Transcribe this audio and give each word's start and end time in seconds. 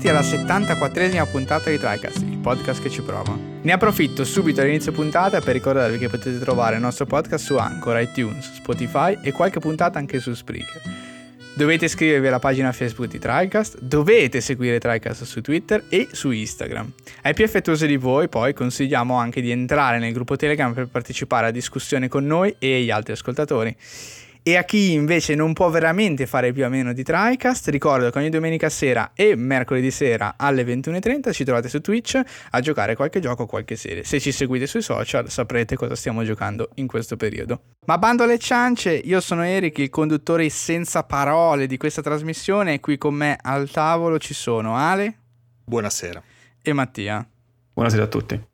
benvenuti 0.00 0.08
alla 0.08 0.20
74esima 0.20 1.30
puntata 1.30 1.68
di 1.68 1.78
TriCast, 1.78 2.22
il 2.22 2.38
podcast 2.38 2.80
che 2.80 2.88
ci 2.88 3.02
prova. 3.02 3.36
Ne 3.60 3.72
approfitto 3.72 4.24
subito 4.24 4.62
all'inizio 4.62 4.92
puntata 4.92 5.40
per 5.40 5.52
ricordarvi 5.52 5.98
che 5.98 6.08
potete 6.08 6.38
trovare 6.38 6.76
il 6.76 6.80
nostro 6.80 7.04
podcast 7.04 7.44
su 7.44 7.56
Anchor, 7.56 8.00
iTunes, 8.00 8.54
Spotify 8.54 9.18
e 9.22 9.32
qualche 9.32 9.58
puntata 9.60 9.98
anche 9.98 10.18
su 10.18 10.32
Spreaker. 10.32 10.80
Dovete 11.54 11.84
iscrivervi 11.84 12.26
alla 12.26 12.38
pagina 12.38 12.72
Facebook 12.72 13.10
di 13.10 13.18
TriCast, 13.18 13.80
dovete 13.80 14.40
seguire 14.40 14.78
TriCast 14.78 15.24
su 15.24 15.42
Twitter 15.42 15.84
e 15.90 16.08
su 16.12 16.30
Instagram. 16.30 16.90
Ai 17.22 17.34
più 17.34 17.44
affettuosi 17.44 17.86
di 17.86 17.96
voi 17.96 18.28
poi 18.28 18.54
consigliamo 18.54 19.16
anche 19.16 19.42
di 19.42 19.50
entrare 19.50 19.98
nel 19.98 20.14
gruppo 20.14 20.36
Telegram 20.36 20.72
per 20.72 20.86
partecipare 20.86 21.48
a 21.48 21.50
discussioni 21.50 22.08
con 22.08 22.24
noi 22.24 22.54
e 22.58 22.80
gli 22.80 22.90
altri 22.90 23.12
ascoltatori. 23.12 23.76
E 24.42 24.56
a 24.56 24.64
chi 24.64 24.92
invece 24.92 25.34
non 25.34 25.52
può 25.52 25.68
veramente 25.68 26.26
fare 26.26 26.52
più 26.52 26.64
a 26.64 26.70
meno 26.70 26.94
di 26.94 27.02
TriCast, 27.02 27.68
ricordo 27.68 28.08
che 28.08 28.18
ogni 28.18 28.30
domenica 28.30 28.70
sera 28.70 29.12
e 29.14 29.36
mercoledì 29.36 29.90
sera 29.90 30.34
alle 30.38 30.64
21.30 30.64 31.32
ci 31.32 31.44
trovate 31.44 31.68
su 31.68 31.82
Twitch 31.82 32.18
a 32.50 32.60
giocare 32.60 32.96
qualche 32.96 33.20
gioco 33.20 33.42
o 33.42 33.46
qualche 33.46 33.76
serie. 33.76 34.02
Se 34.04 34.18
ci 34.18 34.32
seguite 34.32 34.66
sui 34.66 34.80
social 34.80 35.30
saprete 35.30 35.76
cosa 35.76 35.94
stiamo 35.94 36.24
giocando 36.24 36.70
in 36.76 36.86
questo 36.86 37.16
periodo. 37.16 37.60
Ma 37.84 37.98
bando 37.98 38.22
alle 38.22 38.38
ciance, 38.38 38.92
io 38.92 39.20
sono 39.20 39.44
Eric, 39.44 39.76
il 39.78 39.90
conduttore 39.90 40.48
senza 40.48 41.02
parole 41.02 41.66
di 41.66 41.76
questa 41.76 42.00
trasmissione 42.00 42.74
e 42.74 42.80
qui 42.80 42.96
con 42.96 43.14
me 43.14 43.36
al 43.40 43.70
tavolo 43.70 44.18
ci 44.18 44.32
sono 44.32 44.74
Ale. 44.74 45.18
Buonasera. 45.64 46.22
E 46.62 46.72
Mattia. 46.72 47.28
Buonasera 47.74 48.04
a 48.04 48.08
tutti. 48.08 48.49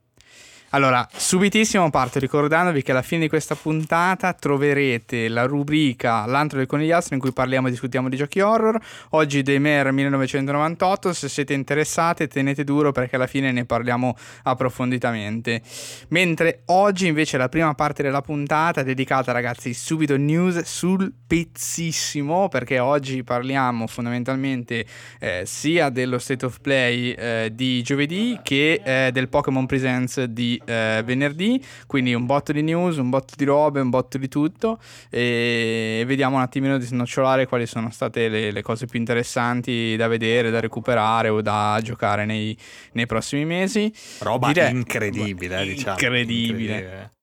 Allora, 0.70 1.06
subitissimo 1.14 1.90
parto 1.90 2.18
ricordandovi 2.18 2.82
che 2.82 2.90
alla 2.90 3.02
fine 3.02 3.22
di 3.22 3.28
questa 3.28 3.54
puntata 3.54 4.32
troverete 4.32 5.28
la 5.28 5.44
rubrica 5.44 6.26
L'antro 6.26 6.58
del 6.58 6.66
conigliastro 6.66 7.14
in 7.14 7.20
cui 7.20 7.32
parliamo 7.32 7.68
e 7.68 7.70
discutiamo 7.70 8.08
di 8.08 8.16
giochi 8.16 8.40
horror. 8.40 8.76
Oggi 9.10 9.42
dei 9.42 9.60
Mer 9.60 9.92
1998, 9.92 11.12
se 11.12 11.28
siete 11.28 11.54
interessati 11.54 12.26
tenete 12.26 12.64
duro 12.64 12.90
perché 12.90 13.14
alla 13.14 13.28
fine 13.28 13.52
ne 13.52 13.64
parliamo 13.64 14.16
approfonditamente. 14.42 15.62
Mentre 16.08 16.62
oggi 16.66 17.06
invece 17.06 17.38
la 17.38 17.48
prima 17.48 17.72
parte 17.74 18.02
della 18.02 18.20
puntata 18.20 18.80
è 18.80 18.84
dedicata 18.84 19.30
ragazzi 19.30 19.72
subito 19.72 20.16
news 20.16 20.62
sul 20.62 21.12
pezzissimo 21.26 22.48
perché 22.48 22.80
oggi 22.80 23.22
parliamo 23.22 23.86
fondamentalmente 23.86 24.84
eh, 25.20 25.42
sia 25.46 25.90
dello 25.90 26.18
State 26.18 26.44
of 26.44 26.60
Play 26.60 27.12
eh, 27.12 27.50
di 27.54 27.82
giovedì 27.82 28.38
che 28.42 28.80
eh, 28.84 29.10
del 29.12 29.28
Pokémon 29.28 29.66
Presents 29.66 30.24
di 30.24 30.55
eh, 30.64 31.02
venerdì, 31.04 31.62
quindi 31.86 32.14
un 32.14 32.26
botto 32.26 32.52
di 32.52 32.62
news, 32.62 32.96
un 32.96 33.10
botto 33.10 33.34
di 33.36 33.44
robe, 33.44 33.80
un 33.80 33.90
botto 33.90 34.18
di 34.18 34.28
tutto 34.28 34.78
e 35.10 36.04
vediamo 36.06 36.36
un 36.36 36.42
attimino 36.42 36.78
di 36.78 36.84
snocciolare 36.84 37.46
quali 37.46 37.66
sono 37.66 37.90
state 37.90 38.28
le, 38.28 38.50
le 38.50 38.62
cose 38.62 38.86
più 38.86 38.98
interessanti 38.98 39.96
da 39.96 40.08
vedere, 40.08 40.50
da 40.50 40.60
recuperare 40.60 41.28
o 41.28 41.40
da 41.40 41.78
giocare 41.82 42.24
nei, 42.24 42.56
nei 42.92 43.06
prossimi 43.06 43.44
mesi. 43.44 43.92
Roba 44.20 44.48
Direi, 44.48 44.70
incredibile, 44.70 45.64
diciamo. 45.64 45.92
Incredibile. 45.92 46.72
incredibile. 46.74 47.14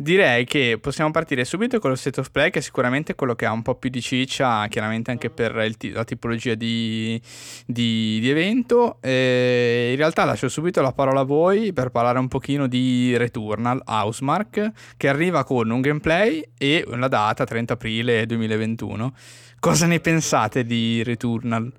Direi 0.00 0.46
che 0.46 0.78
possiamo 0.80 1.10
partire 1.10 1.44
subito 1.44 1.78
con 1.78 1.90
lo 1.90 1.96
State 1.96 2.20
of 2.20 2.30
Play, 2.30 2.48
che 2.48 2.60
è 2.60 2.62
sicuramente 2.62 3.14
quello 3.14 3.34
che 3.34 3.44
ha 3.44 3.52
un 3.52 3.60
po' 3.60 3.74
più 3.74 3.90
di 3.90 4.00
ciccia, 4.00 4.66
chiaramente 4.68 5.10
anche 5.10 5.28
per 5.28 5.76
t- 5.76 5.92
la 5.92 6.04
tipologia 6.04 6.54
di, 6.54 7.20
di, 7.66 8.18
di 8.18 8.30
evento. 8.30 8.96
E 9.02 9.88
in 9.90 9.96
realtà 9.98 10.24
lascio 10.24 10.48
subito 10.48 10.80
la 10.80 10.92
parola 10.92 11.20
a 11.20 11.24
voi 11.24 11.74
per 11.74 11.90
parlare 11.90 12.18
un 12.18 12.28
pochino 12.28 12.66
di 12.66 13.14
Returnal 13.18 13.82
Housemark, 13.84 14.70
che 14.96 15.06
arriva 15.06 15.44
con 15.44 15.68
un 15.68 15.82
gameplay 15.82 16.42
e 16.56 16.82
una 16.86 17.08
data 17.08 17.44
30 17.44 17.74
aprile 17.74 18.24
2021. 18.24 19.14
Cosa 19.58 19.84
ne 19.84 20.00
pensate 20.00 20.64
di 20.64 21.02
Returnal? 21.02 21.70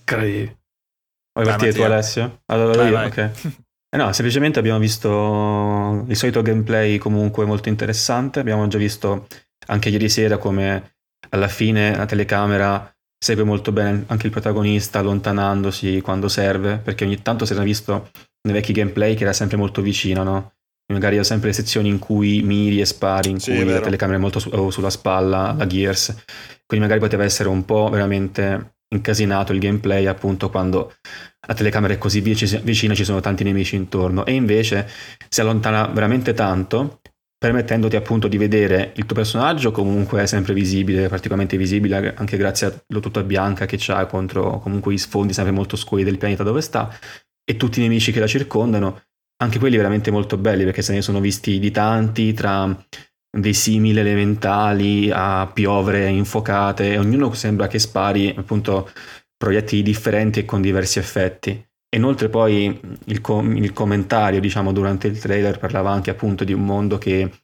Incredibile. 0.00 0.58
Vuoi 1.32 1.46
partire 1.46 1.72
tu 1.72 1.80
Alessio? 1.80 2.42
Allora, 2.44 2.76
vai, 2.76 2.88
io, 2.88 2.92
vai. 2.92 3.06
ok. 3.06 3.30
Eh 3.92 3.96
no, 3.96 4.12
semplicemente 4.12 4.60
abbiamo 4.60 4.78
visto 4.78 6.04
il 6.06 6.16
solito 6.16 6.42
gameplay 6.42 6.98
comunque 6.98 7.44
molto 7.44 7.68
interessante. 7.68 8.38
Abbiamo 8.38 8.68
già 8.68 8.78
visto 8.78 9.26
anche 9.66 9.88
ieri 9.88 10.08
sera 10.08 10.38
come 10.38 10.94
alla 11.30 11.48
fine 11.48 11.96
la 11.96 12.06
telecamera 12.06 12.92
segue 13.22 13.44
molto 13.44 13.72
bene 13.72 14.04
anche 14.06 14.26
il 14.26 14.32
protagonista 14.32 15.00
allontanandosi 15.00 16.00
quando 16.00 16.28
serve, 16.28 16.78
perché 16.78 17.04
ogni 17.04 17.20
tanto 17.20 17.44
si 17.44 17.52
era 17.52 17.62
visto 17.62 18.10
nei 18.42 18.54
vecchi 18.54 18.72
gameplay 18.72 19.14
che 19.14 19.24
era 19.24 19.32
sempre 19.32 19.56
molto 19.56 19.82
vicino, 19.82 20.22
no? 20.22 20.52
Magari 20.92 21.18
ha 21.18 21.24
sempre 21.24 21.48
le 21.48 21.54
sezioni 21.54 21.88
in 21.88 21.98
cui 21.98 22.42
miri 22.42 22.80
e 22.80 22.84
spari, 22.84 23.30
in 23.30 23.38
sì, 23.38 23.54
cui 23.54 23.64
la 23.64 23.80
telecamera 23.80 24.18
è 24.18 24.20
molto 24.20 24.38
su- 24.38 24.70
sulla 24.70 24.90
spalla, 24.90 25.52
la 25.56 25.66
Gears. 25.66 26.24
Quindi 26.66 26.86
magari 26.86 27.00
poteva 27.00 27.24
essere 27.24 27.48
un 27.48 27.64
po' 27.64 27.88
veramente 27.90 28.76
incasinato 28.92 29.52
il 29.52 29.60
gameplay 29.60 30.06
appunto 30.06 30.50
quando 30.50 30.94
la 31.46 31.54
telecamera 31.54 31.94
è 31.94 31.98
così 31.98 32.20
vicina 32.20 32.94
ci 32.94 33.04
sono 33.04 33.20
tanti 33.20 33.44
nemici 33.44 33.76
intorno. 33.76 34.24
E 34.26 34.32
invece 34.32 34.88
si 35.28 35.40
allontana 35.40 35.86
veramente 35.86 36.34
tanto 36.34 37.00
permettendoti 37.40 37.96
appunto 37.96 38.28
di 38.28 38.36
vedere 38.36 38.92
il 38.96 39.06
tuo 39.06 39.16
personaggio 39.16 39.70
comunque 39.70 40.26
sempre 40.26 40.52
visibile, 40.52 41.08
particolarmente 41.08 41.56
visibile 41.56 42.14
anche 42.14 42.36
grazie 42.36 42.84
alla 42.86 43.00
tuta 43.00 43.22
bianca 43.22 43.64
che 43.64 43.76
c'ha 43.78 44.04
contro 44.04 44.58
comunque 44.58 44.92
gli 44.92 44.98
sfondi 44.98 45.32
sempre 45.32 45.52
molto 45.52 45.76
scuri 45.76 46.04
del 46.04 46.18
pianeta 46.18 46.42
dove 46.42 46.60
sta 46.60 46.94
e 47.42 47.56
tutti 47.56 47.78
i 47.78 47.82
nemici 47.82 48.12
che 48.12 48.20
la 48.20 48.26
circondano, 48.26 49.04
anche 49.42 49.58
quelli 49.58 49.78
veramente 49.78 50.10
molto 50.10 50.36
belli 50.36 50.64
perché 50.64 50.82
se 50.82 50.92
ne 50.92 51.00
sono 51.00 51.18
visti 51.18 51.58
di 51.58 51.70
tanti 51.70 52.34
tra 52.34 52.76
dei 53.30 53.54
simili 53.54 54.00
elementali 54.00 55.10
a 55.12 55.48
piovere 55.52 56.08
infuocate, 56.08 56.98
ognuno 56.98 57.32
sembra 57.32 57.68
che 57.68 57.78
spari 57.78 58.34
appunto 58.36 58.90
proiettili 59.36 59.82
differenti 59.82 60.40
e 60.40 60.44
con 60.44 60.60
diversi 60.60 60.98
effetti. 60.98 61.64
Inoltre 61.96 62.28
poi 62.28 62.78
il, 63.06 63.20
com- 63.20 63.56
il, 63.56 63.72
commentario, 63.72 64.40
diciamo, 64.40 64.72
durante 64.72 65.08
il 65.08 65.18
trailer 65.18 65.58
parlava 65.58 65.90
anche 65.90 66.10
appunto 66.10 66.44
di 66.44 66.52
un 66.52 66.64
mondo 66.64 66.98
che 66.98 67.38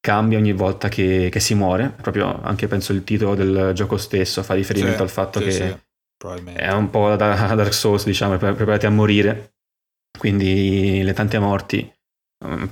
cambia 0.00 0.38
ogni 0.38 0.52
volta 0.52 0.88
che, 0.88 1.28
che 1.30 1.40
si 1.40 1.54
muore, 1.54 1.94
proprio 2.00 2.40
anche 2.42 2.66
penso 2.66 2.92
il 2.92 3.04
titolo 3.04 3.34
del 3.34 3.72
gioco 3.74 3.96
stesso 3.96 4.42
fa 4.42 4.54
riferimento 4.54 4.96
sì, 4.96 5.02
al 5.02 5.10
fatto 5.10 5.38
sì, 5.38 5.44
che 5.44 5.50
sì, 5.52 6.52
è 6.52 6.72
un 6.72 6.90
po' 6.90 7.14
da 7.14 7.54
Dark 7.54 7.72
Souls, 7.72 8.04
diciamo, 8.04 8.36
preparati 8.36 8.86
a 8.86 8.90
morire, 8.90 9.54
quindi 10.18 11.02
le 11.04 11.12
tante 11.12 11.38
morti 11.38 11.88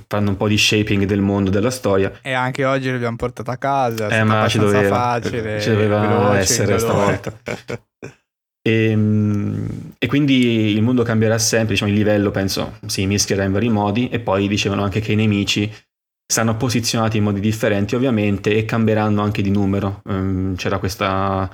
fanno 0.07 0.29
un 0.29 0.37
po' 0.37 0.47
di 0.47 0.57
shaping 0.57 1.05
del 1.05 1.21
mondo, 1.21 1.49
della 1.49 1.69
storia. 1.69 2.11
E 2.21 2.33
anche 2.33 2.65
oggi 2.65 2.91
l'abbiamo 2.91 3.15
portata 3.15 3.53
a 3.53 3.57
casa. 3.57 4.09
Eh, 4.09 4.23
ma 4.23 4.47
ci 4.47 4.59
doveva, 4.59 4.95
facile, 4.95 5.61
ci 5.61 5.69
doveva 5.69 5.99
veloce, 5.99 6.37
essere 6.39 6.79
stavolta. 6.79 7.33
e, 8.61 8.71
ehm, 8.91 9.93
e, 9.97 10.07
quindi 10.07 10.73
il 10.75 10.81
mondo 10.81 11.03
cambierà 11.03 11.37
sempre, 11.37 11.73
diciamo, 11.73 11.91
il 11.91 11.97
livello 11.97 12.31
penso 12.31 12.77
si 12.85 13.05
mischierà 13.05 13.43
in 13.43 13.51
vari 13.51 13.69
modi 13.69 14.09
e 14.09 14.19
poi 14.19 14.47
dicevano 14.47 14.83
anche 14.83 14.99
che 14.99 15.13
i 15.13 15.15
nemici 15.15 15.71
saranno 16.31 16.55
posizionati 16.55 17.17
in 17.17 17.23
modi 17.23 17.39
differenti 17.41 17.95
ovviamente 17.95 18.55
e 18.55 18.65
cambieranno 18.65 19.21
anche 19.21 19.41
di 19.41 19.51
numero. 19.51 20.01
Um, 20.05 20.55
c'era 20.55 20.79
questa 20.79 21.49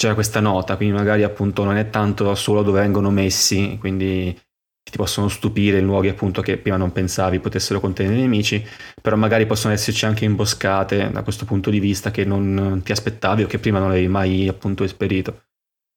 c'era 0.00 0.14
questa 0.14 0.40
nota, 0.40 0.76
quindi 0.76 0.94
magari 0.94 1.24
appunto 1.24 1.62
non 1.62 1.76
è 1.76 1.90
tanto 1.90 2.34
solo 2.34 2.62
dove 2.62 2.80
vengono 2.80 3.10
messi, 3.10 3.76
quindi 3.78 4.34
ti 4.82 4.96
possono 4.96 5.28
stupire 5.28 5.78
in 5.78 5.84
luoghi 5.84 6.08
appunto 6.08 6.42
che 6.42 6.56
prima 6.56 6.76
non 6.76 6.92
pensavi 6.92 7.38
potessero 7.38 7.80
contenere 7.80 8.16
nemici, 8.16 8.64
però 9.00 9.16
magari 9.16 9.46
possono 9.46 9.72
esserci 9.72 10.04
anche 10.04 10.24
imboscate 10.24 11.10
da 11.10 11.22
questo 11.22 11.44
punto 11.44 11.70
di 11.70 11.80
vista 11.80 12.10
che 12.10 12.24
non 12.24 12.80
ti 12.84 12.92
aspettavi 12.92 13.44
o 13.44 13.46
che 13.46 13.58
prima 13.58 13.78
non 13.78 13.90
avevi 13.90 14.08
mai 14.08 14.48
appunto 14.48 14.84
esperito. 14.84 15.42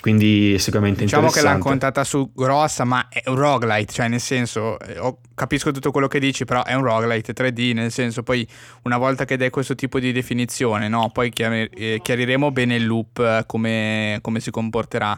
Quindi 0.03 0.59
sicuramente 0.59 1.05
diciamo 1.05 1.27
interessante. 1.27 1.47
che 1.47 1.61
l'hanno 1.61 1.69
contata 1.69 2.03
su 2.03 2.29
grossa, 2.33 2.83
ma 2.83 3.07
è 3.07 3.23
un 3.29 3.35
roguelite, 3.35 3.93
cioè 3.93 4.09
nel 4.09 4.19
senso, 4.19 4.77
eh, 4.77 5.15
capisco 5.33 5.71
tutto 5.71 5.91
quello 5.91 6.09
che 6.09 6.19
dici, 6.19 6.43
però 6.43 6.61
è 6.65 6.73
un 6.73 6.83
roguelite 6.83 7.31
3D, 7.31 7.73
nel 7.73 7.89
senso 7.89 8.21
poi 8.21 8.45
una 8.81 8.97
volta 8.97 9.23
che 9.23 9.37
dai 9.37 9.49
questo 9.49 9.75
tipo 9.75 9.99
di 9.99 10.11
definizione, 10.11 10.89
no, 10.89 11.09
poi 11.13 11.31
eh, 11.33 12.01
chiariremo 12.03 12.51
bene 12.51 12.75
il 12.75 12.85
loop 12.85 13.17
eh, 13.19 13.43
come, 13.45 14.19
come 14.21 14.41
si 14.41 14.51
comporterà 14.51 15.17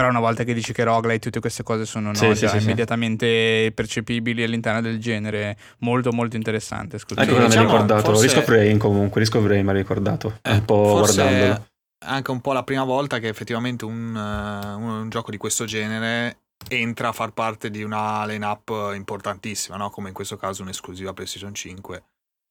però 0.00 0.08
una 0.08 0.20
volta 0.20 0.44
che 0.44 0.54
dici 0.54 0.72
che 0.72 0.82
roguelite 0.82 1.20
tutte 1.20 1.40
queste 1.40 1.62
cose 1.62 1.84
sono 1.84 2.14
sì, 2.14 2.26
no, 2.26 2.34
sì, 2.34 2.48
sì, 2.48 2.56
immediatamente 2.56 3.70
percepibili 3.74 4.42
all'interno 4.42 4.80
del 4.80 4.98
genere. 4.98 5.58
Molto 5.80 6.10
molto 6.10 6.36
interessante 6.36 6.98
scusate 6.98 7.28
ecco 7.28 7.44
diciamo, 7.44 7.64
mi 7.64 7.68
ha 7.68 7.72
ricordato 7.72 8.14
forse... 8.14 8.44
Rain 8.46 8.78
comunque 8.78 9.20
Risk 9.20 9.34
of 9.34 9.46
Rain 9.46 9.62
mi 9.62 9.70
ha 9.70 9.74
ricordato. 9.74 10.38
Eh, 10.40 10.54
un 10.54 10.64
po' 10.64 10.92
guardandolo. 11.00 11.66
anche 12.06 12.30
un 12.30 12.40
po' 12.40 12.54
la 12.54 12.62
prima 12.62 12.84
volta 12.84 13.18
che 13.18 13.28
effettivamente 13.28 13.84
un, 13.84 14.14
uh, 14.14 14.80
un, 14.80 15.00
un 15.02 15.08
gioco 15.10 15.30
di 15.30 15.36
questo 15.36 15.66
genere 15.66 16.38
entra 16.68 17.08
a 17.08 17.12
far 17.12 17.32
parte 17.32 17.70
di 17.70 17.82
una 17.82 18.24
line-up 18.24 18.92
importantissima, 18.94 19.76
no? 19.76 19.90
come 19.90 20.08
in 20.08 20.14
questo 20.14 20.36
caso 20.36 20.62
un'esclusiva 20.62 21.12
PlayStation 21.12 21.52
5. 21.52 22.02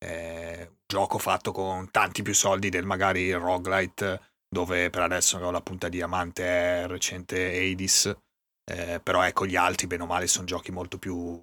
Eh, 0.02 0.68
un 0.70 0.76
gioco 0.86 1.18
fatto 1.18 1.52
con 1.52 1.90
tanti 1.90 2.22
più 2.22 2.34
soldi 2.34 2.70
del 2.70 2.86
magari 2.86 3.34
roguelite 3.34 4.29
dove 4.50 4.90
per 4.90 5.04
adesso 5.04 5.52
la 5.52 5.62
punta 5.62 5.88
diamante 5.88 6.44
è 6.44 6.88
recente 6.88 7.56
Hades, 7.56 8.18
eh, 8.66 9.00
però 9.02 9.24
ecco 9.24 9.46
gli 9.46 9.56
altri 9.56 9.88
bene 9.88 10.04
o 10.04 10.08
male 10.08 10.28
sono 10.28 10.46
giochi 10.46 10.72
molto 10.72 10.98
più, 10.98 11.42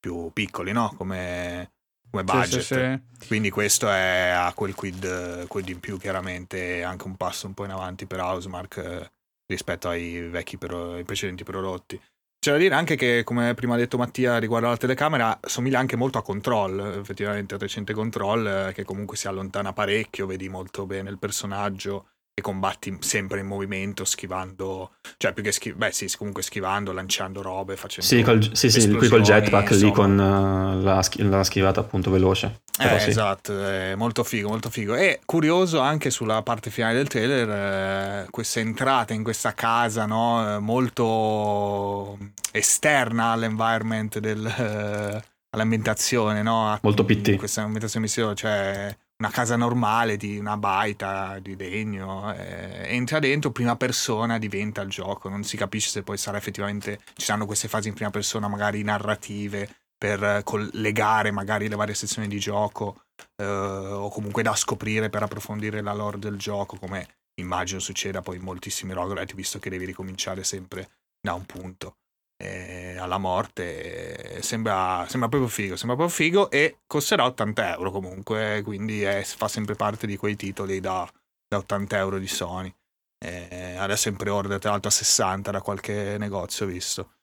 più 0.00 0.30
piccoli, 0.32 0.72
no? 0.72 0.94
Come, 0.96 1.72
come 2.10 2.24
budget. 2.24 2.60
Sì, 2.60 2.74
sì, 2.74 3.00
sì. 3.20 3.26
Quindi 3.26 3.50
questo 3.50 3.90
è, 3.90 4.30
ha 4.30 4.52
quel 4.54 4.74
quid, 4.74 5.46
quid, 5.46 5.68
in 5.68 5.80
più 5.80 5.98
chiaramente, 5.98 6.82
anche 6.82 7.06
un 7.06 7.16
passo 7.16 7.46
un 7.46 7.54
po' 7.54 7.64
in 7.64 7.70
avanti 7.70 8.06
per 8.06 8.20
Housemark 8.20 9.12
rispetto 9.46 9.88
ai 9.88 10.28
vecchi 10.28 10.58
ai 10.60 11.04
precedenti 11.04 11.44
prodotti. 11.44 12.00
C'è 12.40 12.52
da 12.52 12.58
dire 12.58 12.74
anche 12.74 12.94
che, 12.96 13.24
come 13.24 13.52
prima 13.54 13.74
ha 13.74 13.78
detto 13.78 13.98
Mattia, 13.98 14.38
riguardo 14.38 14.68
alla 14.68 14.76
telecamera, 14.76 15.38
somiglia 15.42 15.80
anche 15.80 15.96
molto 15.96 16.18
a 16.18 16.22
Control, 16.22 16.98
effettivamente 16.98 17.54
a 17.56 17.58
recente 17.58 17.92
Control, 17.92 18.68
eh, 18.68 18.72
che 18.72 18.84
comunque 18.84 19.16
si 19.16 19.26
allontana 19.26 19.72
parecchio, 19.72 20.26
vedi 20.26 20.48
molto 20.48 20.86
bene 20.86 21.10
il 21.10 21.18
personaggio 21.18 22.10
e 22.38 22.40
combatti 22.40 22.96
sempre 23.00 23.40
in 23.40 23.46
movimento, 23.46 24.04
schivando, 24.04 24.92
cioè 25.16 25.32
più 25.32 25.42
che 25.42 25.52
schivando, 25.52 25.86
beh 25.86 25.92
sì, 25.92 26.08
comunque 26.16 26.42
schivando, 26.42 26.92
lanciando 26.92 27.42
robe, 27.42 27.76
facendo 27.76 28.06
Sì, 28.06 28.22
col, 28.22 28.56
sì, 28.56 28.70
sì 28.70 28.88
qui 28.90 29.08
col 29.08 29.22
jetpack 29.22 29.70
insomma. 29.72 29.86
lì 29.86 29.92
con 29.92 30.12
uh, 30.12 30.82
la, 30.82 31.04
la, 31.16 31.44
schivata 31.44 31.80
appunto 31.80 32.10
veloce. 32.10 32.60
Eh, 32.80 33.00
sì. 33.00 33.08
Esatto, 33.10 33.60
è 33.60 33.94
molto 33.96 34.22
figo, 34.22 34.48
molto 34.48 34.70
figo. 34.70 34.94
E 34.94 35.20
curioso 35.24 35.80
anche 35.80 36.10
sulla 36.10 36.42
parte 36.42 36.70
finale 36.70 36.94
del 36.94 37.08
trailer, 37.08 37.48
eh, 37.50 38.26
questa 38.30 38.60
entrata 38.60 39.12
in 39.12 39.24
questa 39.24 39.52
casa, 39.54 40.06
no, 40.06 40.56
eh, 40.56 40.58
molto 40.60 42.16
esterna 42.52 43.32
all'environment 43.32 44.18
del... 44.18 44.46
Eh, 44.46 45.22
all'ambientazione, 45.50 46.42
no? 46.42 46.78
Molto 46.82 47.06
PT. 47.06 47.36
Questa 47.36 47.62
ambientazione 47.62 48.04
misteriosa, 48.04 48.34
cioè 48.34 48.96
una 49.18 49.30
casa 49.30 49.56
normale 49.56 50.16
di 50.16 50.38
una 50.38 50.56
baita 50.56 51.40
di 51.40 51.56
legno, 51.56 52.32
eh, 52.34 52.94
entra 52.94 53.18
dentro, 53.18 53.50
prima 53.50 53.76
persona 53.76 54.38
diventa 54.38 54.80
il 54.80 54.90
gioco, 54.90 55.28
non 55.28 55.42
si 55.42 55.56
capisce 55.56 55.90
se 55.90 56.02
poi 56.04 56.16
sarà 56.16 56.38
effettivamente, 56.38 57.00
ci 57.14 57.24
saranno 57.24 57.46
queste 57.46 57.66
fasi 57.66 57.88
in 57.88 57.94
prima 57.94 58.10
persona 58.10 58.46
magari 58.46 58.82
narrative 58.82 59.68
per 59.98 60.42
collegare 60.44 61.32
magari 61.32 61.68
le 61.68 61.74
varie 61.74 61.94
sezioni 61.94 62.28
di 62.28 62.38
gioco 62.38 63.02
eh, 63.34 63.44
o 63.44 64.08
comunque 64.10 64.44
da 64.44 64.54
scoprire 64.54 65.10
per 65.10 65.24
approfondire 65.24 65.82
la 65.82 65.92
lore 65.92 66.20
del 66.20 66.38
gioco 66.38 66.76
come 66.76 67.16
immagino 67.40 67.80
succeda 67.80 68.22
poi 68.22 68.36
in 68.36 68.42
moltissimi 68.42 68.92
roguelite 68.92 69.34
visto 69.34 69.58
che 69.58 69.70
devi 69.70 69.84
ricominciare 69.84 70.44
sempre 70.44 70.88
da 71.20 71.34
un 71.34 71.44
punto 71.44 71.96
eh, 72.38 72.96
alla 72.98 73.18
morte. 73.18 74.40
Sembra, 74.40 75.04
sembra, 75.08 75.28
proprio 75.28 75.50
figo, 75.50 75.76
sembra 75.76 75.96
proprio 75.96 76.16
figo 76.16 76.50
e 76.50 76.78
costerà 76.86 77.24
80 77.26 77.74
euro 77.74 77.90
comunque, 77.90 78.62
quindi 78.64 79.02
è, 79.02 79.22
fa 79.24 79.48
sempre 79.48 79.74
parte 79.74 80.06
di 80.06 80.16
quei 80.16 80.36
titoli 80.36 80.80
da, 80.80 81.08
da 81.46 81.58
80 81.58 81.98
euro 81.98 82.18
di 82.18 82.28
Sony. 82.28 82.72
Eh, 83.20 83.74
adesso 83.76 84.08
è 84.08 84.12
in 84.12 84.16
pre-order 84.16 84.60
tra 84.60 84.70
l'altro 84.70 84.90
a 84.90 84.92
60 84.92 85.50
da 85.50 85.60
qualche 85.60 86.16
negozio 86.18 86.66
visto. 86.66 87.14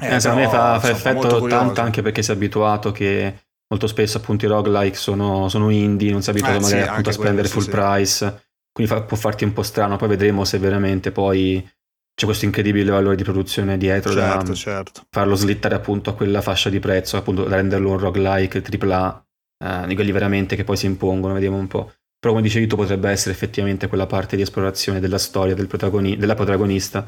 Eh, 0.00 0.08
eh, 0.08 0.28
a 0.28 0.34
me 0.34 0.48
fa, 0.48 0.80
fa 0.80 0.90
effetto 0.90 1.46
tanto 1.46 1.80
anche 1.80 2.02
perché 2.02 2.22
si 2.22 2.32
è 2.32 2.34
abituato 2.34 2.90
che 2.90 3.42
molto 3.68 3.86
spesso 3.86 4.16
appunto 4.16 4.44
i 4.44 4.48
roguelike 4.48 4.96
sono, 4.96 5.48
sono 5.48 5.70
indie, 5.70 6.10
non 6.10 6.22
si 6.22 6.30
è 6.30 6.32
abituato 6.32 6.56
eh, 6.56 6.60
magari 6.60 6.82
sì, 6.82 6.88
appunto 6.88 7.08
a 7.10 7.12
spendere 7.12 7.48
quello, 7.48 7.62
full 7.62 7.62
sì, 7.62 7.70
price, 7.70 8.44
quindi 8.72 8.92
fa, 8.92 9.02
può 9.02 9.16
farti 9.16 9.44
un 9.44 9.52
po' 9.52 9.62
strano, 9.62 9.96
poi 9.96 10.08
vedremo 10.08 10.44
se 10.44 10.58
veramente 10.58 11.12
poi 11.12 11.64
c'è 12.14 12.26
questo 12.26 12.44
incredibile 12.44 12.90
valore 12.90 13.16
di 13.16 13.24
produzione 13.24 13.76
dietro 13.76 14.12
certo, 14.12 14.48
da 14.48 14.54
certo. 14.54 15.02
farlo 15.10 15.34
slittare 15.34 15.74
appunto 15.74 16.10
a 16.10 16.14
quella 16.14 16.40
fascia 16.40 16.70
di 16.70 16.78
prezzo, 16.78 17.16
appunto 17.16 17.42
da 17.44 17.56
renderlo 17.56 17.90
un 17.90 17.98
roguelike 17.98 18.62
AAA, 18.62 19.26
eh, 19.64 19.86
di 19.88 19.94
quelli 19.94 20.12
veramente 20.12 20.54
che 20.54 20.62
poi 20.62 20.76
si 20.76 20.86
impongono, 20.86 21.34
vediamo 21.34 21.56
un 21.56 21.66
po'. 21.66 21.92
Però 22.18 22.32
come 22.32 22.46
dicevi 22.46 22.66
tu 22.66 22.76
potrebbe 22.76 23.10
essere 23.10 23.34
effettivamente 23.34 23.88
quella 23.88 24.06
parte 24.06 24.36
di 24.36 24.42
esplorazione 24.42 25.00
della 25.00 25.18
storia 25.18 25.54
del 25.54 25.66
protagoni- 25.66 26.16
della 26.16 26.34
protagonista, 26.34 27.06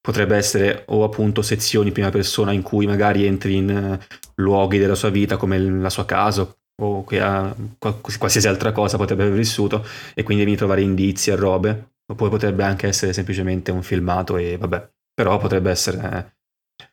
potrebbe 0.00 0.36
essere 0.36 0.84
o 0.86 1.04
appunto 1.04 1.42
sezioni 1.42 1.92
prima 1.92 2.08
persona 2.08 2.52
in 2.52 2.62
cui 2.62 2.86
magari 2.86 3.26
entri 3.26 3.56
in 3.56 3.98
uh, 4.00 4.16
luoghi 4.36 4.78
della 4.78 4.94
sua 4.94 5.10
vita 5.10 5.36
come 5.36 5.58
la 5.58 5.90
sua 5.90 6.06
casa 6.06 6.50
o 6.80 7.04
qualsiasi 7.04 8.48
altra 8.48 8.72
cosa 8.72 8.96
potrebbe 8.96 9.24
aver 9.24 9.36
vissuto 9.36 9.84
e 10.14 10.22
quindi 10.22 10.44
devi 10.44 10.56
trovare 10.56 10.80
indizi 10.80 11.30
e 11.30 11.36
robe 11.36 11.90
Oppure 12.10 12.30
potrebbe 12.30 12.62
anche 12.62 12.86
essere 12.86 13.12
semplicemente 13.12 13.70
un 13.70 13.82
filmato 13.82 14.36
e 14.36 14.56
vabbè, 14.56 14.90
però 15.12 15.38
potrebbe 15.38 15.70
essere 15.70 16.36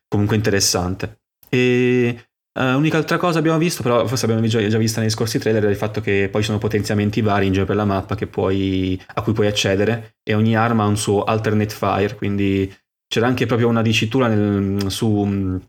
comunque 0.07 0.35
interessante. 0.35 1.21
E 1.49 2.27
uh, 2.59 2.61
unica 2.61 2.97
altra 2.97 3.17
cosa 3.17 3.39
abbiamo 3.39 3.57
visto, 3.57 3.81
però 3.81 4.05
forse 4.07 4.25
abbiamo 4.25 4.45
già, 4.47 4.65
già 4.67 4.77
vista 4.77 4.99
nei 4.99 5.09
scorsi 5.09 5.39
trailer, 5.39 5.63
è 5.63 5.69
il 5.69 5.75
fatto 5.75 6.01
che 6.01 6.27
poi 6.29 6.41
ci 6.41 6.47
sono 6.47 6.59
potenziamenti 6.59 7.21
vari 7.21 7.47
in 7.47 7.53
giro 7.53 7.65
per 7.65 7.75
la 7.75 7.85
mappa 7.85 8.15
puoi, 8.27 9.01
a 9.13 9.21
cui 9.21 9.33
puoi 9.33 9.47
accedere 9.47 10.17
e 10.23 10.33
ogni 10.33 10.55
arma 10.55 10.83
ha 10.83 10.87
un 10.87 10.97
suo 10.97 11.23
alternate 11.23 11.73
fire, 11.73 12.15
quindi 12.15 12.73
c'era 13.07 13.27
anche 13.27 13.45
proprio 13.45 13.69
una 13.69 13.81
dicitura 13.81 14.27
nel, 14.27 14.91
su 14.91 15.61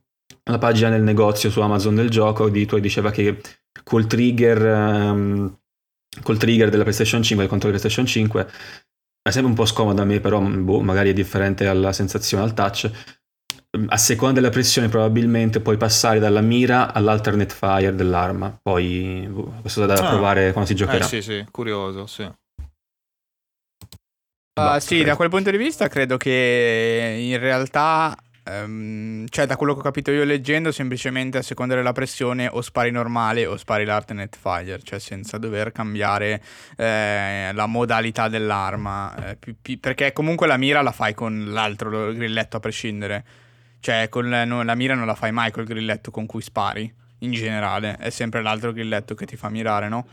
la 0.48 0.58
pagina 0.58 0.90
del 0.90 1.02
negozio 1.02 1.50
su 1.50 1.60
Amazon 1.60 1.94
del 1.94 2.08
gioco, 2.08 2.44
addirittura 2.44 2.80
diceva 2.80 3.10
che 3.10 3.40
col 3.82 4.06
trigger, 4.06 4.62
um, 4.62 5.58
col 6.22 6.38
trigger 6.38 6.70
della 6.70 6.82
PlayStation 6.82 7.22
5, 7.22 7.42
del 7.42 7.48
controllo 7.48 7.76
PlayStation 7.76 8.06
5, 8.06 8.48
è 9.28 9.32
sempre 9.32 9.50
un 9.50 9.56
po' 9.56 9.66
scomoda 9.66 10.02
a 10.02 10.04
me, 10.04 10.20
però 10.20 10.40
boh, 10.40 10.80
magari 10.80 11.10
è 11.10 11.12
differente 11.12 11.66
alla 11.66 11.92
sensazione 11.92 12.44
al 12.44 12.54
touch. 12.54 12.90
A 13.88 13.96
seconda 13.96 14.34
della 14.40 14.50
pressione, 14.50 14.88
probabilmente 14.88 15.60
puoi 15.60 15.76
passare 15.76 16.18
dalla 16.18 16.40
mira 16.40 16.92
all'alternate 16.92 17.52
fire 17.52 17.94
dell'arma. 17.94 18.56
Poi 18.62 19.26
boh, 19.28 19.54
questo 19.60 19.82
è 19.82 19.86
da 19.86 19.94
ah, 19.94 20.08
provare 20.08 20.52
quando 20.52 20.68
si 20.68 20.76
giocherà. 20.76 21.04
Eh, 21.04 21.08
sì, 21.08 21.22
sì, 21.22 21.44
curioso, 21.50 22.06
sì. 22.06 22.22
Uh, 24.58 24.78
sì, 24.78 25.02
da 25.02 25.16
quel 25.16 25.28
punto 25.28 25.50
di 25.50 25.58
vista 25.58 25.88
credo 25.88 26.16
che 26.16 27.16
in 27.18 27.38
realtà 27.38 28.16
Um, 28.48 29.26
cioè, 29.28 29.46
da 29.46 29.56
quello 29.56 29.72
che 29.72 29.80
ho 29.80 29.82
capito 29.82 30.12
io 30.12 30.24
leggendo, 30.24 30.70
semplicemente 30.70 31.38
a 31.38 31.42
seconda 31.42 31.74
della 31.74 31.92
pressione 31.92 32.48
o 32.50 32.60
spari 32.60 32.92
normale 32.92 33.44
o 33.44 33.56
spari 33.56 33.84
l'Artenet 33.84 34.36
Fire, 34.40 34.80
cioè 34.82 35.00
senza 35.00 35.36
dover 35.36 35.72
cambiare 35.72 36.40
eh, 36.76 37.50
la 37.52 37.66
modalità 37.66 38.28
dell'arma. 38.28 39.30
Eh, 39.30 39.36
più, 39.36 39.56
più, 39.60 39.80
perché 39.80 40.12
comunque 40.12 40.46
la 40.46 40.56
mira 40.56 40.80
la 40.82 40.92
fai 40.92 41.12
con 41.12 41.52
l'altro 41.52 42.12
grilletto 42.12 42.58
a 42.58 42.60
prescindere. 42.60 43.24
Cioè, 43.80 44.08
con 44.08 44.28
la, 44.28 44.44
no, 44.44 44.62
la 44.62 44.74
mira 44.74 44.94
non 44.94 45.06
la 45.06 45.14
fai 45.14 45.32
mai 45.32 45.50
col 45.50 45.64
grilletto 45.64 46.10
con 46.10 46.26
cui 46.26 46.42
spari. 46.42 46.92
In 47.20 47.32
generale, 47.32 47.96
è 47.96 48.10
sempre 48.10 48.42
l'altro 48.42 48.72
grilletto 48.72 49.14
che 49.14 49.26
ti 49.26 49.36
fa 49.36 49.48
mirare, 49.48 49.88
no? 49.88 50.06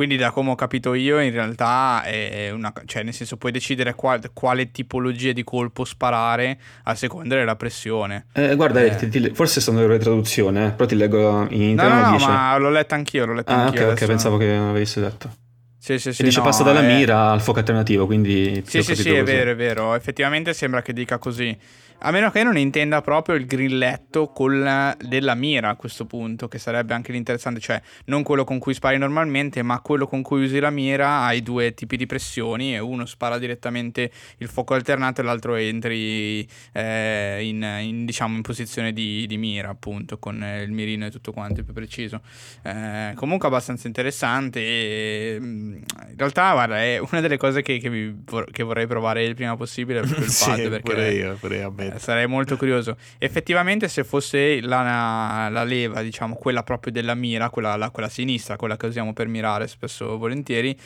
Quindi, 0.00 0.16
da 0.16 0.30
come 0.30 0.48
ho 0.48 0.54
capito 0.54 0.94
io, 0.94 1.20
in 1.20 1.30
realtà 1.30 2.02
è 2.02 2.48
una. 2.48 2.72
cioè, 2.86 3.02
nel 3.02 3.12
senso, 3.12 3.36
puoi 3.36 3.52
decidere 3.52 3.94
qual, 3.94 4.30
quale 4.32 4.70
tipologia 4.70 5.32
di 5.32 5.44
colpo 5.44 5.84
sparare 5.84 6.58
a 6.84 6.94
seconda 6.94 7.34
della 7.34 7.54
pressione. 7.54 8.24
Eh, 8.32 8.56
guarda, 8.56 8.80
eh. 8.80 8.96
Ti, 8.96 9.10
ti, 9.10 9.30
forse 9.34 9.60
sono 9.60 9.86
le 9.86 9.98
traduzione, 9.98 10.68
eh, 10.68 10.70
però 10.70 10.88
ti 10.88 10.96
leggo 10.96 11.46
in 11.50 11.60
interno. 11.60 11.94
No, 11.96 12.00
no, 12.00 12.06
no 12.06 12.16
dice... 12.16 12.28
ma 12.30 12.56
l'ho 12.56 12.70
letta 12.70 12.94
anch'io. 12.94 13.26
L'ho 13.26 13.34
letta 13.34 13.52
ah, 13.52 13.64
anch'io 13.64 13.88
ok, 13.88 13.92
ok, 13.92 14.06
pensavo 14.06 14.38
che 14.38 14.54
avessi 14.54 15.00
detto. 15.00 15.30
Sì, 15.76 15.98
sì, 15.98 16.14
sì. 16.14 16.22
E 16.22 16.24
dice 16.24 16.38
no, 16.38 16.44
passa 16.46 16.62
dalla 16.62 16.80
è... 16.80 16.86
mira 16.86 17.32
al 17.32 17.42
fuoco 17.42 17.58
alternativo, 17.58 18.06
quindi... 18.06 18.62
Sì, 18.66 18.82
sì, 18.82 18.96
sì, 18.96 19.12
è 19.12 19.22
vero, 19.22 19.50
è 19.50 19.54
vero. 19.54 19.94
Effettivamente 19.94 20.54
sembra 20.54 20.80
che 20.80 20.94
dica 20.94 21.18
così. 21.18 21.54
A 22.02 22.10
meno 22.12 22.30
che 22.30 22.42
non 22.42 22.56
intenda 22.56 23.02
proprio 23.02 23.34
il 23.34 23.44
grilletto 23.44 24.28
col, 24.28 24.96
della 25.04 25.34
mira 25.34 25.68
a 25.68 25.76
questo 25.76 26.06
punto, 26.06 26.48
che 26.48 26.58
sarebbe 26.58 26.94
anche 26.94 27.12
l'interessante, 27.12 27.60
cioè 27.60 27.80
non 28.06 28.22
quello 28.22 28.44
con 28.44 28.58
cui 28.58 28.72
spari 28.72 28.96
normalmente, 28.96 29.60
ma 29.62 29.80
quello 29.80 30.06
con 30.06 30.22
cui 30.22 30.44
usi 30.44 30.58
la 30.60 30.70
mira 30.70 31.24
hai 31.24 31.42
due 31.42 31.74
tipi 31.74 31.98
di 31.98 32.06
pressioni 32.06 32.74
e 32.74 32.78
uno 32.78 33.04
spara 33.04 33.36
direttamente 33.36 34.10
il 34.38 34.48
fuoco 34.48 34.72
alternato 34.72 35.20
e 35.20 35.24
l'altro 35.24 35.56
entri 35.56 36.48
eh, 36.72 37.40
in, 37.42 37.62
in, 37.82 38.06
diciamo, 38.06 38.34
in 38.34 38.40
posizione 38.40 38.94
di, 38.94 39.26
di, 39.26 39.36
mira, 39.36 39.68
appunto, 39.68 40.18
con 40.18 40.42
il 40.42 40.72
mirino 40.72 41.04
e 41.04 41.10
tutto 41.10 41.32
quanto 41.32 41.62
più 41.62 41.74
preciso. 41.74 42.22
Eh, 42.62 43.12
comunque 43.14 43.48
abbastanza 43.48 43.86
interessante 43.86 44.60
e 44.60 45.36
mm, 45.38 45.74
in 45.74 46.16
realtà 46.16 46.52
guarda 46.52 46.82
è 46.82 46.98
una 46.98 47.20
delle 47.20 47.36
cose 47.36 47.60
che, 47.60 47.76
che, 47.76 47.90
vi, 47.90 48.24
che 48.50 48.62
vorrei 48.62 48.86
provare 48.86 49.22
il 49.22 49.34
prima 49.34 49.54
possibile 49.54 50.00
per 50.00 50.16
il 50.16 50.28
sì, 50.30 50.50
perché 50.50 50.80
pure 50.80 51.12
io, 51.12 51.34
pure 51.34 51.58
io 51.58 51.70
eh, 51.92 51.98
sarei 51.98 52.26
molto 52.26 52.56
curioso. 52.56 52.96
Effettivamente, 53.18 53.88
se 53.88 54.04
fosse 54.04 54.60
la, 54.60 55.48
la, 55.50 55.64
leva, 55.64 56.02
diciamo, 56.02 56.34
quella 56.36 56.62
proprio 56.62 56.92
della 56.92 57.14
mira, 57.14 57.50
quella, 57.50 57.76
la, 57.76 57.90
quella 57.90 58.08
sinistra, 58.08 58.56
quella 58.56 58.76
che 58.76 58.86
usiamo 58.86 59.12
per 59.12 59.28
mirare 59.28 59.66
spesso 59.66 60.16
volentieri, 60.18 60.76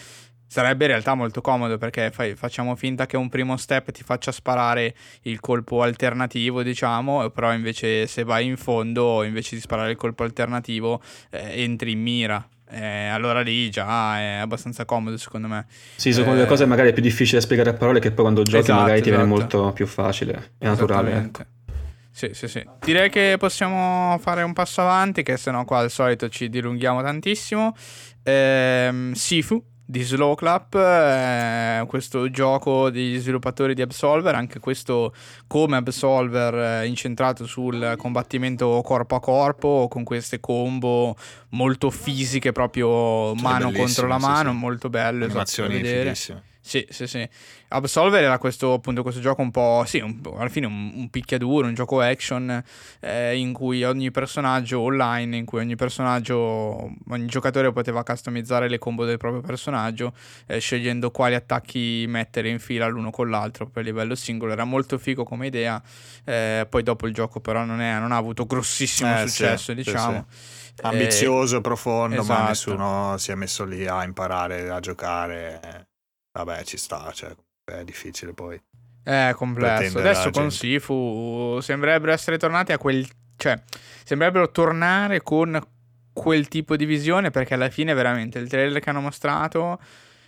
sarebbe 0.46 0.84
in 0.84 0.90
realtà 0.90 1.14
molto 1.14 1.40
comodo 1.40 1.78
perché 1.78 2.10
fai, 2.10 2.34
facciamo 2.36 2.76
finta 2.76 3.06
che 3.06 3.16
un 3.16 3.28
primo 3.28 3.56
step 3.56 3.90
ti 3.90 4.04
faccia 4.04 4.30
sparare 4.30 4.94
il 5.22 5.40
colpo 5.40 5.82
alternativo, 5.82 6.62
diciamo, 6.62 7.28
però 7.30 7.52
invece 7.52 8.06
se 8.06 8.24
vai 8.24 8.46
in 8.46 8.56
fondo, 8.56 9.22
invece 9.24 9.56
di 9.56 9.60
sparare 9.60 9.90
il 9.90 9.96
colpo 9.96 10.22
alternativo, 10.22 11.02
eh, 11.30 11.62
entri 11.62 11.92
in 11.92 12.00
mira. 12.00 12.48
Eh, 12.70 13.06
allora 13.08 13.40
lì 13.40 13.70
già 13.70 14.18
è 14.18 14.34
abbastanza 14.36 14.84
comodo 14.84 15.16
secondo 15.16 15.48
me. 15.48 15.66
Sì, 15.96 16.12
sono 16.12 16.32
eh, 16.32 16.38
le 16.38 16.46
cose 16.46 16.66
magari 16.66 16.92
più 16.92 17.02
difficili 17.02 17.38
da 17.38 17.44
spiegare 17.44 17.70
a 17.70 17.74
parole 17.74 18.00
che 18.00 18.10
poi 18.10 18.24
quando 18.24 18.42
giochi 18.42 18.64
esatto, 18.64 18.80
magari 18.80 19.02
ti 19.02 19.08
esatto. 19.10 19.24
viene 19.24 19.38
molto 19.38 19.72
più 19.72 19.86
facile 19.86 20.52
e 20.58 20.66
naturale. 20.66 21.12
Ecco. 21.16 21.44
Sì, 22.10 22.30
sì, 22.32 22.46
sì. 22.46 22.64
Direi 22.80 23.10
che 23.10 23.36
possiamo 23.38 24.16
fare 24.18 24.42
un 24.42 24.52
passo 24.52 24.80
avanti, 24.80 25.22
che 25.22 25.36
sennò 25.36 25.64
qua 25.64 25.80
al 25.80 25.90
solito 25.90 26.28
ci 26.28 26.48
dilunghiamo 26.48 27.02
tantissimo. 27.02 27.74
Ehm, 28.22 29.12
Sifu 29.14 29.62
di 29.86 30.02
Slow 30.02 30.34
Clap, 30.34 30.74
eh, 30.74 31.84
questo 31.86 32.30
gioco 32.30 32.90
degli 32.90 33.18
sviluppatori 33.18 33.74
di 33.74 33.82
Absolver, 33.82 34.34
anche 34.34 34.58
questo 34.58 35.12
come 35.46 35.76
Absolver 35.76 36.82
eh, 36.82 36.86
incentrato 36.86 37.46
sul 37.46 37.94
combattimento 37.98 38.80
corpo 38.82 39.14
a 39.14 39.20
corpo 39.20 39.86
con 39.90 40.04
queste 40.04 40.40
combo 40.40 41.16
molto 41.50 41.90
fisiche 41.90 42.52
proprio 42.52 43.34
mano 43.34 43.70
contro 43.72 44.06
la 44.06 44.18
mano, 44.18 44.50
sì, 44.50 44.56
sì. 44.56 44.62
molto 44.62 44.88
bello, 44.88 45.24
animazioni 45.24 45.80
esatto, 45.80 46.52
Sì, 46.66 46.84
sì, 46.88 47.06
sì. 47.06 47.28
Absolver 47.68 48.24
era 48.24 48.38
questo, 48.38 48.72
appunto, 48.72 49.02
questo 49.02 49.20
gioco 49.20 49.42
un 49.42 49.50
po', 49.50 49.84
sì, 49.86 49.98
un, 49.98 50.18
alla 50.34 50.48
fine 50.48 50.64
un, 50.64 50.92
un, 50.94 51.10
picchiaduro, 51.10 51.66
un 51.66 51.74
gioco 51.74 52.00
action 52.00 52.64
eh, 53.00 53.36
in 53.36 53.52
cui 53.52 53.84
ogni 53.84 54.10
personaggio 54.10 54.80
online, 54.80 55.36
in 55.36 55.44
cui 55.44 55.58
ogni 55.60 55.76
personaggio, 55.76 56.90
ogni 57.10 57.26
giocatore 57.26 57.70
poteva 57.70 58.02
customizzare 58.02 58.70
le 58.70 58.78
combo 58.78 59.04
del 59.04 59.18
proprio 59.18 59.42
personaggio, 59.42 60.14
eh, 60.46 60.58
scegliendo 60.58 61.10
quali 61.10 61.34
attacchi 61.34 62.06
mettere 62.08 62.48
in 62.48 62.58
fila 62.58 62.86
l'uno 62.86 63.10
con 63.10 63.28
l'altro 63.28 63.68
per 63.68 63.84
livello 63.84 64.14
singolo. 64.14 64.52
Era 64.52 64.64
molto 64.64 64.96
figo 64.96 65.22
come 65.22 65.48
idea, 65.48 65.80
eh, 66.24 66.66
poi 66.66 66.82
dopo 66.82 67.06
il 67.06 67.12
gioco 67.12 67.40
però 67.40 67.66
non, 67.66 67.82
è, 67.82 67.98
non 67.98 68.10
ha 68.10 68.16
avuto 68.16 68.46
grossissimo 68.46 69.14
eh, 69.14 69.28
successo, 69.28 69.72
sì, 69.72 69.74
diciamo. 69.74 70.24
Sì, 70.30 70.36
sì. 70.76 70.80
Ambizioso 70.80 71.58
e 71.58 71.60
profondo, 71.60 72.22
esatto. 72.22 72.40
ma 72.40 72.48
nessuno 72.48 73.18
si 73.18 73.32
è 73.32 73.34
messo 73.34 73.64
lì 73.66 73.86
a 73.86 74.02
imparare 74.02 74.70
a 74.70 74.80
giocare 74.80 75.88
vabbè, 76.34 76.64
ci 76.64 76.76
sta, 76.76 77.10
cioè, 77.12 77.34
è 77.64 77.84
difficile 77.84 78.32
poi. 78.32 78.60
È 79.02 79.32
complesso. 79.34 79.98
Adesso 79.98 80.30
con. 80.30 80.50
Sifu 80.50 81.58
sembrerebbero 81.60 82.12
essere 82.12 82.38
tornati 82.38 82.72
a 82.72 82.78
quel... 82.78 83.06
cioè, 83.36 83.60
sembrerebbero 84.04 84.50
tornare 84.50 85.22
con 85.22 85.60
quel 86.12 86.48
tipo 86.48 86.76
di 86.76 86.84
visione 86.84 87.30
perché 87.30 87.54
alla 87.54 87.68
fine 87.68 87.92
veramente 87.92 88.38
il 88.38 88.48
trailer 88.48 88.80
che 88.80 88.90
hanno 88.90 89.00
mostrato 89.00 89.78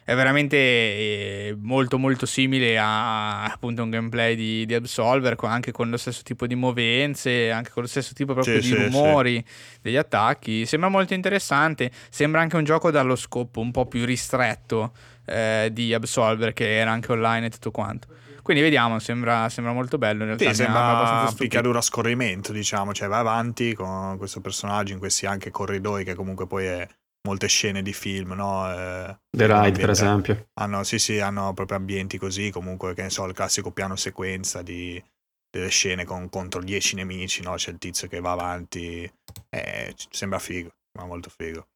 è 0.07 0.15
veramente 0.15 0.57
eh, 0.57 1.57
molto 1.61 1.99
molto 1.99 2.27
simile 2.27 2.79
a 2.79 3.43
appunto 3.43 3.83
un 3.83 3.91
gameplay 3.91 4.37
di, 4.37 4.65
di, 4.65 4.73
Absolver 4.73 5.35
anche 5.41 5.73
con 5.73 5.91
lo 5.91 5.97
stesso 5.97 6.23
tipo 6.23 6.47
di 6.47 6.55
movenze 6.55 7.51
anche 7.51 7.71
con 7.73 7.83
lo 7.83 7.89
stesso 7.89 8.15
tipo 8.15 8.33
proprio 8.33 8.63
sì, 8.63 8.71
di 8.71 8.77
sì, 8.77 8.85
rumori 8.85 9.45
sì. 9.45 9.79
degli 9.83 9.97
attacchi 9.97 10.65
sembra 10.65 10.89
molto 10.89 11.13
interessante 11.13 11.91
sembra 12.09 12.41
anche 12.41 12.55
un 12.55 12.63
gioco 12.63 12.93
dallo 12.93 13.17
scopo 13.17 13.59
un 13.59 13.73
po' 13.73 13.87
più 13.87 14.05
ristretto 14.05 14.93
eh, 15.25 15.71
di 15.73 15.93
Absolver 15.93 16.53
che 16.53 16.77
era 16.77 16.93
anche 16.93 17.11
online 17.11 17.47
e 17.47 17.51
tutto 17.51 17.73
quanto. 17.73 18.07
Quindi 18.43 18.63
vediamo, 18.63 19.01
sembra, 19.01 19.49
sembra 19.49 19.73
molto 19.73 19.99
bello 19.99 20.21
in 20.21 20.27
realtà. 20.27 20.51
Sì, 20.51 20.55
sembra 20.55 21.29
picchiaduro 21.37 21.79
a 21.79 21.83
scorrimento, 21.83 22.53
diciamo, 22.53 22.95
cioè 22.95 23.09
va 23.09 23.19
avanti 23.19 23.75
con 23.75 24.17
questo 24.19 24.41
personaggio 24.41 24.93
in 24.93 25.01
questi 25.01 25.27
anche 25.27 25.51
corridoi 25.51 26.05
che 26.05 26.15
comunque 26.15 26.47
poi 26.47 26.67
è 26.67 26.89
molte 27.27 27.49
scene 27.49 27.83
di 27.83 27.93
film, 27.93 28.33
no? 28.33 28.73
Eh, 28.73 29.19
The 29.31 29.47
Ride, 29.47 29.79
per 29.79 29.91
esempio. 29.91 30.49
Hanno, 30.55 30.85
sì, 30.85 30.99
sì, 30.99 31.19
hanno 31.19 31.53
proprio 31.53 31.77
ambienti 31.77 32.17
così, 32.17 32.51
comunque, 32.51 32.95
che 32.95 33.03
ne 33.03 33.11
so, 33.11 33.25
il 33.27 33.35
classico 33.35 33.73
piano 33.73 33.97
sequenza 33.97 34.63
di 34.63 35.03
delle 35.51 35.69
scene 35.69 36.05
con, 36.05 36.29
contro 36.29 36.63
10 36.63 36.97
nemici, 36.97 37.43
no? 37.43 37.55
C'è 37.55 37.71
il 37.71 37.79
tizio 37.79 38.09
che 38.09 38.21
va 38.21 38.33
avanti, 38.33 39.11
eh, 39.51 39.95
sembra 40.11 40.39
figo, 40.39 40.71
ma 40.99 41.07
molto 41.07 41.31
figo. 41.35 41.67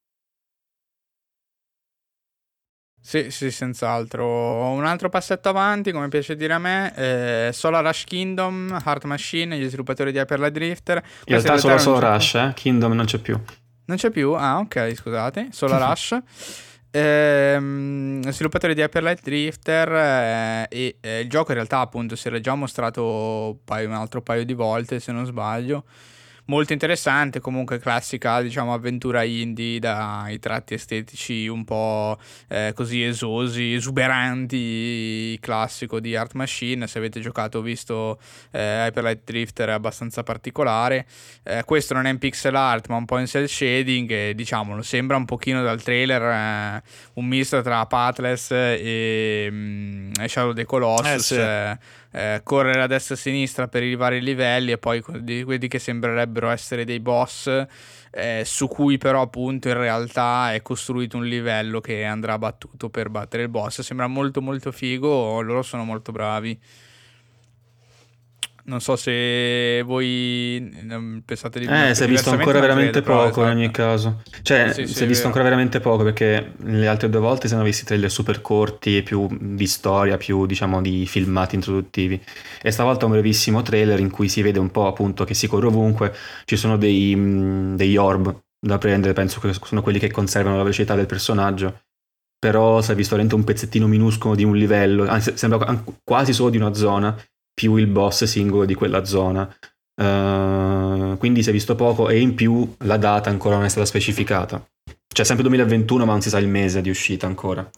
Sì, 3.02 3.30
sì, 3.30 3.50
senz'altro. 3.50 4.26
Un 4.72 4.84
altro 4.84 5.08
passetto 5.08 5.48
avanti, 5.48 5.90
come 5.90 6.08
piace 6.08 6.36
dire 6.36 6.52
a 6.52 6.58
me, 6.58 6.92
è 6.92 7.50
Solar 7.50 7.82
Rush 7.82 8.04
Kingdom, 8.04 8.78
Heart 8.84 9.04
Machine, 9.04 9.58
gli 9.58 9.66
sviluppatori 9.66 10.12
di 10.12 10.18
Hyperlight 10.18 10.52
Drifter. 10.52 10.96
In 10.96 11.40
realtà 11.40 11.56
solo 11.56 11.78
Solar 11.78 12.12
Rush, 12.12 12.34
eh? 12.34 12.52
Kingdom 12.54 12.92
non 12.92 13.06
c'è 13.06 13.18
più. 13.18 13.40
Non 13.90 13.98
c'è 13.98 14.10
più? 14.10 14.34
Ah, 14.34 14.58
ok, 14.58 14.94
scusate. 14.94 15.48
Solar 15.50 15.80
Rush. 15.90 16.16
Ehm, 16.92 18.22
sviluppatore 18.30 18.72
di 18.72 18.82
Hyperlight 18.82 19.20
Drifter 19.20 19.92
eh, 19.92 20.66
e 20.70 20.96
eh, 21.00 21.20
il 21.20 21.28
gioco 21.28 21.50
in 21.50 21.56
realtà 21.56 21.80
appunto 21.80 22.14
si 22.14 22.28
era 22.28 22.38
già 22.38 22.54
mostrato 22.54 23.58
paio, 23.64 23.88
un 23.88 23.94
altro 23.94 24.22
paio 24.22 24.44
di 24.44 24.54
volte 24.54 25.00
se 25.00 25.10
non 25.10 25.24
sbaglio 25.24 25.84
molto 26.50 26.72
interessante, 26.72 27.38
comunque 27.38 27.78
classica, 27.78 28.42
diciamo, 28.42 28.74
avventura 28.74 29.22
indie 29.22 29.78
dai 29.78 30.40
tratti 30.40 30.74
estetici 30.74 31.46
un 31.46 31.64
po' 31.64 32.18
eh, 32.48 32.72
così 32.74 33.04
esosi, 33.04 33.74
esuberanti, 33.74 35.38
classico 35.40 36.00
di 36.00 36.16
Art 36.16 36.32
Machine. 36.32 36.88
Se 36.88 36.98
avete 36.98 37.20
giocato 37.20 37.58
o 37.58 37.62
visto 37.62 38.18
eh, 38.50 38.84
Hyperlight 38.86 39.22
Drifter 39.24 39.68
è 39.68 39.72
abbastanza 39.72 40.24
particolare. 40.24 41.06
Eh, 41.44 41.62
questo 41.64 41.94
non 41.94 42.06
è 42.06 42.10
in 42.10 42.18
pixel 42.18 42.56
art, 42.56 42.88
ma 42.88 42.96
un 42.96 43.04
po' 43.04 43.18
in 43.18 43.26
cell 43.26 43.46
shading 43.46 44.10
e 44.10 44.34
diciamolo, 44.34 44.82
sembra 44.82 45.16
un 45.16 45.26
pochino 45.26 45.62
dal 45.62 45.80
trailer 45.80 46.22
eh, 46.22 46.82
un 47.14 47.26
misto 47.26 47.62
tra 47.62 47.86
Pathless 47.86 48.50
e, 48.50 49.48
mm, 49.48 50.12
Shadow 50.26 50.50
of 50.50 50.56
the 50.56 50.64
Colossus. 50.64 51.30
Eh, 51.30 51.78
sì 51.78 51.98
eh, 52.12 52.40
correre 52.42 52.82
a 52.82 52.86
destra 52.86 53.14
e 53.14 53.18
a 53.18 53.20
sinistra 53.20 53.68
per 53.68 53.82
i 53.82 53.94
vari 53.94 54.20
livelli 54.20 54.72
e 54.72 54.78
poi 54.78 55.02
di 55.20 55.42
quelli 55.44 55.68
che 55.68 55.78
sembrerebbero 55.78 56.48
essere 56.50 56.84
dei 56.84 57.00
boss 57.00 57.66
eh, 58.10 58.42
su 58.44 58.66
cui 58.68 58.98
però 58.98 59.22
appunto 59.22 59.68
in 59.68 59.74
realtà 59.74 60.52
è 60.52 60.62
costruito 60.62 61.16
un 61.16 61.26
livello 61.26 61.80
che 61.80 62.04
andrà 62.04 62.38
battuto 62.38 62.90
per 62.90 63.08
battere 63.08 63.44
il 63.44 63.48
boss. 63.48 63.80
Sembra 63.82 64.06
molto 64.06 64.42
molto 64.42 64.72
figo 64.72 65.40
loro 65.40 65.62
sono 65.62 65.84
molto 65.84 66.12
bravi 66.12 66.58
non 68.64 68.80
so 68.80 68.96
se 68.96 69.82
voi 69.82 71.22
pensate 71.24 71.60
di 71.60 71.66
Eh, 71.66 71.94
si 71.94 72.02
è 72.02 72.06
visto 72.06 72.30
ancora 72.30 72.60
veramente 72.60 73.02
credo, 73.02 73.24
poco 73.24 73.42
in 73.42 73.48
ogni 73.48 73.64
esatto. 73.64 73.82
caso. 73.82 74.22
Cioè, 74.42 74.72
sì, 74.72 74.86
sì, 74.86 74.94
si 74.94 75.04
è 75.04 75.06
visto 75.06 75.26
ancora 75.26 75.44
veramente 75.44 75.80
poco 75.80 76.04
perché 76.04 76.52
le 76.58 76.86
altre 76.86 77.08
due 77.08 77.20
volte 77.20 77.48
si 77.48 77.54
sono 77.54 77.64
visti 77.64 77.84
trailer 77.84 78.10
super 78.10 78.40
corti, 78.40 79.02
più 79.02 79.28
di 79.30 79.66
storia, 79.66 80.16
più 80.16 80.46
diciamo 80.46 80.80
di 80.80 81.06
filmati 81.06 81.54
introduttivi. 81.54 82.20
E 82.62 82.70
stavolta 82.70 83.06
un 83.06 83.12
brevissimo 83.12 83.62
trailer 83.62 83.98
in 84.00 84.10
cui 84.10 84.28
si 84.28 84.42
vede 84.42 84.58
un 84.58 84.70
po' 84.70 84.86
appunto 84.86 85.24
che 85.24 85.34
si 85.34 85.46
corre 85.46 85.66
ovunque, 85.66 86.14
ci 86.44 86.56
sono 86.56 86.76
dei, 86.76 87.14
mm, 87.16 87.76
degli 87.76 87.96
orb 87.96 88.34
da 88.58 88.78
prendere, 88.78 89.14
penso 89.14 89.40
che 89.40 89.52
sono 89.54 89.82
quelli 89.82 89.98
che 89.98 90.10
conservano 90.10 90.56
la 90.56 90.62
velocità 90.62 90.94
del 90.94 91.06
personaggio. 91.06 91.80
Però 92.38 92.80
si 92.80 92.92
è 92.92 92.94
visto 92.94 93.16
veramente 93.16 93.34
un 93.34 93.44
pezzettino 93.44 93.86
minuscolo 93.86 94.34
di 94.34 94.44
un 94.44 94.56
livello, 94.56 95.06
anzi 95.06 95.36
sembra 95.36 95.84
quasi 96.02 96.32
solo 96.32 96.48
di 96.48 96.56
una 96.56 96.72
zona 96.72 97.14
più 97.52 97.76
il 97.76 97.86
boss 97.86 98.24
singolo 98.24 98.64
di 98.64 98.74
quella 98.74 99.04
zona. 99.04 99.48
Uh, 100.00 101.18
quindi 101.18 101.42
si 101.42 101.50
è 101.50 101.52
visto 101.52 101.74
poco 101.74 102.08
e 102.08 102.18
in 102.18 102.34
più 102.34 102.74
la 102.78 102.96
data 102.96 103.28
ancora 103.28 103.56
non 103.56 103.64
è 103.64 103.68
stata 103.68 103.86
specificata. 103.86 104.64
Cioè 105.12 105.24
sempre 105.26 105.44
2021 105.44 106.04
ma 106.04 106.12
non 106.12 106.22
si 106.22 106.30
sa 106.30 106.38
il 106.38 106.48
mese 106.48 106.80
di 106.80 106.88
uscita 106.88 107.26
ancora. 107.26 107.68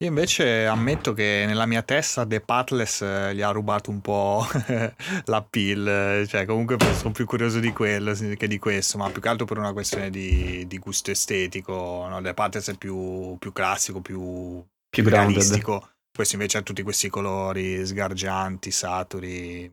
Io 0.00 0.06
invece 0.06 0.64
ammetto 0.64 1.12
che 1.12 1.42
nella 1.44 1.66
mia 1.66 1.82
testa 1.82 2.24
The 2.24 2.40
Pathless 2.40 3.02
eh, 3.02 3.34
gli 3.34 3.42
ha 3.42 3.50
rubato 3.50 3.90
un 3.90 4.00
po' 4.00 4.46
la 5.26 5.42
pill, 5.42 6.24
cioè 6.26 6.46
comunque 6.46 6.76
sono 6.94 7.10
più 7.10 7.26
curioso 7.26 7.58
di 7.58 7.72
quello 7.72 8.14
che 8.14 8.46
di 8.46 8.58
questo, 8.60 8.96
ma 8.96 9.10
più 9.10 9.20
che 9.20 9.28
altro 9.28 9.44
per 9.44 9.58
una 9.58 9.72
questione 9.72 10.08
di, 10.08 10.64
di 10.68 10.78
gusto 10.78 11.10
estetico, 11.10 12.06
no? 12.08 12.22
The 12.22 12.32
Pathless 12.32 12.70
è 12.70 12.76
più, 12.76 13.36
più 13.40 13.52
classico, 13.52 14.00
più, 14.00 14.64
più 14.88 15.08
realistico. 15.08 15.78
Grounded. 15.78 15.96
Questo 16.18 16.34
invece 16.34 16.58
ha 16.58 16.62
tutti 16.62 16.82
questi 16.82 17.08
colori 17.10 17.86
sgargianti, 17.86 18.72
saturi, 18.72 19.72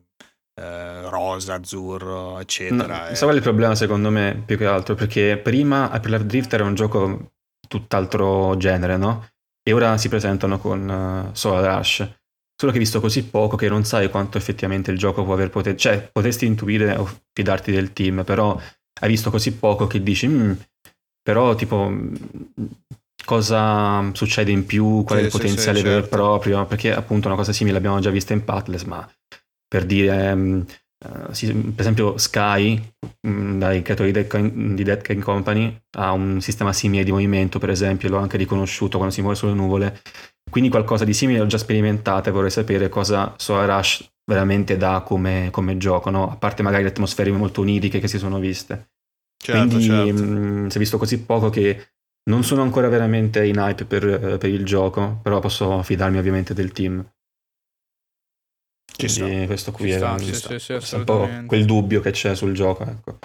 eh, 0.54 1.08
rosa, 1.08 1.54
azzurro, 1.54 2.38
eccetera. 2.38 3.06
No, 3.06 3.08
e... 3.08 3.18
qual 3.18 3.32
è 3.32 3.34
il 3.34 3.42
problema 3.42 3.74
secondo 3.74 4.10
me 4.10 4.44
più 4.46 4.56
che 4.56 4.64
altro? 4.64 4.94
Perché 4.94 5.38
prima 5.38 5.90
Hyper 5.92 6.22
Drifter 6.22 6.60
era 6.60 6.68
un 6.68 6.76
gioco 6.76 7.32
tutt'altro 7.66 8.56
genere, 8.58 8.96
no? 8.96 9.26
E 9.60 9.72
ora 9.72 9.98
si 9.98 10.08
presentano 10.08 10.60
con 10.60 10.88
uh, 10.88 11.34
Solar 11.34 11.78
Rush. 11.78 11.96
Solo 12.54 12.70
che 12.70 12.78
hai 12.78 12.84
visto 12.84 13.00
così 13.00 13.24
poco 13.24 13.56
che 13.56 13.68
non 13.68 13.84
sai 13.84 14.08
quanto 14.08 14.38
effettivamente 14.38 14.92
il 14.92 14.98
gioco 14.98 15.24
può 15.24 15.32
aver 15.32 15.50
potere. 15.50 15.76
Cioè, 15.76 16.10
potresti 16.12 16.46
intuire 16.46 16.94
o 16.94 17.10
fidarti 17.32 17.72
del 17.72 17.92
team, 17.92 18.22
però 18.22 18.56
hai 19.00 19.08
visto 19.08 19.30
così 19.30 19.52
poco 19.52 19.88
che 19.88 20.00
dici, 20.00 20.28
mm, 20.28 20.52
però 21.20 21.56
tipo 21.56 21.92
cosa 23.26 24.08
succede 24.14 24.50
in 24.50 24.64
più, 24.64 25.02
qual 25.04 25.18
sì, 25.18 25.24
è 25.24 25.26
il 25.26 25.32
potenziale 25.32 25.78
sì, 25.78 25.84
vero 25.84 26.00
certo. 26.00 26.14
e 26.14 26.18
proprio, 26.18 26.64
perché 26.64 26.94
appunto 26.94 27.26
una 27.26 27.36
cosa 27.36 27.52
simile 27.52 27.74
l'abbiamo 27.74 27.98
già 27.98 28.10
vista 28.10 28.32
in 28.32 28.44
Pathless, 28.44 28.84
ma 28.84 29.06
per 29.68 29.84
dire, 29.84 30.32
um, 30.32 30.64
uh, 31.04 31.30
per 31.30 31.80
esempio 31.80 32.16
Sky, 32.16 32.80
um, 33.26 33.58
dai 33.58 33.82
creatori 33.82 34.12
di 34.12 34.82
Dead, 34.82 35.02
Can 35.02 35.20
Company, 35.20 35.76
ha 35.98 36.12
un 36.12 36.40
sistema 36.40 36.72
simile 36.72 37.04
di 37.04 37.10
movimento, 37.10 37.58
per 37.58 37.70
esempio, 37.70 38.08
l'ho 38.08 38.18
anche 38.18 38.38
riconosciuto 38.38 38.96
quando 38.96 39.12
si 39.12 39.20
muove 39.20 39.36
sulle 39.36 39.52
nuvole, 39.52 40.00
quindi 40.48 40.70
qualcosa 40.70 41.04
di 41.04 41.12
simile 41.12 41.40
l'ho 41.40 41.46
già 41.46 41.58
sperimentato 41.58 42.28
e 42.28 42.32
vorrei 42.32 42.50
sapere 42.50 42.88
cosa 42.88 43.34
Solar 43.36 43.68
Rush 43.68 44.08
veramente 44.24 44.76
dà 44.76 45.02
come, 45.04 45.48
come 45.50 45.76
gioco, 45.76 46.10
no? 46.10 46.30
a 46.30 46.36
parte 46.36 46.62
magari 46.62 46.84
le 46.84 46.90
atmosfere 46.90 47.30
molto 47.30 47.60
oniriche 47.60 47.98
che 47.98 48.08
si 48.08 48.18
sono 48.18 48.38
viste. 48.38 48.90
Certo, 49.36 49.76
Quindi 49.76 49.84
certo. 49.84 50.22
Mh, 50.22 50.68
si 50.68 50.76
è 50.76 50.80
visto 50.80 50.98
così 50.98 51.20
poco 51.20 51.50
che 51.50 51.95
non 52.28 52.44
sono 52.44 52.62
ancora 52.62 52.88
veramente 52.88 53.44
in 53.44 53.56
hype 53.56 53.84
per, 53.84 54.04
eh, 54.04 54.38
per 54.38 54.50
il 54.50 54.64
gioco, 54.64 55.20
però 55.22 55.38
posso 55.38 55.82
fidarmi 55.82 56.18
ovviamente 56.18 56.54
del 56.54 56.72
team. 56.72 57.04
Ci 58.96 59.06
Quindi 59.06 59.36
sta. 59.36 59.46
questo 59.46 59.72
qui 59.72 59.88
ci 59.88 59.94
è, 59.94 59.98
sta, 59.98 60.18
sì, 60.18 60.58
sì, 60.58 60.80
sì, 60.80 60.94
un 60.94 61.04
po' 61.04 61.28
quel 61.46 61.64
dubbio 61.64 62.00
che 62.00 62.12
c'è 62.12 62.34
sul 62.34 62.54
gioco. 62.54 62.84
Ecco. 62.84 63.18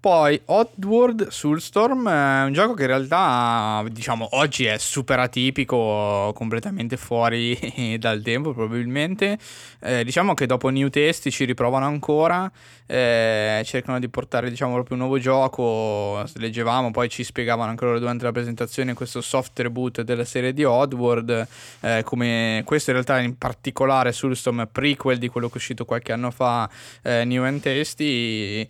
Poi 0.00 0.40
Oddworld 0.44 1.26
Soulstorm 1.26 2.08
è 2.08 2.44
un 2.44 2.52
gioco 2.52 2.74
che 2.74 2.82
in 2.82 2.86
realtà 2.86 3.84
diciamo 3.90 4.28
oggi 4.32 4.64
è 4.64 4.78
super 4.78 5.18
atipico, 5.18 6.30
completamente 6.36 6.96
fuori 6.96 7.58
dal 7.98 8.22
tempo 8.22 8.52
probabilmente. 8.52 9.36
Eh, 9.80 10.04
diciamo 10.04 10.34
che 10.34 10.46
dopo 10.46 10.68
New 10.68 10.86
Testi 10.88 11.32
ci 11.32 11.44
riprovano 11.44 11.86
ancora, 11.86 12.48
eh, 12.86 13.60
cercano 13.64 13.98
di 13.98 14.08
portare 14.08 14.50
diciamo 14.50 14.74
proprio 14.74 14.96
un 14.96 15.02
nuovo 15.02 15.18
gioco, 15.18 16.24
leggevamo, 16.36 16.92
poi 16.92 17.08
ci 17.08 17.24
spiegavano 17.24 17.70
anche 17.70 17.84
loro 17.84 17.98
durante 17.98 18.22
la 18.22 18.32
presentazione 18.32 18.94
questo 18.94 19.20
soft 19.20 19.58
reboot 19.58 20.02
della 20.02 20.24
serie 20.24 20.52
di 20.52 20.62
Oddworld, 20.62 21.48
eh, 21.80 22.02
come 22.04 22.62
questo 22.64 22.90
in 22.90 22.96
realtà 22.96 23.18
in 23.18 23.36
particolare 23.36 24.12
Soulstorm 24.12 24.68
prequel 24.70 25.18
di 25.18 25.26
quello 25.26 25.48
che 25.48 25.54
è 25.54 25.56
uscito 25.56 25.84
qualche 25.84 26.12
anno 26.12 26.30
fa, 26.30 26.70
eh, 27.02 27.24
New 27.24 27.42
and 27.42 27.60
Tasty 27.60 28.68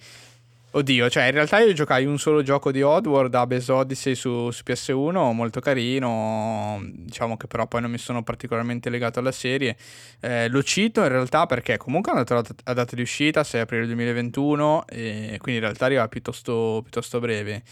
Oddio, 0.71 1.09
cioè 1.09 1.25
in 1.25 1.31
realtà 1.31 1.61
io 1.61 1.73
giocai 1.73 2.05
un 2.05 2.19
solo 2.19 2.43
gioco 2.43 2.71
di 2.71 2.83
Oddworld, 2.83 3.35
Abyss 3.35 3.69
Odyssey 3.69 4.15
su, 4.15 4.51
su, 4.51 4.63
PS1, 4.67 5.33
molto 5.33 5.61
carino, 5.61 6.79
diciamo 6.83 7.39
che 7.39 7.47
però 7.47 7.67
poi 7.67 7.81
non 7.81 7.91
mi 7.91 7.97
sono 7.97 8.23
particolarmente 8.23 8.91
legato 8.91 9.19
alla 9.19 9.33
serie. 9.33 9.79
Eh, 10.21 10.49
lo 10.51 10.63
cito 10.63 11.01
in 11.01 11.09
realtà 11.09 11.47
perché 11.47 11.79
comunque 11.79 12.13
hanno 12.13 12.23
dato 12.23 12.55
la 12.65 12.75
data 12.75 12.95
di 12.95 13.01
uscita, 13.01 13.45
6 13.45 13.63
aprile 13.63 13.87
2021, 13.87 14.85
e 14.89 15.39
quindi 15.41 15.55
in 15.55 15.61
realtà 15.61 15.87
arriva 15.87 16.07
piuttosto, 16.07 16.81
piuttosto 16.83 17.19
breve. 17.19 17.63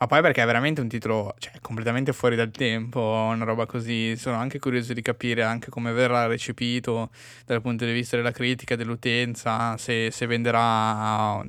Ma 0.00 0.06
poi 0.06 0.20
perché 0.20 0.42
è 0.42 0.46
veramente 0.46 0.80
un 0.80 0.86
titolo 0.86 1.34
cioè, 1.38 1.54
completamente 1.60 2.12
fuori 2.12 2.36
dal 2.36 2.52
tempo, 2.52 3.00
una 3.00 3.44
roba 3.44 3.66
così. 3.66 4.16
Sono 4.16 4.36
anche 4.36 4.60
curioso 4.60 4.92
di 4.92 5.02
capire 5.02 5.42
anche 5.42 5.70
come 5.70 5.90
verrà 5.90 6.26
recepito 6.26 7.10
dal 7.44 7.60
punto 7.60 7.84
di 7.84 7.92
vista 7.92 8.16
della 8.16 8.30
critica, 8.30 8.76
dell'utenza, 8.76 9.76
se, 9.76 10.10
se 10.12 10.26
venderà... 10.26 11.44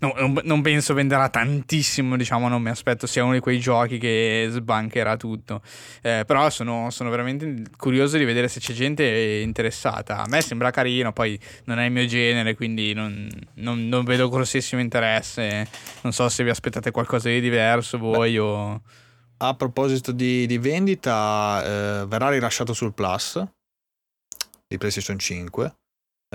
No, 0.00 0.14
non, 0.16 0.40
non, 0.42 0.62
penso 0.62 0.94
venderà 0.94 1.28
tantissimo, 1.28 2.16
diciamo, 2.16 2.48
non 2.48 2.60
mi 2.60 2.70
aspetto 2.70 3.06
sia 3.06 3.22
uno 3.22 3.34
di 3.34 3.38
quei 3.38 3.60
giochi 3.60 3.98
che 3.98 4.48
sbancherà 4.50 5.16
tutto. 5.16 5.62
Eh, 6.02 6.24
però 6.26 6.50
sono, 6.50 6.90
sono, 6.90 7.08
veramente 7.08 7.62
curioso 7.76 8.18
di 8.18 8.24
vedere 8.24 8.48
se 8.48 8.58
c'è 8.58 8.72
gente 8.72 9.04
interessata. 9.44 10.18
A 10.18 10.26
me 10.28 10.40
sembra 10.40 10.72
carino, 10.72 11.12
poi 11.12 11.38
non 11.66 11.78
è 11.78 11.84
il 11.84 11.92
mio 11.92 12.06
genere, 12.06 12.56
quindi 12.56 12.94
non, 12.94 13.28
non, 13.54 13.86
non 13.86 14.02
vedo 14.02 14.28
grossissimo 14.28 14.80
interesse. 14.80 15.68
Non 16.00 16.12
so 16.12 16.28
se 16.28 16.42
vi 16.42 16.50
aspettate 16.50 16.90
qualcosa 16.90 17.28
di 17.28 17.40
diverso 17.40 17.91
verso 17.92 17.98
voi 17.98 18.38
o... 18.38 18.82
A 19.42 19.54
proposito 19.54 20.12
di, 20.12 20.46
di 20.46 20.56
vendita, 20.58 21.60
eh, 21.64 22.06
verrà 22.06 22.30
rilasciato 22.30 22.72
sul 22.72 22.94
Plus 22.94 23.42
di 24.68 24.78
PlayStation 24.78 25.18
5 25.18 25.74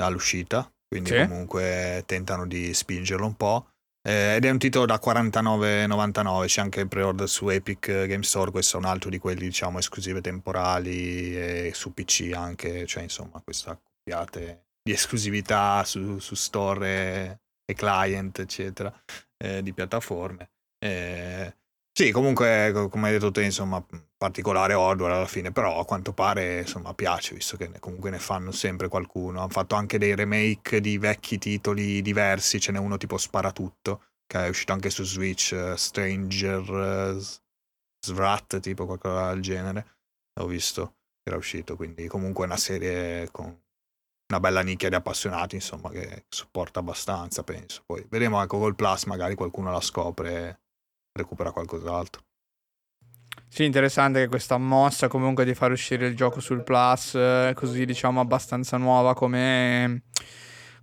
all'uscita, 0.02 0.70
quindi 0.86 1.12
sì. 1.12 1.26
comunque 1.26 2.04
tentano 2.06 2.46
di 2.46 2.74
spingerlo 2.74 3.26
un 3.26 3.36
po'. 3.36 3.70
Eh, 4.06 4.36
ed 4.36 4.44
è 4.44 4.50
un 4.50 4.58
titolo 4.58 4.86
da 4.86 5.00
49,99, 5.02 6.46
c'è 6.48 6.60
anche 6.60 6.82
il 6.82 6.90
pre-order 6.90 7.30
su 7.30 7.48
Epic 7.48 7.88
Game 8.08 8.24
Store, 8.24 8.52
questo 8.52 8.76
è 8.76 8.80
un 8.82 8.86
altro 8.88 9.10
di 9.10 9.20
quelli 9.20 9.46
diciamo 9.46 9.80
esclusive 9.80 10.20
temporali 10.20 11.34
e 11.38 11.72
su 11.74 11.94
PC 11.94 12.32
anche, 12.36 12.86
cioè 12.86 13.04
insomma 13.04 13.42
questa 13.42 13.72
accoppiate 13.72 14.66
di 14.84 14.92
esclusività 14.92 15.86
su, 15.86 16.20
su 16.20 16.36
store 16.36 17.40
e 17.64 17.74
client 17.74 18.40
eccetera 18.40 18.94
eh, 19.38 19.64
di 19.64 19.74
piattaforme. 19.74 20.50
Eh, 20.80 21.56
sì, 21.92 22.12
comunque, 22.12 22.72
come 22.92 23.08
hai 23.08 23.14
detto 23.14 23.32
te, 23.32 23.44
insomma, 23.44 23.84
particolare 24.18 24.74
hardware 24.74 25.14
alla 25.14 25.26
fine, 25.26 25.52
però 25.52 25.80
a 25.80 25.86
quanto 25.86 26.14
pare, 26.14 26.60
insomma, 26.60 26.94
piace, 26.94 27.34
visto 27.34 27.58
che 27.58 27.72
comunque 27.80 28.12
ne 28.12 28.20
fanno 28.20 28.52
sempre 28.52 28.88
qualcuno. 28.88 29.40
Hanno 29.40 29.50
fatto 29.50 29.76
anche 29.76 29.98
dei 29.98 30.16
remake 30.16 30.80
di 30.80 30.98
vecchi 30.98 31.38
titoli 31.40 32.02
diversi, 32.02 32.60
ce 32.60 32.72
n'è 32.72 32.78
uno 32.80 32.98
tipo 32.98 33.18
Sparatutto, 33.18 34.04
che 34.28 34.46
è 34.46 34.50
uscito 34.50 34.74
anche 34.74 34.90
su 34.92 35.04
Switch, 35.04 35.52
uh, 35.54 35.76
Stranger 35.76 36.70
uh, 36.70 37.20
Svrat, 38.06 38.60
tipo 38.60 38.86
qualcosa 38.86 39.30
del 39.34 39.42
genere. 39.42 39.96
Ho 40.40 40.46
visto 40.46 40.98
era 41.24 41.38
uscito, 41.38 41.76
quindi 41.76 42.08
comunque 42.08 42.46
una 42.46 42.58
serie 42.58 43.30
con 43.32 43.46
una 44.30 44.40
bella 44.40 44.62
nicchia 44.62 44.90
di 44.90 44.96
appassionati, 44.96 45.56
insomma, 45.56 45.90
che 45.90 46.26
supporta 46.30 46.80
abbastanza, 46.80 47.44
penso. 47.44 47.84
Poi 47.86 48.06
vedremo, 48.10 48.42
ecco, 48.42 48.60
col 48.60 48.76
Plus 48.76 49.06
magari 49.06 49.36
qualcuno 49.36 49.72
la 49.72 49.82
scopre 49.82 50.62
recupera 51.18 51.52
qualcos'altro. 51.52 52.22
Sì, 53.50 53.64
interessante 53.64 54.22
che 54.22 54.28
questa 54.28 54.58
mossa 54.58 55.08
comunque 55.08 55.46
di 55.46 55.56
far 55.56 55.72
uscire 55.72 56.06
il 56.08 56.16
gioco 56.16 56.40
sul 56.40 56.64
Plus, 56.64 57.16
eh, 57.16 57.54
così 57.56 57.86
diciamo 57.86 58.20
abbastanza 58.20 58.78
nuova 58.78 59.16
come, 59.16 60.04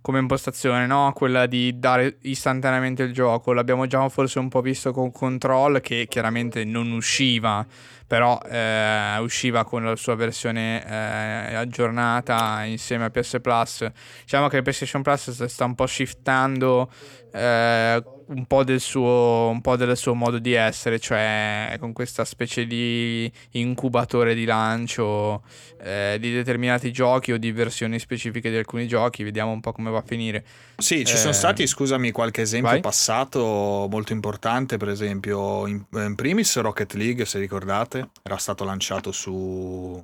come 0.01 0.19
impostazione, 0.19 0.85
no? 0.85 1.13
Quella 1.13 1.45
di 1.45 1.77
dare 1.79 2.17
istantaneamente 2.23 3.03
il 3.03 3.13
gioco. 3.13 3.53
L'abbiamo 3.53 3.85
già 3.85 4.07
forse 4.09 4.39
un 4.39 4.49
po' 4.49 4.61
visto 4.61 4.91
con 4.91 5.11
Control, 5.11 5.79
che 5.79 6.05
chiaramente 6.09 6.65
non 6.65 6.91
usciva, 6.91 7.65
però 8.07 8.37
eh, 8.41 9.19
usciva 9.19 9.63
con 9.63 9.85
la 9.85 9.95
sua 9.95 10.15
versione 10.15 10.85
eh, 10.85 11.55
aggiornata 11.55 12.65
insieme 12.65 13.05
a 13.05 13.09
PS 13.09 13.37
Plus. 13.41 13.89
Diciamo 14.21 14.47
che 14.47 14.57
il 14.57 14.63
PlayStation 14.63 15.01
Plus 15.01 15.45
sta 15.45 15.65
un 15.65 15.75
po' 15.75 15.85
shiftando 15.85 16.91
eh, 17.31 18.03
un, 18.27 18.45
po 18.45 18.63
del 18.63 18.79
suo, 18.79 19.49
un 19.49 19.61
po' 19.61 19.75
del 19.75 19.95
suo 19.97 20.13
modo 20.13 20.39
di 20.39 20.53
essere, 20.53 20.99
cioè 20.99 21.75
con 21.79 21.93
questa 21.93 22.25
specie 22.25 22.65
di 22.65 23.31
incubatore 23.51 24.33
di 24.35 24.45
lancio 24.45 25.43
eh, 25.81 26.17
di 26.19 26.31
determinati 26.33 26.91
giochi 26.91 27.31
o 27.31 27.37
di 27.37 27.51
versioni 27.51 27.99
specifiche 27.99 28.49
di 28.49 28.57
alcuni 28.57 28.87
giochi, 28.87 29.23
vediamo 29.23 29.51
un 29.51 29.61
po' 29.61 29.71
come 29.71 29.89
va 29.89 29.99
a 29.99 30.03
finire. 30.05 30.45
Sì, 30.77 31.05
ci 31.05 31.15
sono 31.17 31.31
eh, 31.31 31.33
stati, 31.33 31.67
scusami, 31.67 32.11
qualche 32.11 32.41
esempio 32.41 32.71
vai? 32.71 32.81
passato 32.81 33.87
molto 33.89 34.13
importante, 34.13 34.77
per 34.77 34.89
esempio 34.89 35.67
in, 35.67 35.83
in 35.91 36.15
primis 36.15 36.59
Rocket 36.59 36.93
League, 36.93 37.25
se 37.25 37.39
ricordate, 37.39 38.09
era 38.23 38.37
stato 38.37 38.63
lanciato 38.63 39.11
su 39.11 40.01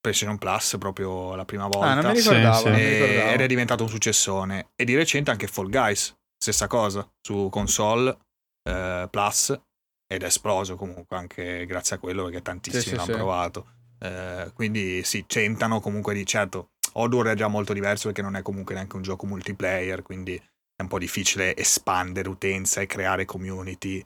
PlayStation 0.00 0.36
Plus 0.36 0.76
proprio 0.78 1.34
la 1.34 1.46
prima 1.46 1.66
volta. 1.66 1.86
Ah, 1.86 1.94
non 1.94 2.10
mi 2.10 2.18
ricordavo, 2.18 2.66
sì, 2.66 2.74
sì. 2.74 2.74
È 2.74 3.46
diventato 3.46 3.84
un 3.84 3.88
successone. 3.88 4.68
E 4.76 4.84
di 4.84 4.94
recente 4.94 5.30
anche 5.30 5.46
Fall 5.46 5.70
Guys, 5.70 6.14
stessa 6.44 6.66
cosa, 6.66 7.10
su 7.22 7.48
console 7.50 8.16
eh, 8.68 9.08
Plus 9.10 9.58
ed 10.06 10.22
è 10.22 10.26
esploso 10.26 10.76
comunque 10.76 11.16
anche 11.16 11.64
grazie 11.64 11.96
a 11.96 11.98
quello 11.98 12.24
perché 12.24 12.42
tantissimi 12.42 12.82
sì, 12.82 12.94
l'hanno 12.94 13.04
sì, 13.06 13.12
provato. 13.12 13.66
Eh, 13.98 14.50
quindi 14.54 15.02
si 15.04 15.24
tentano 15.26 15.80
comunque 15.80 16.12
di 16.12 16.26
certo. 16.26 16.72
Odor 16.96 17.28
è 17.28 17.34
già 17.34 17.48
molto 17.48 17.72
diverso 17.72 18.06
perché 18.06 18.22
non 18.22 18.36
è 18.36 18.42
comunque 18.42 18.74
neanche 18.74 18.96
un 18.96 19.02
gioco 19.02 19.26
multiplayer, 19.26 20.02
quindi 20.02 20.36
è 20.36 20.82
un 20.82 20.88
po' 20.88 20.98
difficile 20.98 21.56
espandere 21.56 22.28
utenza 22.28 22.80
e 22.80 22.86
creare 22.86 23.24
community. 23.24 24.04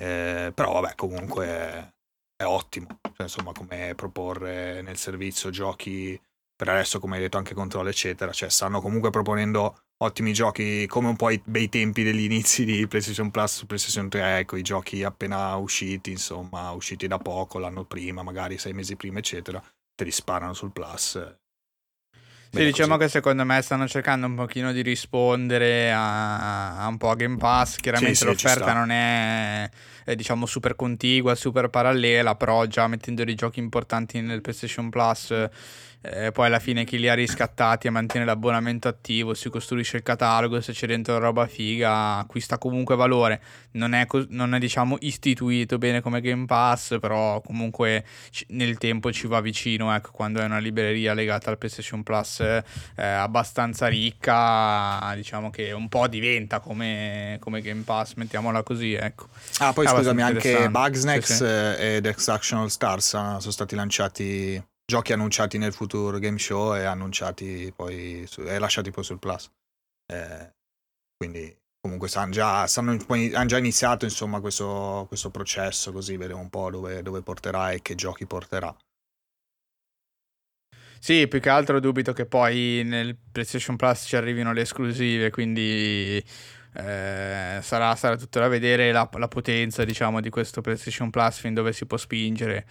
Eh, 0.00 0.52
però 0.54 0.80
vabbè, 0.80 0.94
comunque 0.94 1.46
è, 1.46 1.92
è 2.36 2.44
ottimo. 2.44 2.86
Cioè, 3.02 3.22
insomma, 3.22 3.52
come 3.52 3.94
proporre 3.96 4.80
nel 4.80 4.96
servizio 4.96 5.50
giochi 5.50 6.18
per 6.60 6.68
adesso, 6.68 7.00
come 7.00 7.16
hai 7.16 7.22
detto, 7.22 7.38
anche 7.38 7.54
controllo, 7.54 7.88
eccetera. 7.88 8.32
Cioè, 8.32 8.50
stanno 8.50 8.82
comunque 8.82 9.08
proponendo 9.08 9.78
ottimi 10.02 10.34
giochi 10.34 10.86
come 10.88 11.08
un 11.08 11.16
po' 11.16 11.30
i 11.30 11.40
bei 11.42 11.70
tempi 11.70 12.02
degli 12.02 12.24
inizi 12.24 12.66
di 12.66 12.86
PlayStation 12.86 13.30
Plus 13.30 13.56
su 13.56 13.64
PlayStation 13.64 14.10
3, 14.10 14.40
ecco, 14.40 14.56
i 14.56 14.62
giochi 14.62 15.02
appena 15.02 15.56
usciti, 15.56 16.10
insomma, 16.10 16.70
usciti 16.72 17.06
da 17.06 17.16
poco, 17.16 17.58
l'anno 17.58 17.84
prima, 17.84 18.22
magari 18.22 18.58
sei 18.58 18.74
mesi 18.74 18.94
prima, 18.94 19.20
eccetera, 19.20 19.58
te 19.94 20.04
li 20.04 20.10
sparano 20.10 20.52
sul 20.52 20.70
Plus. 20.70 21.38
Sì, 22.52 22.64
diciamo 22.64 22.96
così. 22.96 23.04
che 23.04 23.08
secondo 23.08 23.44
me 23.46 23.62
stanno 23.62 23.88
cercando 23.88 24.26
un 24.26 24.34
pochino 24.34 24.72
di 24.72 24.82
rispondere 24.82 25.92
a, 25.92 26.78
a 26.78 26.88
un 26.88 26.98
po' 26.98 27.08
a 27.08 27.14
Game 27.14 27.38
Pass. 27.38 27.76
Chiaramente 27.76 28.16
sì, 28.16 28.24
sì, 28.24 28.28
l'offerta 28.28 28.74
non 28.74 28.90
è, 28.90 29.70
è, 30.04 30.14
diciamo 30.14 30.44
super 30.44 30.76
contigua, 30.76 31.34
super 31.34 31.70
parallela, 31.70 32.34
però 32.34 32.66
già 32.66 32.86
mettendo 32.86 33.24
dei 33.24 33.34
giochi 33.34 33.60
importanti 33.60 34.20
nel 34.20 34.42
PlayStation 34.42 34.90
Plus 34.90 35.32
eh, 36.02 36.32
poi 36.32 36.46
alla 36.46 36.58
fine 36.58 36.84
chi 36.84 36.98
li 36.98 37.08
ha 37.08 37.14
riscattati 37.14 37.86
e 37.86 37.90
mantiene 37.90 38.24
l'abbonamento 38.24 38.88
attivo, 38.88 39.34
si 39.34 39.50
costruisce 39.50 39.98
il 39.98 40.02
catalogo, 40.02 40.60
se 40.60 40.72
c'è 40.72 40.86
dentro 40.86 41.18
roba 41.18 41.46
figa 41.46 42.18
acquista 42.18 42.56
comunque 42.58 42.96
valore, 42.96 43.42
non 43.72 43.92
è, 43.92 44.06
non 44.28 44.54
è 44.54 44.58
diciamo 44.58 44.96
istituito 45.00 45.76
bene 45.78 46.00
come 46.00 46.20
Game 46.20 46.46
Pass, 46.46 46.98
però 47.00 47.40
comunque 47.42 48.04
c- 48.30 48.46
nel 48.48 48.78
tempo 48.78 49.12
ci 49.12 49.26
va 49.26 49.40
vicino, 49.40 49.94
ecco, 49.94 50.10
quando 50.12 50.40
è 50.40 50.44
una 50.44 50.58
libreria 50.58 51.12
legata 51.12 51.50
al 51.50 51.58
PlayStation 51.58 52.02
Plus 52.02 52.40
eh, 52.40 52.62
abbastanza 52.96 53.86
ricca, 53.88 55.12
diciamo 55.14 55.50
che 55.50 55.72
un 55.72 55.88
po' 55.88 56.08
diventa 56.08 56.60
come, 56.60 57.36
come 57.40 57.60
Game 57.60 57.82
Pass, 57.82 58.14
mettiamola 58.14 58.62
così, 58.62 58.94
ecco. 58.94 59.28
Ah, 59.58 59.72
poi 59.72 59.86
scusami, 59.86 60.22
anche 60.22 60.68
Bugsnax 60.70 61.24
sì, 61.24 61.34
sì. 61.34 61.44
ed 61.44 62.06
Extraction 62.06 62.60
All 62.60 62.66
Stars 62.68 63.08
sono 63.08 63.40
stati 63.40 63.74
lanciati 63.74 64.62
giochi 64.90 65.12
annunciati 65.12 65.56
nel 65.56 65.72
futuro 65.72 66.18
game 66.18 66.38
show 66.38 66.74
e 66.74 66.82
annunciati 66.84 67.72
poi 67.74 68.24
su, 68.26 68.42
e 68.42 68.58
lasciati 68.58 68.90
poi 68.90 69.04
sul 69.04 69.20
plus. 69.20 69.48
Eh, 70.12 70.52
quindi 71.16 71.56
comunque 71.80 72.08
hanno 72.14 72.32
già, 72.32 72.62
han 72.62 73.46
già, 73.46 73.56
iniziato 73.56 74.04
insomma 74.04 74.40
questo, 74.40 75.04
questo, 75.06 75.30
processo 75.30 75.92
così 75.92 76.16
vedremo 76.16 76.40
un 76.40 76.50
po' 76.50 76.70
dove, 76.70 77.02
dove 77.02 77.22
porterà 77.22 77.70
e 77.70 77.80
che 77.82 77.94
giochi 77.94 78.26
porterà. 78.26 78.74
Sì, 80.98 81.28
più 81.28 81.40
che 81.40 81.48
altro 81.48 81.80
dubito 81.80 82.12
che 82.12 82.26
poi 82.26 82.82
nel 82.84 83.16
PlayStation 83.16 83.76
Plus 83.76 84.04
ci 84.06 84.16
arrivino 84.16 84.52
le 84.52 84.62
esclusive, 84.62 85.30
quindi 85.30 86.22
eh, 86.74 87.58
sarà, 87.62 87.94
sarà, 87.96 88.16
tutto 88.16 88.38
da 88.40 88.48
vedere 88.48 88.92
la, 88.92 89.08
la 89.12 89.28
potenza 89.28 89.84
diciamo 89.84 90.20
di 90.20 90.30
questo 90.30 90.60
PlayStation 90.60 91.10
Plus 91.10 91.38
fin 91.38 91.54
dove 91.54 91.72
si 91.72 91.86
può 91.86 91.96
spingere 91.96 92.66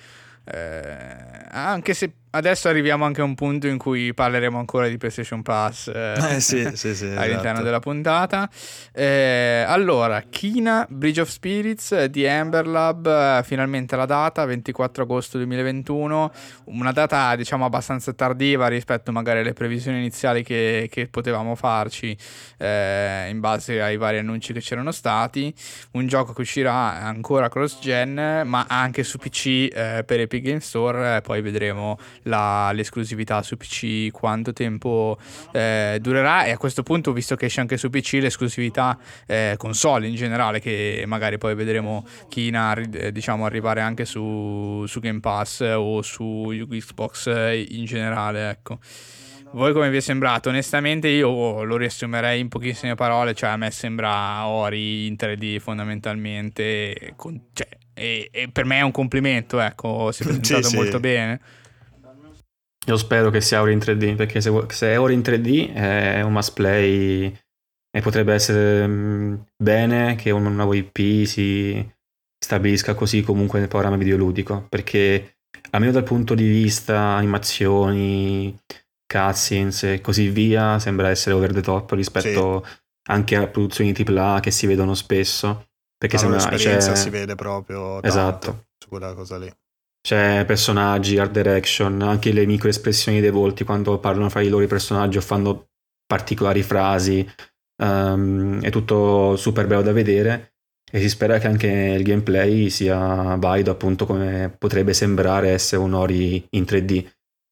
eh, 0.52 1.46
anche 1.52 1.94
se 1.94 2.14
adesso 2.32 2.68
arriviamo 2.68 3.06
anche 3.06 3.22
a 3.22 3.24
un 3.24 3.36
punto 3.36 3.68
in 3.68 3.78
cui 3.78 4.14
parleremo 4.14 4.58
ancora 4.58 4.88
di 4.88 4.98
PlayStation 4.98 5.42
Plus 5.42 5.88
eh, 5.88 6.36
eh 6.36 6.40
sì, 6.40 6.70
sì, 6.76 6.94
sì, 6.94 7.06
all'interno 7.16 7.50
esatto. 7.50 7.64
della 7.64 7.80
puntata. 7.80 8.50
Eh, 8.94 9.64
allora, 9.68 10.22
Kina 10.30 10.86
Bridge 10.90 11.22
of 11.22 11.30
Spirits 11.30 12.06
di 12.06 12.28
Amber 12.28 12.68
Lab, 12.68 13.08
eh, 13.08 13.42
finalmente 13.44 13.96
la 13.96 14.06
data, 14.06 14.46
24 14.46 15.04
agosto 15.04 15.38
2021, 15.38 16.32
una 16.66 16.92
data 16.92 17.36
diciamo 17.36 17.66
abbastanza 17.66 18.14
tardiva 18.14 18.68
rispetto 18.68 19.12
magari 19.12 19.40
alle 19.40 19.54
previsioni 19.54 19.98
iniziali 19.98 20.44
che, 20.44 20.88
che 20.92 21.08
potevamo 21.08 21.56
farci 21.56 22.16
eh, 22.58 23.28
in 23.30 23.40
base 23.40 23.82
ai 23.82 23.98
vari 23.98 24.18
annunci 24.18 24.54
che 24.54 24.60
c'erano 24.60 24.92
stati. 24.92 25.54
Un 25.92 26.06
gioco 26.08 26.34
che 26.34 26.42
uscirà 26.42 27.00
ancora 27.02 27.50
cross-gen, 27.50 28.44
ma 28.46 28.66
anche 28.68 29.04
su 29.04 29.18
PC 29.18 29.70
eh, 29.74 30.04
per 30.06 30.20
Epic 30.20 30.44
Game 30.44 30.60
Store, 30.60 31.22
poi 31.22 31.42
vedremo 31.42 31.98
la, 32.24 32.72
l'esclusività 32.72 33.42
su 33.42 33.58
PC, 33.58 34.12
quanto 34.12 34.54
tempo 34.54 35.18
eh, 35.52 35.98
durerà 36.02 36.46
e 36.46 36.52
a 36.52 36.58
questo 36.58 36.84
punto, 36.84 37.14
visto 37.14 37.36
che 37.36 37.46
esce 37.46 37.62
anche 37.62 37.78
su 37.78 37.90
PC, 37.90 38.20
l'esclusività 38.22 38.98
eh, 39.26 39.56
console 39.58 40.08
in 40.08 40.16
generale, 40.16 40.60
che 40.60 41.04
magari 41.06 41.38
poi 41.38 41.56
vedremo 41.56 42.06
Kina 42.30 42.74
eh, 42.76 43.12
diciamo, 43.12 43.46
arrivare 43.46 43.82
anche 43.82 44.06
su, 44.06 44.86
su 44.88 45.00
Game 45.00 45.20
Pass 45.20 45.62
o 45.62 46.02
su 46.02 46.54
Xbox 46.70 47.28
in 47.70 47.86
generale, 47.86 48.50
ecco. 48.50 48.80
Voi 49.52 49.74
come 49.74 49.90
vi 49.90 49.98
è 49.98 50.00
sembrato? 50.00 50.50
Onestamente 50.50 51.08
io 51.08 51.64
lo 51.64 51.76
riassumerei 51.76 52.40
in 52.40 52.50
pochissime 52.50 52.94
parole, 52.94 53.34
cioè 53.34 53.50
a 53.50 53.58
me 53.58 53.72
sembra 53.72 54.46
Ori 54.46 55.08
in 55.08 55.16
3D 55.18 55.58
fondamentalmente, 55.58 57.14
con, 57.16 57.48
cioè, 57.54 57.68
e, 57.96 58.30
e, 58.32 58.50
per 58.50 58.66
me 58.66 58.78
è 58.78 58.82
un 58.82 58.92
complimento, 58.92 59.60
ecco, 59.60 60.12
si 60.12 60.22
è 60.22 60.26
presentato 60.28 60.68
sì, 60.68 60.76
molto 60.76 60.98
sì. 60.98 61.00
bene. 61.00 61.42
Io 62.90 62.98
spero 62.98 63.30
che 63.30 63.40
sia 63.40 63.62
ora 63.62 63.70
in 63.70 63.78
3D, 63.78 64.16
perché 64.16 64.42
se, 64.42 64.52
se 64.70 64.88
è 64.88 65.00
ora 65.00 65.14
in 65.14 65.20
3D 65.20 65.74
è 65.74 66.22
un 66.22 66.32
must 66.32 66.54
play 66.54 67.26
e 67.92 68.02
potrebbe 68.02 68.34
essere 68.34 68.88
mm, 68.88 69.36
bene 69.56 70.16
che 70.16 70.32
una 70.32 70.50
nuova 70.50 70.76
IP 70.76 71.26
si 71.26 71.88
stabilisca 72.44 72.96
così 72.96 73.22
comunque 73.22 73.60
nel 73.60 73.68
programma 73.68 73.96
videoludico, 73.96 74.66
perché 74.68 75.38
almeno 75.70 75.92
dal 75.92 76.04
punto 76.04 76.34
di 76.34 76.48
vista 76.48 76.98
animazioni, 77.00 78.58
cutscenes 79.06 79.84
e 79.84 80.02
così 80.02 80.30
via, 80.30 80.80
sembra 80.80 81.10
essere 81.10 81.36
over 81.36 81.54
the 81.54 81.62
top 81.62 81.92
rispetto 81.92 82.64
sì. 82.66 82.72
anche 83.12 83.36
a 83.36 83.46
produzioni 83.46 83.94
AAA 83.96 84.40
che 84.40 84.50
si 84.50 84.66
vedono 84.66 84.96
spesso. 84.96 85.68
Perché 85.96 86.16
allora, 86.16 86.40
sembra, 86.40 86.56
l'esperienza 86.56 86.94
cioè... 86.94 87.04
si 87.04 87.10
vede 87.12 87.36
proprio 87.36 88.02
esatto. 88.02 88.70
su 88.80 88.90
quella 88.90 89.14
cosa 89.14 89.38
lì. 89.38 89.54
C'è 90.02 90.46
personaggi, 90.46 91.18
art 91.18 91.32
direction, 91.32 92.02
anche 92.02 92.32
le 92.32 92.46
micro 92.46 92.70
espressioni 92.70 93.20
dei 93.20 93.32
volti 93.32 93.64
quando 93.64 94.00
parlano 94.00 94.30
fra 94.30 94.42
i 94.42 94.50
loro 94.50 94.66
personaggi 94.68 95.18
o 95.18 95.22
fanno 95.22 95.68
particolari 96.06 96.64
frasi. 96.64 97.28
Um, 97.82 98.62
è 98.62 98.70
tutto 98.72 99.36
super 99.38 99.66
bello 99.66 99.82
da 99.82 99.94
vedere 99.94 100.56
e 100.92 101.00
si 101.00 101.08
spera 101.08 101.38
che 101.38 101.48
anche 101.48 101.68
il 101.68 102.04
gameplay 102.04 102.70
sia 102.70 103.36
valido 103.36 103.72
appunto 103.72 104.06
come 104.06 104.54
potrebbe 104.58 104.94
sembrare 104.94 105.50
essere 105.50 105.82
un 105.82 105.94
Ori 105.94 106.46
in 106.52 106.64
3D. 106.64 107.06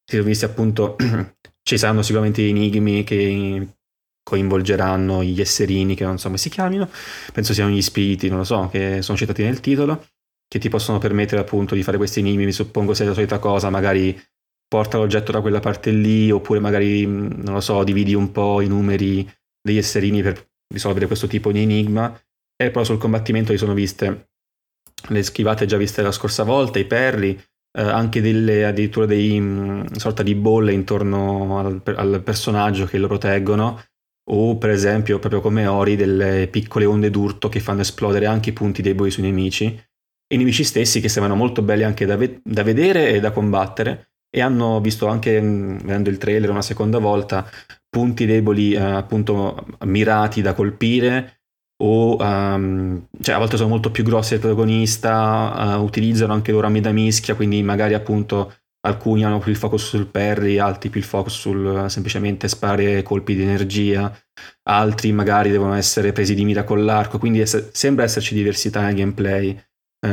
Si 0.04 0.16
sono 0.16 0.24
visti 0.24 0.46
appunto, 0.46 0.96
ci 1.62 1.78
saranno 1.78 2.02
sicuramente 2.02 2.46
enigmi 2.46 3.04
che 3.04 3.68
coinvolgeranno 4.24 5.24
gli 5.24 5.40
esserini 5.40 5.96
che 5.96 6.04
non 6.04 6.18
so 6.18 6.26
come 6.26 6.38
si 6.38 6.50
chiamino, 6.50 6.90
penso 7.32 7.54
siano 7.54 7.72
gli 7.72 7.82
spiriti, 7.82 8.28
non 8.28 8.40
lo 8.40 8.44
so, 8.44 8.68
che 8.70 9.02
sono 9.02 9.18
citati 9.18 9.44
nel 9.44 9.60
titolo 9.60 10.06
che 10.48 10.60
ti 10.60 10.70
possono 10.70 10.98
permettere 10.98 11.42
appunto 11.42 11.76
di 11.76 11.84
fare 11.84 11.98
questi 11.98 12.20
enigmi, 12.20 12.46
mi 12.46 12.52
suppongo 12.52 12.94
sia 12.94 13.06
la 13.06 13.14
solita 13.14 13.40
cosa, 13.40 13.70
magari 13.70 14.20
porta 14.68 14.98
l'oggetto 14.98 15.32
da 15.32 15.42
quella 15.42 15.60
parte 15.60 15.92
lì, 15.92 16.32
oppure 16.32 16.60
magari, 16.60 17.06
mm, 17.06 17.42
non 17.44 17.56
lo 17.56 17.62
so, 17.62 17.84
dividi 17.84 18.14
un 18.14 18.32
po' 18.32 18.62
i 18.62 18.68
numeri 18.68 19.30
degli 19.62 19.78
esserini 19.78 20.22
per 20.22 20.50
risolvere 20.74 21.08
questo 21.08 21.28
tipo 21.28 21.52
di 21.52 21.62
enigma. 21.62 22.18
E 22.60 22.72
però 22.72 22.84
sul 22.84 22.98
combattimento 22.98 23.52
si 23.52 23.58
sono 23.58 23.74
viste 23.74 24.30
le 25.10 25.24
schivate 25.24 25.66
già 25.66 25.78
viste 25.78 26.02
la 26.02 26.12
scorsa 26.12 26.44
volta, 26.44 26.80
i 26.80 26.86
perri, 26.86 27.40
eh, 27.78 27.82
anche 27.82 28.22
delle, 28.22 28.66
addirittura 28.66 29.06
dei 29.06 29.40
mh, 29.40 29.46
mm, 29.46 29.94
sorta 29.96 30.24
di 30.24 30.36
bolle 30.36 30.74
intorno 30.74 31.60
al, 31.60 31.82
al, 31.96 32.22
personaggio 32.24 32.86
che 32.86 32.98
lo 32.98 33.08
proteggono, 33.08 33.82
o 34.30 34.58
per 34.58 34.72
esempio, 34.72 35.20
proprio 35.20 35.42
come 35.42 35.68
Ori, 35.68 35.96
delle 35.96 36.48
piccole 36.48 36.86
onde 36.86 37.10
d'urto 37.10 37.48
che 37.50 37.60
fanno 37.60 37.82
esplodere 37.82 38.26
anche 38.26 38.50
i 38.50 38.54
punti 38.54 38.82
deboli 38.82 39.12
sui 39.12 39.24
nemici 39.24 39.80
i 40.30 40.38
nemici 40.38 40.64
stessi 40.64 41.00
che 41.00 41.10
sembrano 41.10 41.38
molto 41.38 41.62
belli 41.62 41.84
anche 41.84 42.06
da, 42.06 42.16
ve- 42.18 42.42
da 42.44 42.64
vedere 42.64 43.10
e 43.12 43.20
da 43.20 43.32
combattere 43.32 44.12
e 44.30 44.42
hanno 44.42 44.82
visto 44.82 45.08
anche, 45.08 45.42
mm, 45.42 45.78
vedendo 45.80 46.10
il 46.10 46.18
trailer 46.18 46.50
una 46.50 46.62
seconda 46.62 47.00
volta, 47.00 47.50
punti 47.90 48.26
deboli 48.26 48.74
eh, 48.74 48.80
appunto 48.80 49.66
mirati 49.86 50.42
da 50.42 50.54
colpire 50.54 51.38
o 51.80 52.18
um, 52.18 53.08
cioè 53.22 53.36
a 53.36 53.38
volte 53.38 53.56
sono 53.58 53.70
molto 53.70 53.92
più 53.92 54.04
grossi 54.04 54.32
del 54.32 54.40
protagonista, 54.40 55.78
uh, 55.78 55.84
utilizzano 55.84 56.34
anche 56.34 56.52
loro 56.52 56.66
armi 56.66 56.82
da 56.82 56.92
mischia, 56.92 57.36
quindi 57.36 57.62
magari 57.62 57.94
appunto 57.94 58.54
alcuni 58.82 59.24
hanno 59.24 59.40
più 59.40 59.52
il 59.52 59.58
focus 59.58 59.86
sul 59.86 60.08
parry, 60.08 60.58
altri 60.58 60.90
più 60.90 61.00
il 61.00 61.06
focus 61.06 61.34
sul 61.38 61.66
uh, 61.66 61.88
semplicemente 61.88 62.48
sparare 62.48 63.04
colpi 63.04 63.36
di 63.36 63.44
energia, 63.44 64.12
altri 64.64 65.12
magari 65.12 65.52
devono 65.52 65.74
essere 65.74 66.12
presi 66.14 66.34
di 66.34 66.46
mira 66.46 66.64
con 66.64 66.84
l'arco, 66.84 67.20
quindi 67.20 67.42
es- 67.42 67.70
sembra 67.72 68.06
esserci 68.06 68.34
diversità 68.34 68.82
nel 68.82 68.96
gameplay 68.96 69.56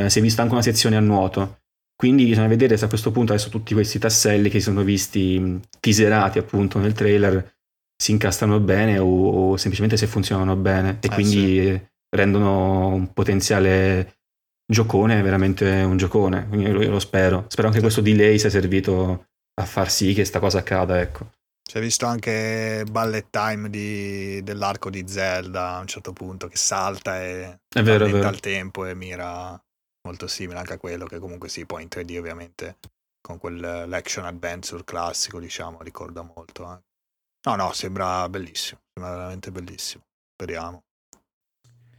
eh, 0.00 0.10
si 0.10 0.18
è 0.18 0.22
vista 0.22 0.42
anche 0.42 0.54
una 0.54 0.62
sezione 0.62 0.96
a 0.96 1.00
nuoto. 1.00 1.60
Quindi 1.96 2.26
bisogna 2.26 2.48
vedere 2.48 2.76
se 2.76 2.84
a 2.84 2.88
questo 2.88 3.12
punto 3.12 3.32
adesso 3.32 3.50
tutti 3.50 3.72
questi 3.72 3.98
tasselli 3.98 4.50
che 4.50 4.58
si 4.58 4.64
sono 4.64 4.82
visti 4.82 5.60
teaserati 5.78 6.38
appunto 6.38 6.78
nel 6.78 6.92
trailer 6.92 7.52
si 7.96 8.10
incastrano 8.10 8.58
bene 8.58 8.98
o, 8.98 9.06
o 9.52 9.56
semplicemente 9.56 9.96
se 9.96 10.06
funzionano 10.06 10.56
bene 10.56 10.98
e 11.00 11.06
eh, 11.06 11.08
quindi 11.08 11.62
sì. 11.62 11.80
rendono 12.16 12.88
un 12.88 13.12
potenziale 13.12 14.18
giocone 14.66 15.22
veramente 15.22 15.82
un 15.82 15.96
giocone. 15.96 16.46
Quindi 16.48 16.66
io 16.66 16.90
lo 16.90 16.98
spero. 16.98 17.46
Spero 17.48 17.68
anche 17.68 17.80
questo 17.80 18.00
delay 18.00 18.38
sia 18.38 18.50
servito 18.50 19.26
a 19.54 19.64
far 19.64 19.90
sì 19.90 20.08
che 20.08 20.14
questa 20.14 20.40
cosa 20.40 20.58
accada, 20.58 21.00
ecco. 21.00 21.30
Si 21.66 21.78
è 21.78 21.80
visto 21.80 22.04
anche 22.04 22.84
ballet 22.90 23.28
time 23.30 23.70
di, 23.70 24.42
dell'arco 24.42 24.90
di 24.90 25.04
Zelda 25.06 25.76
a 25.76 25.80
un 25.80 25.86
certo 25.86 26.12
punto 26.12 26.46
che 26.46 26.56
salta 26.56 27.22
e 27.22 27.58
è 27.74 27.82
vero, 27.82 28.04
è 28.04 28.10
vero. 28.10 28.28
al 28.28 28.38
tempo 28.40 28.84
e 28.84 28.94
mira 28.94 29.58
molto 30.04 30.26
simile 30.26 30.58
anche 30.58 30.74
a 30.74 30.78
quello 30.78 31.06
che 31.06 31.18
comunque 31.18 31.48
si 31.48 31.60
sì, 31.60 31.66
poi 31.66 31.82
in 31.82 31.88
3D 31.90 32.18
ovviamente 32.18 32.78
con 33.20 33.38
quell'action 33.38 34.24
adventure 34.26 34.84
classico 34.84 35.40
diciamo 35.40 35.82
ricorda 35.82 36.22
molto 36.22 36.72
eh. 36.72 36.78
no 37.48 37.56
no 37.56 37.72
sembra 37.72 38.28
bellissimo 38.28 38.80
sembra 38.92 39.16
veramente 39.16 39.50
bellissimo 39.50 40.04
speriamo 40.34 40.82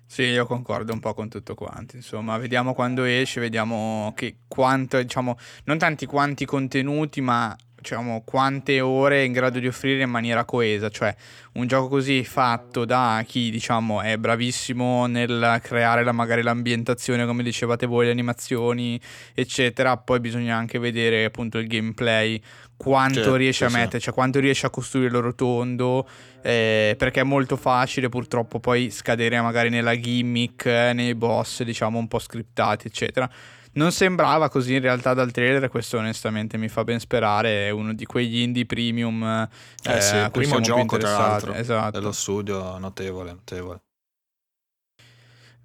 sì, 0.07 0.21
io 0.21 0.45
concordo 0.45 0.93
un 0.93 0.99
po' 0.99 1.13
con 1.13 1.29
tutto 1.29 1.55
quanto. 1.55 1.95
Insomma, 1.95 2.37
vediamo 2.37 2.73
quando 2.73 3.03
esce, 3.03 3.41
vediamo 3.41 4.13
che 4.15 4.37
quanto, 4.47 5.01
diciamo, 5.01 5.37
non 5.65 5.77
tanti 5.77 6.05
quanti 6.05 6.45
contenuti, 6.45 7.21
ma 7.21 7.53
diciamo, 7.85 8.23
quante 8.25 8.81
ore 8.81 9.21
è 9.21 9.25
in 9.25 9.31
grado 9.31 9.59
di 9.59 9.67
offrire 9.67 10.01
in 10.01 10.09
maniera 10.09 10.43
coesa, 10.43 10.89
cioè 10.89 11.15
un 11.53 11.67
gioco 11.67 11.87
così 11.87 12.23
fatto 12.23 12.83
da 12.83 13.23
chi 13.25 13.51
diciamo 13.51 14.01
è 14.01 14.17
bravissimo 14.17 15.05
nel 15.05 15.59
creare 15.61 16.03
la, 16.03 16.11
magari 16.11 16.41
l'ambientazione, 16.41 17.27
come 17.27 17.43
dicevate 17.43 17.85
voi, 17.85 18.05
le 18.05 18.11
animazioni, 18.11 18.99
eccetera, 19.35 19.97
poi 19.97 20.19
bisogna 20.19 20.55
anche 20.55 20.79
vedere 20.79 21.25
appunto 21.25 21.59
il 21.59 21.67
gameplay, 21.67 22.41
quanto 22.75 23.19
certo, 23.19 23.35
riesce 23.35 23.65
a 23.65 23.69
mettere, 23.69 23.99
cioè 23.99 24.13
quanto 24.13 24.39
riesce 24.39 24.65
a 24.65 24.71
costruirlo 24.71 25.19
rotondo, 25.19 26.07
eh, 26.41 26.95
perché 26.97 27.21
è 27.21 27.23
molto 27.23 27.55
facile 27.55 28.09
purtroppo 28.09 28.59
poi 28.59 28.89
scadere 28.89 29.39
magari 29.41 29.69
nella 29.69 29.97
gimmick, 29.97 30.65
eh, 30.65 30.93
nei 30.93 31.13
boss 31.13 31.61
diciamo 31.61 31.99
un 31.99 32.07
po' 32.07 32.19
scriptati, 32.19 32.87
eccetera 32.87 33.29
non 33.75 33.91
sembrava 33.91 34.49
così 34.49 34.75
in 34.75 34.81
realtà 34.81 35.13
dal 35.13 35.31
trailer, 35.31 35.69
questo 35.69 35.97
onestamente 35.97 36.57
mi 36.57 36.67
fa 36.67 36.83
ben 36.83 36.99
sperare, 36.99 37.67
è 37.67 37.69
uno 37.69 37.93
di 37.93 38.05
quegli 38.05 38.39
indie 38.39 38.65
premium. 38.65 39.23
Eh, 39.83 39.95
eh 39.95 40.01
sì, 40.01 40.17
primo 40.31 40.59
gioco 40.59 40.97
tra 40.97 41.11
l'altro 41.11 41.53
esatto. 41.53 41.91
dello 41.91 42.11
studio, 42.11 42.77
notevole, 42.77 43.31
notevole. 43.31 43.79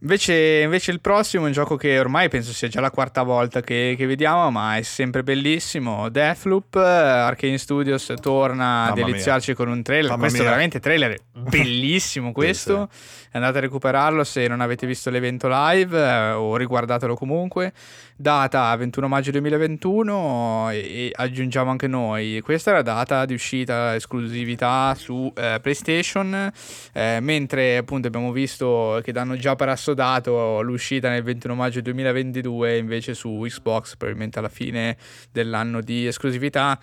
Invece, 0.02 0.62
invece, 0.64 0.92
il 0.92 1.00
prossimo 1.00 1.44
è 1.44 1.46
un 1.48 1.52
gioco 1.52 1.76
che 1.76 1.98
ormai 1.98 2.30
penso 2.30 2.52
sia 2.52 2.68
già 2.68 2.80
la 2.80 2.90
quarta 2.90 3.22
volta 3.22 3.60
che, 3.60 3.94
che 3.98 4.06
vediamo, 4.06 4.50
ma 4.50 4.76
è 4.76 4.82
sempre 4.82 5.22
bellissimo. 5.22 6.08
Deathloop, 6.08 6.74
Arcane 6.76 7.58
Studios 7.58 8.14
torna 8.18 8.64
Mamma 8.64 8.90
a 8.90 8.94
deliziarci 8.94 9.50
mia. 9.50 9.58
con 9.58 9.68
un 9.68 9.82
trailer. 9.82 10.10
Mamma 10.10 10.22
questo 10.22 10.38
mia. 10.38 10.46
è 10.46 10.50
veramente 10.50 10.80
trailer 10.80 11.18
bellissimo 11.36 12.32
questo. 12.32 12.88
Sì, 12.90 12.98
sì. 12.98 13.28
Andate 13.32 13.58
a 13.58 13.60
recuperarlo 13.60 14.24
se 14.24 14.48
non 14.48 14.62
avete 14.62 14.86
visto 14.86 15.10
l'evento 15.10 15.48
live 15.50 15.98
eh, 15.98 16.30
o 16.30 16.56
riguardatelo 16.56 17.14
comunque. 17.14 17.72
Data 18.20 18.76
21 18.76 19.08
maggio 19.08 19.30
2021 19.30 20.68
e, 20.72 20.76
e, 20.76 21.10
aggiungiamo 21.14 21.70
anche 21.70 21.86
noi. 21.86 22.42
Questa 22.42 22.70
è 22.70 22.74
la 22.74 22.82
data 22.82 23.24
di 23.24 23.32
uscita 23.32 23.94
esclusività 23.94 24.94
su 24.94 25.32
eh, 25.34 25.58
PlayStation, 25.62 26.52
eh, 26.92 27.18
mentre 27.22 27.78
appunto 27.78 28.08
abbiamo 28.08 28.30
visto 28.30 29.00
che 29.02 29.12
danno 29.12 29.38
già 29.38 29.56
per 29.56 29.70
assodato 29.70 30.60
l'uscita 30.60 31.08
nel 31.08 31.22
21 31.22 31.54
maggio 31.54 31.80
2022 31.80 32.76
invece 32.76 33.14
su 33.14 33.40
Xbox 33.40 33.96
probabilmente 33.96 34.38
alla 34.38 34.50
fine 34.50 34.98
dell'anno 35.32 35.80
di 35.80 36.06
esclusività. 36.06 36.78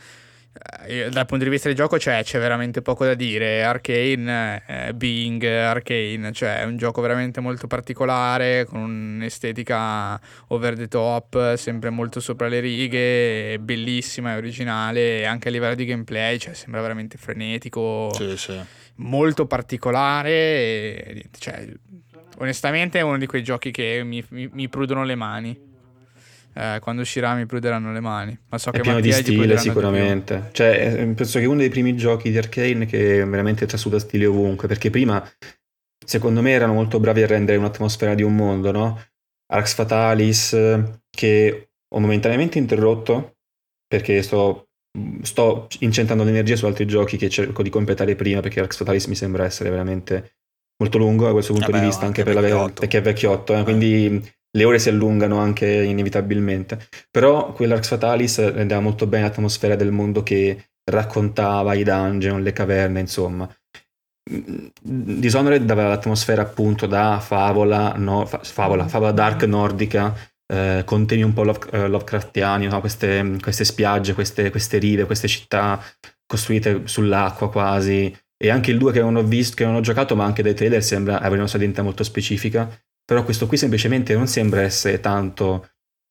Eh, 0.87 1.09
dal 1.09 1.25
punto 1.25 1.43
di 1.43 1.49
vista 1.49 1.67
del 1.67 1.77
gioco 1.77 1.97
c'è, 1.97 2.23
c'è 2.23 2.39
veramente 2.39 2.81
poco 2.81 3.05
da 3.05 3.13
dire. 3.13 3.63
Arcane, 3.63 4.63
eh, 4.65 4.93
Being 4.93 5.43
Arcane, 5.43 6.31
cioè 6.31 6.61
è 6.61 6.63
un 6.63 6.77
gioco 6.77 7.01
veramente 7.01 7.39
molto 7.39 7.67
particolare, 7.67 8.65
con 8.65 8.81
un'estetica 8.81 10.19
over 10.47 10.75
the 10.75 10.87
top, 10.87 11.55
sempre 11.55 11.89
molto 11.89 12.19
sopra 12.19 12.47
le 12.47 12.59
righe, 12.59 13.59
bellissima 13.59 14.33
e 14.33 14.37
originale, 14.37 15.25
anche 15.25 15.49
a 15.49 15.51
livello 15.51 15.75
di 15.75 15.85
gameplay, 15.85 16.37
cioè 16.37 16.53
sembra 16.53 16.81
veramente 16.81 17.17
frenetico, 17.17 18.11
sì, 18.13 18.35
sì. 18.37 18.59
molto 18.95 19.45
particolare. 19.45 20.29
E, 20.29 21.25
cioè, 21.37 21.67
onestamente 22.37 22.99
è 22.99 23.01
uno 23.01 23.17
di 23.17 23.25
quei 23.25 23.43
giochi 23.43 23.71
che 23.71 24.01
mi, 24.03 24.23
mi, 24.29 24.49
mi 24.51 24.69
prudono 24.69 25.03
le 25.03 25.15
mani 25.15 25.66
eh, 26.57 26.79
quando 26.79 27.03
uscirà 27.03 27.35
mi 27.35 27.45
pruderanno 27.45 27.91
le 27.91 27.99
mani. 27.99 28.37
Ma 28.49 28.57
so 28.57 28.71
è 28.71 28.73
che 28.73 28.81
pieno 28.81 28.99
di 28.99 29.11
stile 29.11 29.57
sicuramente. 29.57 30.35
Di 30.35 30.53
cioè, 30.53 31.11
penso 31.15 31.39
che 31.39 31.45
uno 31.45 31.59
dei 31.59 31.69
primi 31.69 31.95
giochi 31.95 32.31
di 32.31 32.37
Arcane 32.37 32.85
che 32.85 33.23
veramente 33.23 33.65
trasuda 33.67 33.99
stile 33.99 34.25
ovunque, 34.25 34.67
perché 34.67 34.89
prima 34.89 35.23
secondo 36.03 36.41
me 36.41 36.51
erano 36.51 36.73
molto 36.73 36.99
bravi 36.99 37.21
a 37.21 37.27
rendere 37.27 37.57
un'atmosfera 37.57 38.15
di 38.15 38.23
un 38.23 38.35
mondo, 38.35 38.71
no? 38.71 39.01
Arx 39.53 39.75
Fatalis 39.75 40.57
che 41.09 41.69
ho 41.87 41.99
momentaneamente 41.99 42.57
interrotto 42.57 43.37
perché 43.87 44.21
sto, 44.21 44.69
sto 45.21 45.67
incentrando 45.79 46.23
l'energia 46.23 46.55
su 46.55 46.65
altri 46.65 46.85
giochi 46.85 47.17
che 47.17 47.29
cerco 47.29 47.63
di 47.63 47.69
completare 47.69 48.15
prima 48.15 48.41
perché 48.41 48.59
Arx 48.59 48.77
Fatalis 48.77 49.05
mi 49.05 49.15
sembra 49.15 49.45
essere 49.45 49.69
veramente 49.69 50.37
molto 50.77 50.97
lungo 50.97 51.25
da 51.25 51.31
questo 51.31 51.53
punto 51.53 51.71
Vabbè, 51.71 51.83
di 51.83 51.89
vista 51.89 52.05
anche, 52.05 52.21
anche 52.21 52.33
per 52.33 52.49
la, 52.49 52.69
perché 52.71 52.97
è 52.97 53.01
vecchiotto 53.01 53.55
eh, 53.55 53.63
quindi 53.63 54.21
le 54.57 54.63
ore 54.65 54.79
si 54.79 54.89
allungano 54.89 55.37
anche 55.37 55.67
inevitabilmente, 55.67 56.89
però 57.11 57.53
quell'Arx 57.53 57.87
Fatalis 57.87 58.53
rendeva 58.53 58.81
molto 58.81 59.05
bene 59.05 59.25
l'atmosfera 59.25 59.75
del 59.75 59.91
mondo 59.91 60.23
che 60.23 60.71
raccontava 60.83 61.75
i 61.75 61.83
dungeon, 61.83 62.41
le 62.41 62.53
caverne, 62.53 62.99
insomma. 62.99 63.47
Dishonored 64.81 65.63
dava 65.63 65.87
l'atmosfera 65.87 66.41
appunto 66.41 66.87
da 66.87 67.19
favola, 67.19 67.93
no, 67.95 68.25
fa, 68.25 68.39
favola, 68.43 68.87
favola 68.87 69.11
dark 69.11 69.43
nordica, 69.43 70.13
eh, 70.51 70.81
con 70.85 71.05
temi 71.05 71.21
un 71.21 71.33
po' 71.33 71.43
love, 71.43 71.59
uh, 71.77 71.87
Lovecraftiani, 71.87 72.67
no? 72.67 72.79
queste, 72.79 73.37
queste, 73.39 73.63
spiagge, 73.63 74.13
queste, 74.13 74.49
queste 74.49 74.79
rive, 74.79 75.05
queste 75.05 75.27
città 75.27 75.79
costruite 76.25 76.87
sull'acqua 76.87 77.49
quasi. 77.51 78.13
E 78.39 78.49
anche 78.49 78.71
il 78.71 78.77
2 78.77 78.91
che 78.91 79.01
non 79.01 79.15
ho 79.15 79.23
visto, 79.23 79.55
che 79.55 79.65
non 79.65 79.75
ho 79.75 79.81
giocato, 79.81 80.15
ma 80.15 80.25
anche 80.25 80.43
dai 80.43 80.53
trailer 80.53 80.83
sembra 80.83 81.19
avere 81.19 81.37
una 81.37 81.47
sua 81.47 81.59
identità 81.59 81.83
molto 81.83 82.03
specifica 82.03 82.69
però 83.07 83.23
questo 83.23 83.47
qui 83.47 83.55
semplicemente 83.55 84.13
non 84.13 84.27
sembra 84.27 84.61
essere 84.61 84.99
tanto 84.99 85.69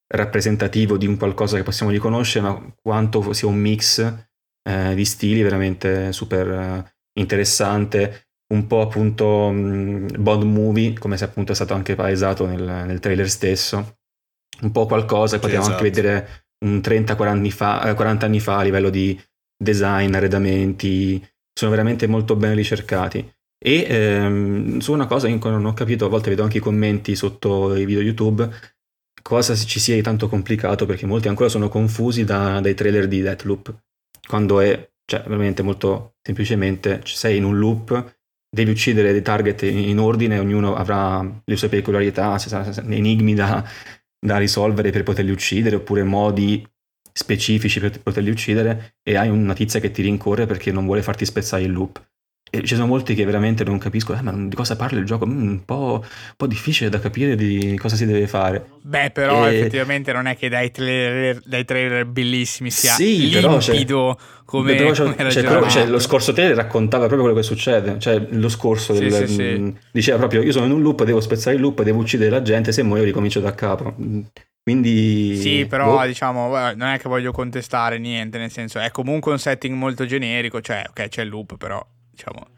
rappresentativo 0.08 0.96
di 0.96 1.06
un 1.06 1.18
qualcosa 1.18 1.58
che 1.58 1.62
possiamo 1.62 1.92
riconoscere, 1.92 2.46
ma 2.46 2.74
quanto 2.80 3.34
sia 3.34 3.48
un 3.48 3.56
mix 3.56 3.98
eh, 4.66 4.94
di 4.94 5.04
stili 5.04 5.42
veramente 5.42 6.10
super 6.12 6.48
eh, 6.48 6.94
interessante, 7.20 8.28
un 8.54 8.66
po' 8.66 8.80
appunto 8.80 9.50
mh, 9.50 10.22
Bond 10.22 10.44
movie, 10.44 10.94
come 10.94 11.18
se 11.18 11.24
appunto 11.24 11.52
è 11.52 11.54
stato 11.54 11.74
anche 11.74 11.94
paesato 11.94 12.46
nel, 12.46 12.62
nel 12.62 13.00
trailer 13.00 13.28
stesso, 13.28 13.98
un 14.62 14.70
po' 14.72 14.86
qualcosa 14.86 15.36
che 15.36 15.42
potevamo 15.42 15.66
esatto. 15.66 15.84
anche 15.84 15.94
vedere 15.94 16.46
un 16.64 16.78
30-40 16.78 17.26
anni, 17.26 17.50
fa, 17.50 17.90
eh, 17.90 17.94
40 17.94 18.24
anni 18.24 18.40
fa 18.40 18.56
a 18.56 18.62
livello 18.62 18.88
di 18.88 19.20
design, 19.54 20.14
arredamenti, 20.14 21.22
sono 21.52 21.70
veramente 21.72 22.06
molto 22.06 22.36
ben 22.36 22.54
ricercati. 22.54 23.35
E 23.58 23.86
ehm, 23.88 24.78
su 24.78 24.92
una 24.92 25.06
cosa 25.06 25.28
che 25.28 25.38
non 25.48 25.64
ho 25.64 25.72
capito, 25.72 26.04
a 26.06 26.08
volte 26.08 26.30
vedo 26.30 26.42
anche 26.42 26.58
i 26.58 26.60
commenti 26.60 27.16
sotto 27.16 27.74
i 27.74 27.84
video 27.84 28.02
YouTube, 28.02 28.48
cosa 29.22 29.54
ci 29.54 29.80
sia 29.80 29.94
di 29.94 30.02
tanto 30.02 30.28
complicato, 30.28 30.86
perché 30.86 31.06
molti 31.06 31.28
ancora 31.28 31.48
sono 31.48 31.68
confusi 31.68 32.24
da, 32.24 32.60
dai 32.60 32.74
trailer 32.74 33.08
di 33.08 33.22
Deathloop, 33.22 33.74
quando 34.26 34.60
è, 34.60 34.90
cioè, 35.04 35.22
veramente 35.22 35.62
molto 35.62 36.16
semplicemente, 36.22 37.00
sei 37.04 37.38
in 37.38 37.44
un 37.44 37.58
loop, 37.58 38.14
devi 38.48 38.70
uccidere 38.70 39.12
dei 39.12 39.22
target 39.22 39.62
in 39.62 39.98
ordine, 39.98 40.38
ognuno 40.38 40.76
avrà 40.76 41.42
le 41.44 41.56
sue 41.56 41.68
peculiarità, 41.68 42.38
enigmi 42.88 43.34
da, 43.34 43.64
da 44.18 44.38
risolvere 44.38 44.90
per 44.90 45.02
poterli 45.02 45.30
uccidere, 45.30 45.76
oppure 45.76 46.02
modi 46.04 46.66
specifici 47.12 47.80
per 47.80 48.00
poterli 48.00 48.30
uccidere, 48.30 48.96
e 49.02 49.16
hai 49.16 49.28
una 49.28 49.54
tizia 49.54 49.80
che 49.80 49.90
ti 49.90 50.02
rincorre 50.02 50.46
perché 50.46 50.70
non 50.70 50.84
vuole 50.84 51.02
farti 51.02 51.24
spezzare 51.24 51.62
il 51.62 51.72
loop. 51.72 52.04
E 52.56 52.62
ci 52.64 52.74
sono 52.74 52.86
molti 52.86 53.14
che 53.14 53.24
veramente 53.24 53.64
non 53.64 53.78
capiscono, 53.78 54.18
eh, 54.18 54.22
ma 54.22 54.32
di 54.32 54.54
cosa 54.54 54.76
parla 54.76 54.98
il 54.98 55.04
gioco? 55.04 55.26
Mm, 55.26 55.48
un, 55.48 55.64
po', 55.64 56.00
un, 56.02 56.34
po', 56.36 56.46
difficile 56.46 56.88
da 56.88 56.98
capire 56.98 57.36
di 57.36 57.76
cosa 57.76 57.96
si 57.96 58.06
deve 58.06 58.26
fare. 58.26 58.64
Beh, 58.82 59.10
però 59.10 59.48
e... 59.48 59.56
effettivamente 59.56 60.12
non 60.12 60.26
è 60.26 60.36
che 60.36 60.48
dai 60.48 60.70
trailer, 60.70 61.40
dai 61.44 61.64
trailer 61.64 62.06
bellissimi 62.06 62.70
sia 62.70 62.92
sì, 62.92 63.28
limpido 63.28 64.16
come, 64.46 64.74
però 64.76 64.92
c'è, 64.92 65.02
come 65.02 65.28
c'è, 65.28 65.42
però, 65.42 65.66
c'è, 65.66 65.86
lo 65.86 65.98
scorso 65.98 66.32
trailer 66.32 66.56
raccontava 66.56 67.06
proprio 67.06 67.24
quello 67.28 67.40
che 67.40 67.44
succede. 67.44 67.98
Cioè, 67.98 68.26
lo 68.30 68.48
scorso 68.48 68.94
sì, 68.94 69.08
del, 69.08 69.28
sì, 69.28 69.42
mh, 69.42 69.58
mm, 69.58 69.70
diceva 69.90 70.18
proprio: 70.18 70.42
Io 70.42 70.52
sono 70.52 70.66
in 70.66 70.72
un 70.72 70.82
loop, 70.82 71.02
devo 71.04 71.20
spezzare 71.20 71.56
il 71.56 71.62
loop, 71.62 71.82
devo 71.82 72.00
uccidere 72.00 72.30
la 72.30 72.42
gente. 72.42 72.72
Se 72.72 72.82
muoio, 72.82 73.02
ricomincio 73.02 73.40
da 73.40 73.54
capo. 73.54 73.94
Quindi. 74.62 75.36
Sì, 75.36 75.66
però 75.66 75.98
boh. 75.98 76.06
diciamo, 76.06 76.48
non 76.48 76.88
è 76.88 76.98
che 76.98 77.08
voglio 77.08 77.32
contestare 77.32 77.98
niente, 77.98 78.38
nel 78.38 78.50
senso, 78.50 78.78
è 78.78 78.90
comunque 78.90 79.32
un 79.32 79.38
setting 79.38 79.76
molto 79.76 80.06
generico. 80.06 80.60
Cioè, 80.60 80.84
ok, 80.88 81.08
c'è 81.08 81.22
il 81.22 81.28
loop, 81.28 81.56
però 81.56 81.84
diciamo, 82.16 82.48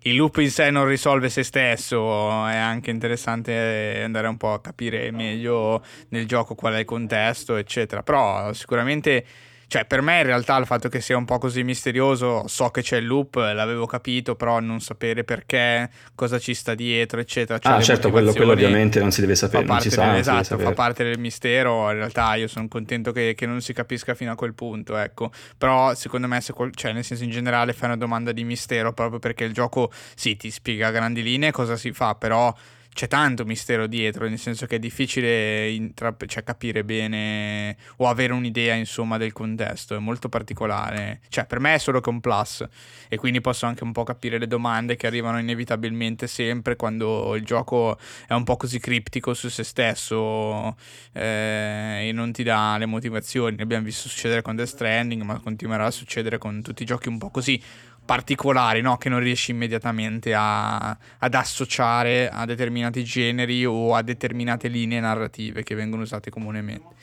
il 0.00 0.16
loop 0.16 0.36
in 0.38 0.50
sé 0.50 0.70
non 0.70 0.86
risolve 0.86 1.28
se 1.28 1.42
stesso, 1.42 2.46
è 2.46 2.56
anche 2.56 2.90
interessante 2.90 4.02
andare 4.04 4.26
un 4.26 4.36
po' 4.36 4.52
a 4.52 4.60
capire 4.60 5.10
meglio 5.10 5.82
nel 6.10 6.26
gioco 6.26 6.54
qual 6.54 6.74
è 6.74 6.80
il 6.80 6.84
contesto, 6.84 7.56
eccetera. 7.56 8.02
Però 8.02 8.52
sicuramente 8.52 9.24
cioè, 9.68 9.84
per 9.84 10.00
me 10.00 10.18
in 10.18 10.26
realtà 10.26 10.56
il 10.58 10.66
fatto 10.66 10.88
che 10.88 11.00
sia 11.00 11.16
un 11.16 11.24
po' 11.24 11.38
così 11.38 11.64
misterioso, 11.64 12.46
so 12.46 12.70
che 12.70 12.82
c'è 12.82 12.98
il 12.98 13.06
loop, 13.06 13.34
l'avevo 13.34 13.86
capito, 13.86 14.36
però 14.36 14.60
non 14.60 14.80
sapere 14.80 15.24
perché, 15.24 15.90
cosa 16.14 16.38
ci 16.38 16.54
sta 16.54 16.74
dietro, 16.76 17.18
eccetera. 17.18 17.58
Cioè, 17.58 17.72
ah, 17.72 17.80
certo, 17.80 18.10
quello, 18.10 18.32
quello, 18.32 18.52
ovviamente 18.52 19.00
non 19.00 19.10
si 19.10 19.20
deve 19.20 19.34
sapere, 19.34 19.64
non 19.64 19.80
si 19.80 19.90
sa, 19.90 20.10
del, 20.10 20.20
Esatto, 20.20 20.56
fa 20.58 20.72
parte 20.72 21.02
del 21.02 21.18
mistero, 21.18 21.90
in 21.90 21.96
realtà 21.96 22.36
io 22.36 22.46
sono 22.46 22.68
contento 22.68 23.10
che, 23.10 23.34
che, 23.34 23.46
non 23.46 23.60
si 23.60 23.72
capisca 23.72 24.14
fino 24.14 24.30
a 24.30 24.36
quel 24.36 24.54
punto, 24.54 24.96
ecco. 24.96 25.32
Però 25.58 25.94
secondo 25.94 26.28
me, 26.28 26.40
se, 26.40 26.54
cioè, 26.72 26.92
nel 26.92 27.02
senso 27.02 27.24
in 27.24 27.30
generale 27.30 27.72
fai 27.72 27.88
una 27.88 27.98
domanda 27.98 28.30
di 28.30 28.44
mistero, 28.44 28.92
proprio 28.92 29.18
perché 29.18 29.42
il 29.42 29.52
gioco, 29.52 29.90
sì, 30.14 30.36
ti 30.36 30.50
spiega 30.52 30.86
a 30.86 30.90
grandi 30.92 31.24
linee 31.24 31.50
cosa 31.50 31.76
si 31.76 31.92
fa, 31.92 32.14
però 32.14 32.54
c'è 32.96 33.08
tanto 33.08 33.44
mistero 33.44 33.86
dietro, 33.86 34.26
nel 34.26 34.38
senso 34.38 34.64
che 34.64 34.76
è 34.76 34.78
difficile 34.78 35.68
intra- 35.68 36.16
cioè, 36.26 36.42
capire 36.42 36.82
bene 36.82 37.76
o 37.96 38.08
avere 38.08 38.32
un'idea 38.32 38.74
insomma 38.74 39.18
del 39.18 39.34
contesto, 39.34 39.94
è 39.94 39.98
molto 39.98 40.30
particolare. 40.30 41.20
Cioè, 41.28 41.44
per 41.44 41.60
me 41.60 41.74
è 41.74 41.78
solo 41.78 42.00
che 42.00 42.08
un 42.08 42.20
plus 42.20 42.66
e 43.08 43.18
quindi 43.18 43.42
posso 43.42 43.66
anche 43.66 43.84
un 43.84 43.92
po' 43.92 44.02
capire 44.02 44.38
le 44.38 44.46
domande 44.46 44.96
che 44.96 45.06
arrivano 45.06 45.38
inevitabilmente 45.38 46.26
sempre 46.26 46.74
quando 46.76 47.36
il 47.36 47.44
gioco 47.44 47.98
è 48.26 48.32
un 48.32 48.44
po' 48.44 48.56
così 48.56 48.80
criptico 48.80 49.34
su 49.34 49.50
se 49.50 49.62
stesso 49.62 50.74
eh, 51.12 52.08
e 52.08 52.12
non 52.14 52.32
ti 52.32 52.44
dà 52.44 52.78
le 52.78 52.86
motivazioni. 52.86 53.58
L'abbiamo 53.58 53.84
visto 53.84 54.08
succedere 54.08 54.40
con 54.40 54.56
Death 54.56 54.68
Stranding, 54.68 55.20
ma 55.20 55.38
continuerà 55.40 55.84
a 55.84 55.90
succedere 55.90 56.38
con 56.38 56.62
tutti 56.62 56.82
i 56.82 56.86
giochi 56.86 57.08
un 57.08 57.18
po' 57.18 57.28
così 57.28 57.62
particolari 58.06 58.80
no? 58.80 58.96
che 58.96 59.10
non 59.10 59.20
riesci 59.20 59.50
immediatamente 59.50 60.32
a, 60.34 60.96
ad 61.18 61.34
associare 61.34 62.30
a 62.30 62.46
determinati 62.46 63.04
generi 63.04 63.66
o 63.66 63.94
a 63.94 64.00
determinate 64.00 64.68
linee 64.68 65.00
narrative 65.00 65.62
che 65.62 65.74
vengono 65.74 66.02
usate 66.02 66.30
comunemente. 66.30 66.94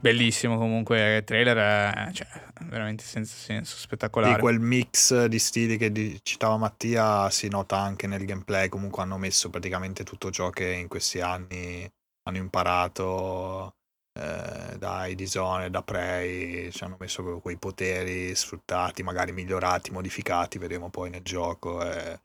Bellissimo 0.00 0.56
comunque, 0.56 1.22
trailer 1.26 2.12
cioè, 2.12 2.26
veramente 2.66 3.02
senza 3.02 3.34
senso, 3.34 3.76
spettacolare. 3.76 4.34
Di 4.34 4.40
quel 4.40 4.60
mix 4.60 5.24
di 5.26 5.38
stili 5.40 5.76
che 5.76 6.20
citava 6.22 6.56
Mattia 6.56 7.28
si 7.30 7.48
nota 7.48 7.78
anche 7.78 8.06
nel 8.06 8.24
gameplay, 8.24 8.68
comunque 8.68 9.02
hanno 9.02 9.18
messo 9.18 9.50
praticamente 9.50 10.04
tutto 10.04 10.30
ciò 10.30 10.50
che 10.50 10.70
in 10.70 10.86
questi 10.86 11.20
anni 11.20 11.88
hanno 12.22 12.36
imparato 12.36 13.77
eh, 14.18 14.78
dai 14.78 15.14
Dishonored, 15.14 15.70
da 15.70 15.82
Prey, 15.82 16.70
ci 16.72 16.84
hanno 16.84 16.96
messo 16.98 17.40
quei 17.40 17.56
poteri 17.56 18.34
sfruttati, 18.34 19.02
magari 19.02 19.32
migliorati, 19.32 19.90
modificati, 19.90 20.58
vedremo 20.58 20.90
poi 20.90 21.10
nel 21.10 21.22
gioco. 21.22 21.82
Eh. 21.84 22.20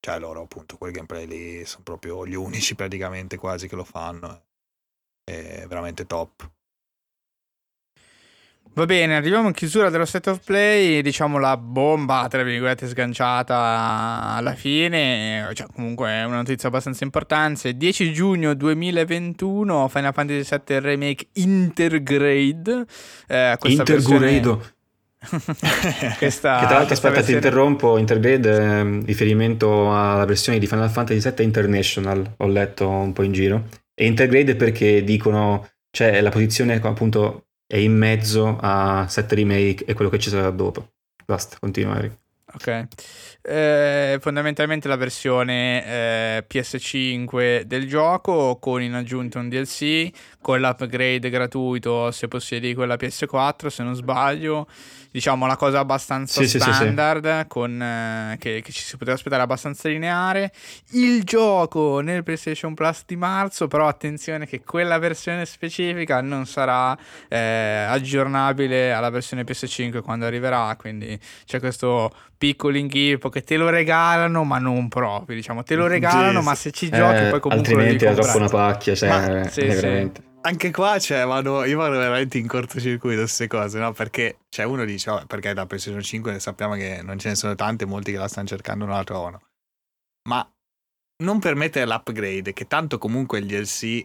cioè 0.00 0.18
loro 0.18 0.42
appunto 0.42 0.76
quel 0.78 0.92
gameplay 0.92 1.26
lì 1.26 1.64
sono 1.64 1.82
proprio 1.84 2.26
gli 2.26 2.34
unici 2.34 2.74
praticamente 2.74 3.36
quasi 3.38 3.68
che 3.68 3.76
lo 3.76 3.84
fanno. 3.84 4.44
È 5.24 5.66
veramente 5.66 6.06
top. 6.06 6.50
Va 8.74 8.86
bene, 8.86 9.16
arriviamo 9.16 9.48
in 9.48 9.52
chiusura 9.52 9.90
dello 9.90 10.06
set 10.06 10.28
of 10.28 10.40
play, 10.42 11.02
diciamo 11.02 11.38
la 11.38 11.58
bomba, 11.58 12.26
tra 12.30 12.42
virgolette, 12.42 12.88
sganciata 12.88 14.34
alla 14.34 14.54
fine, 14.54 15.50
cioè 15.52 15.66
comunque 15.74 16.08
è 16.08 16.24
una 16.24 16.36
notizia 16.36 16.68
abbastanza 16.68 17.04
importante. 17.04 17.76
10 17.76 18.14
giugno 18.14 18.54
2021, 18.54 19.88
Final 19.88 20.14
Fantasy 20.14 20.58
VII 20.66 20.80
Remake 20.80 21.26
Intergrade. 21.34 22.86
Eh, 23.28 23.58
Intergrade. 23.64 24.58
questa, 26.16 26.58
che 26.60 26.66
tra 26.66 26.76
l'altro, 26.76 26.94
aspetta, 26.94 27.14
versione... 27.14 27.24
ti 27.24 27.32
interrompo. 27.32 27.98
Intergrade 27.98 28.58
è 28.58 29.04
riferimento 29.04 29.94
alla 29.94 30.24
versione 30.24 30.58
di 30.58 30.66
Final 30.66 30.88
Fantasy 30.88 31.20
VII 31.20 31.44
International, 31.44 32.36
ho 32.38 32.46
letto 32.46 32.88
un 32.88 33.12
po' 33.12 33.22
in 33.22 33.32
giro. 33.32 33.64
E 33.92 34.06
Intergrade 34.06 34.56
perché 34.56 35.04
dicono, 35.04 35.68
cioè 35.90 36.22
la 36.22 36.30
posizione 36.30 36.80
appunto 36.82 37.48
è 37.72 37.78
in 37.78 37.96
mezzo 37.96 38.58
a 38.60 39.06
7 39.08 39.34
remake 39.34 39.86
e 39.86 39.94
quello 39.94 40.10
che 40.10 40.18
ci 40.18 40.28
sarà 40.28 40.50
dopo. 40.50 40.90
Basta, 41.24 41.56
continua 41.58 41.96
Eric. 41.96 42.18
Ok. 42.52 42.88
Eh, 43.44 44.18
fondamentalmente 44.20 44.86
la 44.86 44.94
versione 44.94 45.84
eh, 45.84 46.46
PS5 46.48 47.62
del 47.62 47.88
gioco 47.88 48.56
con 48.60 48.80
in 48.80 48.94
aggiunta 48.94 49.40
un 49.40 49.48
DLC 49.48 50.10
con 50.40 50.60
l'upgrade 50.60 51.28
gratuito 51.28 52.12
se 52.12 52.28
possiedi 52.28 52.72
quella 52.72 52.94
PS4 52.94 53.66
se 53.66 53.82
non 53.82 53.94
sbaglio. 53.96 54.68
Diciamo 55.10 55.46
la 55.46 55.56
cosa 55.56 55.80
abbastanza 55.80 56.40
sì, 56.42 56.58
standard 56.58 57.26
sì, 57.26 57.38
sì, 57.40 57.46
con, 57.48 57.82
eh, 57.82 58.36
che, 58.38 58.62
che, 58.62 58.72
ci 58.72 58.80
si 58.80 58.96
poteva 58.96 59.16
aspettare 59.16 59.42
abbastanza 59.42 59.88
lineare. 59.88 60.52
Il 60.92 61.24
gioco 61.24 62.00
nel 62.00 62.22
PlayStation 62.22 62.74
Plus 62.74 63.02
di 63.06 63.16
marzo 63.16 63.66
però 63.66 63.88
attenzione 63.88 64.46
che 64.46 64.62
quella 64.62 64.98
versione 64.98 65.44
specifica 65.46 66.20
non 66.20 66.46
sarà 66.46 66.96
eh, 67.28 67.86
aggiornabile 67.88 68.92
alla 68.92 69.10
versione 69.10 69.42
PS5 69.42 70.00
quando 70.00 70.26
arriverà 70.26 70.74
quindi 70.78 71.18
c'è 71.44 71.58
questo 71.60 72.10
piccolo 72.42 72.76
inghippo 72.76 73.28
che 73.32 73.42
te 73.42 73.56
lo 73.56 73.68
regalano 73.68 74.44
ma 74.44 74.58
non 74.58 74.88
proprio 74.88 75.34
diciamo. 75.34 75.64
Te 75.64 75.74
lo 75.74 75.88
regalano 75.88 76.42
ma 76.42 76.54
se 76.54 76.70
ci 76.70 76.88
giochi 76.88 77.24
eh, 77.24 77.30
poi 77.30 77.40
comunque 77.40 77.72
altrimenti 77.72 78.04
è 78.04 78.14
troppo 78.14 78.36
una 78.36 78.48
pacchia 78.48 78.94
cioè, 78.94 79.08
ma, 79.08 79.48
sì, 79.48 79.62
veramente. 79.62 80.30
Anche 80.42 80.70
qua 80.70 80.98
cioè, 80.98 81.24
vado, 81.24 81.64
io 81.64 81.78
vado 81.78 81.98
veramente 81.98 82.36
in 82.36 82.48
cortocircuito 82.48 83.20
queste 83.20 83.46
cose, 83.46 83.78
no? 83.78 83.92
Perché 83.92 84.38
cioè, 84.48 84.66
uno 84.66 84.84
dice, 84.84 85.10
oh, 85.10 85.24
perché 85.26 85.54
da 85.54 85.66
PlayStation 85.66 86.02
5 86.02 86.40
sappiamo 86.40 86.74
che 86.74 87.00
non 87.02 87.18
ce 87.18 87.28
ne 87.28 87.34
sono 87.36 87.54
tante, 87.54 87.84
molti 87.84 88.10
che 88.10 88.18
la 88.18 88.26
stanno 88.26 88.48
cercando 88.48 88.84
non 88.84 88.96
la 88.96 89.04
trovano. 89.04 89.40
Ma 90.28 90.44
non 91.22 91.38
permettere 91.38 91.86
l'upgrade, 91.86 92.52
che 92.52 92.66
tanto 92.66 92.98
comunque 92.98 93.38
il 93.38 93.46
DLC, 93.46 94.04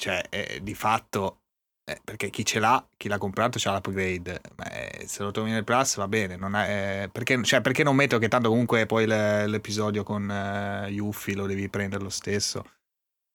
cioè, 0.00 0.28
è, 0.28 0.60
di 0.60 0.74
fatto, 0.74 1.40
eh, 1.84 2.00
perché 2.02 2.30
chi 2.30 2.44
ce 2.44 2.60
l'ha, 2.60 2.84
chi 2.96 3.08
l'ha 3.08 3.18
comprato 3.18 3.58
c'ha 3.60 3.72
l'upgrade, 3.72 4.40
eh, 4.70 5.04
se 5.06 5.22
lo 5.22 5.30
trovi 5.30 5.50
nel 5.50 5.64
Plus 5.64 5.96
va 5.96 6.08
bene, 6.08 6.36
non 6.36 6.56
è, 6.56 7.04
eh, 7.04 7.08
perché, 7.08 7.42
cioè, 7.44 7.60
perché, 7.60 7.82
non 7.82 7.94
metto 7.94 8.18
che 8.18 8.28
tanto 8.28 8.48
comunque 8.48 8.86
poi 8.86 9.06
le, 9.06 9.46
l'episodio 9.46 10.02
con 10.02 10.28
uh, 10.28 10.88
Yuffie 10.88 11.34
lo 11.34 11.46
devi 11.46 11.68
prendere 11.68 12.02
lo 12.02 12.10
stesso? 12.10 12.64